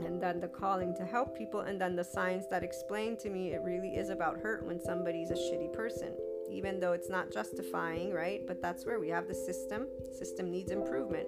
And 0.00 0.22
then 0.22 0.38
the 0.38 0.48
calling 0.48 0.94
to 0.96 1.06
help 1.06 1.36
people, 1.36 1.60
and 1.60 1.80
then 1.80 1.96
the 1.96 2.04
signs 2.04 2.44
that 2.50 2.62
explain 2.62 3.16
to 3.20 3.30
me 3.30 3.54
it 3.54 3.62
really 3.62 3.96
is 3.96 4.10
about 4.10 4.36
hurt 4.38 4.66
when 4.66 4.78
somebody's 4.80 5.30
a 5.30 5.34
shitty 5.34 5.72
person 5.72 6.14
even 6.50 6.78
though 6.78 6.92
it's 6.92 7.08
not 7.08 7.32
justifying, 7.32 8.12
right? 8.12 8.46
But 8.46 8.60
that's 8.60 8.84
where 8.84 9.00
we 9.00 9.08
have 9.08 9.26
the 9.26 9.34
system. 9.34 9.86
System 10.18 10.50
needs 10.50 10.70
improvement. 10.70 11.26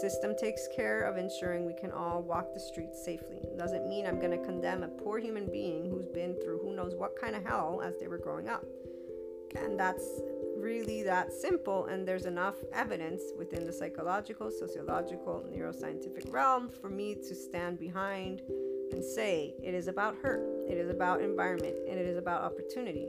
System 0.00 0.34
takes 0.34 0.68
care 0.74 1.02
of 1.02 1.16
ensuring 1.16 1.66
we 1.66 1.74
can 1.74 1.92
all 1.92 2.22
walk 2.22 2.54
the 2.54 2.60
streets 2.60 3.04
safely. 3.04 3.40
Doesn't 3.58 3.88
mean 3.88 4.06
I'm 4.06 4.18
going 4.18 4.30
to 4.30 4.44
condemn 4.44 4.82
a 4.82 4.88
poor 4.88 5.18
human 5.18 5.46
being 5.46 5.88
who's 5.90 6.06
been 6.06 6.34
through 6.42 6.60
who 6.60 6.74
knows 6.74 6.94
what 6.94 7.14
kind 7.20 7.36
of 7.36 7.44
hell 7.44 7.82
as 7.84 7.98
they 8.00 8.08
were 8.08 8.18
growing 8.18 8.48
up. 8.48 8.64
And 9.56 9.78
that's 9.78 10.04
really 10.56 11.02
that 11.02 11.32
simple 11.32 11.86
and 11.86 12.06
there's 12.06 12.26
enough 12.26 12.54
evidence 12.72 13.22
within 13.36 13.66
the 13.66 13.72
psychological, 13.72 14.50
sociological, 14.50 15.44
neuroscientific 15.52 16.32
realm 16.32 16.68
for 16.68 16.88
me 16.88 17.14
to 17.14 17.34
stand 17.34 17.78
behind 17.78 18.40
and 18.92 19.04
say 19.04 19.54
it 19.62 19.74
is 19.74 19.88
about 19.88 20.16
hurt, 20.22 20.46
it 20.68 20.78
is 20.78 20.90
about 20.90 21.20
environment, 21.20 21.76
and 21.88 21.98
it 21.98 22.06
is 22.06 22.16
about 22.16 22.42
opportunity 22.42 23.08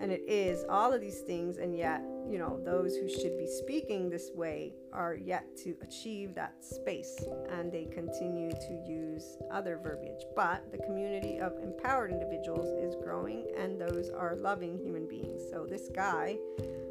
and 0.00 0.10
it 0.10 0.22
is 0.26 0.64
all 0.68 0.92
of 0.92 1.00
these 1.00 1.20
things 1.20 1.58
and 1.58 1.76
yet 1.76 2.02
you 2.30 2.38
know 2.38 2.60
those 2.64 2.94
who 2.94 3.08
should 3.08 3.36
be 3.36 3.48
speaking 3.48 4.08
this 4.08 4.30
way 4.32 4.72
are 4.92 5.16
yet 5.16 5.44
to 5.64 5.76
achieve 5.82 6.32
that 6.36 6.64
space 6.64 7.24
and 7.50 7.72
they 7.72 7.86
continue 7.86 8.50
to 8.50 8.84
use 8.86 9.36
other 9.50 9.80
verbiage. 9.82 10.22
But 10.36 10.70
the 10.70 10.78
community 10.78 11.38
of 11.38 11.58
empowered 11.60 12.12
individuals 12.12 12.68
is 12.80 12.94
growing 13.02 13.46
and 13.58 13.80
those 13.80 14.10
are 14.10 14.36
loving 14.36 14.78
human 14.78 15.08
beings. 15.08 15.42
So 15.50 15.66
this 15.66 15.88
guy 15.88 16.38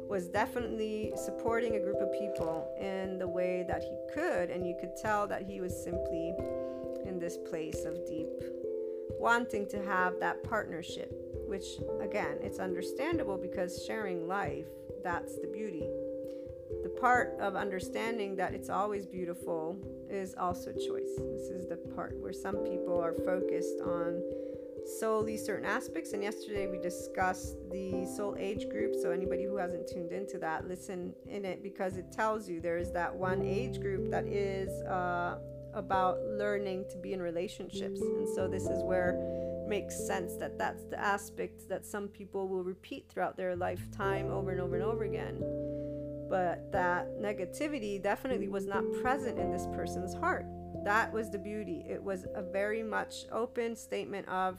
was 0.08 0.28
definitely 0.28 1.12
supporting 1.16 1.76
a 1.76 1.80
group 1.80 2.00
of 2.00 2.12
people 2.12 2.68
in 2.78 3.18
the 3.18 3.28
way 3.28 3.64
that 3.66 3.82
he 3.82 3.96
could 4.12 4.50
and 4.50 4.66
you 4.66 4.76
could 4.78 4.94
tell 4.96 5.26
that 5.26 5.42
he 5.42 5.62
was 5.62 5.74
simply 5.82 6.34
in 7.06 7.18
this 7.18 7.38
place 7.48 7.84
of 7.86 8.06
deep 8.06 8.28
wanting 9.18 9.66
to 9.68 9.82
have 9.82 10.18
that 10.20 10.42
partnership 10.42 11.29
which 11.50 11.66
again, 12.00 12.38
it's 12.40 12.60
understandable 12.60 13.36
because 13.36 13.84
sharing 13.84 14.28
life, 14.28 14.66
that's 15.02 15.34
the 15.40 15.48
beauty. 15.48 15.84
The 16.84 16.88
part 16.88 17.36
of 17.40 17.56
understanding 17.56 18.36
that 18.36 18.54
it's 18.54 18.70
always 18.70 19.04
beautiful 19.04 19.76
is 20.08 20.34
also 20.38 20.72
choice. 20.72 21.10
This 21.18 21.48
is 21.50 21.68
the 21.68 21.76
part 21.94 22.16
where 22.20 22.32
some 22.32 22.58
people 22.58 22.98
are 23.00 23.12
focused 23.12 23.80
on 23.84 24.22
solely 25.00 25.36
certain 25.36 25.66
aspects. 25.66 26.12
And 26.12 26.22
yesterday 26.22 26.68
we 26.68 26.78
discussed 26.78 27.56
the 27.70 28.06
soul 28.16 28.36
age 28.38 28.68
group. 28.68 28.94
So 29.02 29.10
anybody 29.10 29.44
who 29.44 29.56
hasn't 29.56 29.88
tuned 29.88 30.12
into 30.12 30.38
that, 30.38 30.68
listen 30.68 31.12
in 31.26 31.44
it 31.44 31.62
because 31.64 31.96
it 31.96 32.12
tells 32.12 32.48
you 32.48 32.60
there 32.60 32.78
is 32.78 32.92
that 32.92 33.14
one 33.14 33.42
age 33.42 33.80
group 33.80 34.08
that 34.12 34.26
is 34.26 34.70
uh, 34.82 35.38
about 35.74 36.20
learning 36.24 36.84
to 36.90 36.96
be 36.98 37.12
in 37.12 37.20
relationships. 37.20 38.00
And 38.00 38.28
so 38.28 38.48
this 38.48 38.64
is 38.64 38.82
where 38.84 39.14
makes 39.70 39.96
sense 40.04 40.34
that 40.34 40.58
that's 40.58 40.82
the 40.90 40.98
aspect 40.98 41.68
that 41.68 41.86
some 41.86 42.08
people 42.08 42.48
will 42.48 42.64
repeat 42.64 43.08
throughout 43.08 43.36
their 43.36 43.54
lifetime 43.54 44.26
over 44.28 44.50
and 44.50 44.60
over 44.60 44.74
and 44.74 44.84
over 44.84 45.04
again. 45.04 45.36
But 46.28 46.72
that 46.72 47.06
negativity 47.20 48.02
definitely 48.02 48.48
was 48.48 48.66
not 48.66 48.82
present 49.00 49.38
in 49.38 49.52
this 49.52 49.68
person's 49.72 50.12
heart. 50.12 50.44
That 50.84 51.12
was 51.12 51.30
the 51.30 51.38
beauty. 51.38 51.84
It 51.88 52.02
was 52.02 52.26
a 52.34 52.42
very 52.42 52.82
much 52.82 53.26
open 53.30 53.76
statement 53.76 54.28
of 54.28 54.58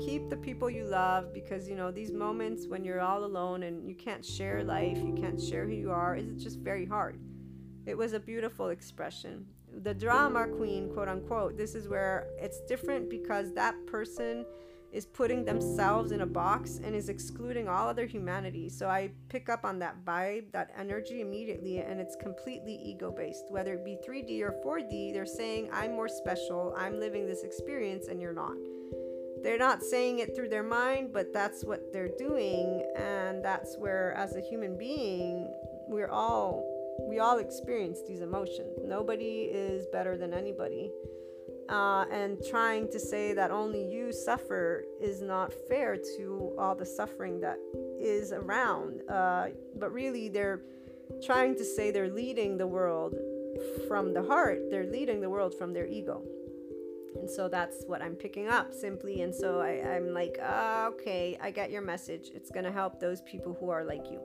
keep 0.00 0.30
the 0.30 0.36
people 0.36 0.70
you 0.70 0.84
love 0.84 1.34
because 1.34 1.68
you 1.68 1.76
know 1.76 1.90
these 1.90 2.10
moments 2.10 2.66
when 2.66 2.84
you're 2.84 3.00
all 3.00 3.24
alone 3.24 3.64
and 3.64 3.86
you 3.86 3.94
can't 3.94 4.24
share 4.24 4.64
life, 4.64 4.96
you 4.96 5.14
can't 5.14 5.40
share 5.40 5.66
who 5.66 5.74
you 5.74 5.90
are, 5.90 6.16
it's 6.16 6.42
just 6.42 6.58
very 6.58 6.86
hard. 6.86 7.20
It 7.84 7.98
was 7.98 8.14
a 8.14 8.20
beautiful 8.20 8.70
expression. 8.70 9.44
The 9.82 9.94
drama 9.94 10.46
queen, 10.46 10.90
quote 10.92 11.08
unquote, 11.08 11.56
this 11.56 11.74
is 11.74 11.88
where 11.88 12.28
it's 12.38 12.60
different 12.60 13.08
because 13.08 13.52
that 13.54 13.74
person 13.86 14.44
is 14.92 15.06
putting 15.06 15.44
themselves 15.44 16.12
in 16.12 16.20
a 16.20 16.26
box 16.26 16.78
and 16.84 16.94
is 16.94 17.08
excluding 17.08 17.66
all 17.66 17.88
other 17.88 18.04
humanity. 18.04 18.68
So 18.68 18.88
I 18.88 19.10
pick 19.30 19.48
up 19.48 19.64
on 19.64 19.78
that 19.78 20.04
vibe, 20.04 20.52
that 20.52 20.70
energy 20.78 21.22
immediately, 21.22 21.78
and 21.78 21.98
it's 21.98 22.14
completely 22.14 22.74
ego 22.74 23.10
based. 23.10 23.44
Whether 23.48 23.74
it 23.74 23.84
be 23.84 23.96
3D 24.06 24.42
or 24.42 24.54
4D, 24.64 25.14
they're 25.14 25.24
saying, 25.24 25.70
I'm 25.72 25.92
more 25.92 26.08
special, 26.08 26.74
I'm 26.76 27.00
living 27.00 27.26
this 27.26 27.42
experience, 27.42 28.08
and 28.08 28.20
you're 28.20 28.34
not. 28.34 28.56
They're 29.42 29.58
not 29.58 29.82
saying 29.82 30.20
it 30.20 30.36
through 30.36 30.50
their 30.50 30.62
mind, 30.62 31.12
but 31.12 31.32
that's 31.32 31.64
what 31.64 31.92
they're 31.92 32.14
doing. 32.18 32.86
And 32.94 33.42
that's 33.42 33.76
where, 33.76 34.12
as 34.12 34.36
a 34.36 34.40
human 34.40 34.76
being, 34.76 35.52
we're 35.88 36.10
all. 36.10 36.64
We 37.00 37.18
all 37.18 37.38
experience 37.38 38.00
these 38.06 38.20
emotions. 38.20 38.78
Nobody 38.84 39.48
is 39.50 39.86
better 39.92 40.16
than 40.16 40.32
anybody 40.34 40.90
uh, 41.68 42.04
and 42.10 42.38
trying 42.50 42.90
to 42.90 42.98
say 42.98 43.32
that 43.32 43.50
only 43.50 43.84
you 43.84 44.12
suffer 44.12 44.84
is 45.00 45.22
not 45.22 45.52
fair 45.68 45.96
to 45.96 46.54
all 46.58 46.74
the 46.74 46.86
suffering 46.86 47.40
that 47.40 47.56
is 47.98 48.32
around. 48.32 49.00
Uh, 49.08 49.48
but 49.78 49.92
really, 49.92 50.28
they're 50.28 50.60
trying 51.24 51.56
to 51.56 51.64
say 51.64 51.90
they're 51.90 52.12
leading 52.12 52.58
the 52.58 52.66
world 52.66 53.14
from 53.88 54.12
the 54.12 54.22
heart, 54.22 54.70
they're 54.70 54.90
leading 54.90 55.20
the 55.20 55.30
world 55.30 55.54
from 55.54 55.72
their 55.72 55.86
ego. 55.86 56.22
And 57.20 57.30
so 57.30 57.48
that's 57.48 57.84
what 57.86 58.02
I'm 58.02 58.16
picking 58.16 58.48
up 58.48 58.72
simply. 58.74 59.22
And 59.22 59.34
so 59.34 59.60
I, 59.60 59.96
am 59.96 60.12
like, 60.12 60.38
uh, 60.42 60.90
okay, 60.92 61.38
I 61.40 61.50
get 61.50 61.70
your 61.70 61.82
message. 61.82 62.30
It's 62.34 62.50
going 62.50 62.64
to 62.64 62.72
help 62.72 62.98
those 62.98 63.20
people 63.22 63.56
who 63.60 63.68
are 63.68 63.84
like 63.84 64.10
you. 64.10 64.20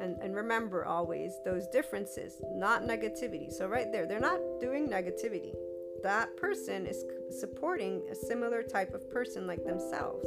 And, 0.00 0.16
and 0.20 0.34
remember 0.34 0.84
always 0.84 1.32
those 1.44 1.66
differences, 1.68 2.40
not 2.54 2.82
negativity. 2.82 3.52
So, 3.52 3.66
right 3.66 3.90
there, 3.90 4.06
they're 4.06 4.20
not 4.20 4.40
doing 4.60 4.88
negativity 4.88 5.54
that 6.02 6.36
person 6.36 6.86
is 6.86 7.04
supporting 7.30 8.02
a 8.10 8.14
similar 8.14 8.62
type 8.62 8.94
of 8.94 9.10
person 9.10 9.46
like 9.46 9.64
themselves. 9.64 10.26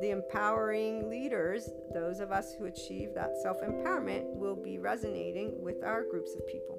The 0.00 0.10
empowering 0.10 1.08
leaders, 1.08 1.70
those 1.92 2.20
of 2.20 2.32
us 2.32 2.54
who 2.54 2.66
achieve 2.66 3.14
that 3.14 3.36
self 3.40 3.60
empowerment, 3.62 4.34
will 4.34 4.56
be 4.56 4.78
resonating 4.78 5.62
with 5.62 5.82
our 5.84 6.02
groups 6.02 6.34
of 6.34 6.46
people. 6.48 6.78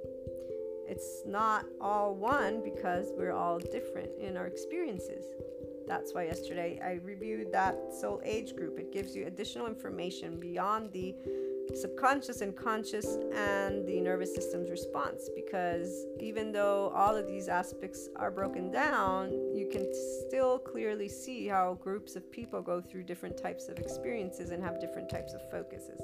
It's 0.88 1.24
not 1.26 1.66
all 1.82 2.14
one 2.16 2.62
because 2.64 3.12
we're 3.18 3.32
all 3.32 3.58
different 3.58 4.12
in 4.20 4.38
our 4.38 4.46
experiences. 4.46 5.26
That's 5.88 6.14
why 6.14 6.26
yesterday 6.26 6.80
I 6.84 7.00
reviewed 7.04 7.52
that 7.54 7.76
soul 8.00 8.22
age 8.24 8.56
group. 8.56 8.78
It 8.80 8.92
gives 8.92 9.16
you 9.16 9.26
additional 9.26 9.68
information 9.68 10.40
beyond 10.40 10.92
the 10.92 11.16
subconscious 11.74 12.42
and 12.42 12.56
conscious 12.56 13.18
and 13.34 13.88
the 13.88 14.00
nervous 14.02 14.34
system's 14.34 14.70
response. 14.70 15.30
Because 15.36 16.06
even 16.20 16.52
though 16.52 16.92
all 16.96 17.16
of 17.16 17.28
these 17.28 17.48
aspects 17.48 18.10
are 18.16 18.32
broken 18.32 18.72
down 18.72 19.32
you 19.56 19.68
can 19.72 19.88
still 20.28 20.60
clearly 20.60 21.08
see 21.08 21.48
how 21.48 21.76
groups 21.82 22.16
of 22.16 22.30
people 22.32 22.62
go 22.62 22.82
through 22.82 23.04
different 23.04 23.42
types 23.42 23.68
of 23.70 23.78
experiences 23.80 24.52
and 24.52 24.64
have 24.64 24.80
different 24.80 25.10
types 25.10 25.34
of 25.34 25.42
focuses. 25.50 26.02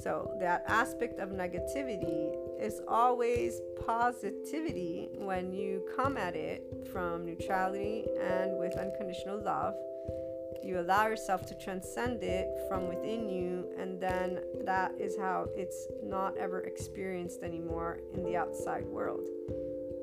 So 0.00 0.36
that 0.40 0.64
aspect 0.66 1.20
of 1.20 1.28
negativity 1.30 2.34
is 2.60 2.80
always 2.88 3.60
positivity 3.86 5.08
when 5.14 5.52
you 5.52 5.86
come 5.96 6.16
at 6.16 6.34
it 6.34 6.64
from 6.92 7.24
neutrality 7.24 8.06
and 8.20 8.58
with 8.58 8.76
unconditional 8.76 9.40
love 9.40 9.74
you 10.64 10.80
allow 10.80 11.06
yourself 11.06 11.46
to 11.46 11.54
transcend 11.54 12.22
it 12.22 12.48
from 12.68 12.88
within 12.88 13.28
you 13.28 13.66
and 13.78 14.00
then 14.00 14.40
that 14.64 14.92
is 14.98 15.16
how 15.16 15.46
it's 15.56 15.88
not 16.02 16.36
ever 16.36 16.60
experienced 16.60 17.42
anymore 17.42 18.00
in 18.14 18.24
the 18.24 18.36
outside 18.36 18.84
world. 18.84 19.26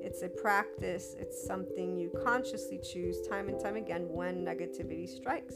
It's 0.02 0.22
a 0.22 0.30
practice 0.30 1.16
it's 1.20 1.46
something 1.46 1.98
you 1.98 2.12
consciously 2.24 2.80
choose 2.80 3.28
time 3.28 3.50
and 3.50 3.60
time 3.60 3.76
again 3.76 4.08
when 4.10 4.46
negativity 4.46 5.08
strikes. 5.08 5.56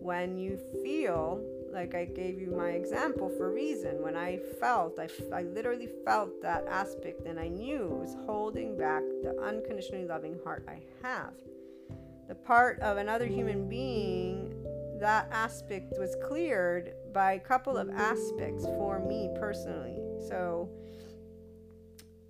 When 0.00 0.36
you 0.36 0.58
feel 0.82 1.42
like 1.74 1.94
i 1.94 2.04
gave 2.04 2.40
you 2.40 2.52
my 2.56 2.70
example 2.70 3.28
for 3.28 3.50
a 3.50 3.52
reason 3.52 4.00
when 4.00 4.16
i 4.16 4.38
felt 4.60 4.96
I, 4.98 5.08
I 5.34 5.42
literally 5.42 5.88
felt 6.04 6.40
that 6.40 6.64
aspect 6.68 7.26
and 7.26 7.38
i 7.38 7.48
knew 7.48 7.86
it 7.86 7.98
was 7.98 8.16
holding 8.26 8.78
back 8.78 9.02
the 9.24 9.36
unconditionally 9.44 10.06
loving 10.06 10.38
heart 10.44 10.64
i 10.68 10.78
have 11.02 11.32
the 12.28 12.34
part 12.34 12.80
of 12.80 12.96
another 12.96 13.26
human 13.26 13.68
being, 13.68 14.54
that 15.00 15.28
aspect 15.30 15.94
was 15.98 16.16
cleared 16.26 16.94
by 17.12 17.32
a 17.32 17.38
couple 17.38 17.76
of 17.76 17.90
aspects 17.90 18.64
for 18.64 18.98
me 18.98 19.28
personally. 19.38 19.98
So 20.28 20.70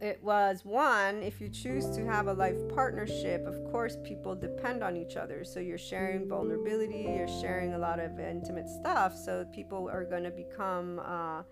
it 0.00 0.22
was 0.22 0.64
one, 0.64 1.22
if 1.22 1.40
you 1.40 1.48
choose 1.48 1.88
to 1.96 2.04
have 2.04 2.26
a 2.26 2.32
life 2.32 2.58
partnership, 2.74 3.46
of 3.46 3.62
course, 3.70 3.96
people 4.02 4.34
depend 4.34 4.82
on 4.82 4.96
each 4.96 5.16
other. 5.16 5.44
So 5.44 5.60
you're 5.60 5.78
sharing 5.78 6.28
vulnerability, 6.28 7.06
you're 7.16 7.28
sharing 7.40 7.74
a 7.74 7.78
lot 7.78 8.00
of 8.00 8.18
intimate 8.18 8.68
stuff. 8.68 9.16
So 9.16 9.46
people 9.54 9.88
are 9.88 10.04
going 10.04 10.24
to 10.24 10.30
become. 10.30 11.00
Uh, 11.04 11.42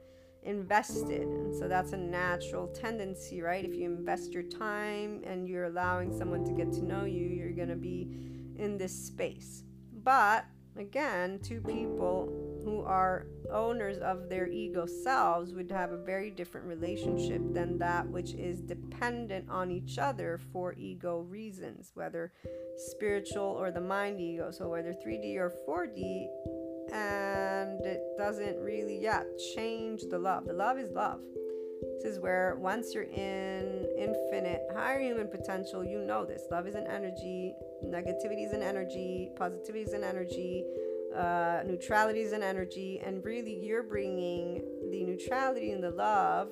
invested. 0.42 1.22
And 1.22 1.54
so 1.54 1.68
that's 1.68 1.92
a 1.92 1.96
natural 1.96 2.68
tendency, 2.68 3.42
right? 3.42 3.64
If 3.64 3.74
you 3.74 3.84
invest 3.84 4.32
your 4.32 4.42
time 4.42 5.22
and 5.24 5.48
you're 5.48 5.64
allowing 5.64 6.16
someone 6.16 6.44
to 6.44 6.52
get 6.52 6.72
to 6.72 6.84
know 6.84 7.04
you, 7.04 7.26
you're 7.26 7.52
going 7.52 7.68
to 7.68 7.76
be 7.76 8.08
in 8.56 8.76
this 8.78 8.92
space. 8.92 9.64
But 10.04 10.44
again, 10.76 11.38
two 11.42 11.60
people 11.60 12.60
who 12.64 12.80
are 12.82 13.26
owners 13.50 13.98
of 13.98 14.28
their 14.28 14.46
ego 14.48 14.86
selves 14.86 15.52
would 15.52 15.70
have 15.70 15.92
a 15.92 15.96
very 15.96 16.30
different 16.30 16.66
relationship 16.66 17.42
than 17.52 17.76
that 17.78 18.06
which 18.06 18.34
is 18.34 18.60
dependent 18.60 19.48
on 19.50 19.70
each 19.70 19.98
other 19.98 20.40
for 20.52 20.74
ego 20.74 21.20
reasons, 21.20 21.90
whether 21.94 22.32
spiritual 22.76 23.42
or 23.42 23.70
the 23.70 23.80
mind 23.80 24.20
ego. 24.20 24.50
So 24.50 24.68
whether 24.68 24.92
3D 24.92 25.36
or 25.36 25.52
4D, 25.68 26.26
and 26.92 27.80
it 27.84 28.02
doesn't 28.18 28.58
really 28.60 28.98
yeah 28.98 29.22
change 29.54 30.02
the 30.10 30.18
love. 30.18 30.46
The 30.46 30.52
love 30.52 30.78
is 30.78 30.90
love. 30.90 31.20
This 32.02 32.12
is 32.12 32.20
where 32.20 32.56
once 32.60 32.94
you're 32.94 33.04
in 33.04 33.88
infinite 33.98 34.62
higher 34.74 35.00
human 35.00 35.28
potential 35.28 35.84
you 35.84 36.04
know 36.04 36.24
this. 36.24 36.42
Love 36.50 36.66
is 36.66 36.74
an 36.74 36.86
energy 36.86 37.54
negativity 37.84 38.46
is 38.46 38.52
an 38.52 38.62
energy 38.62 39.30
positivity 39.36 39.84
is 39.84 39.92
an 39.92 40.04
energy 40.04 40.64
uh, 41.16 41.62
neutrality 41.66 42.20
is 42.20 42.32
an 42.32 42.42
energy 42.42 43.00
and 43.04 43.24
really 43.24 43.58
you're 43.62 43.82
bringing 43.82 44.62
the 44.90 45.04
neutrality 45.04 45.72
and 45.72 45.82
the 45.82 45.90
love 45.90 46.50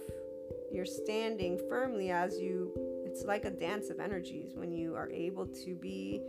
you're 0.70 0.84
standing 0.84 1.58
firmly 1.68 2.10
as 2.10 2.38
you 2.38 2.72
it's 3.04 3.24
like 3.24 3.44
a 3.44 3.50
dance 3.50 3.90
of 3.90 3.98
energies 3.98 4.52
when 4.54 4.70
you 4.70 4.94
are 4.94 5.10
able 5.10 5.46
to 5.46 5.74
be 5.74 6.20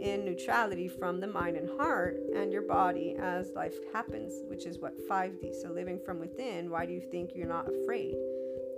in 0.00 0.24
neutrality 0.24 0.88
from 0.88 1.20
the 1.20 1.26
mind 1.26 1.56
and 1.56 1.68
heart 1.78 2.18
and 2.34 2.52
your 2.52 2.62
body 2.62 3.16
as 3.18 3.50
life 3.54 3.74
happens, 3.92 4.42
which 4.48 4.66
is 4.66 4.78
what 4.78 4.94
5D. 5.08 5.54
So, 5.62 5.70
living 5.70 6.00
from 6.04 6.20
within, 6.20 6.70
why 6.70 6.86
do 6.86 6.92
you 6.92 7.00
think 7.10 7.32
you're 7.34 7.48
not 7.48 7.68
afraid? 7.68 8.16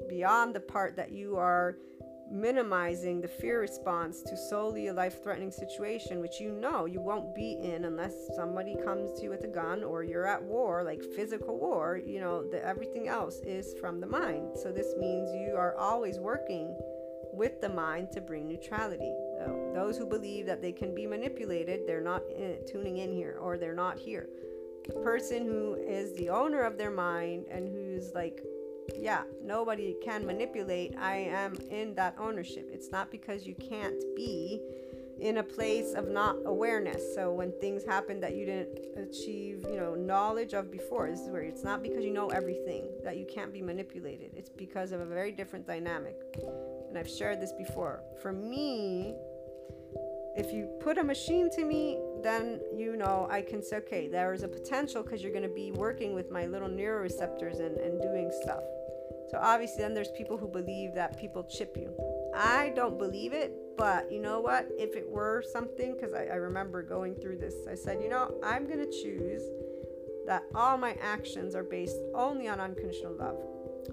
Beyond 0.09 0.55
the 0.55 0.61
part 0.61 0.97
that 0.97 1.13
you 1.13 1.37
are 1.37 1.77
minimizing 2.31 3.21
the 3.21 3.29
fear 3.29 3.61
response 3.61 4.23
to 4.23 4.37
solely 4.37 4.89
a 4.89 4.93
life 4.93 5.23
threatening 5.23 5.51
situation, 5.51 6.21
which 6.21 6.41
you 6.41 6.53
know 6.53 6.85
you 6.85 7.01
won't 7.01 7.35
be 7.35 7.59
in 7.63 7.87
unless 7.87 8.15
somebody 8.37 8.77
comes 8.85 9.13
to 9.15 9.25
you 9.25 9.31
with 9.31 9.45
a 9.45 9.49
gun 9.49 9.83
or 9.83 10.05
you're 10.05 10.27
at 10.27 10.43
war, 10.43 10.83
like 10.83 11.03
physical 11.17 11.59
war, 11.59 12.01
you 12.05 12.21
know, 12.21 12.49
the, 12.49 12.65
everything 12.65 13.09
else 13.09 13.41
is 13.45 13.75
from 13.81 14.01
the 14.01 14.07
mind. 14.07 14.51
So, 14.63 14.73
this 14.73 14.95
means 14.99 15.31
you 15.33 15.55
are 15.57 15.77
always 15.77 16.19
working 16.19 16.77
with 17.33 17.61
the 17.61 17.69
mind 17.69 18.11
to 18.13 18.21
bring 18.21 18.49
neutrality. 18.49 19.13
Those 19.75 19.97
who 19.99 20.07
believe 20.07 20.47
that 20.47 20.63
they 20.63 20.73
can 20.73 20.95
be 20.95 21.07
manipulated, 21.07 21.87
they're 21.87 22.01
not 22.01 22.23
in, 22.31 22.59
tuning 22.67 22.99
in 22.99 23.13
here 23.13 23.39
or 23.41 23.59
they're 23.59 23.75
not 23.75 23.99
here. 23.99 24.29
The 24.87 24.95
person 24.95 25.45
who 25.45 25.75
is 25.75 26.15
the 26.15 26.31
owner 26.31 26.63
of 26.63 26.79
their 26.79 26.91
mind 26.91 27.47
and 27.51 27.69
who's 27.69 28.13
like, 28.15 28.43
yeah, 28.97 29.23
nobody 29.43 29.97
can 30.03 30.25
manipulate, 30.27 30.95
I 30.99 31.17
am 31.17 31.55
in 31.71 31.95
that 31.97 32.17
ownership. 32.19 32.71
It's 32.73 32.91
not 32.91 33.11
because 33.11 33.47
you 33.47 33.55
can't 33.55 34.03
be 34.17 34.61
in 35.21 35.39
a 35.39 35.43
place 35.43 35.95
of 35.95 36.09
not 36.09 36.37
awareness. 36.47 37.15
So 37.15 37.33
when 37.33 37.53
things 37.61 37.85
happen 37.85 38.21
that 38.21 38.35
you 38.35 38.47
didn't 38.47 38.79
achieve, 38.97 39.67
you 39.69 39.77
know, 39.77 39.95
knowledge 39.95 40.55
of 40.55 40.71
before, 40.71 41.11
this 41.11 41.21
is 41.21 41.29
where 41.29 41.43
it's 41.43 41.65
not 41.65 41.83
because 41.83 42.05
you 42.05 42.13
know 42.13 42.29
everything 42.29 42.89
that 43.05 43.17
you 43.17 43.27
can't 43.27 43.53
be 43.53 43.61
manipulated. 43.61 44.31
It's 44.37 44.49
because 44.49 44.93
of 44.93 45.01
a 45.01 45.07
very 45.07 45.33
different 45.33 45.67
dynamic 45.67 46.17
and 46.89 46.97
I've 46.97 47.09
shared 47.09 47.41
this 47.41 47.53
before. 47.53 48.03
For 48.21 48.33
me, 48.33 49.15
if 50.39 50.53
you 50.53 50.67
put 50.81 50.99
a 50.99 51.05
machine 51.05 51.51
to 51.51 51.65
me, 51.65 51.99
then 52.23 52.61
you 52.73 52.97
know 52.97 53.27
I 53.29 53.43
can 53.43 53.61
say, 53.61 53.79
okay, 53.79 54.07
there 54.07 54.33
is 54.33 54.45
a 54.45 54.49
potential 54.49 55.03
because 55.03 55.21
you're 55.21 55.33
going 55.33 55.43
to 55.43 55.49
be 55.49 55.73
working 55.73 56.15
with 56.15 56.31
my 56.31 56.47
little 56.47 56.69
neuroreceptors 56.69 57.59
and, 57.59 57.77
and 57.77 58.01
doing 58.01 58.31
stuff. 58.43 58.63
So 59.31 59.39
obviously, 59.43 59.83
then 59.83 59.95
there's 59.95 60.13
people 60.17 60.39
who 60.39 60.47
believe 60.47 60.95
that 60.95 61.19
people 61.19 61.43
chip 61.43 61.77
you. 61.77 61.93
I 62.35 62.73
don't 62.77 62.99
believe 62.99 63.33
it, 63.33 63.53
but 63.77 64.11
you 64.13 64.21
know 64.21 64.41
what? 64.41 64.69
If 64.79 64.95
it 64.95 65.09
were 65.09 65.43
something, 65.53 65.95
because 65.95 66.15
I, 66.15 66.27
I 66.27 66.37
remember 66.37 66.83
going 66.83 67.17
through 67.17 67.39
this, 67.39 67.55
I 67.69 67.75
said, 67.75 68.01
you 68.01 68.09
know, 68.09 68.39
I'm 68.45 68.67
going 68.67 68.79
to 68.79 68.91
choose 69.03 69.43
that 70.27 70.45
all 70.55 70.79
my 70.79 70.97
actions 71.03 71.57
are 71.57 71.65
based 71.65 71.97
only 72.15 72.49
on 72.49 72.61
unconditional 72.61 73.17
love. 73.17 73.43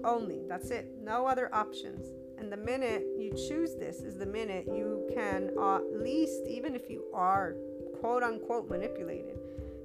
Only. 0.04 0.42
That's 0.48 0.70
it. 0.70 0.86
No 1.02 1.26
other 1.26 1.52
options. 1.52 2.06
And 2.38 2.52
the 2.52 2.56
minute 2.56 3.04
you 3.18 3.30
choose 3.30 3.74
this 3.74 4.00
is 4.00 4.16
the 4.16 4.26
minute 4.26 4.66
you 4.66 5.08
can, 5.14 5.50
at 5.58 6.02
least, 6.02 6.46
even 6.48 6.74
if 6.74 6.90
you 6.90 7.04
are 7.14 7.54
quote 8.00 8.22
unquote 8.22 8.68
manipulated. 8.68 9.38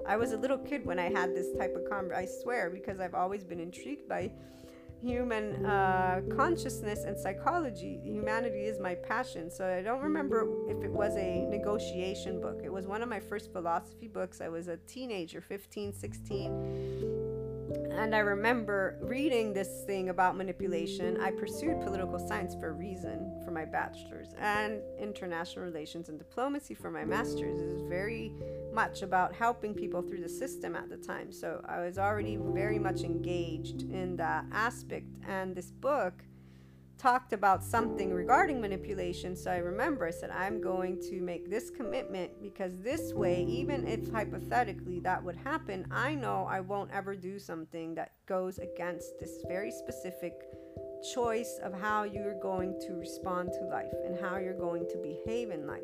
I 0.07 0.17
was 0.17 0.31
a 0.31 0.37
little 0.37 0.57
kid 0.57 0.85
when 0.85 0.99
I 0.99 1.09
had 1.09 1.35
this 1.35 1.47
type 1.57 1.75
of 1.75 1.89
conversation, 1.89 2.27
I 2.29 2.41
swear, 2.41 2.69
because 2.69 2.99
I've 2.99 3.13
always 3.13 3.43
been 3.43 3.59
intrigued 3.59 4.09
by 4.09 4.31
human 5.01 5.65
uh, 5.65 6.21
consciousness 6.35 7.03
and 7.05 7.17
psychology. 7.17 7.99
Humanity 8.03 8.65
is 8.65 8.79
my 8.79 8.95
passion. 8.95 9.49
So 9.49 9.67
I 9.67 9.81
don't 9.81 10.01
remember 10.01 10.47
if 10.67 10.83
it 10.83 10.91
was 10.91 11.15
a 11.15 11.45
negotiation 11.45 12.39
book. 12.39 12.61
It 12.63 12.71
was 12.71 12.85
one 12.85 13.01
of 13.01 13.09
my 13.09 13.19
first 13.19 13.51
philosophy 13.51 14.07
books. 14.07 14.41
I 14.41 14.49
was 14.49 14.67
a 14.67 14.77
teenager, 14.77 15.41
15, 15.41 15.93
16 15.93 17.20
and 17.91 18.15
I 18.15 18.19
remember 18.19 18.97
reading 19.01 19.53
this 19.53 19.83
thing 19.85 20.09
about 20.09 20.35
manipulation. 20.35 21.19
I 21.21 21.31
pursued 21.31 21.81
political 21.81 22.19
science 22.19 22.55
for 22.55 22.69
a 22.69 22.71
reason 22.71 23.41
for 23.45 23.51
my 23.51 23.65
bachelor's 23.65 24.33
and 24.39 24.81
international 24.99 25.65
relations 25.65 26.09
and 26.09 26.17
diplomacy 26.17 26.73
for 26.73 26.89
my 26.89 27.05
master's. 27.05 27.61
It 27.61 27.67
was 27.67 27.81
very 27.83 28.33
much 28.73 29.01
about 29.01 29.33
helping 29.33 29.73
people 29.73 30.01
through 30.01 30.21
the 30.21 30.29
system 30.29 30.75
at 30.75 30.89
the 30.89 30.97
time. 30.97 31.31
So 31.31 31.63
I 31.67 31.81
was 31.81 31.97
already 31.97 32.37
very 32.37 32.79
much 32.79 33.01
engaged 33.01 33.83
in 33.91 34.15
that 34.17 34.45
aspect. 34.51 35.07
And 35.27 35.55
this 35.55 35.71
book 35.71 36.23
talked 37.01 37.33
about 37.33 37.63
something 37.63 38.13
regarding 38.13 38.61
manipulation. 38.61 39.35
So 39.35 39.49
I 39.49 39.57
remember 39.57 40.05
I 40.05 40.11
said, 40.11 40.29
I'm 40.29 40.61
going 40.61 41.01
to 41.09 41.19
make 41.19 41.49
this 41.49 41.71
commitment 41.71 42.31
because 42.39 42.77
this 42.77 43.11
way, 43.13 43.43
even 43.43 43.87
if 43.87 44.11
hypothetically 44.11 44.99
that 44.99 45.23
would 45.23 45.35
happen, 45.35 45.87
I 45.89 46.13
know 46.13 46.47
I 46.47 46.59
won't 46.59 46.91
ever 46.91 47.15
do 47.15 47.39
something 47.39 47.95
that 47.95 48.11
goes 48.27 48.59
against 48.59 49.19
this 49.19 49.43
very 49.47 49.71
specific 49.71 50.33
choice 51.15 51.59
of 51.63 51.73
how 51.73 52.03
you're 52.03 52.39
going 52.39 52.79
to 52.81 52.93
respond 52.93 53.49
to 53.53 53.65
life 53.65 53.93
and 54.05 54.15
how 54.21 54.37
you're 54.37 54.53
going 54.53 54.87
to 54.89 54.97
behave 54.97 55.49
in 55.49 55.65
life. 55.65 55.81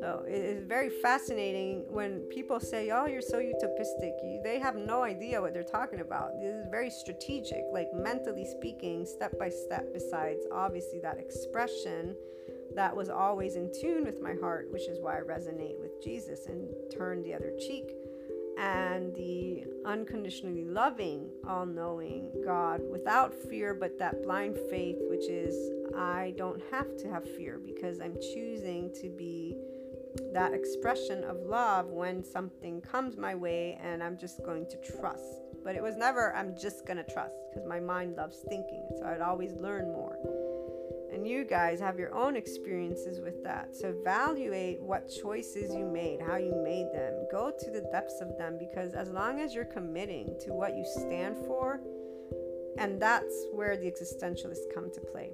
So 0.00 0.24
it 0.26 0.34
is 0.34 0.64
very 0.64 0.90
fascinating 0.90 1.84
when 1.88 2.20
people 2.36 2.60
say, 2.60 2.90
"Oh, 2.90 3.06
you're 3.06 3.22
so 3.22 3.38
utopistic." 3.38 4.12
they 4.42 4.58
have 4.58 4.76
no 4.76 5.02
idea 5.02 5.40
what 5.40 5.54
they're 5.54 5.62
talking 5.62 6.00
about. 6.00 6.38
This 6.40 6.54
is 6.54 6.66
very 6.70 6.90
strategic, 6.90 7.64
like 7.72 7.92
mentally 7.94 8.44
speaking, 8.44 9.06
step 9.06 9.38
by 9.38 9.48
step. 9.48 9.92
Besides, 9.92 10.46
obviously, 10.52 11.00
that 11.00 11.18
expression 11.18 12.14
that 12.74 12.94
was 12.94 13.08
always 13.08 13.56
in 13.56 13.70
tune 13.72 14.04
with 14.04 14.20
my 14.20 14.34
heart, 14.34 14.70
which 14.70 14.88
is 14.88 15.00
why 15.00 15.18
I 15.18 15.22
resonate 15.22 15.78
with 15.80 16.02
Jesus 16.02 16.46
and 16.46 16.68
turn 16.92 17.22
the 17.22 17.34
other 17.34 17.52
cheek. 17.58 17.94
And 18.56 19.14
the 19.16 19.64
unconditionally 19.84 20.64
loving, 20.64 21.28
all 21.46 21.66
knowing 21.66 22.30
God 22.44 22.80
without 22.88 23.34
fear, 23.34 23.74
but 23.74 23.98
that 23.98 24.22
blind 24.22 24.56
faith, 24.70 24.98
which 25.08 25.28
is 25.28 25.54
I 25.96 26.34
don't 26.36 26.62
have 26.70 26.96
to 26.98 27.08
have 27.08 27.24
fear 27.24 27.58
because 27.58 28.00
I'm 28.00 28.16
choosing 28.20 28.92
to 29.00 29.08
be 29.08 29.56
that 30.32 30.52
expression 30.52 31.24
of 31.24 31.38
love 31.38 31.86
when 31.86 32.22
something 32.24 32.80
comes 32.80 33.16
my 33.16 33.34
way 33.34 33.78
and 33.82 34.02
I'm 34.02 34.16
just 34.18 34.44
going 34.44 34.66
to 34.70 34.76
trust. 34.98 35.40
But 35.64 35.76
it 35.76 35.82
was 35.82 35.96
never, 35.96 36.34
I'm 36.34 36.56
just 36.56 36.86
going 36.86 36.98
to 36.98 37.12
trust 37.12 37.34
because 37.50 37.66
my 37.68 37.80
mind 37.80 38.16
loves 38.16 38.44
thinking. 38.48 38.86
So 38.98 39.06
I'd 39.06 39.20
always 39.20 39.52
learn 39.54 39.86
more. 39.92 40.18
And 41.12 41.26
you 41.26 41.44
guys 41.44 41.80
have 41.80 41.98
your 41.98 42.14
own 42.14 42.36
experiences 42.36 43.20
with 43.20 43.42
that. 43.44 43.74
So 43.74 43.94
evaluate 44.00 44.80
what 44.80 45.08
choices 45.08 45.74
you 45.74 45.86
made, 45.86 46.20
how 46.20 46.36
you 46.36 46.54
made 46.62 46.88
them. 46.92 47.26
Go 47.30 47.52
to 47.56 47.70
the 47.70 47.88
depths 47.92 48.20
of 48.20 48.36
them 48.36 48.58
because 48.58 48.94
as 48.94 49.10
long 49.10 49.40
as 49.40 49.54
you're 49.54 49.64
committing 49.64 50.36
to 50.44 50.52
what 50.52 50.76
you 50.76 50.84
stand 50.84 51.36
for, 51.46 51.80
and 52.78 53.00
that's 53.00 53.46
where 53.52 53.76
the 53.76 53.90
existentialists 53.90 54.74
come 54.74 54.90
to 54.92 55.00
play. 55.00 55.30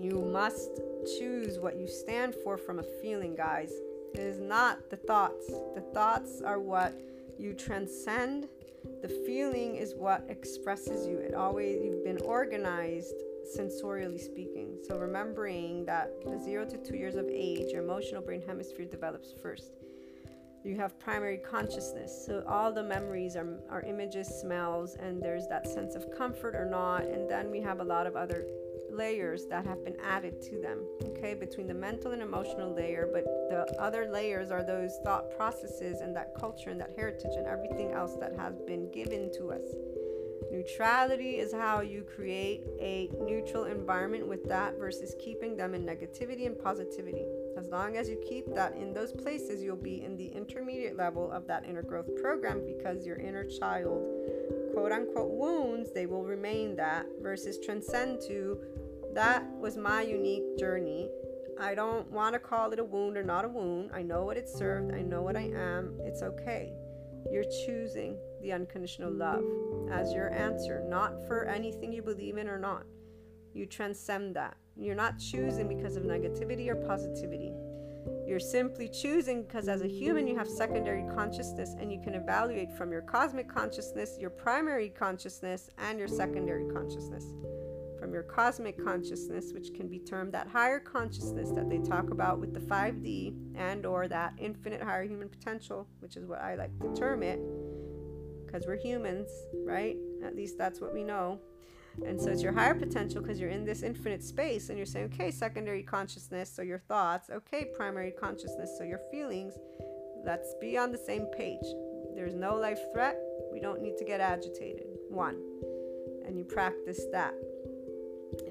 You 0.00 0.22
must 0.22 0.70
choose 1.18 1.58
what 1.58 1.76
you 1.76 1.86
stand 1.86 2.34
for 2.42 2.56
from 2.56 2.78
a 2.78 2.84
feeling, 3.02 3.34
guys. 3.34 3.70
It 4.14 4.20
is 4.20 4.40
not 4.40 4.88
the 4.88 4.96
thoughts. 4.96 5.46
The 5.74 5.84
thoughts 5.92 6.40
are 6.40 6.58
what 6.58 6.98
you 7.38 7.52
transcend. 7.52 8.48
The 9.02 9.08
feeling 9.26 9.76
is 9.76 9.94
what 9.94 10.24
expresses 10.30 11.06
you. 11.06 11.18
It 11.18 11.34
always 11.34 11.84
you've 11.84 12.02
been 12.02 12.20
organized 12.22 13.14
sensorially 13.54 14.18
speaking. 14.18 14.78
So 14.88 14.96
remembering 14.96 15.84
that 15.84 16.10
the 16.24 16.38
0 16.38 16.70
to 16.70 16.78
2 16.78 16.96
years 16.96 17.16
of 17.16 17.26
age, 17.28 17.70
your 17.70 17.82
emotional 17.82 18.22
brain 18.22 18.42
hemisphere 18.46 18.86
develops 18.86 19.34
first. 19.42 19.72
You 20.64 20.76
have 20.76 20.98
primary 20.98 21.38
consciousness. 21.38 22.24
So 22.26 22.42
all 22.46 22.72
the 22.72 22.82
memories 22.82 23.36
are, 23.36 23.58
are 23.70 23.82
images, 23.82 24.28
smells, 24.28 24.94
and 24.94 25.22
there's 25.22 25.46
that 25.48 25.66
sense 25.66 25.94
of 25.94 26.10
comfort 26.16 26.54
or 26.54 26.64
not. 26.64 27.04
And 27.04 27.28
then 27.28 27.50
we 27.50 27.60
have 27.60 27.80
a 27.80 27.84
lot 27.84 28.06
of 28.06 28.16
other 28.16 28.46
layers 28.92 29.46
that 29.46 29.64
have 29.66 29.84
been 29.84 29.96
added 30.02 30.40
to 30.42 30.60
them, 30.60 30.80
okay, 31.04 31.34
between 31.34 31.66
the 31.66 31.74
mental 31.74 32.12
and 32.12 32.22
emotional 32.22 32.74
layer. 32.74 33.08
But 33.12 33.24
the 33.24 33.66
other 33.78 34.10
layers 34.10 34.50
are 34.50 34.62
those 34.62 34.98
thought 35.04 35.30
processes 35.36 36.00
and 36.00 36.14
that 36.16 36.34
culture 36.34 36.70
and 36.70 36.80
that 36.80 36.92
heritage 36.96 37.32
and 37.36 37.46
everything 37.46 37.92
else 37.92 38.16
that 38.20 38.34
has 38.36 38.60
been 38.66 38.90
given 38.90 39.30
to 39.38 39.52
us. 39.52 39.64
Neutrality 40.50 41.38
is 41.38 41.52
how 41.52 41.80
you 41.80 42.02
create 42.02 42.64
a 42.80 43.08
neutral 43.20 43.64
environment 43.64 44.26
with 44.26 44.42
that 44.48 44.76
versus 44.78 45.14
keeping 45.20 45.56
them 45.56 45.74
in 45.74 45.84
negativity 45.84 46.44
and 46.44 46.58
positivity. 46.58 47.24
As 47.56 47.68
long 47.68 47.96
as 47.96 48.08
you 48.08 48.20
keep 48.28 48.52
that 48.54 48.74
in 48.74 48.92
those 48.92 49.12
places, 49.12 49.62
you'll 49.62 49.76
be 49.76 50.02
in 50.02 50.16
the 50.16 50.26
intermediate 50.26 50.96
level 50.96 51.30
of 51.30 51.46
that 51.46 51.66
inner 51.68 51.82
growth 51.82 52.08
program 52.20 52.66
because 52.66 53.06
your 53.06 53.16
inner 53.16 53.44
child, 53.44 54.04
quote 54.72 54.92
unquote, 54.92 55.30
wounds, 55.30 55.90
they 55.92 56.06
will 56.06 56.24
remain 56.24 56.76
that 56.76 57.06
versus 57.20 57.58
transcend 57.64 58.20
to 58.28 58.60
that 59.14 59.44
was 59.58 59.76
my 59.76 60.02
unique 60.02 60.58
journey. 60.58 61.08
I 61.60 61.74
don't 61.74 62.10
want 62.10 62.32
to 62.34 62.38
call 62.38 62.72
it 62.72 62.78
a 62.78 62.84
wound 62.84 63.16
or 63.16 63.22
not 63.22 63.44
a 63.44 63.48
wound. 63.48 63.90
I 63.92 64.02
know 64.02 64.24
what 64.24 64.36
it 64.36 64.48
served, 64.48 64.94
I 64.94 65.02
know 65.02 65.22
what 65.22 65.36
I 65.36 65.50
am. 65.54 65.98
It's 66.04 66.22
okay. 66.22 66.72
You're 67.30 67.44
choosing 67.66 68.16
the 68.40 68.52
unconditional 68.52 69.12
love 69.12 69.44
as 69.90 70.12
your 70.12 70.32
answer, 70.32 70.82
not 70.88 71.26
for 71.26 71.44
anything 71.44 71.92
you 71.92 72.02
believe 72.02 72.38
in 72.38 72.48
or 72.48 72.58
not. 72.58 72.84
You 73.52 73.66
transcend 73.66 74.36
that. 74.36 74.56
You're 74.76 74.94
not 74.94 75.18
choosing 75.18 75.68
because 75.68 75.96
of 75.96 76.04
negativity 76.04 76.68
or 76.68 76.76
positivity. 76.76 77.52
You're 78.30 78.38
simply 78.38 78.88
choosing 78.88 79.42
because 79.42 79.66
as 79.66 79.82
a 79.82 79.88
human 79.88 80.28
you 80.28 80.36
have 80.38 80.48
secondary 80.48 81.02
consciousness 81.16 81.74
and 81.80 81.92
you 81.92 82.00
can 82.00 82.14
evaluate 82.14 82.70
from 82.70 82.92
your 82.92 83.02
cosmic 83.02 83.52
consciousness, 83.52 84.16
your 84.20 84.30
primary 84.30 84.88
consciousness, 84.88 85.68
and 85.78 85.98
your 85.98 86.06
secondary 86.06 86.72
consciousness. 86.72 87.24
From 87.98 88.12
your 88.12 88.22
cosmic 88.22 88.82
consciousness 88.84 89.52
which 89.52 89.74
can 89.74 89.88
be 89.88 89.98
termed 89.98 90.32
that 90.32 90.46
higher 90.46 90.78
consciousness 90.78 91.50
that 91.56 91.68
they 91.68 91.78
talk 91.78 92.10
about 92.10 92.38
with 92.38 92.54
the 92.54 92.60
5d 92.60 93.34
and 93.56 93.84
or 93.84 94.06
that 94.06 94.34
infinite 94.38 94.80
higher 94.80 95.02
human 95.02 95.28
potential 95.28 95.88
which 95.98 96.16
is 96.16 96.24
what 96.24 96.40
i 96.40 96.54
like 96.54 96.70
to 96.78 96.94
term 96.94 97.24
it 97.24 97.40
because 98.46 98.64
we're 98.64 98.76
humans 98.76 99.28
right? 99.64 99.96
At 100.24 100.36
least 100.36 100.56
that's 100.56 100.80
what 100.80 100.94
we 100.94 101.02
know 101.02 101.40
and 102.06 102.20
so 102.20 102.30
it's 102.30 102.42
your 102.42 102.52
higher 102.52 102.74
potential 102.74 103.20
because 103.22 103.40
you're 103.40 103.50
in 103.50 103.64
this 103.64 103.82
infinite 103.82 104.22
space 104.22 104.68
and 104.68 104.78
you're 104.78 104.86
saying 104.86 105.10
okay 105.12 105.30
secondary 105.30 105.82
consciousness 105.82 106.52
so 106.54 106.62
your 106.62 106.78
thoughts. 106.78 107.30
Okay 107.30 107.66
primary 107.76 108.10
consciousness 108.10 108.74
so 108.78 108.84
your 108.84 109.00
feelings. 109.10 109.54
Let's 110.24 110.54
be 110.60 110.76
on 110.76 110.92
the 110.92 110.98
same 110.98 111.26
page. 111.36 111.64
There's 112.14 112.34
no 112.34 112.56
life 112.56 112.80
threat. 112.92 113.18
We 113.52 113.60
don't 113.60 113.80
need 113.80 113.96
to 113.98 114.04
get 114.04 114.20
agitated. 114.20 114.86
One. 115.08 115.36
And 116.26 116.36
you 116.36 116.44
practice 116.44 117.00
that. 117.12 117.34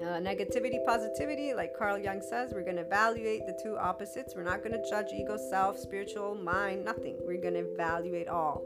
Uh, 0.02 0.20
negativity, 0.20 0.84
positivity, 0.84 1.54
like 1.54 1.76
Carl 1.76 1.98
Jung 1.98 2.20
says, 2.20 2.52
we're 2.52 2.64
going 2.64 2.76
to 2.76 2.82
evaluate 2.82 3.46
the 3.46 3.58
two 3.62 3.76
opposites. 3.76 4.34
We're 4.36 4.42
not 4.42 4.62
going 4.62 4.72
to 4.72 4.90
judge 4.90 5.06
ego, 5.14 5.38
self, 5.50 5.78
spiritual, 5.78 6.34
mind, 6.34 6.84
nothing. 6.84 7.16
We're 7.20 7.40
going 7.40 7.54
to 7.54 7.60
evaluate 7.60 8.28
all. 8.28 8.62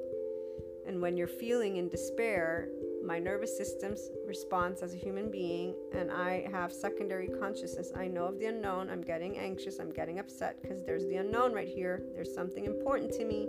And 0.87 1.01
when 1.01 1.17
you're 1.17 1.29
feeling 1.29 1.77
in 1.77 1.89
despair, 1.89 2.69
my 3.05 3.19
nervous 3.19 3.57
system's 3.57 4.11
response 4.27 4.83
as 4.83 4.95
a 4.95 4.97
human 4.97 5.31
being, 5.31 5.75
and 5.93 6.11
I 6.11 6.47
have 6.51 6.73
secondary 6.73 7.29
consciousness. 7.29 7.93
I 7.97 8.09
know 8.09 8.25
of 8.25 8.39
the 8.39 8.47
unknown. 8.47 8.89
I'm 8.91 9.03
getting 9.03 9.39
anxious. 9.39 9.79
I'm 9.79 9.91
getting 9.91 10.19
upset 10.19 10.61
because 10.63 10.83
there's 10.85 11.07
the 11.07 11.17
unknown 11.17 11.53
right 11.53 11.69
here. 11.69 12.03
There's 12.15 12.35
something 12.35 12.65
important 12.65 13.13
to 13.13 13.25
me. 13.25 13.49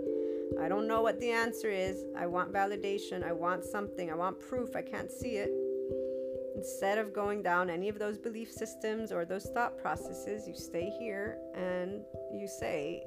I 0.60 0.68
don't 0.68 0.86
know 0.86 1.02
what 1.02 1.18
the 1.20 1.30
answer 1.30 1.70
is. 1.70 2.04
I 2.16 2.26
want 2.26 2.52
validation. 2.52 3.24
I 3.24 3.32
want 3.32 3.64
something. 3.64 4.10
I 4.10 4.14
want 4.14 4.38
proof. 4.38 4.76
I 4.76 4.82
can't 4.82 5.10
see 5.10 5.36
it. 5.36 5.50
Instead 6.54 6.98
of 6.98 7.12
going 7.12 7.42
down 7.42 7.68
any 7.68 7.88
of 7.88 7.98
those 7.98 8.16
belief 8.16 8.50
systems 8.50 9.12
or 9.12 9.24
those 9.24 9.44
thought 9.46 9.76
processes, 9.78 10.48
you 10.48 10.54
stay 10.54 10.90
here 10.98 11.38
and 11.54 12.00
you 12.32 12.48
say, 12.48 13.04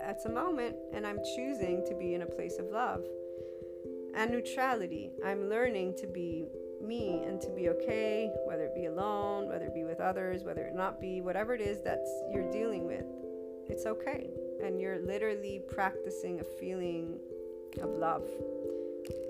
That's 0.00 0.24
a 0.24 0.30
moment, 0.30 0.76
and 0.92 1.06
I'm 1.06 1.18
choosing 1.36 1.84
to 1.86 1.94
be 1.94 2.14
in 2.14 2.22
a 2.22 2.26
place 2.26 2.58
of 2.58 2.66
love. 2.66 3.04
And 4.14 4.30
neutrality. 4.30 5.10
I'm 5.24 5.48
learning 5.48 5.94
to 5.98 6.06
be 6.06 6.46
me 6.80 7.22
and 7.24 7.40
to 7.40 7.50
be 7.50 7.68
okay, 7.68 8.30
whether 8.46 8.64
it 8.64 8.74
be 8.74 8.86
alone, 8.86 9.48
whether 9.48 9.66
it 9.66 9.74
be 9.74 9.84
with 9.84 10.00
others, 10.00 10.44
whether 10.44 10.62
it 10.62 10.74
not 10.74 11.00
be, 11.00 11.20
whatever 11.20 11.54
it 11.54 11.60
is 11.60 11.82
that 11.82 12.04
you're 12.32 12.50
dealing 12.50 12.86
with, 12.86 13.04
it's 13.68 13.86
okay. 13.86 14.30
And 14.62 14.80
you're 14.80 14.98
literally 14.98 15.60
practicing 15.68 16.40
a 16.40 16.44
feeling 16.44 17.18
of 17.82 17.90
love 17.90 18.24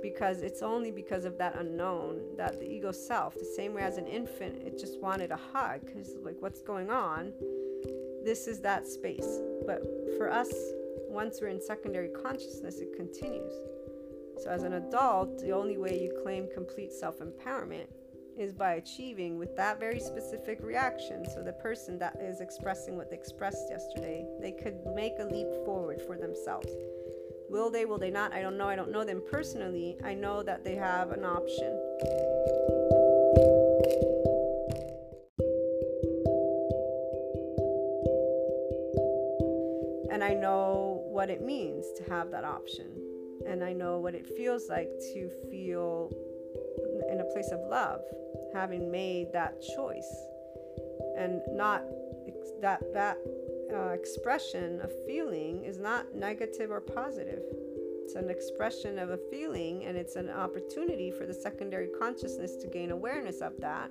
because 0.02 0.42
it's 0.42 0.62
only 0.62 0.90
because 0.90 1.24
of 1.24 1.36
that 1.38 1.56
unknown 1.56 2.20
that 2.36 2.60
the 2.60 2.66
ego 2.66 2.92
self, 2.92 3.34
the 3.34 3.44
same 3.44 3.74
way 3.74 3.82
as 3.82 3.98
an 3.98 4.06
infant, 4.06 4.62
it 4.64 4.78
just 4.78 5.00
wanted 5.00 5.30
a 5.30 5.38
hug 5.52 5.80
because, 5.84 6.14
like, 6.22 6.36
what's 6.40 6.60
going 6.60 6.90
on? 6.90 7.32
This 8.24 8.46
is 8.46 8.60
that 8.60 8.86
space. 8.86 9.40
But 9.66 9.82
for 10.16 10.30
us, 10.30 10.50
once 11.08 11.40
we're 11.40 11.48
in 11.48 11.60
secondary 11.60 12.08
consciousness, 12.08 12.78
it 12.78 12.94
continues. 12.96 13.52
So, 14.38 14.50
as 14.50 14.62
an 14.62 14.74
adult, 14.74 15.40
the 15.40 15.50
only 15.50 15.78
way 15.78 16.00
you 16.00 16.16
claim 16.22 16.48
complete 16.54 16.92
self 16.92 17.18
empowerment 17.18 17.88
is 18.38 18.52
by 18.52 18.74
achieving 18.74 19.36
with 19.36 19.56
that 19.56 19.80
very 19.80 19.98
specific 19.98 20.60
reaction. 20.62 21.28
So, 21.28 21.42
the 21.42 21.54
person 21.54 21.98
that 21.98 22.18
is 22.20 22.40
expressing 22.40 22.96
what 22.96 23.10
they 23.10 23.16
expressed 23.16 23.68
yesterday, 23.68 24.24
they 24.40 24.52
could 24.52 24.78
make 24.94 25.14
a 25.18 25.24
leap 25.24 25.48
forward 25.64 26.00
for 26.00 26.16
themselves. 26.16 26.72
Will 27.50 27.68
they, 27.68 27.84
will 27.84 27.98
they 27.98 28.12
not? 28.12 28.32
I 28.32 28.40
don't 28.40 28.56
know. 28.56 28.68
I 28.68 28.76
don't 28.76 28.92
know 28.92 29.04
them 29.04 29.22
personally. 29.28 29.96
I 30.04 30.14
know 30.14 30.44
that 30.44 30.62
they 30.62 30.76
have 30.76 31.10
an 31.10 31.24
option. 31.24 31.72
And 40.12 40.22
I 40.22 40.34
know 40.34 41.02
what 41.08 41.28
it 41.28 41.42
means 41.42 41.86
to 41.96 42.04
have 42.04 42.30
that 42.30 42.44
option 42.44 43.07
and 43.48 43.64
I 43.64 43.72
know 43.72 43.98
what 43.98 44.14
it 44.14 44.26
feels 44.36 44.68
like 44.68 44.90
to 45.14 45.30
feel 45.50 46.12
in 47.10 47.20
a 47.20 47.24
place 47.24 47.50
of 47.50 47.60
love, 47.60 48.00
having 48.52 48.90
made 48.90 49.32
that 49.32 49.62
choice, 49.76 50.16
and 51.16 51.40
not 51.50 51.82
that 52.60 52.80
that 52.92 53.18
uh, 53.72 53.90
expression 53.90 54.80
of 54.80 54.92
feeling 55.06 55.64
is 55.64 55.78
not 55.78 56.14
negative 56.14 56.70
or 56.70 56.80
positive. 56.80 57.42
It's 58.04 58.14
an 58.14 58.30
expression 58.30 58.98
of 58.98 59.10
a 59.10 59.18
feeling, 59.30 59.84
and 59.84 59.96
it's 59.96 60.16
an 60.16 60.30
opportunity 60.30 61.10
for 61.10 61.26
the 61.26 61.34
secondary 61.34 61.88
consciousness 61.98 62.56
to 62.56 62.66
gain 62.66 62.90
awareness 62.90 63.40
of 63.40 63.52
that 63.60 63.90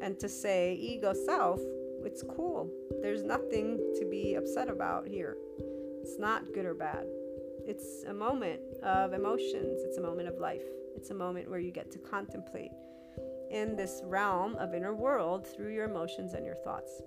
and 0.00 0.18
to 0.18 0.28
say, 0.28 0.74
ego 0.74 1.12
self, 1.12 1.60
it's 2.04 2.22
cool. 2.22 2.70
There's 3.02 3.22
nothing 3.22 3.78
to 3.98 4.04
be 4.04 4.34
upset 4.34 4.68
about 4.68 5.06
here. 5.06 5.36
It's 6.02 6.18
not 6.18 6.52
good 6.52 6.64
or 6.64 6.74
bad. 6.74 7.06
It's 7.68 8.04
a 8.08 8.14
moment 8.14 8.60
of 8.82 9.12
emotions, 9.12 9.82
it's 9.84 9.98
a 9.98 10.00
moment 10.00 10.26
of 10.26 10.38
life, 10.38 10.64
it's 10.96 11.10
a 11.10 11.14
moment 11.14 11.50
where 11.50 11.58
you 11.58 11.70
get 11.70 11.90
to 11.90 11.98
contemplate 11.98 12.70
in 13.50 13.76
this 13.76 14.00
realm 14.06 14.56
of 14.56 14.72
inner 14.72 14.94
world 14.94 15.46
through 15.46 15.74
your 15.74 15.84
emotions 15.84 16.32
and 16.32 16.46
your 16.46 16.54
thoughts. 16.54 17.02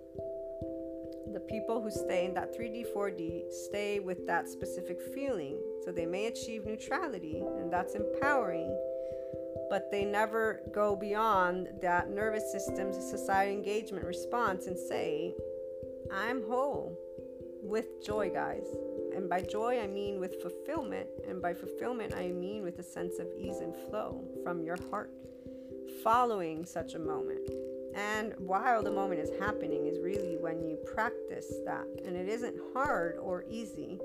The 1.34 1.40
people 1.40 1.82
who 1.82 1.90
stay 1.90 2.26
in 2.26 2.36
that 2.36 2.56
3D, 2.56 2.94
4D 2.96 3.52
stay 3.52 4.02
with 4.02 4.28
that 4.28 4.48
specific 4.48 5.02
feeling. 5.16 5.58
So 5.84 5.92
they 5.92 6.06
may 6.06 6.28
achieve 6.28 6.68
neutrality, 6.68 7.42
and 7.58 7.74
that's 7.74 7.96
empowering, 7.96 8.70
but 9.72 9.90
they 9.90 10.06
never 10.06 10.62
go 10.76 10.96
beyond 10.96 11.70
that 11.82 12.12
nervous 12.12 12.52
system's 12.52 12.98
society 12.98 13.52
engagement 13.52 14.06
response 14.06 14.68
and 14.68 14.78
say, 14.78 15.34
I'm 16.14 16.44
whole 16.44 17.00
with 17.64 18.06
joy, 18.06 18.30
guys. 18.30 18.68
And 19.16 19.30
by 19.30 19.42
joy, 19.42 19.82
I 19.82 19.88
mean 19.88 20.20
with 20.20 20.42
fulfillment. 20.42 21.08
And 21.28 21.42
by 21.42 21.54
fulfillment, 21.54 22.14
I 22.14 22.28
mean 22.28 22.64
with 22.64 22.80
a 22.80 22.84
sense 22.84 23.20
of 23.20 23.28
ease 23.38 23.60
and 23.60 23.76
flow 23.90 24.24
from 24.44 24.64
your 24.64 24.78
heart 24.90 25.12
following 26.04 26.66
such 26.66 26.94
a 26.94 27.00
moment. 27.00 27.50
And 27.94 28.34
while 28.38 28.82
the 28.82 28.92
moment 28.92 29.20
is 29.20 29.30
happening, 29.40 29.88
is 29.88 30.00
really 30.00 30.38
when 30.40 30.64
you 30.64 30.78
practice 30.94 31.52
that. 31.66 31.86
And 32.06 32.16
it 32.16 32.30
isn't 32.30 32.56
hard 32.74 33.18
or 33.22 33.44
easy. 33.50 34.00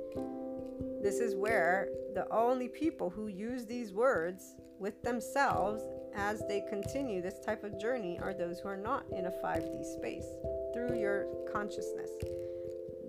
This 1.03 1.21
is 1.21 1.37
where 1.37 1.89
the 2.15 2.27
only 2.33 2.69
people 2.69 3.11
who 3.11 3.29
use 3.29 3.65
these 3.65 3.93
words 3.93 4.57
with 4.79 5.01
themselves 5.03 5.83
as 6.15 6.43
they 6.49 6.63
continue 6.69 7.23
this 7.23 7.39
type 7.45 7.63
of 7.63 7.81
journey 7.81 8.19
are 8.19 8.35
those 8.35 8.59
who 8.59 8.69
are 8.69 8.77
not 8.77 9.05
in 9.13 9.27
a 9.27 9.31
5D 9.45 9.85
space 9.85 10.27
through 10.75 10.99
your 10.99 11.27
consciousness 11.53 12.11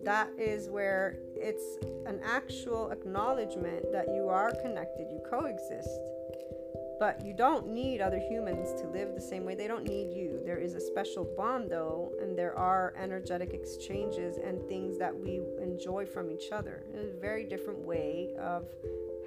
that 0.08 0.30
is 0.38 0.70
where 0.70 1.18
it's 1.36 1.78
an 2.06 2.22
actual 2.24 2.92
acknowledgement 2.92 3.92
that 3.92 4.08
you 4.08 4.30
are 4.30 4.54
connected, 4.62 5.06
you 5.12 5.20
coexist. 5.30 6.00
But 6.98 7.26
you 7.26 7.34
don't 7.34 7.68
need 7.68 8.00
other 8.00 8.18
humans 8.18 8.70
to 8.82 8.88
live 8.88 9.16
the 9.16 9.22
same 9.22 9.44
way. 9.44 9.54
They 9.54 9.68
don't 9.68 9.84
need 9.84 10.14
you. 10.14 10.40
There 10.46 10.58
is 10.58 10.76
a 10.76 10.80
special 10.80 11.26
bond, 11.36 11.70
though, 11.70 12.14
and 12.22 12.38
there 12.38 12.58
are 12.58 12.94
energetic 12.98 13.54
exchanges 13.54 14.38
and 14.38 14.66
things 14.70 14.98
that 14.98 15.14
we 15.14 15.42
enjoy 15.62 16.06
from 16.06 16.32
each 16.32 16.54
other. 16.54 16.86
It's 16.94 17.14
a 17.14 17.20
very 17.20 17.44
different 17.44 17.80
way 17.80 18.30
of 18.40 18.66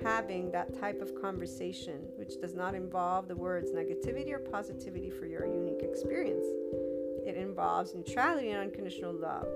having 0.02 0.50
that 0.52 0.80
type 0.80 1.02
of 1.02 1.14
conversation, 1.20 2.08
which 2.16 2.40
does 2.40 2.54
not 2.54 2.74
involve 2.74 3.28
the 3.28 3.36
words 3.36 3.70
negativity 3.70 4.32
or 4.32 4.38
positivity 4.38 5.10
for 5.10 5.26
your 5.26 5.44
unique 5.44 5.82
experience. 5.82 6.46
It 7.26 7.36
involves 7.36 7.94
neutrality 7.94 8.50
and 8.50 8.62
unconditional 8.62 9.12
love. 9.12 9.46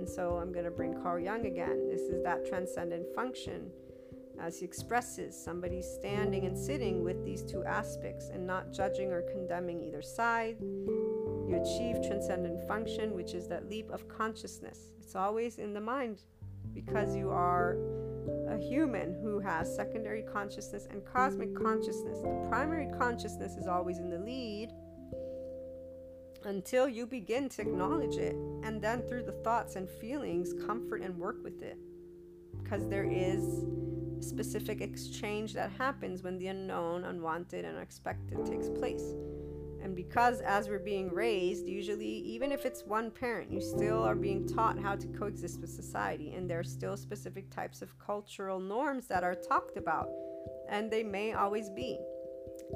And 0.00 0.08
so 0.08 0.38
I'm 0.38 0.50
going 0.50 0.64
to 0.64 0.70
bring 0.70 0.94
Carl 1.02 1.18
Jung 1.18 1.44
again. 1.44 1.86
This 1.90 2.00
is 2.00 2.22
that 2.22 2.48
transcendent 2.48 3.14
function 3.14 3.70
as 4.40 4.58
he 4.58 4.64
expresses 4.64 5.36
somebody 5.36 5.82
standing 5.82 6.46
and 6.46 6.56
sitting 6.56 7.04
with 7.04 7.22
these 7.22 7.42
two 7.42 7.62
aspects 7.64 8.30
and 8.32 8.46
not 8.46 8.72
judging 8.72 9.12
or 9.12 9.20
condemning 9.30 9.78
either 9.82 10.00
side. 10.00 10.56
You 10.58 11.60
achieve 11.62 12.02
transcendent 12.02 12.66
function, 12.66 13.12
which 13.12 13.34
is 13.34 13.46
that 13.48 13.68
leap 13.68 13.90
of 13.90 14.08
consciousness. 14.08 14.90
It's 15.02 15.14
always 15.14 15.58
in 15.58 15.74
the 15.74 15.82
mind 15.82 16.22
because 16.72 17.14
you 17.14 17.28
are 17.28 17.76
a 18.48 18.56
human 18.56 19.12
who 19.22 19.38
has 19.38 19.76
secondary 19.76 20.22
consciousness 20.22 20.88
and 20.90 21.04
cosmic 21.04 21.54
consciousness. 21.54 22.20
The 22.20 22.46
primary 22.48 22.88
consciousness 22.98 23.56
is 23.56 23.66
always 23.66 23.98
in 23.98 24.08
the 24.08 24.18
lead 24.18 24.70
until 26.44 26.88
you 26.88 27.06
begin 27.06 27.48
to 27.50 27.62
acknowledge 27.62 28.16
it 28.16 28.34
and 28.62 28.80
then 28.80 29.02
through 29.02 29.24
the 29.24 29.32
thoughts 29.32 29.76
and 29.76 29.88
feelings 29.88 30.54
comfort 30.66 31.02
and 31.02 31.16
work 31.16 31.42
with 31.42 31.62
it. 31.62 31.78
Because 32.62 32.88
there 32.88 33.04
is 33.04 33.64
specific 34.20 34.80
exchange 34.80 35.54
that 35.54 35.70
happens 35.72 36.22
when 36.22 36.38
the 36.38 36.48
unknown 36.48 37.04
unwanted 37.04 37.64
and 37.64 37.76
unexpected 37.76 38.44
takes 38.44 38.68
place. 38.68 39.14
And 39.82 39.96
because 39.96 40.40
as 40.42 40.68
we're 40.68 40.78
being 40.78 41.08
raised 41.12 41.66
usually 41.66 42.06
even 42.06 42.52
if 42.52 42.66
it's 42.66 42.84
one 42.84 43.10
parent 43.10 43.50
you 43.50 43.60
still 43.62 44.02
are 44.02 44.14
being 44.14 44.46
taught 44.46 44.78
how 44.78 44.94
to 44.94 45.06
coexist 45.08 45.60
with 45.60 45.70
society 45.70 46.34
and 46.34 46.48
there 46.48 46.60
are 46.60 46.64
still 46.64 46.98
specific 46.98 47.50
types 47.50 47.80
of 47.80 47.98
cultural 47.98 48.60
norms 48.60 49.06
that 49.06 49.24
are 49.24 49.34
talked 49.34 49.78
about 49.78 50.08
and 50.68 50.90
they 50.90 51.02
may 51.02 51.32
always 51.32 51.70
be 51.70 51.98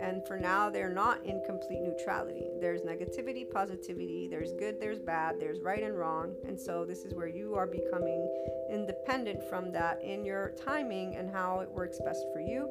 and 0.01 0.27
for 0.27 0.39
now, 0.39 0.71
they're 0.71 0.93
not 0.93 1.25
in 1.25 1.43
complete 1.47 1.81
neutrality. 1.81 2.49
There's 2.61 2.83
negativity, 2.83 3.49
positivity, 3.49 4.29
there's 4.29 4.53
good, 4.53 4.81
there's 4.81 4.99
bad, 4.99 5.37
there's 5.39 5.61
right 5.61 5.83
and 5.83 5.99
wrong. 5.99 6.35
And 6.47 6.59
so, 6.59 6.85
this 6.85 7.05
is 7.05 7.15
where 7.15 7.29
you 7.29 7.55
are 7.55 7.67
becoming 7.67 8.29
independent 8.71 9.43
from 9.49 9.73
that 9.73 10.03
in 10.03 10.25
your 10.25 10.53
timing 10.65 11.17
and 11.17 11.31
how 11.31 11.61
it 11.61 11.71
works 11.71 11.99
best 12.05 12.25
for 12.33 12.41
you. 12.41 12.69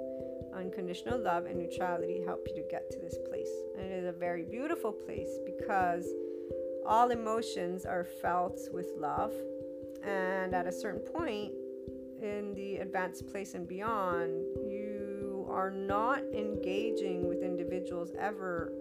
Unconditional 0.55 1.19
love 1.19 1.45
and 1.45 1.57
neutrality 1.57 2.21
help 2.25 2.45
you 2.47 2.55
to 2.55 2.67
get 2.69 2.91
to 2.91 2.99
this 2.99 3.17
place. 3.27 3.49
And 3.77 3.91
it 3.91 4.03
is 4.03 4.05
a 4.05 4.11
very 4.11 4.43
beautiful 4.43 4.91
place 4.91 5.39
because 5.45 6.07
all 6.85 7.09
emotions 7.11 7.85
are 7.85 8.03
felt 8.03 8.59
with 8.71 8.91
love. 8.97 9.33
And 10.03 10.53
at 10.53 10.67
a 10.67 10.71
certain 10.71 10.99
point 10.99 11.53
in 12.21 12.53
the 12.55 12.77
advanced 12.77 13.27
place 13.27 13.53
and 13.53 13.67
beyond, 13.67 14.45
are 15.53 15.69
not 15.69 16.21
engaging 16.33 17.27
with 17.27 17.43
individuals 17.43 18.11
ever 18.19 18.73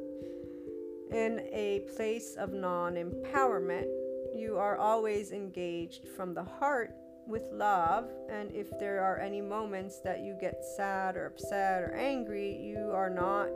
in 1.13 1.41
a 1.53 1.85
place 1.95 2.35
of 2.37 2.53
non 2.53 2.95
empowerment. 2.95 3.87
You 4.35 4.57
are 4.57 4.79
always 4.79 5.31
engaged 5.33 6.09
from 6.17 6.33
the 6.33 6.43
heart 6.43 6.95
with 7.27 7.45
love, 7.53 8.11
and 8.31 8.51
if 8.53 8.67
there 8.81 9.05
are 9.05 9.19
any 9.19 9.41
moments 9.43 10.01
that 10.01 10.21
you 10.21 10.37
get 10.41 10.65
sad 10.77 11.17
or 11.17 11.27
upset 11.27 11.83
or 11.83 11.95
angry, 11.95 12.57
you 12.57 12.91
are 12.93 13.11
not 13.11 13.49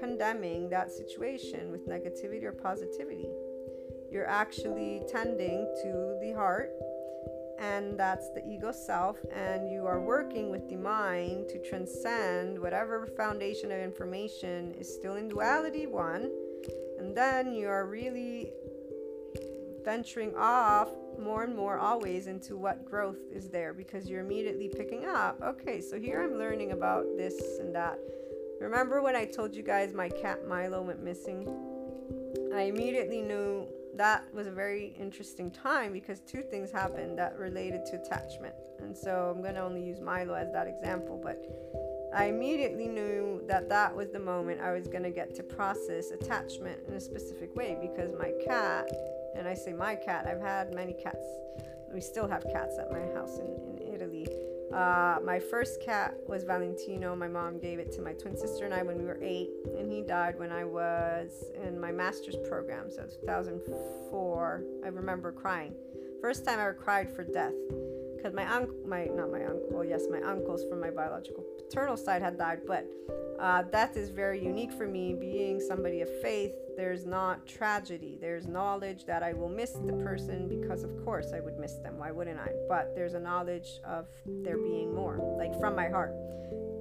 condemning 0.00 0.70
that 0.70 0.90
situation 0.90 1.70
with 1.70 1.86
negativity 1.86 2.42
or 2.42 2.52
positivity. 2.52 3.28
You're 4.10 4.26
actually 4.26 5.02
tending 5.08 5.66
to 5.82 6.18
the 6.20 6.32
heart 6.34 6.70
and 7.62 7.96
that's 7.96 8.28
the 8.30 8.44
ego 8.46 8.72
self 8.72 9.18
and 9.32 9.70
you 9.70 9.86
are 9.86 10.00
working 10.00 10.50
with 10.50 10.68
the 10.68 10.74
mind 10.76 11.48
to 11.48 11.62
transcend 11.62 12.58
whatever 12.58 13.06
foundation 13.16 13.70
of 13.70 13.78
information 13.78 14.74
is 14.74 14.92
still 14.92 15.14
in 15.14 15.28
duality 15.28 15.86
one 15.86 16.30
and 16.98 17.16
then 17.16 17.52
you 17.52 17.68
are 17.68 17.86
really 17.86 18.52
venturing 19.84 20.34
off 20.36 20.88
more 21.20 21.44
and 21.44 21.54
more 21.54 21.78
always 21.78 22.26
into 22.26 22.56
what 22.56 22.84
growth 22.84 23.18
is 23.32 23.48
there 23.48 23.72
because 23.72 24.08
you're 24.08 24.20
immediately 24.20 24.68
picking 24.68 25.04
up 25.06 25.40
okay 25.42 25.80
so 25.80 25.98
here 25.98 26.22
i'm 26.22 26.38
learning 26.38 26.72
about 26.72 27.04
this 27.16 27.58
and 27.60 27.74
that. 27.74 27.98
Remember 28.60 29.02
when 29.02 29.14
i 29.14 29.24
told 29.24 29.54
you 29.54 29.62
guys 29.62 29.92
my 29.92 30.08
cat 30.08 30.48
milo 30.48 30.82
went 30.82 31.02
missing? 31.02 31.48
I 32.54 32.62
immediately 32.62 33.22
knew 33.22 33.66
that 33.96 34.24
was 34.32 34.46
a 34.46 34.50
very 34.50 34.94
interesting 34.98 35.50
time 35.50 35.92
because 35.92 36.20
two 36.20 36.42
things 36.42 36.70
happened 36.70 37.18
that 37.18 37.38
related 37.38 37.84
to 37.86 37.96
attachment. 37.96 38.54
And 38.78 38.96
so 38.96 39.32
I'm 39.34 39.42
going 39.42 39.54
to 39.54 39.62
only 39.62 39.82
use 39.82 40.00
Milo 40.00 40.34
as 40.34 40.50
that 40.52 40.66
example, 40.66 41.20
but 41.22 41.38
I 42.14 42.26
immediately 42.26 42.88
knew 42.88 43.42
that 43.46 43.68
that 43.68 43.94
was 43.94 44.10
the 44.10 44.18
moment 44.18 44.60
I 44.60 44.72
was 44.72 44.86
going 44.86 45.02
to 45.04 45.10
get 45.10 45.34
to 45.36 45.42
process 45.42 46.10
attachment 46.10 46.80
in 46.86 46.94
a 46.94 47.00
specific 47.00 47.54
way 47.54 47.76
because 47.80 48.12
my 48.18 48.32
cat, 48.44 48.90
and 49.34 49.48
I 49.48 49.54
say 49.54 49.72
my 49.72 49.94
cat, 49.94 50.26
I've 50.26 50.40
had 50.40 50.74
many 50.74 50.92
cats. 50.92 51.24
We 51.92 52.00
still 52.00 52.28
have 52.28 52.44
cats 52.52 52.78
at 52.78 52.90
my 52.90 53.00
house 53.14 53.38
in, 53.38 53.78
in 53.78 53.94
Italy. 53.94 54.26
Uh, 54.72 55.18
my 55.22 55.38
first 55.38 55.82
cat 55.82 56.14
was 56.26 56.44
Valentino. 56.44 57.14
My 57.14 57.28
mom 57.28 57.58
gave 57.58 57.78
it 57.78 57.92
to 57.92 58.00
my 58.00 58.12
twin 58.14 58.36
sister 58.36 58.64
and 58.64 58.72
I 58.72 58.82
when 58.82 58.98
we 58.98 59.04
were 59.04 59.18
eight, 59.22 59.50
and 59.78 59.90
he 59.90 60.02
died 60.02 60.38
when 60.38 60.50
I 60.50 60.64
was 60.64 61.44
in 61.62 61.78
my 61.78 61.92
master's 61.92 62.36
program, 62.48 62.90
so 62.90 63.04
2004. 63.20 64.64
I 64.84 64.88
remember 64.88 65.30
crying. 65.30 65.74
First 66.20 66.44
time 66.44 66.58
I 66.58 66.62
ever 66.62 66.74
cried 66.74 67.14
for 67.14 67.24
death 67.24 67.52
because 68.22 68.34
my 68.36 68.46
uncle, 68.46 68.76
my 68.86 69.06
not 69.06 69.32
my 69.32 69.44
uncle, 69.44 69.84
yes, 69.84 70.04
my 70.10 70.20
uncles 70.22 70.64
from 70.68 70.80
my 70.80 70.90
biological 70.90 71.44
paternal 71.58 71.96
side 71.96 72.22
had 72.22 72.38
died, 72.38 72.60
but 72.66 72.86
uh, 73.40 73.62
death 73.62 73.96
is 73.96 74.10
very 74.10 74.42
unique 74.42 74.72
for 74.72 74.86
me. 74.86 75.14
Being 75.14 75.60
somebody 75.60 76.02
of 76.02 76.20
faith, 76.20 76.52
there's 76.76 77.04
not 77.04 77.46
tragedy. 77.46 78.18
There's 78.20 78.46
knowledge 78.46 79.06
that 79.06 79.24
I 79.24 79.32
will 79.32 79.48
miss 79.48 79.72
the 79.72 79.94
person 79.94 80.48
because, 80.48 80.84
of 80.84 81.04
course, 81.04 81.32
I 81.34 81.40
would 81.40 81.58
miss 81.58 81.74
them. 81.78 81.98
Why 81.98 82.12
wouldn't 82.12 82.38
I? 82.38 82.52
But 82.68 82.94
there's 82.94 83.14
a 83.14 83.20
knowledge 83.20 83.80
of 83.84 84.06
there 84.26 84.58
being 84.58 84.94
more, 84.94 85.18
like 85.36 85.58
from 85.58 85.74
my 85.74 85.88
heart. 85.88 86.14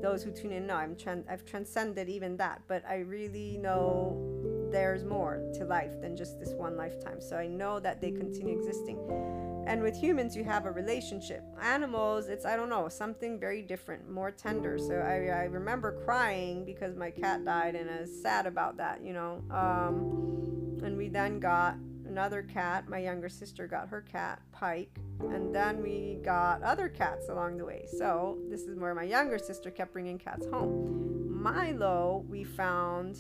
Those 0.02 0.24
who 0.24 0.32
tune 0.32 0.52
in 0.52 0.68
know 0.68 0.76
I'm 0.76 0.96
tran- 0.96 1.26
I've 1.30 1.46
transcended 1.46 2.08
even 2.08 2.38
that, 2.38 2.62
but 2.68 2.84
I 2.88 2.98
really 2.98 3.58
know 3.58 4.68
there's 4.72 5.04
more 5.04 5.42
to 5.56 5.66
life 5.66 6.00
than 6.02 6.16
just 6.16 6.40
this 6.40 6.54
one 6.54 6.78
lifetime. 6.78 7.20
So 7.20 7.36
I 7.36 7.48
know 7.48 7.80
that 7.80 8.00
they 8.00 8.12
continue 8.12 8.58
existing 8.58 8.98
and 9.68 9.82
with 9.82 9.96
humans 9.96 10.36
you 10.36 10.44
have 10.44 10.66
a 10.66 10.72
relationship. 10.72 11.44
Animals 11.62 12.28
it's 12.28 12.46
i 12.46 12.56
don't 12.56 12.70
know 12.70 12.88
something 12.90 13.40
very 13.40 13.62
different 13.62 14.10
more 14.10 14.32
tender. 14.32 14.78
So 14.78 14.96
i, 14.96 15.42
I 15.42 15.44
remember 15.46 16.02
crying 16.04 16.66
because 16.66 16.96
my 16.96 17.12
cat 17.12 17.46
died 17.46 17.76
and 17.76 17.90
i 17.90 18.02
was 18.02 18.22
sad 18.22 18.46
about 18.46 18.78
that 18.78 19.04
you 19.04 19.14
know? 19.14 19.44
Um, 19.52 20.80
and 20.84 20.98
we 20.98 21.10
then 21.10 21.40
got 21.40 21.76
another 22.12 22.42
cat. 22.44 22.90
My 22.90 23.00
younger 23.00 23.30
sister 23.30 23.68
got 23.68 23.88
her 23.88 24.02
cat 24.02 24.42
pike. 24.52 25.00
And 25.20 25.56
then 25.56 25.82
we 25.82 26.20
got 26.24 26.62
other 26.62 26.90
cats 26.90 27.30
along 27.30 27.58
the 27.58 27.66
way. 27.66 27.86
So 27.98 28.38
this 28.50 28.64
is 28.64 28.78
where 28.78 28.94
my 28.94 29.04
younger 29.04 29.38
sister 29.38 29.72
kept 29.72 29.94
bringing 29.94 30.18
cats 30.18 30.46
home. 30.48 31.42
Milo 31.42 32.26
we 32.30 32.44
found 32.44 33.20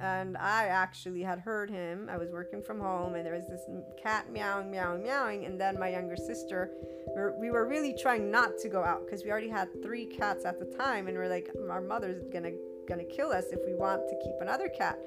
and 0.00 0.36
I 0.36 0.66
actually 0.66 1.22
had 1.22 1.40
heard 1.40 1.70
him. 1.70 2.08
I 2.10 2.16
was 2.16 2.30
working 2.30 2.62
from 2.62 2.80
home, 2.80 3.14
and 3.14 3.26
there 3.26 3.34
was 3.34 3.46
this 3.48 3.62
cat 4.00 4.30
meowing, 4.32 4.70
meowing, 4.70 5.02
meowing. 5.02 5.44
And 5.44 5.60
then 5.60 5.78
my 5.78 5.88
younger 5.88 6.16
sister, 6.16 6.70
we 7.40 7.50
were 7.50 7.66
really 7.66 7.94
trying 8.00 8.30
not 8.30 8.58
to 8.58 8.68
go 8.68 8.84
out 8.84 9.04
because 9.04 9.24
we 9.24 9.30
already 9.30 9.48
had 9.48 9.68
three 9.82 10.06
cats 10.06 10.44
at 10.44 10.58
the 10.58 10.66
time, 10.76 11.08
and 11.08 11.16
we're 11.16 11.28
like, 11.28 11.50
our 11.70 11.80
mother's 11.80 12.22
gonna 12.32 12.52
gonna 12.88 13.04
kill 13.04 13.30
us 13.30 13.44
if 13.52 13.60
we 13.66 13.74
want 13.74 14.08
to 14.08 14.16
keep 14.24 14.34
another 14.40 14.68
cat. 14.68 14.98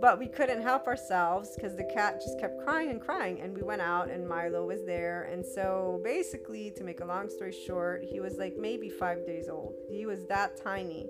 But 0.00 0.18
we 0.18 0.28
couldn't 0.28 0.62
help 0.62 0.86
ourselves 0.86 1.50
because 1.54 1.76
the 1.76 1.84
cat 1.84 2.22
just 2.22 2.40
kept 2.40 2.64
crying 2.64 2.88
and 2.90 3.00
crying, 3.00 3.40
and 3.40 3.54
we 3.54 3.62
went 3.62 3.82
out, 3.82 4.08
and 4.08 4.26
Milo 4.26 4.66
was 4.66 4.82
there. 4.86 5.24
And 5.30 5.44
so, 5.44 6.00
basically, 6.02 6.72
to 6.76 6.84
make 6.84 7.00
a 7.00 7.04
long 7.04 7.28
story 7.28 7.52
short, 7.52 8.02
he 8.02 8.18
was 8.18 8.38
like 8.38 8.56
maybe 8.56 8.88
five 8.88 9.26
days 9.26 9.50
old. 9.50 9.74
He 9.90 10.06
was 10.06 10.24
that 10.28 10.56
tiny 10.56 11.06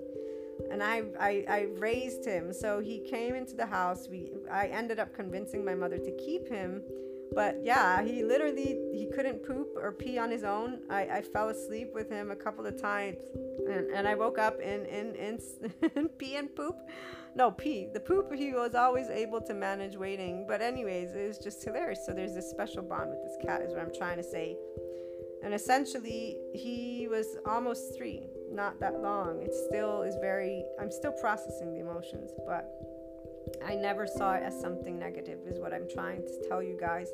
and 0.69 0.81
I, 0.83 1.03
I 1.19 1.45
I 1.49 1.67
raised 1.77 2.25
him. 2.25 2.53
So 2.53 2.79
he 2.79 2.99
came 2.99 3.35
into 3.35 3.55
the 3.55 3.65
house. 3.65 4.07
We 4.09 4.31
I 4.51 4.67
ended 4.67 4.99
up 4.99 5.13
convincing 5.13 5.65
my 5.65 5.75
mother 5.75 5.97
to 5.97 6.11
keep 6.17 6.47
him. 6.47 6.81
But 7.33 7.59
yeah, 7.63 8.03
he 8.03 8.23
literally 8.23 8.77
he 8.93 9.07
couldn't 9.13 9.45
poop 9.45 9.69
or 9.75 9.93
pee 9.93 10.17
on 10.17 10.29
his 10.29 10.43
own. 10.43 10.79
I, 10.89 11.01
I 11.03 11.21
fell 11.21 11.49
asleep 11.49 11.91
with 11.93 12.09
him 12.09 12.29
a 12.31 12.35
couple 12.35 12.65
of 12.65 12.79
times 12.81 13.23
and, 13.69 13.89
and 13.91 14.07
I 14.07 14.15
woke 14.15 14.37
up 14.37 14.59
in 14.59 14.85
in, 14.85 15.15
in, 15.15 16.09
pee 16.17 16.35
and 16.35 16.53
poop. 16.53 16.75
No, 17.33 17.49
pee. 17.49 17.87
The 17.93 18.01
poop 18.01 18.33
he 18.33 18.51
was 18.51 18.75
always 18.75 19.09
able 19.09 19.39
to 19.41 19.53
manage 19.53 19.95
waiting. 19.95 20.45
But 20.45 20.61
anyways, 20.61 21.15
it 21.15 21.27
was 21.27 21.37
just 21.37 21.63
hilarious. 21.63 22.05
So 22.05 22.11
there's 22.11 22.33
this 22.33 22.49
special 22.49 22.83
bond 22.83 23.09
with 23.11 23.23
this 23.23 23.37
cat 23.45 23.61
is 23.61 23.71
what 23.71 23.81
I'm 23.81 23.93
trying 23.93 24.17
to 24.17 24.23
say. 24.23 24.57
And 25.43 25.53
essentially 25.53 26.37
he 26.53 27.07
was 27.09 27.37
almost 27.45 27.95
three 27.95 28.27
not 28.51 28.79
that 28.79 29.01
long. 29.01 29.41
It 29.41 29.53
still 29.53 30.01
is 30.03 30.15
very, 30.21 30.63
I'm 30.79 30.91
still 30.91 31.13
processing 31.13 31.73
the 31.73 31.79
emotions, 31.79 32.31
but 32.45 32.69
I 33.65 33.75
never 33.75 34.07
saw 34.07 34.33
it 34.33 34.43
as 34.43 34.59
something 34.59 34.99
negative, 34.99 35.39
is 35.47 35.59
what 35.59 35.73
I'm 35.73 35.87
trying 35.89 36.21
to 36.21 36.47
tell 36.47 36.61
you 36.61 36.77
guys. 36.79 37.09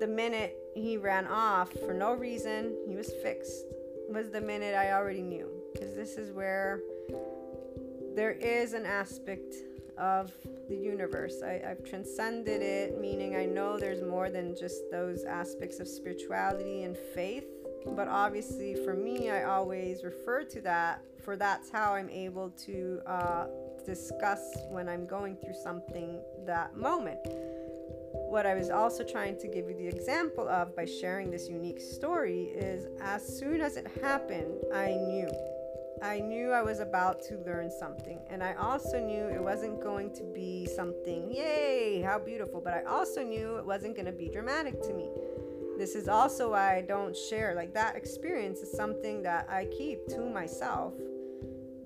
The 0.00 0.06
minute 0.06 0.56
he 0.74 0.96
ran 0.96 1.26
off 1.26 1.72
for 1.72 1.92
no 1.92 2.12
reason, 2.12 2.76
he 2.86 2.96
was 2.96 3.10
fixed, 3.22 3.64
was 4.08 4.30
the 4.30 4.40
minute 4.40 4.74
I 4.74 4.92
already 4.92 5.22
knew. 5.22 5.50
Because 5.72 5.94
this 5.94 6.16
is 6.16 6.32
where 6.32 6.80
there 8.14 8.32
is 8.32 8.72
an 8.72 8.86
aspect 8.86 9.54
of 9.98 10.32
the 10.68 10.76
universe. 10.76 11.42
I, 11.42 11.60
have 11.64 11.84
transcended 11.84 12.62
it, 12.62 13.00
meaning 13.00 13.36
I 13.36 13.44
know 13.44 13.78
there's 13.78 14.02
more 14.02 14.30
than 14.30 14.56
just 14.56 14.90
those 14.90 15.24
aspects 15.24 15.80
of 15.80 15.88
spirituality 15.88 16.84
and 16.84 16.96
faith 17.14 17.46
but 17.94 18.08
obviously 18.08 18.74
for 18.84 18.94
me 18.94 19.30
i 19.30 19.44
always 19.44 20.04
refer 20.04 20.42
to 20.44 20.60
that 20.60 21.02
for 21.24 21.36
that's 21.36 21.70
how 21.70 21.94
i'm 21.94 22.10
able 22.10 22.50
to 22.50 23.00
uh, 23.06 23.46
discuss 23.84 24.56
when 24.70 24.88
i'm 24.88 25.06
going 25.06 25.36
through 25.36 25.54
something 25.54 26.20
that 26.46 26.76
moment 26.76 27.18
what 28.30 28.46
i 28.46 28.54
was 28.54 28.70
also 28.70 29.04
trying 29.04 29.38
to 29.38 29.48
give 29.48 29.68
you 29.68 29.76
the 29.76 29.86
example 29.86 30.48
of 30.48 30.74
by 30.76 30.84
sharing 30.84 31.30
this 31.30 31.48
unique 31.48 31.80
story 31.80 32.44
is 32.54 32.86
as 33.00 33.38
soon 33.38 33.60
as 33.60 33.76
it 33.76 33.86
happened 34.02 34.54
i 34.74 34.88
knew 34.88 35.28
I 36.02 36.20
knew 36.20 36.52
I 36.52 36.62
was 36.62 36.78
about 36.78 37.22
to 37.24 37.38
learn 37.38 37.70
something, 37.70 38.20
and 38.30 38.42
I 38.42 38.54
also 38.54 39.00
knew 39.04 39.26
it 39.28 39.42
wasn't 39.42 39.82
going 39.82 40.14
to 40.14 40.22
be 40.22 40.66
something, 40.66 41.32
yay, 41.32 42.02
how 42.02 42.18
beautiful, 42.18 42.60
but 42.60 42.72
I 42.72 42.84
also 42.84 43.22
knew 43.22 43.56
it 43.56 43.66
wasn't 43.66 43.96
going 43.96 44.06
to 44.06 44.12
be 44.12 44.28
dramatic 44.28 44.80
to 44.82 44.92
me. 44.92 45.10
This 45.78 45.94
is 45.94 46.08
also 46.08 46.50
why 46.50 46.76
I 46.76 46.82
don't 46.82 47.16
share. 47.16 47.54
Like 47.54 47.72
that 47.74 47.94
experience 47.94 48.60
is 48.60 48.72
something 48.72 49.22
that 49.22 49.48
I 49.48 49.66
keep 49.66 50.06
to 50.08 50.20
myself 50.28 50.92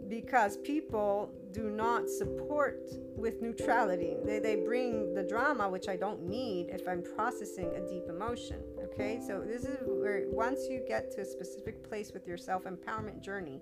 because 0.09 0.56
people 0.59 1.31
do 1.52 1.70
not 1.70 2.09
support 2.09 2.81
with 3.16 3.43
neutrality. 3.43 4.16
They, 4.24 4.39
they 4.39 4.56
bring 4.56 5.14
the 5.14 5.23
drama, 5.23 5.69
which 5.69 5.89
I 5.89 5.97
don't 5.97 6.23
need 6.23 6.70
if 6.70 6.89
I'm 6.89 7.02
processing 7.02 7.70
a 7.74 7.86
deep 7.86 8.05
emotion. 8.09 8.62
Okay, 8.82 9.20
so 9.27 9.43
this 9.47 9.64
is 9.64 9.77
where 9.85 10.24
once 10.28 10.66
you 10.69 10.82
get 10.89 11.10
to 11.12 11.20
a 11.20 11.24
specific 11.24 11.86
place 11.86 12.12
with 12.12 12.27
your 12.27 12.39
self 12.39 12.64
empowerment 12.64 13.23
journey, 13.23 13.60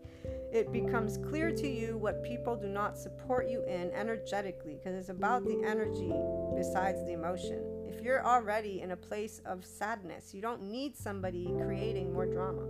it 0.52 0.72
becomes 0.72 1.18
clear 1.18 1.50
to 1.52 1.68
you 1.68 1.96
what 1.96 2.22
people 2.22 2.56
do 2.56 2.68
not 2.68 2.96
support 2.96 3.48
you 3.48 3.64
in 3.64 3.90
energetically 3.92 4.76
because 4.76 4.96
it's 4.96 5.08
about 5.08 5.44
the 5.44 5.62
energy 5.64 6.12
besides 6.56 7.04
the 7.04 7.12
emotion. 7.12 7.79
If 7.90 8.04
you're 8.04 8.24
already 8.24 8.82
in 8.82 8.92
a 8.92 8.96
place 8.96 9.40
of 9.44 9.64
sadness, 9.64 10.32
you 10.32 10.40
don't 10.40 10.62
need 10.62 10.96
somebody 10.96 11.46
creating 11.46 12.12
more 12.12 12.24
drama. 12.24 12.62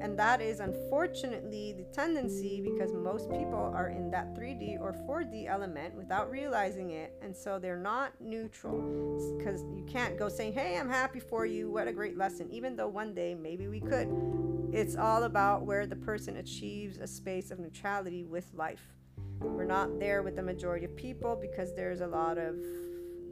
And 0.00 0.16
that 0.16 0.40
is 0.40 0.60
unfortunately 0.60 1.74
the 1.76 1.82
tendency 1.92 2.60
because 2.60 2.92
most 2.92 3.28
people 3.32 3.72
are 3.74 3.88
in 3.88 4.12
that 4.12 4.36
3D 4.36 4.80
or 4.80 4.92
4D 5.08 5.48
element 5.48 5.96
without 5.96 6.30
realizing 6.30 6.92
it. 6.92 7.14
And 7.20 7.36
so 7.36 7.58
they're 7.58 7.76
not 7.76 8.12
neutral 8.20 8.78
because 9.36 9.62
you 9.74 9.84
can't 9.88 10.16
go 10.16 10.28
saying, 10.28 10.52
Hey, 10.52 10.78
I'm 10.78 10.88
happy 10.88 11.18
for 11.18 11.44
you. 11.44 11.68
What 11.68 11.88
a 11.88 11.92
great 11.92 12.16
lesson. 12.16 12.48
Even 12.52 12.76
though 12.76 12.88
one 12.88 13.14
day 13.14 13.34
maybe 13.34 13.66
we 13.66 13.80
could. 13.80 14.08
It's 14.72 14.94
all 14.94 15.24
about 15.24 15.66
where 15.66 15.84
the 15.84 15.96
person 15.96 16.36
achieves 16.36 16.98
a 16.98 17.08
space 17.08 17.50
of 17.50 17.58
neutrality 17.58 18.22
with 18.22 18.54
life. 18.54 18.94
We're 19.40 19.64
not 19.64 19.98
there 19.98 20.22
with 20.22 20.36
the 20.36 20.42
majority 20.42 20.84
of 20.84 20.94
people 20.94 21.36
because 21.40 21.74
there's 21.74 22.02
a 22.02 22.06
lot 22.06 22.38
of 22.38 22.54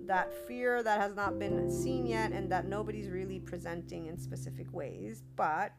that 0.06 0.32
fear 0.46 0.82
that 0.82 1.00
has 1.00 1.14
not 1.14 1.38
been 1.38 1.70
seen 1.70 2.06
yet 2.06 2.32
and 2.32 2.50
that 2.50 2.66
nobody's 2.66 3.08
really 3.08 3.40
presenting 3.40 4.06
in 4.06 4.18
specific 4.18 4.72
ways. 4.72 5.22
But 5.36 5.72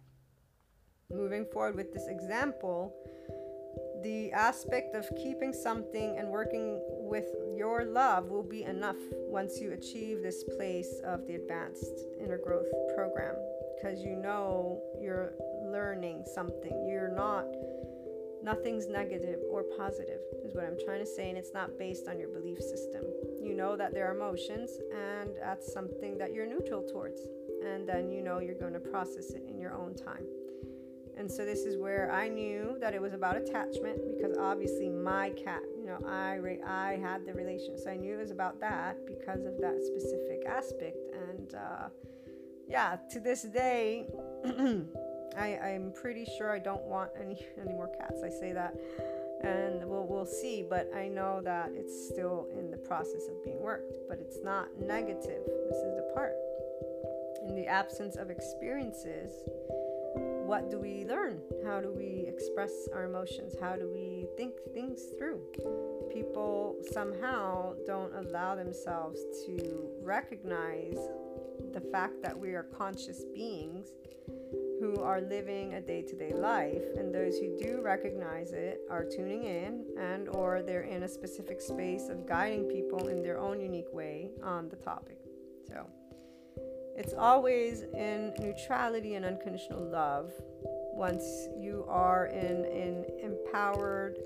moving 1.12 1.46
forward 1.52 1.76
with 1.76 1.94
this 1.94 2.08
example, 2.08 2.94
the 4.04 4.32
aspect 4.32 4.96
of 4.96 5.10
keeping 5.16 5.54
something 5.54 6.18
and 6.18 6.30
working 6.30 6.80
with 7.10 7.26
your 7.56 7.86
love 7.86 8.30
will 8.30 8.44
be 8.44 8.64
enough 8.64 8.98
once 9.12 9.60
you 9.60 9.72
achieve 9.72 10.22
this 10.22 10.44
place 10.56 11.02
of 11.06 11.26
the 11.26 11.36
advanced 11.36 12.06
inner 12.22 12.38
growth 12.38 12.68
program 12.96 13.36
because 13.76 14.04
you 14.04 14.16
know 14.16 14.82
you're 15.02 15.34
learning 15.72 16.26
something. 16.34 16.88
You're 16.88 17.14
not 17.14 17.46
Nothing's 18.48 18.88
negative 18.88 19.40
or 19.52 19.64
positive, 19.78 20.22
is 20.46 20.56
what 20.56 20.64
I'm 20.64 20.78
trying 20.86 21.02
to 21.02 21.06
say, 21.06 21.28
and 21.28 21.38
it's 21.38 21.54
not 21.54 21.78
based 21.78 22.08
on 22.08 22.18
your 22.18 22.30
belief 22.30 22.60
system. 22.60 23.04
You 23.44 23.54
know 23.54 23.76
that 23.76 23.94
there 23.94 24.10
are 24.10 24.16
emotions, 24.16 24.70
and 24.96 25.32
that's 25.42 25.74
something 25.74 26.18
that 26.18 26.34
you're 26.34 26.48
neutral 26.48 26.82
towards, 26.82 27.20
and 27.66 27.86
then 27.86 28.10
you 28.10 28.22
know 28.22 28.40
you're 28.40 28.58
going 28.58 28.72
to 28.72 28.80
process 28.80 29.32
it 29.32 29.44
in 29.50 29.60
your 29.60 29.74
own 29.74 29.96
time. 29.96 30.24
And 31.18 31.30
so 31.30 31.44
this 31.44 31.66
is 31.66 31.76
where 31.76 32.10
I 32.10 32.30
knew 32.30 32.78
that 32.80 32.94
it 32.94 33.02
was 33.02 33.14
about 33.14 33.36
attachment 33.36 34.00
because 34.16 34.38
obviously 34.38 34.88
my 34.88 35.32
cat, 35.32 35.64
you 35.78 35.86
know, 35.86 36.00
I 36.08 36.40
I 36.66 36.96
had 37.02 37.26
the 37.26 37.34
relation, 37.34 37.78
so 37.78 37.90
I 37.90 37.98
knew 37.98 38.14
it 38.14 38.22
was 38.22 38.32
about 38.32 38.62
that 38.62 38.96
because 39.06 39.44
of 39.44 39.60
that 39.60 39.76
specific 39.84 40.46
aspect. 40.48 40.96
And 41.30 41.54
uh, 41.54 41.90
yeah, 42.66 42.96
to 43.12 43.20
this 43.20 43.42
day. 43.42 44.08
I, 45.38 45.58
I'm 45.58 45.92
pretty 45.92 46.26
sure 46.38 46.52
I 46.52 46.60
don't 46.60 46.84
want 46.84 47.12
any 47.20 47.46
any 47.62 47.74
more 47.74 47.90
cats. 48.00 48.22
I 48.24 48.30
say 48.30 48.54
that, 48.54 48.76
and 49.44 49.86
we'll 49.86 50.08
we'll 50.08 50.26
see. 50.26 50.66
But 50.68 50.90
I 50.96 51.08
know 51.08 51.42
that 51.44 51.72
it's 51.74 52.10
still 52.10 52.48
in 52.58 52.72
the 52.72 52.78
process 52.78 53.28
of 53.30 53.44
being 53.44 53.60
worked. 53.62 53.92
But 54.10 54.20
it's 54.20 54.40
not 54.44 54.68
negative. 54.80 55.44
This 55.70 55.78
is 55.78 55.96
the 55.96 56.12
part. 56.14 56.34
In 57.48 57.56
the 57.56 57.68
absence 57.68 58.16
of 58.16 58.30
experiences, 58.30 59.32
what 60.48 60.72
do 60.72 60.80
we 60.80 61.06
learn? 61.06 61.42
How 61.66 61.82
do 61.82 61.92
we 61.92 62.26
express 62.28 62.72
our 62.94 63.04
emotions? 63.04 63.54
How 63.60 63.76
do 63.76 63.92
we 63.94 64.28
think 64.38 64.54
things 64.74 65.02
through? 65.18 65.42
People 66.14 66.78
somehow 66.92 67.76
don't 67.86 68.14
allow 68.16 68.56
themselves 68.56 69.20
to 69.46 69.90
recognize 70.02 70.98
the 71.74 71.82
fact 71.92 72.22
that 72.24 72.38
we 72.38 72.56
are 72.56 72.64
conscious 72.64 73.24
beings 73.36 73.88
who 74.80 75.02
are 75.02 75.22
living 75.22 75.74
a 75.74 75.82
day-to-day 75.82 76.34
life 76.34 76.84
and 76.98 77.14
those 77.14 77.38
who 77.38 77.58
do 77.58 77.82
recognize 77.82 78.52
it 78.52 78.82
are 78.90 79.04
tuning 79.04 79.44
in 79.44 79.86
and 80.00 80.30
or 80.30 80.62
they're 80.62 80.82
in 80.82 81.04
a 81.04 81.08
specific 81.08 81.62
space 81.62 82.10
of 82.10 82.28
guiding 82.28 82.66
people 82.66 83.08
in 83.08 83.22
their 83.22 83.40
own 83.40 83.60
unique 83.60 83.92
way 83.94 84.30
on 84.44 84.70
the 84.70 84.76
topic. 84.76 85.18
So 85.68 85.88
it's 86.96 87.14
always 87.14 87.84
in 87.94 88.34
neutrality 88.40 89.16
and 89.16 89.26
unconditional 89.26 89.84
love 89.84 90.32
once 90.64 91.48
you 91.58 91.86
are 91.88 92.28
in 92.28 92.66
an 92.66 93.06
empowered 93.22 94.18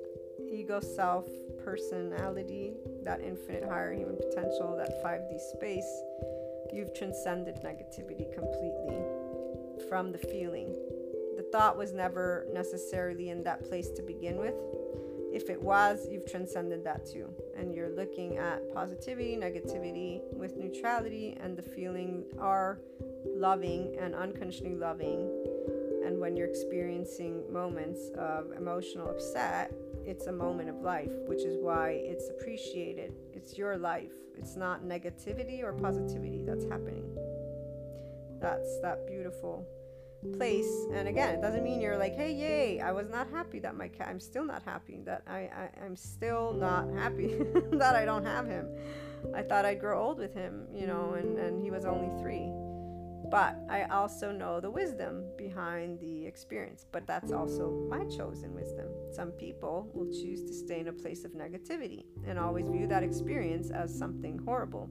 ego 0.51 0.79
self 0.79 1.27
personality 1.63 2.73
that 3.03 3.21
infinite 3.21 3.63
higher 3.63 3.93
human 3.93 4.17
potential 4.17 4.75
that 4.77 5.03
5d 5.03 5.39
space 5.39 6.01
you've 6.73 6.93
transcended 6.93 7.55
negativity 7.55 8.33
completely 8.33 8.97
from 9.89 10.11
the 10.11 10.17
feeling. 10.17 10.75
The 11.37 11.43
thought 11.51 11.77
was 11.77 11.93
never 11.93 12.47
necessarily 12.53 13.29
in 13.29 13.43
that 13.43 13.63
place 13.67 13.89
to 13.91 14.01
begin 14.01 14.37
with. 14.37 14.55
If 15.33 15.49
it 15.49 15.61
was, 15.61 16.07
you've 16.11 16.29
transcended 16.29 16.83
that 16.83 17.05
too. 17.05 17.29
And 17.57 17.73
you're 17.73 17.89
looking 17.89 18.37
at 18.37 18.73
positivity, 18.73 19.37
negativity 19.37 20.21
with 20.33 20.57
neutrality, 20.57 21.37
and 21.39 21.55
the 21.55 21.63
feeling 21.63 22.25
are 22.37 22.79
loving 23.25 23.95
and 23.99 24.13
unconditionally 24.13 24.75
loving. 24.75 25.29
And 26.05 26.19
when 26.19 26.35
you're 26.35 26.49
experiencing 26.49 27.43
moments 27.51 28.09
of 28.17 28.51
emotional 28.57 29.09
upset, 29.09 29.71
it's 30.05 30.27
a 30.27 30.31
moment 30.31 30.69
of 30.69 30.81
life, 30.81 31.11
which 31.27 31.43
is 31.43 31.57
why 31.61 31.91
it's 32.03 32.29
appreciated. 32.29 33.13
It's 33.33 33.57
your 33.57 33.77
life. 33.77 34.11
It's 34.37 34.55
not 34.55 34.83
negativity 34.83 35.63
or 35.63 35.73
positivity 35.73 36.43
that's 36.43 36.65
happening. 36.65 37.05
That's 38.41 38.79
that 38.81 39.05
beautiful 39.07 39.67
place. 40.37 40.69
And 40.93 41.07
again, 41.07 41.35
it 41.35 41.41
doesn't 41.41 41.63
mean 41.63 41.79
you're 41.79 41.97
like, 41.97 42.15
hey, 42.15 42.33
yay, 42.33 42.79
I 42.79 42.91
was 42.91 43.09
not 43.09 43.29
happy 43.29 43.59
that 43.59 43.75
my 43.75 43.87
cat, 43.87 44.07
I'm 44.09 44.19
still 44.19 44.45
not 44.45 44.63
happy 44.63 45.01
that 45.05 45.23
I, 45.27 45.39
I 45.39 45.69
I'm 45.83 45.95
still 45.95 46.53
not 46.53 46.91
happy 46.93 47.37
that 47.73 47.95
I 47.95 48.05
don't 48.05 48.25
have 48.25 48.47
him. 48.47 48.67
I 49.35 49.43
thought 49.43 49.65
I'd 49.65 49.79
grow 49.79 50.01
old 50.01 50.17
with 50.17 50.33
him, 50.33 50.67
you 50.73 50.87
know, 50.87 51.13
and, 51.13 51.37
and 51.37 51.61
he 51.61 51.69
was 51.69 51.85
only 51.85 52.09
three. 52.21 52.51
But 53.29 53.55
I 53.69 53.83
also 53.83 54.31
know 54.31 54.59
the 54.59 54.69
wisdom 54.69 55.23
behind 55.37 55.99
the 55.99 56.25
experience. 56.25 56.85
But 56.91 57.07
that's 57.07 57.31
also 57.31 57.87
my 57.89 58.03
chosen 58.05 58.53
wisdom. 58.53 58.87
Some 59.11 59.31
people 59.31 59.89
will 59.93 60.11
choose 60.11 60.43
to 60.43 60.53
stay 60.53 60.81
in 60.81 60.87
a 60.87 60.93
place 60.93 61.23
of 61.23 61.31
negativity 61.31 62.05
and 62.27 62.37
always 62.37 62.67
view 62.67 62.87
that 62.87 63.03
experience 63.03 63.69
as 63.69 63.97
something 63.97 64.39
horrible 64.43 64.89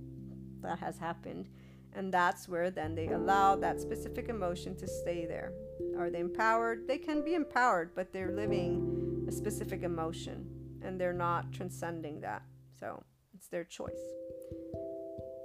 that 0.63 0.79
has 0.79 0.97
happened 0.99 1.49
and 1.95 2.13
that's 2.13 2.49
where 2.49 2.71
then 2.71 2.95
they 2.95 3.09
allow 3.09 3.57
that 3.57 3.81
specific 3.81 4.29
emotion 4.29 4.77
to 4.77 4.87
stay 4.87 5.27
there. 5.27 5.53
Are 5.99 6.11
they 6.11 6.21
empowered? 6.21 6.87
They 6.87 6.99
can 6.99 7.23
be 7.23 7.35
empowered, 7.35 7.95
but 7.95 8.13
they're 8.13 8.33
living 8.33 9.25
a 9.29 9.33
specific 9.33 9.83
emotion 9.83 10.47
and 10.83 11.01
they're 11.01 11.13
not 11.13 11.53
transcending 11.53 12.21
that. 12.21 12.43
So 12.79 13.03
it's 13.35 13.49
their 13.49 13.65
choice. 13.65 14.01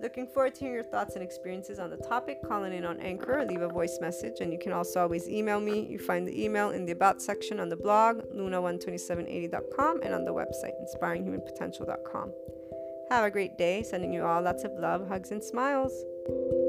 Looking 0.01 0.27
forward 0.27 0.53
to 0.55 0.59
hearing 0.59 0.75
your 0.75 0.83
thoughts 0.83 1.15
and 1.15 1.23
experiences 1.23 1.79
on 1.79 1.89
the 1.89 1.97
topic. 1.97 2.39
Calling 2.45 2.73
in 2.73 2.85
on 2.85 2.99
Anchor 2.99 3.39
or 3.39 3.45
leave 3.45 3.61
a 3.61 3.69
voice 3.69 3.97
message. 4.01 4.35
And 4.41 4.51
you 4.51 4.59
can 4.59 4.71
also 4.71 5.01
always 5.01 5.27
email 5.27 5.59
me. 5.59 5.87
You 5.87 5.99
find 5.99 6.27
the 6.27 6.43
email 6.43 6.71
in 6.71 6.85
the 6.85 6.91
About 6.91 7.21
section 7.21 7.59
on 7.59 7.69
the 7.69 7.77
blog, 7.77 8.21
luna12780.com, 8.35 10.01
and 10.03 10.13
on 10.13 10.25
the 10.25 10.33
website, 10.33 10.73
inspiringhumanpotential.com. 10.83 12.33
Have 13.09 13.25
a 13.25 13.31
great 13.31 13.57
day. 13.57 13.83
Sending 13.83 14.13
you 14.13 14.25
all 14.25 14.41
lots 14.41 14.63
of 14.63 14.71
love, 14.73 15.07
hugs, 15.07 15.31
and 15.31 15.43
smiles. 15.43 15.93
Thank 16.27 16.37
you 16.37 16.64